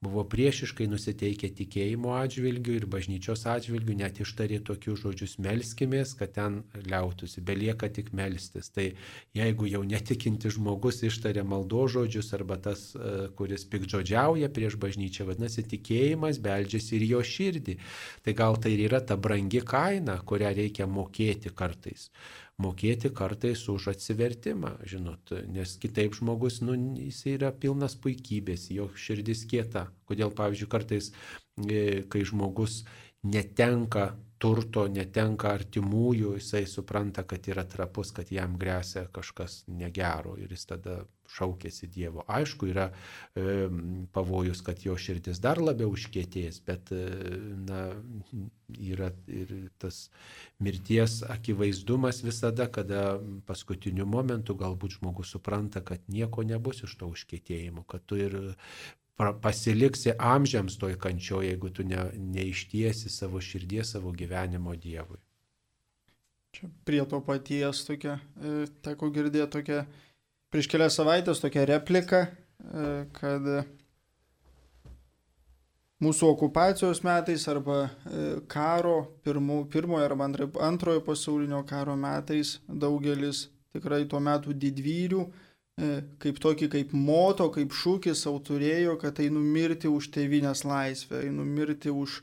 buvo 0.04 0.24
priešiškai 0.30 0.88
nusiteikę 0.92 1.50
tikėjimo 1.58 2.14
atžvilgių 2.20 2.76
ir 2.80 2.88
bažnyčios 2.92 3.46
atžvilgių, 3.50 3.96
net 4.02 4.20
ištarė 4.24 4.60
tokius 4.68 5.04
žodžius 5.04 5.38
melskimės, 5.44 6.14
kad 6.20 6.36
ten 6.36 6.60
liautųsi, 6.76 7.44
belieka 7.46 7.90
tik 7.94 8.12
melstis. 8.18 8.70
Tai 8.76 8.90
jeigu 9.38 9.70
jau 9.72 9.84
netikinti 9.88 10.52
žmogus 10.54 11.02
ištarė 11.08 11.46
maldo 11.48 11.86
žodžius 11.96 12.34
arba 12.38 12.60
tas, 12.68 12.90
e, 12.96 13.30
kuris 13.38 13.66
pikdžodžiauja 13.72 14.52
prieš 14.54 14.78
bažnyčią, 14.84 15.28
vadinasi, 15.32 15.66
tikėjimas 15.76 16.42
beldžiasi 16.44 16.98
ir 17.00 17.08
jo 17.16 17.24
širdį. 17.34 17.80
Tai 18.26 18.38
gal 18.38 18.60
tai 18.62 18.76
ir 18.76 18.88
yra 18.90 19.02
ta 19.02 19.18
brangi 19.18 19.64
kaina, 19.66 20.20
kurią 20.28 20.54
reikia 20.60 20.90
mokėti 20.90 21.54
kartais 21.56 22.10
mokėti 22.64 23.12
kartais 23.16 23.66
už 23.72 23.90
atsivertimą, 23.94 24.76
žinot, 24.88 25.34
nes 25.52 25.76
kitaip 25.82 26.16
žmogus, 26.18 26.62
nu, 26.66 26.76
jis 27.00 27.24
yra 27.36 27.52
pilnas 27.52 27.96
puikybės, 28.00 28.70
jo 28.76 28.90
širdis 28.96 29.46
kieta. 29.50 29.88
Kodėl, 30.10 30.34
pavyzdžiui, 30.36 30.70
kartais, 30.72 31.12
e, 31.68 32.04
kai 32.10 32.24
žmogus 32.28 32.84
netenka 33.24 34.14
turto, 34.44 34.84
netenka 34.92 35.54
artimųjų, 35.56 36.36
jisai 36.40 36.66
supranta, 36.68 37.24
kad 37.28 37.48
yra 37.48 37.64
trapus, 37.70 38.12
kad 38.16 38.32
jam 38.34 38.58
grėsia 38.60 39.06
kažkas 39.16 39.64
negero 39.72 40.36
ir 40.40 40.52
jis 40.52 40.68
tada 40.68 41.04
šaukėsi 41.34 41.88
Dievo. 41.90 42.26
Aišku, 42.28 42.68
yra 42.70 42.90
e, 42.92 43.68
pavojus, 44.14 44.62
kad 44.66 44.84
jo 44.84 44.98
širdis 45.00 45.40
dar 45.44 45.62
labiau 45.64 45.94
užkėtės, 45.96 46.60
bet 46.68 46.92
e, 46.94 47.06
na, 47.64 47.86
yra 48.76 49.10
ir 49.32 49.54
tas 49.82 50.10
mirties 50.64 51.22
akivaizdumas 51.32 52.22
visada, 52.26 52.68
kada 52.68 53.22
paskutiniu 53.48 54.06
momentu 54.10 54.58
galbūt 54.60 55.00
žmogus 55.00 55.34
supranta, 55.38 55.82
kad 55.86 56.04
nieko 56.12 56.44
nebus 56.48 56.84
iš 56.84 56.98
to 57.00 57.10
užkėtėjimo, 57.16 57.88
kad 57.88 58.06
tu 58.06 58.20
ir 58.20 58.38
pasiliksi 59.18 60.12
amžiams 60.20 60.78
toj 60.78 60.98
kančioje, 61.00 61.52
jeigu 61.54 61.70
tu 61.70 61.84
ne, 61.84 62.08
neištiesi 62.18 63.10
savo 63.10 63.42
širdies, 63.42 63.92
savo 63.94 64.12
gyvenimo 64.12 64.76
Dievui. 64.76 65.20
Čia 66.54 66.70
prie 66.86 67.06
to 67.10 67.22
paties 67.26 67.84
tokia, 67.86 68.20
e, 68.38 68.66
teko 68.86 69.10
girdėti 69.14 69.52
tokia 69.54 69.86
prieš 70.54 70.70
kelias 70.70 70.98
savaitės 70.98 71.42
tokią 71.42 71.66
repliką, 71.70 72.26
e, 72.26 72.92
kad 73.14 73.48
mūsų 76.04 76.30
okupacijos 76.34 77.02
metais 77.06 77.48
arba 77.50 77.80
e, 77.86 78.26
karo, 78.50 78.98
pirmo, 79.26 79.64
pirmojo 79.66 80.06
arba 80.06 80.30
antrojo 80.68 81.02
pasaulinio 81.06 81.64
karo 81.70 81.96
metais 81.98 82.60
daugelis 82.68 83.48
tikrai 83.74 84.04
tuo 84.10 84.22
metu 84.22 84.54
didvyrių 84.54 85.24
e, 85.26 85.43
kaip 86.22 86.38
tokį 86.44 86.70
kaip 86.70 86.92
moto, 86.94 87.50
kaip 87.54 87.74
šūkis 87.74 88.26
savo 88.26 88.44
turėjo, 88.46 88.98
kad 89.02 89.18
einu 89.24 89.42
mirti 89.42 89.90
už 89.90 90.12
tėvynės 90.14 90.62
laisvę, 90.70 91.24
einu 91.26 91.46
mirti 91.48 91.90
už 91.90 92.20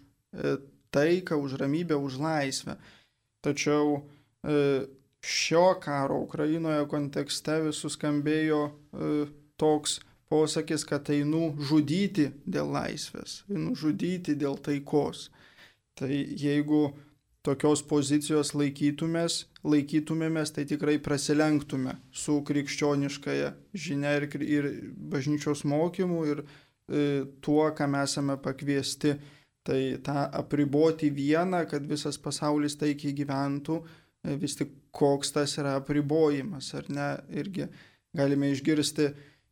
taiką, 0.94 1.38
už 1.38 1.58
ramybę, 1.58 1.98
už 1.98 2.20
laisvę. 2.22 2.76
Tačiau 3.42 3.98
šio 5.20 5.80
karo 5.80 6.20
Ukrainoje 6.24 6.86
kontekste 6.88 7.58
vis 7.66 7.80
suskambėjo 7.82 8.60
e, 8.66 9.10
toks 9.60 9.98
posakis, 10.30 10.86
kad 10.88 11.10
einu 11.12 11.50
žudyti 11.58 12.30
dėl 12.46 12.70
laisvės, 12.72 13.42
einu 13.50 13.74
žudyti 13.76 14.36
dėl 14.38 14.56
taikos. 14.64 15.28
Tai 15.98 16.10
jeigu 16.10 16.86
tokios 17.46 17.82
pozicijos 17.88 18.52
laikytumės, 18.54 19.44
laikytumėmės, 19.64 20.54
tai 20.56 20.66
tikrai 20.68 20.98
prasilenktume 21.02 21.96
su 22.12 22.40
krikščioniškaja 22.46 23.54
žinia 23.72 24.16
ir, 24.18 24.28
ir 24.44 24.70
bažnyčios 25.12 25.64
mokymu 25.68 26.24
ir 26.28 26.42
e, 26.44 27.24
tuo, 27.40 27.64
ką 27.76 27.88
mes 27.90 28.12
esame 28.12 28.40
pakviesti. 28.42 29.16
Tai 29.60 29.80
tą 30.00 30.22
apriboti 30.40 31.10
vieną, 31.12 31.66
kad 31.68 31.84
visas 31.84 32.16
pasaulis 32.18 32.78
taikiai 32.80 33.12
gyventų, 33.12 33.82
E, 34.22 34.36
vis 34.36 34.56
tik 34.58 34.72
koks 34.92 35.32
tas 35.32 35.56
yra 35.60 35.76
apribojimas, 35.80 36.72
ar 36.76 36.88
ne, 36.92 37.08
irgi 37.40 37.68
galime 38.16 38.50
išgirsti 38.52 39.08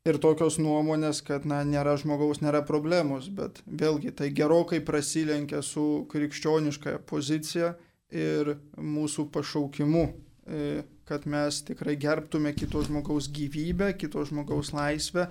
ir 0.09 0.19
tokios 0.23 0.59
nuomonės, 0.61 1.21
kad, 1.27 1.47
na, 1.49 1.61
nėra 1.67 1.97
žmogaus, 2.01 2.41
nėra 2.45 2.63
problemos, 2.67 3.29
bet 3.33 3.61
vėlgi 3.67 4.15
tai 4.19 4.31
gerokai 4.35 4.81
prasilenkia 4.85 5.63
su 5.65 6.07
krikščioniškąją 6.13 7.03
poziciją 7.09 7.75
ir 8.15 8.55
mūsų 8.77 9.29
pašaukimu, 9.35 10.07
e, 10.09 10.71
kad 11.09 11.29
mes 11.29 11.61
tikrai 11.69 11.97
gerbtume 12.01 12.55
kito 12.57 12.83
žmogaus 12.85 13.31
gyvybę, 13.33 13.93
kito 14.01 14.25
žmogaus 14.29 14.73
laisvę, 14.77 15.29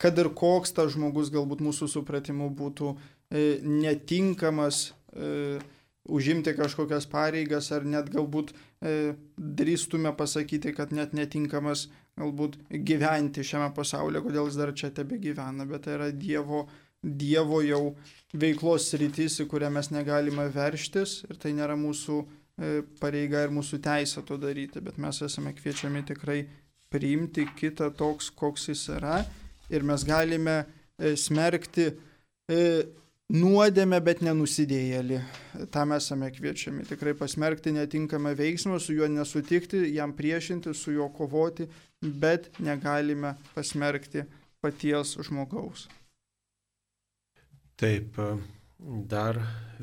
kad 0.00 0.18
ir 0.18 0.30
koks 0.34 0.72
tas 0.76 0.94
žmogus 0.94 1.32
galbūt 1.34 1.62
mūsų 1.64 1.90
supratimu 1.90 2.48
būtų 2.56 2.94
e, 2.94 3.58
netinkamas 3.66 4.88
užimti 6.10 6.54
kažkokias 6.56 7.06
pareigas 7.10 7.70
ar 7.72 7.84
net 7.84 8.10
galbūt 8.12 8.52
e, 8.52 9.14
drįstume 9.36 10.12
pasakyti, 10.16 10.72
kad 10.76 10.94
net 10.96 11.12
netinkamas 11.16 11.88
galbūt 12.18 12.58
gyventi 12.86 13.44
šiame 13.46 13.70
pasaulyje, 13.76 14.22
kodėl 14.24 14.48
jis 14.48 14.58
dar 14.60 14.72
čia 14.76 14.90
tebe 14.94 15.18
gyvena, 15.22 15.66
bet 15.68 15.86
tai 15.86 15.96
yra 15.98 16.10
Dievo, 16.12 16.64
dievo 17.02 17.62
jau 17.64 17.94
veiklos 18.36 18.90
sritis, 18.90 19.38
į 19.40 19.48
kurią 19.50 19.70
mes 19.72 19.90
negalime 19.94 20.48
verštis 20.52 21.22
ir 21.28 21.38
tai 21.40 21.54
nėra 21.56 21.76
mūsų 21.80 22.18
e, 22.20 22.72
pareiga 23.00 23.44
ir 23.46 23.54
mūsų 23.56 23.80
teisė 23.84 24.24
to 24.26 24.36
daryti, 24.40 24.82
bet 24.84 25.00
mes 25.00 25.22
esame 25.24 25.54
kviečiami 25.56 26.04
tikrai 26.12 26.42
priimti 26.90 27.46
kitą 27.56 27.90
toks, 27.96 28.30
koks 28.34 28.68
jis 28.72 28.88
yra 28.98 29.20
ir 29.70 29.86
mes 29.86 30.04
galime 30.04 30.60
e, 30.60 31.14
smerkti 31.16 31.88
e, 33.30 33.36
nuodėmę, 33.38 34.00
bet 34.04 34.20
nenusidėjėlį. 34.26 35.20
Tam 35.74 35.94
esame 35.96 36.30
kviečiami 36.34 36.84
tikrai 36.88 37.14
pasmerkti 37.14 37.72
netinkamą 37.76 38.34
veiksmą, 38.38 38.80
su 38.82 38.96
juo 38.96 39.08
nesutikti, 39.08 39.84
jam 39.94 40.12
priešinti, 40.16 40.74
su 40.74 40.92
juo 40.96 41.08
kovoti, 41.14 41.68
bet 42.02 42.50
negalime 42.58 43.36
pasmerkti 43.54 44.26
paties 44.60 45.16
žmogaus. 45.24 45.88
Taip, 47.80 48.18
dar 49.08 49.38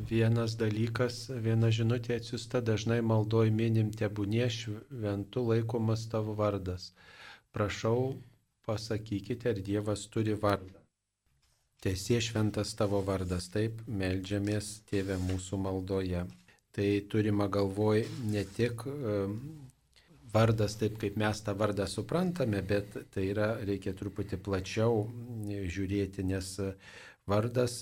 vienas 0.10 0.54
dalykas, 0.58 1.28
viena 1.42 1.72
žinutė 1.74 2.18
atsiusta, 2.20 2.62
dažnai 2.62 3.00
maldoj 3.02 3.50
minim 3.50 3.90
tebūnie 3.90 4.50
šventų 4.54 5.46
laikomas 5.52 6.06
tavo 6.12 6.36
vardas. 6.38 6.92
Prašau, 7.54 8.18
pasakykite, 8.68 9.50
ar 9.56 9.64
Dievas 9.66 10.06
turi 10.14 10.36
vardą. 10.38 10.87
Tiesie 11.84 12.18
šventas 12.26 12.74
tavo 12.74 13.04
vardas, 13.06 13.52
taip, 13.54 13.84
melžiamės 13.86 14.80
tėvę 14.90 15.20
mūsų 15.28 15.60
maldoje. 15.62 16.26
Tai 16.74 16.88
turima 17.10 17.48
galvoj 17.50 18.04
ne 18.32 18.44
tik 18.58 18.82
vardas 20.34 20.78
taip, 20.78 20.98
kaip 21.02 21.18
mes 21.18 21.42
tą 21.46 21.54
vardą 21.58 21.88
suprantame, 21.90 22.62
bet 22.62 22.98
tai 23.14 23.28
yra, 23.32 23.52
reikia 23.66 23.94
truputį 23.98 24.40
plačiau 24.46 25.06
žiūrėti, 25.48 26.26
nes 26.28 26.50
vardas, 27.30 27.80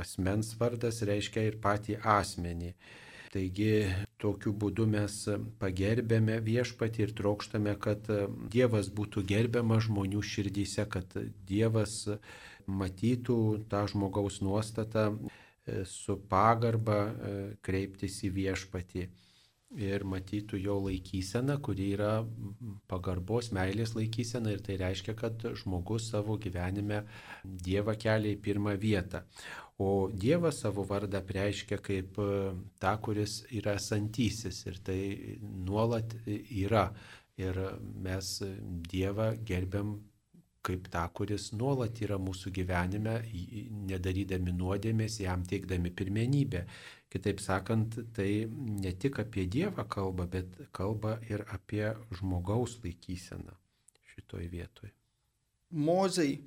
asmens 0.00 0.54
vardas 0.60 1.02
reiškia 1.08 1.46
ir 1.48 1.60
patį 1.64 2.00
asmenį. 2.16 2.72
Taigi 3.28 3.72
tokiu 4.16 4.54
būdu 4.56 4.86
mes 4.88 5.14
pagerbėme 5.60 6.38
viešpatį 6.44 7.02
ir 7.04 7.10
trokštame, 7.18 7.74
kad 7.76 8.08
Dievas 8.54 8.88
būtų 8.88 9.24
gerbiamas 9.28 9.84
žmonių 9.88 10.22
širdyse, 10.24 10.86
kad 10.88 11.12
Dievas 11.50 12.06
matytų 12.68 13.38
tą 13.70 13.84
žmogaus 13.90 14.40
nuostatą 14.44 15.08
e, 15.16 15.84
su 15.88 16.18
pagarba 16.30 17.00
e, 17.08 17.32
kreiptis 17.64 18.20
į 18.28 18.32
viešpatį 18.36 19.08
ir 19.76 20.04
matytų 20.08 20.58
jo 20.62 20.78
laikyseną, 20.86 21.58
kuri 21.60 21.90
yra 21.92 22.12
pagarbos, 22.88 23.50
meilės 23.52 23.92
laikysena 23.98 24.54
ir 24.54 24.62
tai 24.64 24.78
reiškia, 24.80 25.14
kad 25.18 25.44
žmogus 25.60 26.08
savo 26.12 26.38
gyvenime 26.40 27.02
Dievą 27.44 27.92
kelia 28.00 28.32
į 28.32 28.40
pirmą 28.44 28.78
vietą. 28.80 29.22
O 29.78 30.08
Dievas 30.10 30.62
savo 30.64 30.86
vardą 30.88 31.20
reiškia 31.22 31.78
kaip 31.84 32.18
e, 32.18 32.28
ta, 32.80 32.96
kuris 32.96 33.42
yra 33.54 33.76
santysis 33.78 34.64
ir 34.66 34.80
tai 34.84 35.00
nuolat 35.40 36.16
yra. 36.26 36.88
Ir 37.38 37.54
mes 38.02 38.32
Dievą 38.90 39.36
gerbiam 39.46 39.98
kaip 40.66 40.88
tą, 40.92 41.04
kuris 41.14 41.50
nuolat 41.56 42.00
yra 42.04 42.18
mūsų 42.20 42.52
gyvenime, 42.54 43.18
nedarydami 43.88 44.52
nuodėmės, 44.56 45.20
jam 45.22 45.44
teikdami 45.48 45.92
pirmenybę. 45.94 46.64
Kitaip 47.08 47.40
sakant, 47.40 47.96
tai 48.16 48.48
ne 48.50 48.92
tik 49.00 49.20
apie 49.22 49.46
Dievą 49.48 49.86
kalba, 49.88 50.26
bet 50.28 50.58
kalba 50.76 51.16
ir 51.30 51.46
apie 51.54 51.94
žmogaus 52.18 52.76
laikyseną 52.84 53.54
šitoj 54.12 54.48
vietoj. 54.52 54.92
Mozei 55.70 56.34
e, 56.34 56.40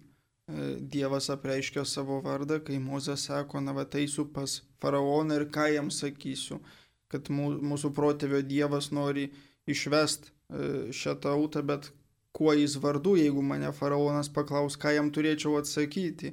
Dievas 0.81 1.31
apreiškia 1.33 1.85
savo 1.85 2.19
vardą, 2.25 2.59
kai 2.65 2.77
Mozė 2.81 3.17
sako, 3.17 3.61
na 3.63 3.73
va 3.73 3.87
teisiu 3.89 4.27
pas 4.33 4.59
faraoną 4.81 5.39
ir 5.39 5.47
ką 5.53 5.65
jam 5.71 5.89
sakysiu, 5.93 6.59
kad 7.11 7.31
mūsų 7.31 7.93
protėvio 7.95 8.43
Dievas 8.45 8.91
nori 8.93 9.31
išvest 9.69 10.29
e, 10.29 10.93
šią 10.93 11.17
tautą, 11.25 11.65
bet 11.65 11.89
kuo 12.41 12.53
jis 12.57 12.79
vardu, 12.81 13.11
jeigu 13.19 13.41
mane 13.45 13.69
faraonas 13.77 14.29
paklaus, 14.33 14.73
ką 14.73 14.95
jam 14.95 15.11
turėčiau 15.13 15.59
atsakyti. 15.59 16.31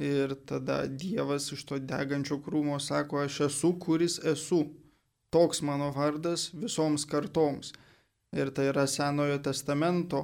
Ir 0.00 0.32
tada 0.48 0.86
Dievas 0.88 1.50
iš 1.52 1.66
to 1.68 1.76
degančio 1.90 2.38
krūmo 2.40 2.78
sako, 2.80 3.18
aš 3.26 3.42
esu, 3.50 3.74
kuris 3.84 4.16
esu. 4.24 4.62
Toks 5.28 5.60
mano 5.68 5.90
vardas 5.92 6.46
visoms 6.62 7.04
kartoms. 7.04 7.74
Ir 8.32 8.48
tai 8.56 8.70
yra 8.70 8.86
Senojo 8.88 9.36
testamento 9.44 10.22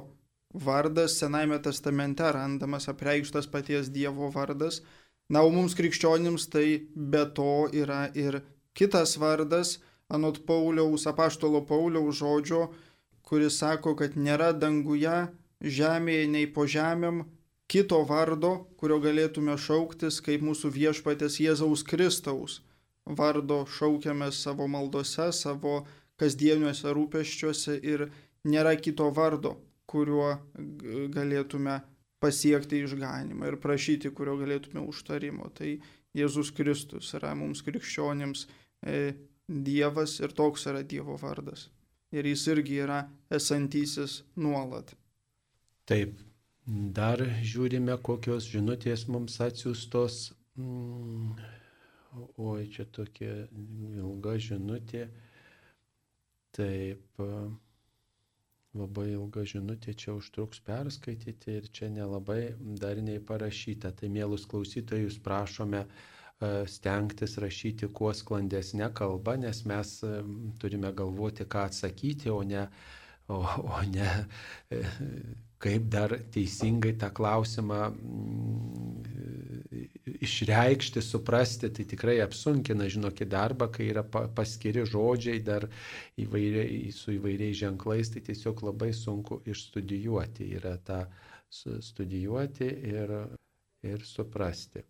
vardas, 0.65 1.19
Senajame 1.21 1.61
testamente 1.61 2.31
randamas 2.33 2.89
apreikštas 2.89 3.45
paties 3.53 3.93
Dievo 3.93 4.31
vardas. 4.33 4.81
Na, 5.29 5.45
o 5.45 5.53
mums 5.53 5.77
krikščionims 5.77 6.49
tai 6.49 6.81
be 6.95 7.27
to 7.37 7.67
yra 7.77 8.07
ir 8.17 8.41
kitas 8.73 9.19
vardas, 9.21 9.77
anot 10.09 10.47
Pauliaus, 10.49 11.05
apaštalo 11.05 11.61
Pauliaus 11.69 12.23
žodžio, 12.23 12.71
kuris 13.27 13.59
sako, 13.59 13.95
kad 13.99 14.15
nėra 14.15 14.53
danguje, 14.55 15.27
žemėje 15.61 16.29
nei 16.31 16.47
po 16.47 16.67
žemėm 16.69 17.25
kito 17.67 17.99
vardo, 18.07 18.53
kurio 18.79 19.01
galėtume 19.03 19.57
šauktis 19.59 20.21
kaip 20.23 20.45
mūsų 20.47 20.71
viešpatės 20.77 21.41
Jėzaus 21.43 21.83
Kristaus 21.87 22.61
vardo 23.07 23.65
šaukiamės 23.71 24.41
savo 24.43 24.67
maldose, 24.67 25.29
savo 25.31 25.81
kasdieniuose 26.19 26.91
rūpeščiuose 26.95 27.77
ir 27.83 28.07
nėra 28.47 28.75
kito 28.79 29.09
vardo, 29.15 29.55
kuriuo 29.87 30.33
galėtume 31.13 31.79
pasiekti 32.23 32.81
išganimą 32.83 33.51
ir 33.51 33.59
prašyti, 33.63 34.11
kurio 34.11 34.35
galėtume 34.41 34.83
užtarimo. 34.83 35.51
Tai 35.55 35.77
Jėzus 36.17 36.51
Kristus 36.55 37.13
yra 37.15 37.35
mums 37.37 37.63
krikščionėms 37.65 38.47
e, 38.83 39.13
Dievas 39.47 40.17
ir 40.19 40.33
toks 40.35 40.65
yra 40.67 40.81
Dievo 40.83 41.15
vardas. 41.21 41.69
Ir 42.15 42.27
jis 42.29 42.45
irgi 42.53 42.79
yra 42.85 43.01
esantysis 43.33 44.21
nuolat. 44.39 44.93
Taip, 45.87 46.15
dar 46.95 47.21
žiūrime, 47.43 47.97
kokios 48.03 48.47
žinutės 48.51 49.07
mums 49.11 49.39
atsiųstos. 49.43 50.19
Mm, 50.59 51.35
oi, 52.37 52.67
čia 52.71 52.87
tokia 52.95 53.33
ilga 53.99 54.37
žinutė. 54.39 55.07
Taip, 56.55 57.23
labai 58.77 59.07
ilga 59.11 59.43
žinutė, 59.47 59.93
čia 59.93 60.15
užtruks 60.17 60.63
perskaityti 60.63 61.59
ir 61.59 61.67
čia 61.75 61.91
nelabai 61.91 62.53
darniai 62.81 63.19
parašyta. 63.19 63.91
Tai 63.91 64.09
mielus 64.15 64.47
klausytojus 64.49 65.19
prašome 65.23 65.83
E, 65.85 66.16
stengtis 66.69 67.37
rašyti 67.41 67.89
kuo 67.97 68.11
sklandesnė 68.13 68.91
kalba, 68.93 69.33
nes 69.41 69.63
mes 69.65 69.93
e, 70.05 70.21
turime 70.61 70.91
galvoti, 70.93 71.47
ką 71.49 71.63
atsakyti, 71.71 72.29
o 72.29 72.43
ne, 72.45 72.67
o, 73.33 73.39
o 73.41 73.79
ne 73.89 74.09
e, 74.69 74.83
kaip 75.57 75.87
dar 75.89 76.13
teisingai 76.33 76.93
tą 77.01 77.09
klausimą 77.17 77.79
mm, 77.89 79.07
išreikšti, 80.27 81.01
suprasti, 81.01 81.71
tai 81.73 81.87
tikrai 81.89 82.19
apsunkina, 82.21 82.85
žinokit, 82.85 83.31
darbą, 83.33 83.71
kai 83.73 83.89
yra 83.89 84.05
paskiri 84.05 84.85
žodžiai 84.85 85.41
dar 85.41 85.65
įvairiai, 86.21 86.93
su 86.93 87.17
įvairiais 87.17 87.57
ženklais, 87.63 88.13
tai 88.13 88.21
tiesiog 88.29 88.61
labai 88.69 88.91
sunku 88.93 89.41
išstudijuoti, 89.49 90.53
yra 90.61 90.77
tą 90.85 91.01
studijuoti 91.49 92.69
ir, 92.93 93.17
ir 93.89 94.05
suprasti. 94.05 94.85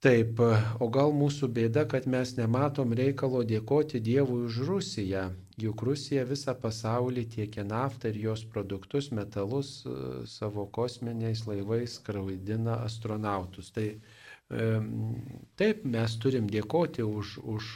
Taip, 0.00 0.38
o 0.80 0.86
gal 0.88 1.10
mūsų 1.12 1.50
bėda, 1.52 1.82
kad 1.84 2.06
mes 2.08 2.30
nematom 2.38 2.94
reikalo 2.96 3.42
dėkoti 3.44 4.00
Dievui 4.00 4.46
už 4.46 4.62
Rusiją, 4.64 5.26
juk 5.60 5.84
Rusija 5.84 6.22
visą 6.24 6.54
pasaulį 6.56 7.26
tiekia 7.34 7.66
naftą 7.68 8.08
ir 8.08 8.16
jos 8.22 8.46
produktus, 8.48 9.10
metalus 9.12 9.74
e, 9.84 9.92
savo 10.24 10.64
kosminiais 10.72 11.44
laivais 11.44 11.98
skraidina 12.00 12.78
astronautus. 12.86 13.68
Tai 13.76 13.90
taip, 15.60 15.84
mes 15.86 16.16
turim 16.18 16.48
dėkoti 16.50 17.04
už, 17.06 17.36
už 17.44 17.66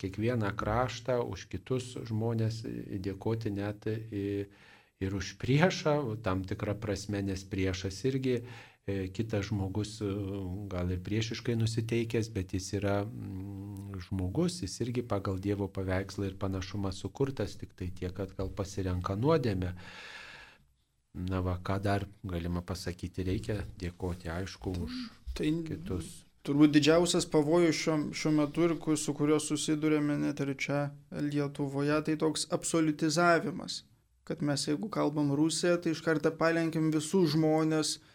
kiekvieną 0.00 0.54
kraštą, 0.56 1.18
už 1.28 1.44
kitus 1.52 1.90
žmonės, 2.08 2.62
dėkoti 3.04 3.52
net 3.52 3.84
ir 3.90 5.16
už 5.16 5.34
priešą, 5.42 6.22
tam 6.24 6.40
tikrą 6.48 6.72
prasme, 6.80 7.20
nes 7.26 7.44
priešas 7.44 8.00
irgi 8.08 8.38
E, 8.40 8.69
kitas 8.86 9.46
žmogus 9.46 10.00
e, 10.00 10.08
gal 10.70 10.90
ir 10.90 11.02
priešiškai 11.04 11.56
nusiteikęs, 11.60 12.30
bet 12.34 12.54
jis 12.54 12.72
yra 12.78 13.02
mm, 13.04 14.00
žmogus, 14.06 14.62
jis 14.64 14.80
irgi 14.84 15.04
pagal 15.06 15.38
Dievo 15.38 15.68
paveikslą 15.68 16.30
ir 16.30 16.38
panašumą 16.40 16.92
sukurtas, 16.92 17.56
tik 17.60 17.74
tai 17.76 17.90
tiek, 17.90 18.14
kad 18.16 18.32
gal 18.38 18.50
pasirenka 18.50 19.16
nuodėmę. 19.16 19.74
Na 21.30 21.40
va, 21.42 21.56
ką 21.58 21.80
dar 21.82 22.06
galima 22.24 22.62
pasakyti, 22.62 23.26
reikia 23.26 23.60
dėkoti, 23.78 24.30
aišku, 24.30 24.74
už 24.86 24.98
tai, 25.34 25.50
kitus. 25.66 26.10
Turbūt 26.46 26.72
didžiausias 26.72 27.26
pavojus 27.28 27.76
šiuo, 27.76 27.96
šiuo 28.16 28.30
metu 28.32 28.64
ir 28.64 28.76
su 28.96 29.12
kuriuo 29.14 29.40
susidurėme 29.42 30.16
net 30.22 30.40
ir 30.40 30.54
čia 30.56 30.90
Lietuvoje, 31.10 31.98
tai 32.06 32.16
toks 32.16 32.46
absolutizavimas. 32.50 33.84
Kad 34.24 34.40
mes 34.46 34.68
jeigu 34.68 34.88
kalbam 34.88 35.34
Rusiją, 35.34 35.76
tai 35.82 35.92
iš 35.92 36.00
karto 36.06 36.30
palenkiam 36.30 36.88
visus 36.94 37.34
žmonės, 37.34 37.98
E, 37.98 38.09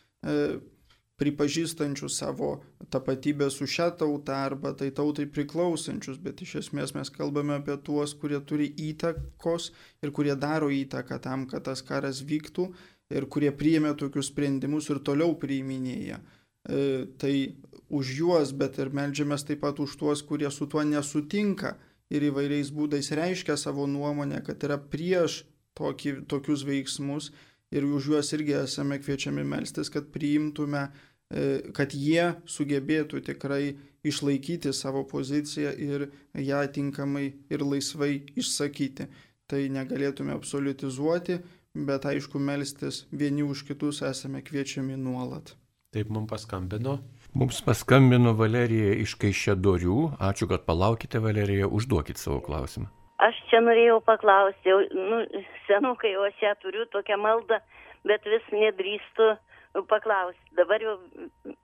pripažįstančių 1.16 2.10
savo 2.12 2.50
tapatybę 2.92 3.48
su 3.54 3.68
šią 3.70 3.92
tautą 4.00 4.36
arba 4.50 4.74
tai 4.76 4.90
tautai 4.96 5.26
priklausančius, 5.32 6.20
bet 6.20 6.44
iš 6.44 6.58
esmės 6.64 6.92
mes 6.96 7.12
kalbame 7.14 7.56
apie 7.56 7.78
tuos, 7.88 8.14
kurie 8.20 8.42
turi 8.44 8.68
įtakos 8.90 9.72
ir 10.04 10.12
kurie 10.12 10.36
daro 10.36 10.70
įtaką 10.74 11.20
tam, 11.24 11.48
kad 11.48 11.64
tas 11.70 11.84
karas 11.86 12.20
vyktų 12.28 12.68
ir 13.16 13.30
kurie 13.32 13.54
priėmė 13.56 13.96
tokius 14.00 14.32
sprendimus 14.34 14.90
ir 14.92 15.00
toliau 15.08 15.38
priiminėja. 15.40 16.20
E, 16.20 17.06
tai 17.22 17.34
už 17.90 18.14
juos, 18.20 18.52
bet 18.52 18.80
ir 18.82 18.92
melžiamės 18.92 19.46
taip 19.48 19.62
pat 19.64 19.80
už 19.80 19.96
tuos, 20.02 20.24
kurie 20.26 20.52
su 20.52 20.68
tuo 20.68 20.84
nesutinka 20.84 21.78
ir 22.12 22.28
įvairiais 22.28 22.74
būdais 22.76 23.12
reiškia 23.16 23.56
savo 23.58 23.88
nuomonę, 23.88 24.42
kad 24.44 24.64
yra 24.68 24.78
prieš 24.78 25.44
tokį, 25.78 26.26
tokius 26.28 26.66
veiksmus 26.68 27.32
ir 27.72 27.86
už 27.86 28.12
juos 28.12 28.32
irgi 28.36 28.56
esame 28.62 29.00
kviečiami 29.02 29.44
melstis, 29.48 29.90
kad 29.90 30.12
priimtume, 30.14 30.88
e, 31.30 31.72
kad 31.76 31.94
jie 31.94 32.34
sugebėtų 32.46 33.22
tikrai 33.26 33.76
išlaikyti 34.06 34.74
savo 34.74 35.04
poziciją 35.10 35.74
ir 35.82 36.10
ją 36.38 36.62
tinkamai 36.72 37.28
ir 37.50 37.66
laisvai 37.66 38.26
išsakyti. 38.38 39.10
Tai 39.46 39.62
negalėtume 39.70 40.34
absolutizuoti, 40.34 41.40
bet 41.76 42.06
aišku, 42.10 42.42
melstis 42.42 43.04
vieni 43.12 43.46
už 43.46 43.66
kitus 43.68 44.02
esame 44.02 44.42
kviečiami 44.42 44.98
nuolat. 44.98 45.54
Taip 45.94 46.10
mums 46.10 46.30
paskambino. 46.30 47.00
Mums 47.36 47.62
paskambino 47.64 48.34
Valerija 48.36 48.96
iš 49.04 49.16
Kaišėdorių. 49.22 50.00
Ačiū, 50.24 50.48
kad 50.52 50.66
palaukite, 50.68 51.22
Valerija, 51.24 51.68
užduokit 51.68 52.20
savo 52.20 52.42
klausimą. 52.44 52.90
Aš 53.24 53.38
čia 53.50 53.62
norėjau 53.64 54.02
paklausti, 54.04 54.68
jau, 54.68 54.82
nu, 54.92 55.22
senukai, 55.70 56.16
o 56.20 56.26
aš 56.28 56.42
ją 56.44 56.52
turiu 56.60 56.86
tokią 56.92 57.16
maldą, 57.22 57.62
bet 58.04 58.26
vis 58.28 58.48
nedrįstu 58.52 59.30
paklausti. 59.88 60.56
Dabar 60.60 60.84
jau 60.84 60.98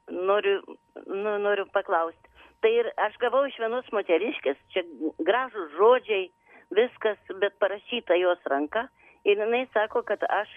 noriu, 0.07 0.61
nu, 1.07 1.36
noriu 1.44 1.68
paklausti. 1.76 2.32
Tai 2.61 2.72
ir 2.72 2.91
aš 3.03 3.18
gavau 3.19 3.44
iš 3.49 3.57
vienos 3.60 3.88
moteriškės, 3.91 4.60
čia 4.72 4.86
gražus 5.28 5.72
žodžiai, 5.76 6.30
viskas, 6.72 7.19
bet 7.41 7.57
parašyta 7.60 8.15
jos 8.22 8.44
ranka. 8.48 8.88
Ir 9.28 9.38
jinai 9.38 9.65
sako, 9.73 10.02
kad 10.07 10.23
aš 10.30 10.49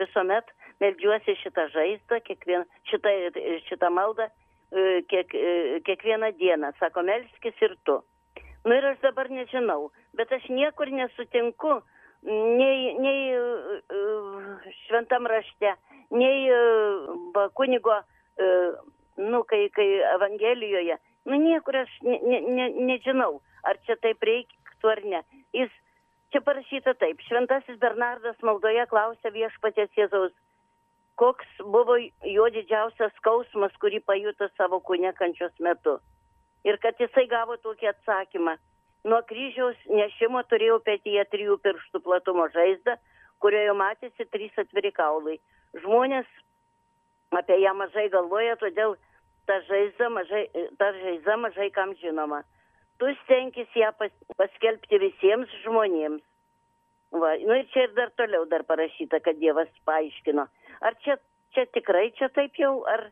visuomet 0.00 0.48
melžiuosi 0.80 1.36
šitą 1.42 1.66
žaizdą, 1.74 2.20
kiekvien, 2.24 2.64
šitą, 2.88 3.12
šitą 3.66 3.90
maldą 3.92 4.28
e, 4.28 5.02
kiek, 5.10 5.34
e, 5.34 5.80
kiekvieną 5.84 6.30
dieną. 6.38 6.72
Sako, 6.80 7.04
melskis 7.04 7.66
ir 7.66 7.76
tu. 7.84 7.98
Nu 8.66 8.74
ir 8.74 8.88
aš 8.88 9.02
dabar 9.04 9.28
nežinau, 9.30 9.90
bet 10.16 10.32
aš 10.32 10.48
niekur 10.52 10.90
nesutinku, 10.92 11.80
nei, 12.26 12.94
nei 12.98 13.20
uh, 13.36 14.68
šventam 14.86 15.28
rašte, 15.30 15.74
nei 16.10 16.46
uh, 16.50 17.42
kunigo, 17.54 17.96
uh, 18.00 18.78
nu, 19.16 19.42
kai, 19.48 19.66
kai 19.76 19.88
Evangelijoje, 20.14 20.98
nu 21.30 21.40
niekur 21.42 21.82
aš 21.82 21.92
ne, 22.02 22.20
ne, 22.22 22.40
ne, 22.40 22.70
nežinau, 22.90 23.40
ar 23.64 23.78
čia 23.86 23.98
taip 24.02 24.24
reiktų 24.24 24.92
ar 24.92 25.02
ne. 25.04 25.22
Jis 25.56 25.72
čia 26.34 26.42
parašyta 26.44 26.96
taip, 27.00 27.22
šventasis 27.28 27.78
Bernardas 27.82 28.38
maldoje 28.44 28.84
klausė 28.90 29.32
viešpatės 29.34 29.92
Jėzaus, 29.98 30.34
koks 31.16 31.48
buvo 31.64 31.96
jo 32.28 32.46
didžiausias 32.52 33.14
skausmas, 33.20 33.74
kurį 33.80 34.02
pajuto 34.04 34.48
savo 34.56 34.80
kūne 34.84 35.12
kančios 35.16 35.54
metu. 35.60 35.98
Ir 36.66 36.78
kad 36.82 36.98
jisai 37.00 37.24
gavo 37.30 37.56
tokį 37.62 37.92
atsakymą, 37.92 38.56
Nuo 39.06 39.20
kryžiaus 39.22 39.78
nešimo 39.86 40.40
turėjau 40.50 40.80
petyje 40.86 41.22
trijų 41.30 41.60
pirštų 41.62 42.00
platumo 42.02 42.48
žaizdą, 42.54 42.96
kurioje 43.44 43.74
matėsi 43.78 44.26
trys 44.34 44.56
atviri 44.58 44.90
kaulai. 44.96 45.36
Žmonės 45.84 46.26
apie 47.38 47.60
ją 47.62 47.74
mažai 47.78 48.08
galvoja, 48.10 48.56
todėl 48.58 48.96
ta 49.46 49.60
žaizda 49.68 50.08
mažai, 50.10 50.42
ta 50.80 50.90
žaizda 50.98 51.36
mažai 51.44 51.68
kam 51.76 51.94
žinoma. 52.02 52.42
Tu 52.98 53.12
stenkis 53.22 53.78
ją 53.78 53.92
pas, 54.00 54.10
paskelbti 54.40 54.98
visiems 54.98 55.54
žmonėms. 55.62 56.24
Va, 57.14 57.36
nu 57.46 57.54
ir 57.60 57.66
čia 57.70 57.86
ir 57.86 57.94
dar 57.94 58.10
toliau 58.18 58.48
dar 58.50 58.66
parašyta, 58.66 59.20
kad 59.22 59.38
Dievas 59.38 59.70
paaiškino. 59.86 60.48
Ar 60.82 60.98
čia, 61.04 61.20
čia 61.54 61.68
tikrai 61.76 62.08
čia 62.18 62.26
taip 62.34 62.58
jau, 62.58 62.80
ar, 62.90 63.06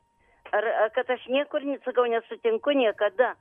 ar, 0.50 0.70
ar 0.82 0.90
kad 0.96 1.14
aš 1.14 1.28
niekur, 1.30 1.62
sakau, 1.86 2.10
nesutinku 2.10 2.74
niekada 2.74 3.36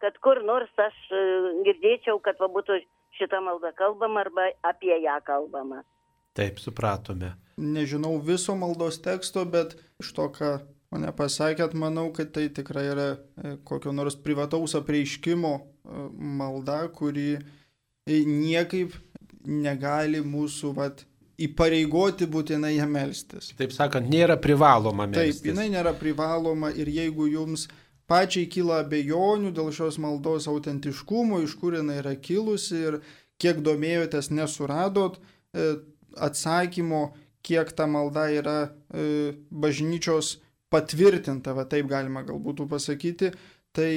kad 0.00 0.16
kur 0.24 0.40
nors 0.46 0.72
aš 0.80 0.96
e, 1.12 1.22
girdėčiau, 1.66 2.20
kad 2.24 2.40
va 2.40 2.48
būtų 2.52 2.80
šitą 3.18 3.40
maldą 3.44 3.72
kalbama 3.78 4.24
arba 4.24 4.48
apie 4.66 4.96
ją 5.02 5.18
kalbama. 5.26 5.82
Taip, 6.36 6.60
supratome. 6.62 7.34
Nežinau 7.60 8.14
viso 8.24 8.54
maldos 8.56 9.00
teksto, 9.04 9.44
bet 9.44 9.74
iš 10.00 10.12
to, 10.16 10.28
ką 10.32 10.52
mane 10.94 11.10
pasakėt, 11.16 11.74
manau, 11.78 12.08
kad 12.16 12.32
tai 12.36 12.48
tikrai 12.54 12.86
yra 12.92 13.08
e, 13.12 13.56
kokio 13.66 13.92
nors 13.94 14.16
privataus 14.24 14.76
apreiškimo 14.78 15.52
e, 15.58 15.62
malda, 16.40 16.82
kuri 16.94 17.34
niekaip 18.10 18.96
negali 19.46 20.22
mūsų 20.24 20.72
vat, 20.76 21.04
įpareigoti 21.40 22.28
būtinai 22.28 22.74
ją 22.76 22.86
melstis. 22.90 23.52
Taip 23.56 23.72
sakant, 23.72 24.08
nėra 24.12 24.36
privaloma 24.40 25.06
melstis. 25.08 25.40
Taip, 25.40 25.52
jinai 25.52 25.70
nėra 25.72 25.94
privaloma 25.96 26.72
ir 26.76 26.90
jeigu 26.92 27.28
jums 27.30 27.68
pačiai 28.10 28.48
kyla 28.50 28.82
abejonių 28.84 29.52
dėl 29.54 29.70
šios 29.74 30.00
maldos 30.02 30.48
autentiškumo, 30.50 31.40
iš 31.44 31.54
kur 31.60 31.78
jinai 31.78 32.00
yra 32.02 32.16
kilusi 32.18 32.82
ir 32.88 33.00
kiek 33.40 33.62
domėjotės 33.64 34.32
nesuradot 34.34 35.20
e, 35.20 35.70
atsakymo, 36.18 37.10
kiek 37.46 37.70
ta 37.76 37.86
malda 37.88 38.26
yra 38.34 38.58
e, 38.66 39.32
bažnyčios 39.50 40.38
patvirtinta, 40.70 41.54
va 41.56 41.64
taip 41.70 41.88
galima 41.90 42.22
galbūt 42.26 42.66
pasakyti, 42.70 43.32
tai 43.74 43.90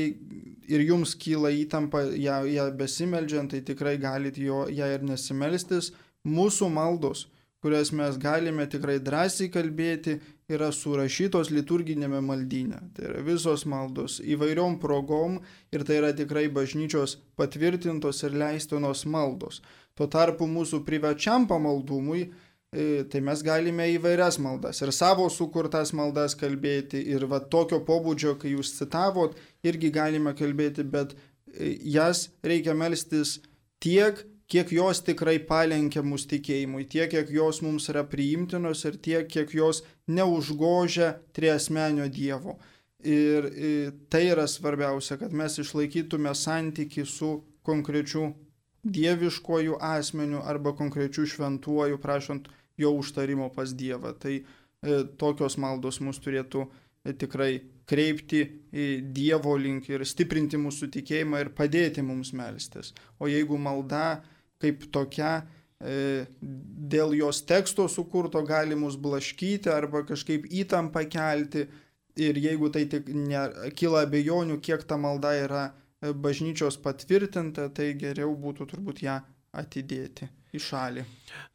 ir 0.70 0.86
jums 0.86 1.16
kyla 1.20 1.52
įtampa 1.54 2.06
ją, 2.14 2.44
ją 2.50 2.70
besimeldžiant, 2.78 3.54
tai 3.54 3.62
tikrai 3.66 3.98
galite 4.02 4.42
jo, 4.46 4.64
ją 4.70 4.90
ir 4.96 5.06
nesimelstis. 5.06 5.92
Mūsų 6.24 6.70
maldos, 6.72 7.28
kurias 7.64 7.94
mes 7.96 8.20
galime 8.20 8.68
tikrai 8.68 9.00
drąsiai 9.00 9.50
kalbėti, 9.54 10.20
yra 10.52 10.70
surašytos 10.76 11.50
liturginėme 11.56 12.20
maldyne. 12.22 12.82
Tai 12.94 13.08
yra 13.10 13.24
visos 13.24 13.64
maldos 13.66 14.20
įvairiom 14.20 14.76
progom 14.84 15.40
ir 15.72 15.88
tai 15.88 16.02
yra 16.02 16.12
tikrai 16.14 16.50
bažnyčios 16.52 17.18
patvirtintos 17.40 18.20
ir 18.28 18.36
leistinos 18.36 19.06
maldos. 19.08 19.62
Tuo 19.96 20.10
tarpu 20.12 20.50
mūsų 20.50 20.84
privačiam 20.84 21.48
pamaldumui 21.48 22.28
E, 22.74 23.04
tai 23.06 23.20
mes 23.22 23.42
galime 23.46 23.86
įvairias 23.94 24.40
maldas 24.42 24.80
ir 24.82 24.90
savo 24.98 25.28
sukurtas 25.30 25.92
maldas 25.94 26.34
kalbėti 26.34 27.04
ir 27.14 27.28
va 27.30 27.38
tokio 27.38 27.78
pobūdžio, 27.86 28.34
kai 28.42 28.56
jūs 28.56 28.72
citavot, 28.80 29.36
irgi 29.62 29.92
galime 29.94 30.34
kalbėti, 30.34 30.82
bet 30.82 31.14
e, 31.14 31.76
jas 31.94 32.32
reikia 32.42 32.74
melstis 32.74 33.36
tiek, 33.84 34.24
kiek 34.54 34.70
jos 34.76 35.02
tikrai 35.02 35.40
palenkia 35.42 36.04
mus 36.06 36.28
tikėjimui, 36.30 36.86
tiek, 36.86 37.10
kiek 37.10 37.32
jos 37.34 37.64
mums 37.66 37.90
yra 37.90 38.04
priimtinos 38.06 38.84
ir 38.86 39.00
tiek, 39.02 39.26
kiek 39.26 39.50
jos 39.58 39.82
neužgožia 40.06 41.16
triesmenio 41.34 42.06
Dievo. 42.14 42.60
Ir, 43.04 43.50
tai 44.14 44.28
yra 44.30 44.46
svarbiausia, 44.48 45.18
kad 45.20 45.34
mes 45.36 45.58
išlaikytume 45.60 46.32
santyki 46.38 47.04
su 47.10 47.34
konkrečiu 47.66 48.30
dieviškojų 48.84 49.80
asmeniu 49.82 50.44
arba 50.46 50.76
konkrečiu 50.78 51.26
šventuoju, 51.28 51.98
prašant 52.04 52.48
jo 52.78 52.94
užtarimo 53.00 53.50
pas 53.56 53.74
Dievą. 53.74 54.14
Tai 54.20 54.36
e, 54.38 54.44
tokios 55.18 55.58
maldos 55.58 56.00
mus 56.04 56.20
turėtų 56.24 56.66
e, 56.68 57.16
tikrai 57.18 57.52
kreipti 57.90 58.44
į 58.72 58.88
Dievo 59.16 59.56
link 59.60 59.90
ir 59.90 60.06
stiprinti 60.08 60.60
mūsų 60.60 60.92
tikėjimą 60.94 61.42
ir 61.44 61.52
padėti 61.58 62.06
mums 62.06 62.34
melstis. 62.36 62.94
O 63.20 63.32
jeigu 63.32 63.58
malda 63.58 64.22
kaip 64.64 64.88
tokia 64.96 65.36
e, 65.78 66.26
dėl 66.96 67.16
jos 67.20 67.44
teksto 67.50 67.90
sukurto 67.92 68.44
gali 68.48 68.78
mus 68.80 68.98
blaškyti 69.00 69.72
arba 69.72 70.06
kažkaip 70.08 70.48
įtampą 70.64 71.06
kelti 71.12 71.68
ir 72.20 72.40
jeigu 72.40 72.70
tai 72.74 72.86
tik 72.90 73.10
ne, 73.14 73.48
kyla 73.78 74.06
abejonių, 74.08 74.60
kiek 74.64 74.86
ta 74.88 75.00
malda 75.02 75.34
yra 75.44 75.66
e, 75.70 76.14
bažnyčios 76.14 76.80
patvirtinta, 76.84 77.70
tai 77.74 77.94
geriau 78.00 78.36
būtų 78.40 78.70
turbūt 78.72 79.04
ją 79.06 79.20
atidėti 79.54 80.30
į 80.54 80.62
šalį. 80.62 81.04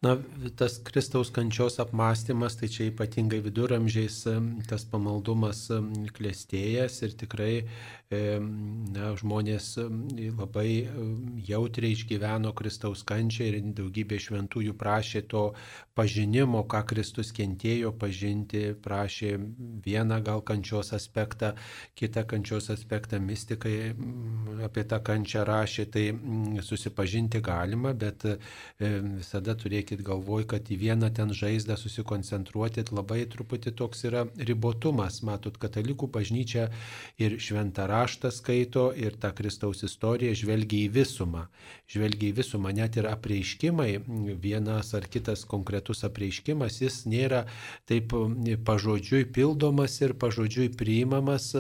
Na, 0.03 0.17
tas 0.59 0.79
Kristaus 0.87 1.31
kančios 1.35 1.79
apmąstymas, 1.83 2.57
tai 2.59 2.71
čia 2.73 2.89
ypatingai 2.91 3.41
viduramžiais 3.45 4.25
tas 4.71 4.87
pamaldumas 4.91 5.67
klėstėjęs 6.17 6.99
ir 7.07 7.15
tikrai 7.23 7.53
na, 8.09 9.11
žmonės 9.21 9.75
labai 10.33 10.89
jautriai 11.45 11.93
išgyveno 11.93 12.55
Kristaus 12.57 13.03
kančią 13.05 13.49
ir 13.51 13.59
daugybė 13.77 14.17
šventųjų 14.17 14.73
prašė 14.81 15.27
to 15.29 15.43
pažinimo, 15.99 16.63
ką 16.65 16.87
Kristus 16.89 17.35
kentėjo 17.37 17.93
pažinti, 18.01 18.73
prašė 18.81 19.35
vieną 19.85 20.23
gal 20.25 20.41
kančios 20.41 20.95
aspektą, 20.97 21.53
kitą 21.99 22.25
kančios 22.31 22.71
aspektą 22.73 23.21
mystikai 23.21 23.93
apie 24.65 24.87
tą 24.89 25.03
kančią 25.05 25.45
rašė, 25.45 25.87
tai 25.93 26.07
susipažinti 26.65 27.43
galima, 27.45 27.93
bet 27.93 28.25
visada 28.81 29.53
turėkit 29.59 30.01
galvoj, 30.07 30.47
kad 30.55 30.73
į 30.73 30.81
vieną 30.81 31.13
ten 31.13 31.35
žaizdą 31.37 31.77
susikoncentruoti 31.77 32.87
labai 32.89 33.27
truputį 33.29 33.75
toks 33.77 34.07
yra 34.09 34.25
ribotumas. 34.39 35.21
Matot, 35.29 35.61
katalikų 35.61 36.09
bažnyčia 36.15 36.71
ir 37.21 37.37
šventą 37.43 37.85
raštą 37.99 38.31
skaito 38.35 38.89
ir 38.97 39.19
tą 39.21 39.33
Kristaus 39.37 39.83
istoriją 39.87 40.37
žvelgia 40.39 40.87
į 40.87 40.93
visumą. 40.95 41.47
Žvelgia 41.91 42.31
į 42.31 42.37
visumą, 42.39 42.73
net 42.75 42.97
ir 43.01 43.09
apreiškimai, 43.11 43.91
vienas 44.41 44.95
ar 44.95 45.07
kitas 45.11 45.45
konkretus 45.49 46.05
apreiškimas, 46.07 46.81
jis 46.83 47.03
nėra 47.09 47.45
taip 47.89 48.13
pažodžiui 48.69 49.25
pildomas 49.35 49.99
ir 50.05 50.15
pažodžiui 50.21 50.69
priimamas, 50.79 51.51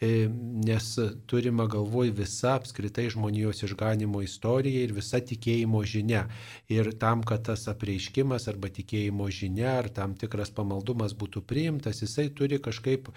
nes 0.00 0.90
turima 1.30 1.68
galvoj 1.70 2.12
visa 2.20 2.56
apskritai 2.58 3.08
žmonijos 3.14 3.64
išganimo 3.66 4.22
istorija 4.24 4.84
ir 4.86 4.94
visa 4.96 5.20
tikėjimo 5.20 5.82
žinia. 5.84 6.26
Ir 6.72 6.92
tam, 7.00 7.22
kad 7.26 7.46
tas 7.48 7.66
apreiškimas 7.70 8.48
arba 8.50 8.70
tikėjimo 8.72 9.28
žinia 9.34 9.78
ar 9.78 9.90
tam 9.94 10.14
tikras 10.18 10.52
pamaldumas 10.54 11.14
būtų 11.18 11.42
priimtas, 11.48 12.02
jisai 12.04 12.28
turi 12.34 12.60
kažkaip, 12.62 13.10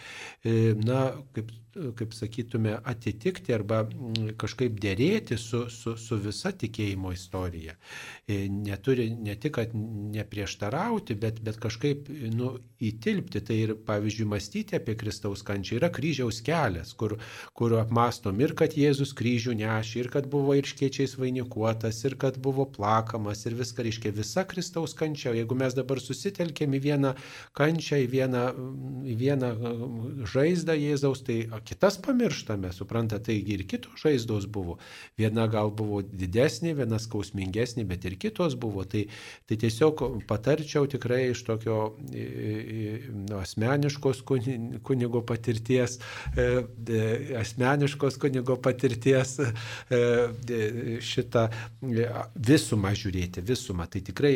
e, 0.43 0.73
na, 0.77 1.11
kaip 1.35 1.51
kaip 1.71 2.13
sakytume, 2.13 2.75
atitikti 2.83 3.53
arba 3.55 3.83
mm, 3.85 4.33
kažkaip 4.39 4.75
dėrėti 4.81 5.37
su, 5.39 5.63
su, 5.71 5.95
su 5.99 6.17
visa 6.19 6.51
tikėjimo 6.51 7.13
istorija. 7.15 7.77
E, 8.27 8.45
neturi 8.51 9.09
ne 9.15 9.35
tik, 9.39 9.55
kad 9.55 9.75
neprieštarauti, 9.75 11.15
bet, 11.19 11.39
bet 11.43 11.59
kažkaip 11.61 12.09
nu, 12.35 12.53
įtilpti. 12.83 13.43
Tai 13.47 13.57
ir, 13.57 13.73
pavyzdžiui, 13.87 14.27
mąstyti 14.33 14.77
apie 14.77 14.97
Kristaus 14.99 15.45
kančią 15.47 15.79
yra 15.79 15.91
kryžiaus 15.93 16.41
kelias, 16.45 16.93
kur, 16.97 17.17
kur 17.57 17.77
apmastom 17.79 18.39
ir 18.43 18.55
kad 18.57 18.75
Jėzus 18.77 19.15
kryžių 19.17 19.55
nešė, 19.61 20.03
ir 20.03 20.11
kad 20.13 20.27
buvo 20.31 20.55
irškiečiais 20.59 21.15
vainikuotas, 21.21 22.03
ir 22.07 22.17
kad 22.19 22.39
buvo 22.43 22.67
plakamas, 22.67 23.45
ir 23.47 23.55
viską 23.59 23.87
reiškia 23.87 24.13
visa 24.17 24.45
Kristaus 24.47 24.95
kančia. 24.97 25.31
Jeigu 25.37 25.55
mes 25.57 25.75
dabar 25.77 26.03
susitelkėm 26.03 26.75
į 26.75 26.83
vieną 26.89 27.15
kančią, 27.57 28.03
į 28.03 28.11
vieną, 28.11 28.45
į 29.07 29.17
vieną 29.23 29.53
žaizdą 30.31 30.75
Jėzaus, 30.75 31.23
tai 31.27 31.41
kitas 31.65 31.97
pamirštame, 32.01 32.71
suprantate, 32.73 33.31
taigi 33.31 33.55
ir 33.55 33.65
kitos 33.67 34.01
žaizdos 34.01 34.47
buvo. 34.51 34.77
Viena 35.19 35.47
gal 35.51 35.71
buvo 35.75 36.01
didesnė, 36.01 36.73
viena 36.77 36.99
skausmingesnė, 37.01 37.85
bet 37.87 38.05
ir 38.09 38.17
kitos 38.21 38.55
buvo. 38.59 38.83
Tai, 38.89 39.03
tai 39.49 39.57
tiesiog 39.61 40.03
patarčiau 40.29 40.87
tikrai 40.89 41.31
iš 41.31 41.43
tokio 41.47 41.77
nu, 42.01 43.39
asmeniškos 43.39 44.23
kunigo 44.87 45.21
patirties, 45.27 45.99
e, 46.35 46.47
asmeniškos 47.41 48.19
kunigo 48.21 48.57
patirties 48.61 49.37
e, 49.41 50.01
šitą 51.11 51.47
visumą 52.35 52.93
žiūrėti, 52.97 53.45
visumą. 53.45 53.87
Tai 53.91 54.03
tikrai, 54.11 54.35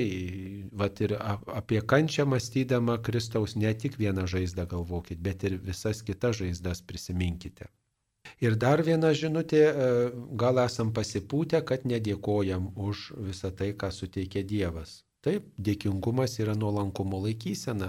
vat 0.76 1.02
ir 1.06 1.18
apie 1.20 1.82
kančią 1.82 2.28
mąstydama 2.30 3.00
Kristaus 3.06 3.58
ne 3.60 3.74
tik 3.74 4.00
vieną 4.00 4.28
žaizdą 4.30 4.68
galvokit, 4.70 5.20
bet 5.22 5.44
ir 5.48 5.60
visas 5.64 6.04
kitas 6.06 6.40
žaizdas 6.42 6.82
prisiminti 6.86 7.15
prisiminkite. 7.16 7.68
Ir 8.42 8.56
dar 8.58 8.82
viena 8.84 9.14
žinutė, 9.14 9.62
e, 9.62 10.12
gal 10.36 10.58
esam 10.60 10.92
pasipūtę, 10.94 11.64
kad 11.64 11.86
nedėkojam 11.86 12.74
už 12.76 13.14
visą 13.18 13.52
tai, 13.52 13.74
ką 13.74 13.92
suteikė 13.92 14.44
Dievas. 14.44 15.06
Taip, 15.26 15.46
dėkingumas 15.58 16.36
yra 16.38 16.54
nuolankumo 16.54 17.18
laikysena. 17.24 17.88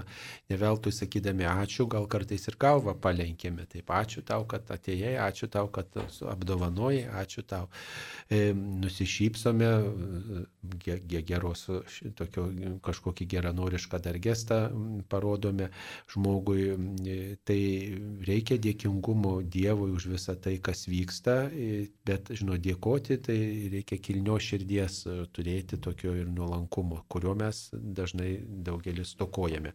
Ne 0.49 0.57
veltui 0.57 0.89
sakydami 0.95 1.45
ačiū, 1.45 1.85
gal 1.85 2.07
kartais 2.09 2.47
ir 2.49 2.55
galvą 2.57 2.95
palenkėme. 2.97 3.67
Taip, 3.69 3.91
ačiū 3.93 4.23
tau, 4.25 4.47
kad 4.49 4.65
atėjai, 4.73 5.11
ačiū 5.21 5.49
tau, 5.53 5.69
kad 5.69 5.93
apdovanojai, 6.33 7.03
ačiū 7.21 7.43
tau. 7.45 7.67
E, 8.33 8.55
nusišypsome, 8.57 9.69
ge, 10.81 10.95
ge, 11.05 11.21
geros, 11.29 11.67
tokio, 12.17 12.47
kažkokį 12.87 13.29
geranorišką 13.35 14.01
dar 14.07 14.17
gestą 14.17 14.59
parodome 15.13 15.69
žmogui. 16.15 16.65
E, 16.73 17.19
tai 17.45 17.59
reikia 18.25 18.57
dėkingumo 18.65 19.35
Dievui 19.45 19.91
už 19.93 20.09
visą 20.15 20.33
tai, 20.41 20.55
kas 20.57 20.87
vyksta, 20.89 21.37
e, 21.53 21.85
bet, 22.01 22.33
žinau, 22.33 22.57
dėkoti, 22.57 23.21
tai 23.29 23.37
reikia 23.77 24.01
kilnio 24.01 24.41
širdies 24.41 25.03
turėti 25.37 25.77
tokio 25.77 26.17
ir 26.17 26.33
nuolankumo, 26.33 27.03
kurio 27.05 27.26
kurio 27.27 27.45
mes 27.45 27.69
dažnai 27.73 28.39
daugelis 28.47 29.11
stokojame. 29.15 29.73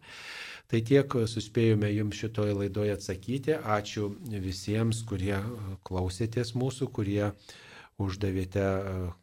Tai 0.67 0.81
tiek 0.81 1.07
suspėjome 1.27 1.91
jums 1.93 2.17
šitoje 2.17 2.53
laidoje 2.53 2.93
atsakyti. 2.93 3.53
Ačiū 3.53 4.15
visiems, 4.29 5.03
kurie 5.05 5.37
klausėtės 5.85 6.55
mūsų, 6.55 6.89
kurie 6.89 7.31
uždavėte 8.01 8.63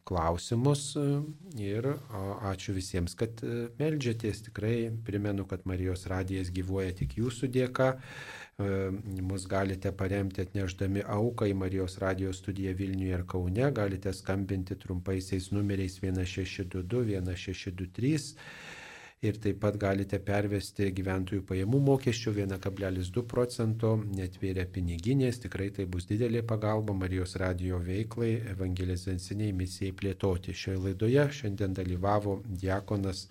klausimus 0.06 0.94
ir 1.58 1.88
ačiū 2.52 2.74
visiems, 2.76 3.16
kad 3.18 3.42
melžiatės. 3.80 4.44
Tikrai 4.46 4.92
primenu, 5.04 5.44
kad 5.44 5.66
Marijos 5.66 6.06
radijas 6.06 6.52
gyvuoja 6.54 6.94
tik 6.94 7.18
jūsų 7.18 7.50
dėka. 7.50 7.96
Mus 9.30 9.46
galite 9.48 9.92
paremti 9.96 10.42
atneždami 10.44 11.04
auką 11.18 11.48
į 11.48 11.54
Marijos 11.56 11.96
radijos 12.02 12.42
studiją 12.42 12.74
Vilniuje 12.76 13.20
ir 13.20 13.24
Kaune. 13.28 13.70
Galite 13.72 14.12
skambinti 14.16 14.76
trumpaisiais 14.76 15.50
numeriais 15.54 15.96
1622, 16.02 17.20
1623 17.20 18.18
ir 19.20 19.36
taip 19.36 19.58
pat 19.60 19.76
galite 19.80 20.18
pervesti 20.24 20.86
gyventojų 20.96 21.42
pajamų 21.48 21.80
mokesčio 21.84 22.32
1,2 22.32 23.24
procento, 23.28 23.92
netvėrė 24.16 24.64
piniginės, 24.72 25.42
tikrai 25.44 25.68
tai 25.76 25.84
bus 25.84 26.08
didelė 26.08 26.40
pagalba 26.52 26.96
Marijos 26.96 27.36
radio 27.42 27.80
veiklai, 27.84 28.32
evangelizaciniai 28.54 29.52
misijai 29.56 29.92
plėtoti. 30.00 30.56
Šioje 30.56 30.84
laidoje 30.86 31.26
šiandien 31.40 31.76
dalyvavo 31.76 32.40
diakonas 32.48 33.26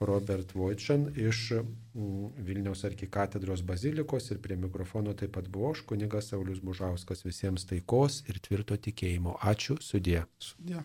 Robert 0.00 0.54
Voitšan 0.54 1.06
iš 1.16 1.52
mm, 1.52 2.26
Vilniaus 2.46 2.84
arkikatedros 2.84 3.62
bazilikos 3.62 4.30
ir 4.30 4.40
prie 4.42 4.56
mikrofono 4.56 5.14
taip 5.14 5.36
pat 5.36 5.48
buvo 5.48 5.70
aš, 5.72 5.84
kunigas 5.88 6.32
Saulis 6.32 6.60
Bužauskas. 6.60 7.24
Visiems 7.24 7.66
taikos 7.70 8.22
ir 8.28 8.40
tvirto 8.42 8.76
tikėjimo. 8.76 9.38
Ačiū, 9.54 9.78
sudė. 9.80 10.24
Sudė. 10.38 10.82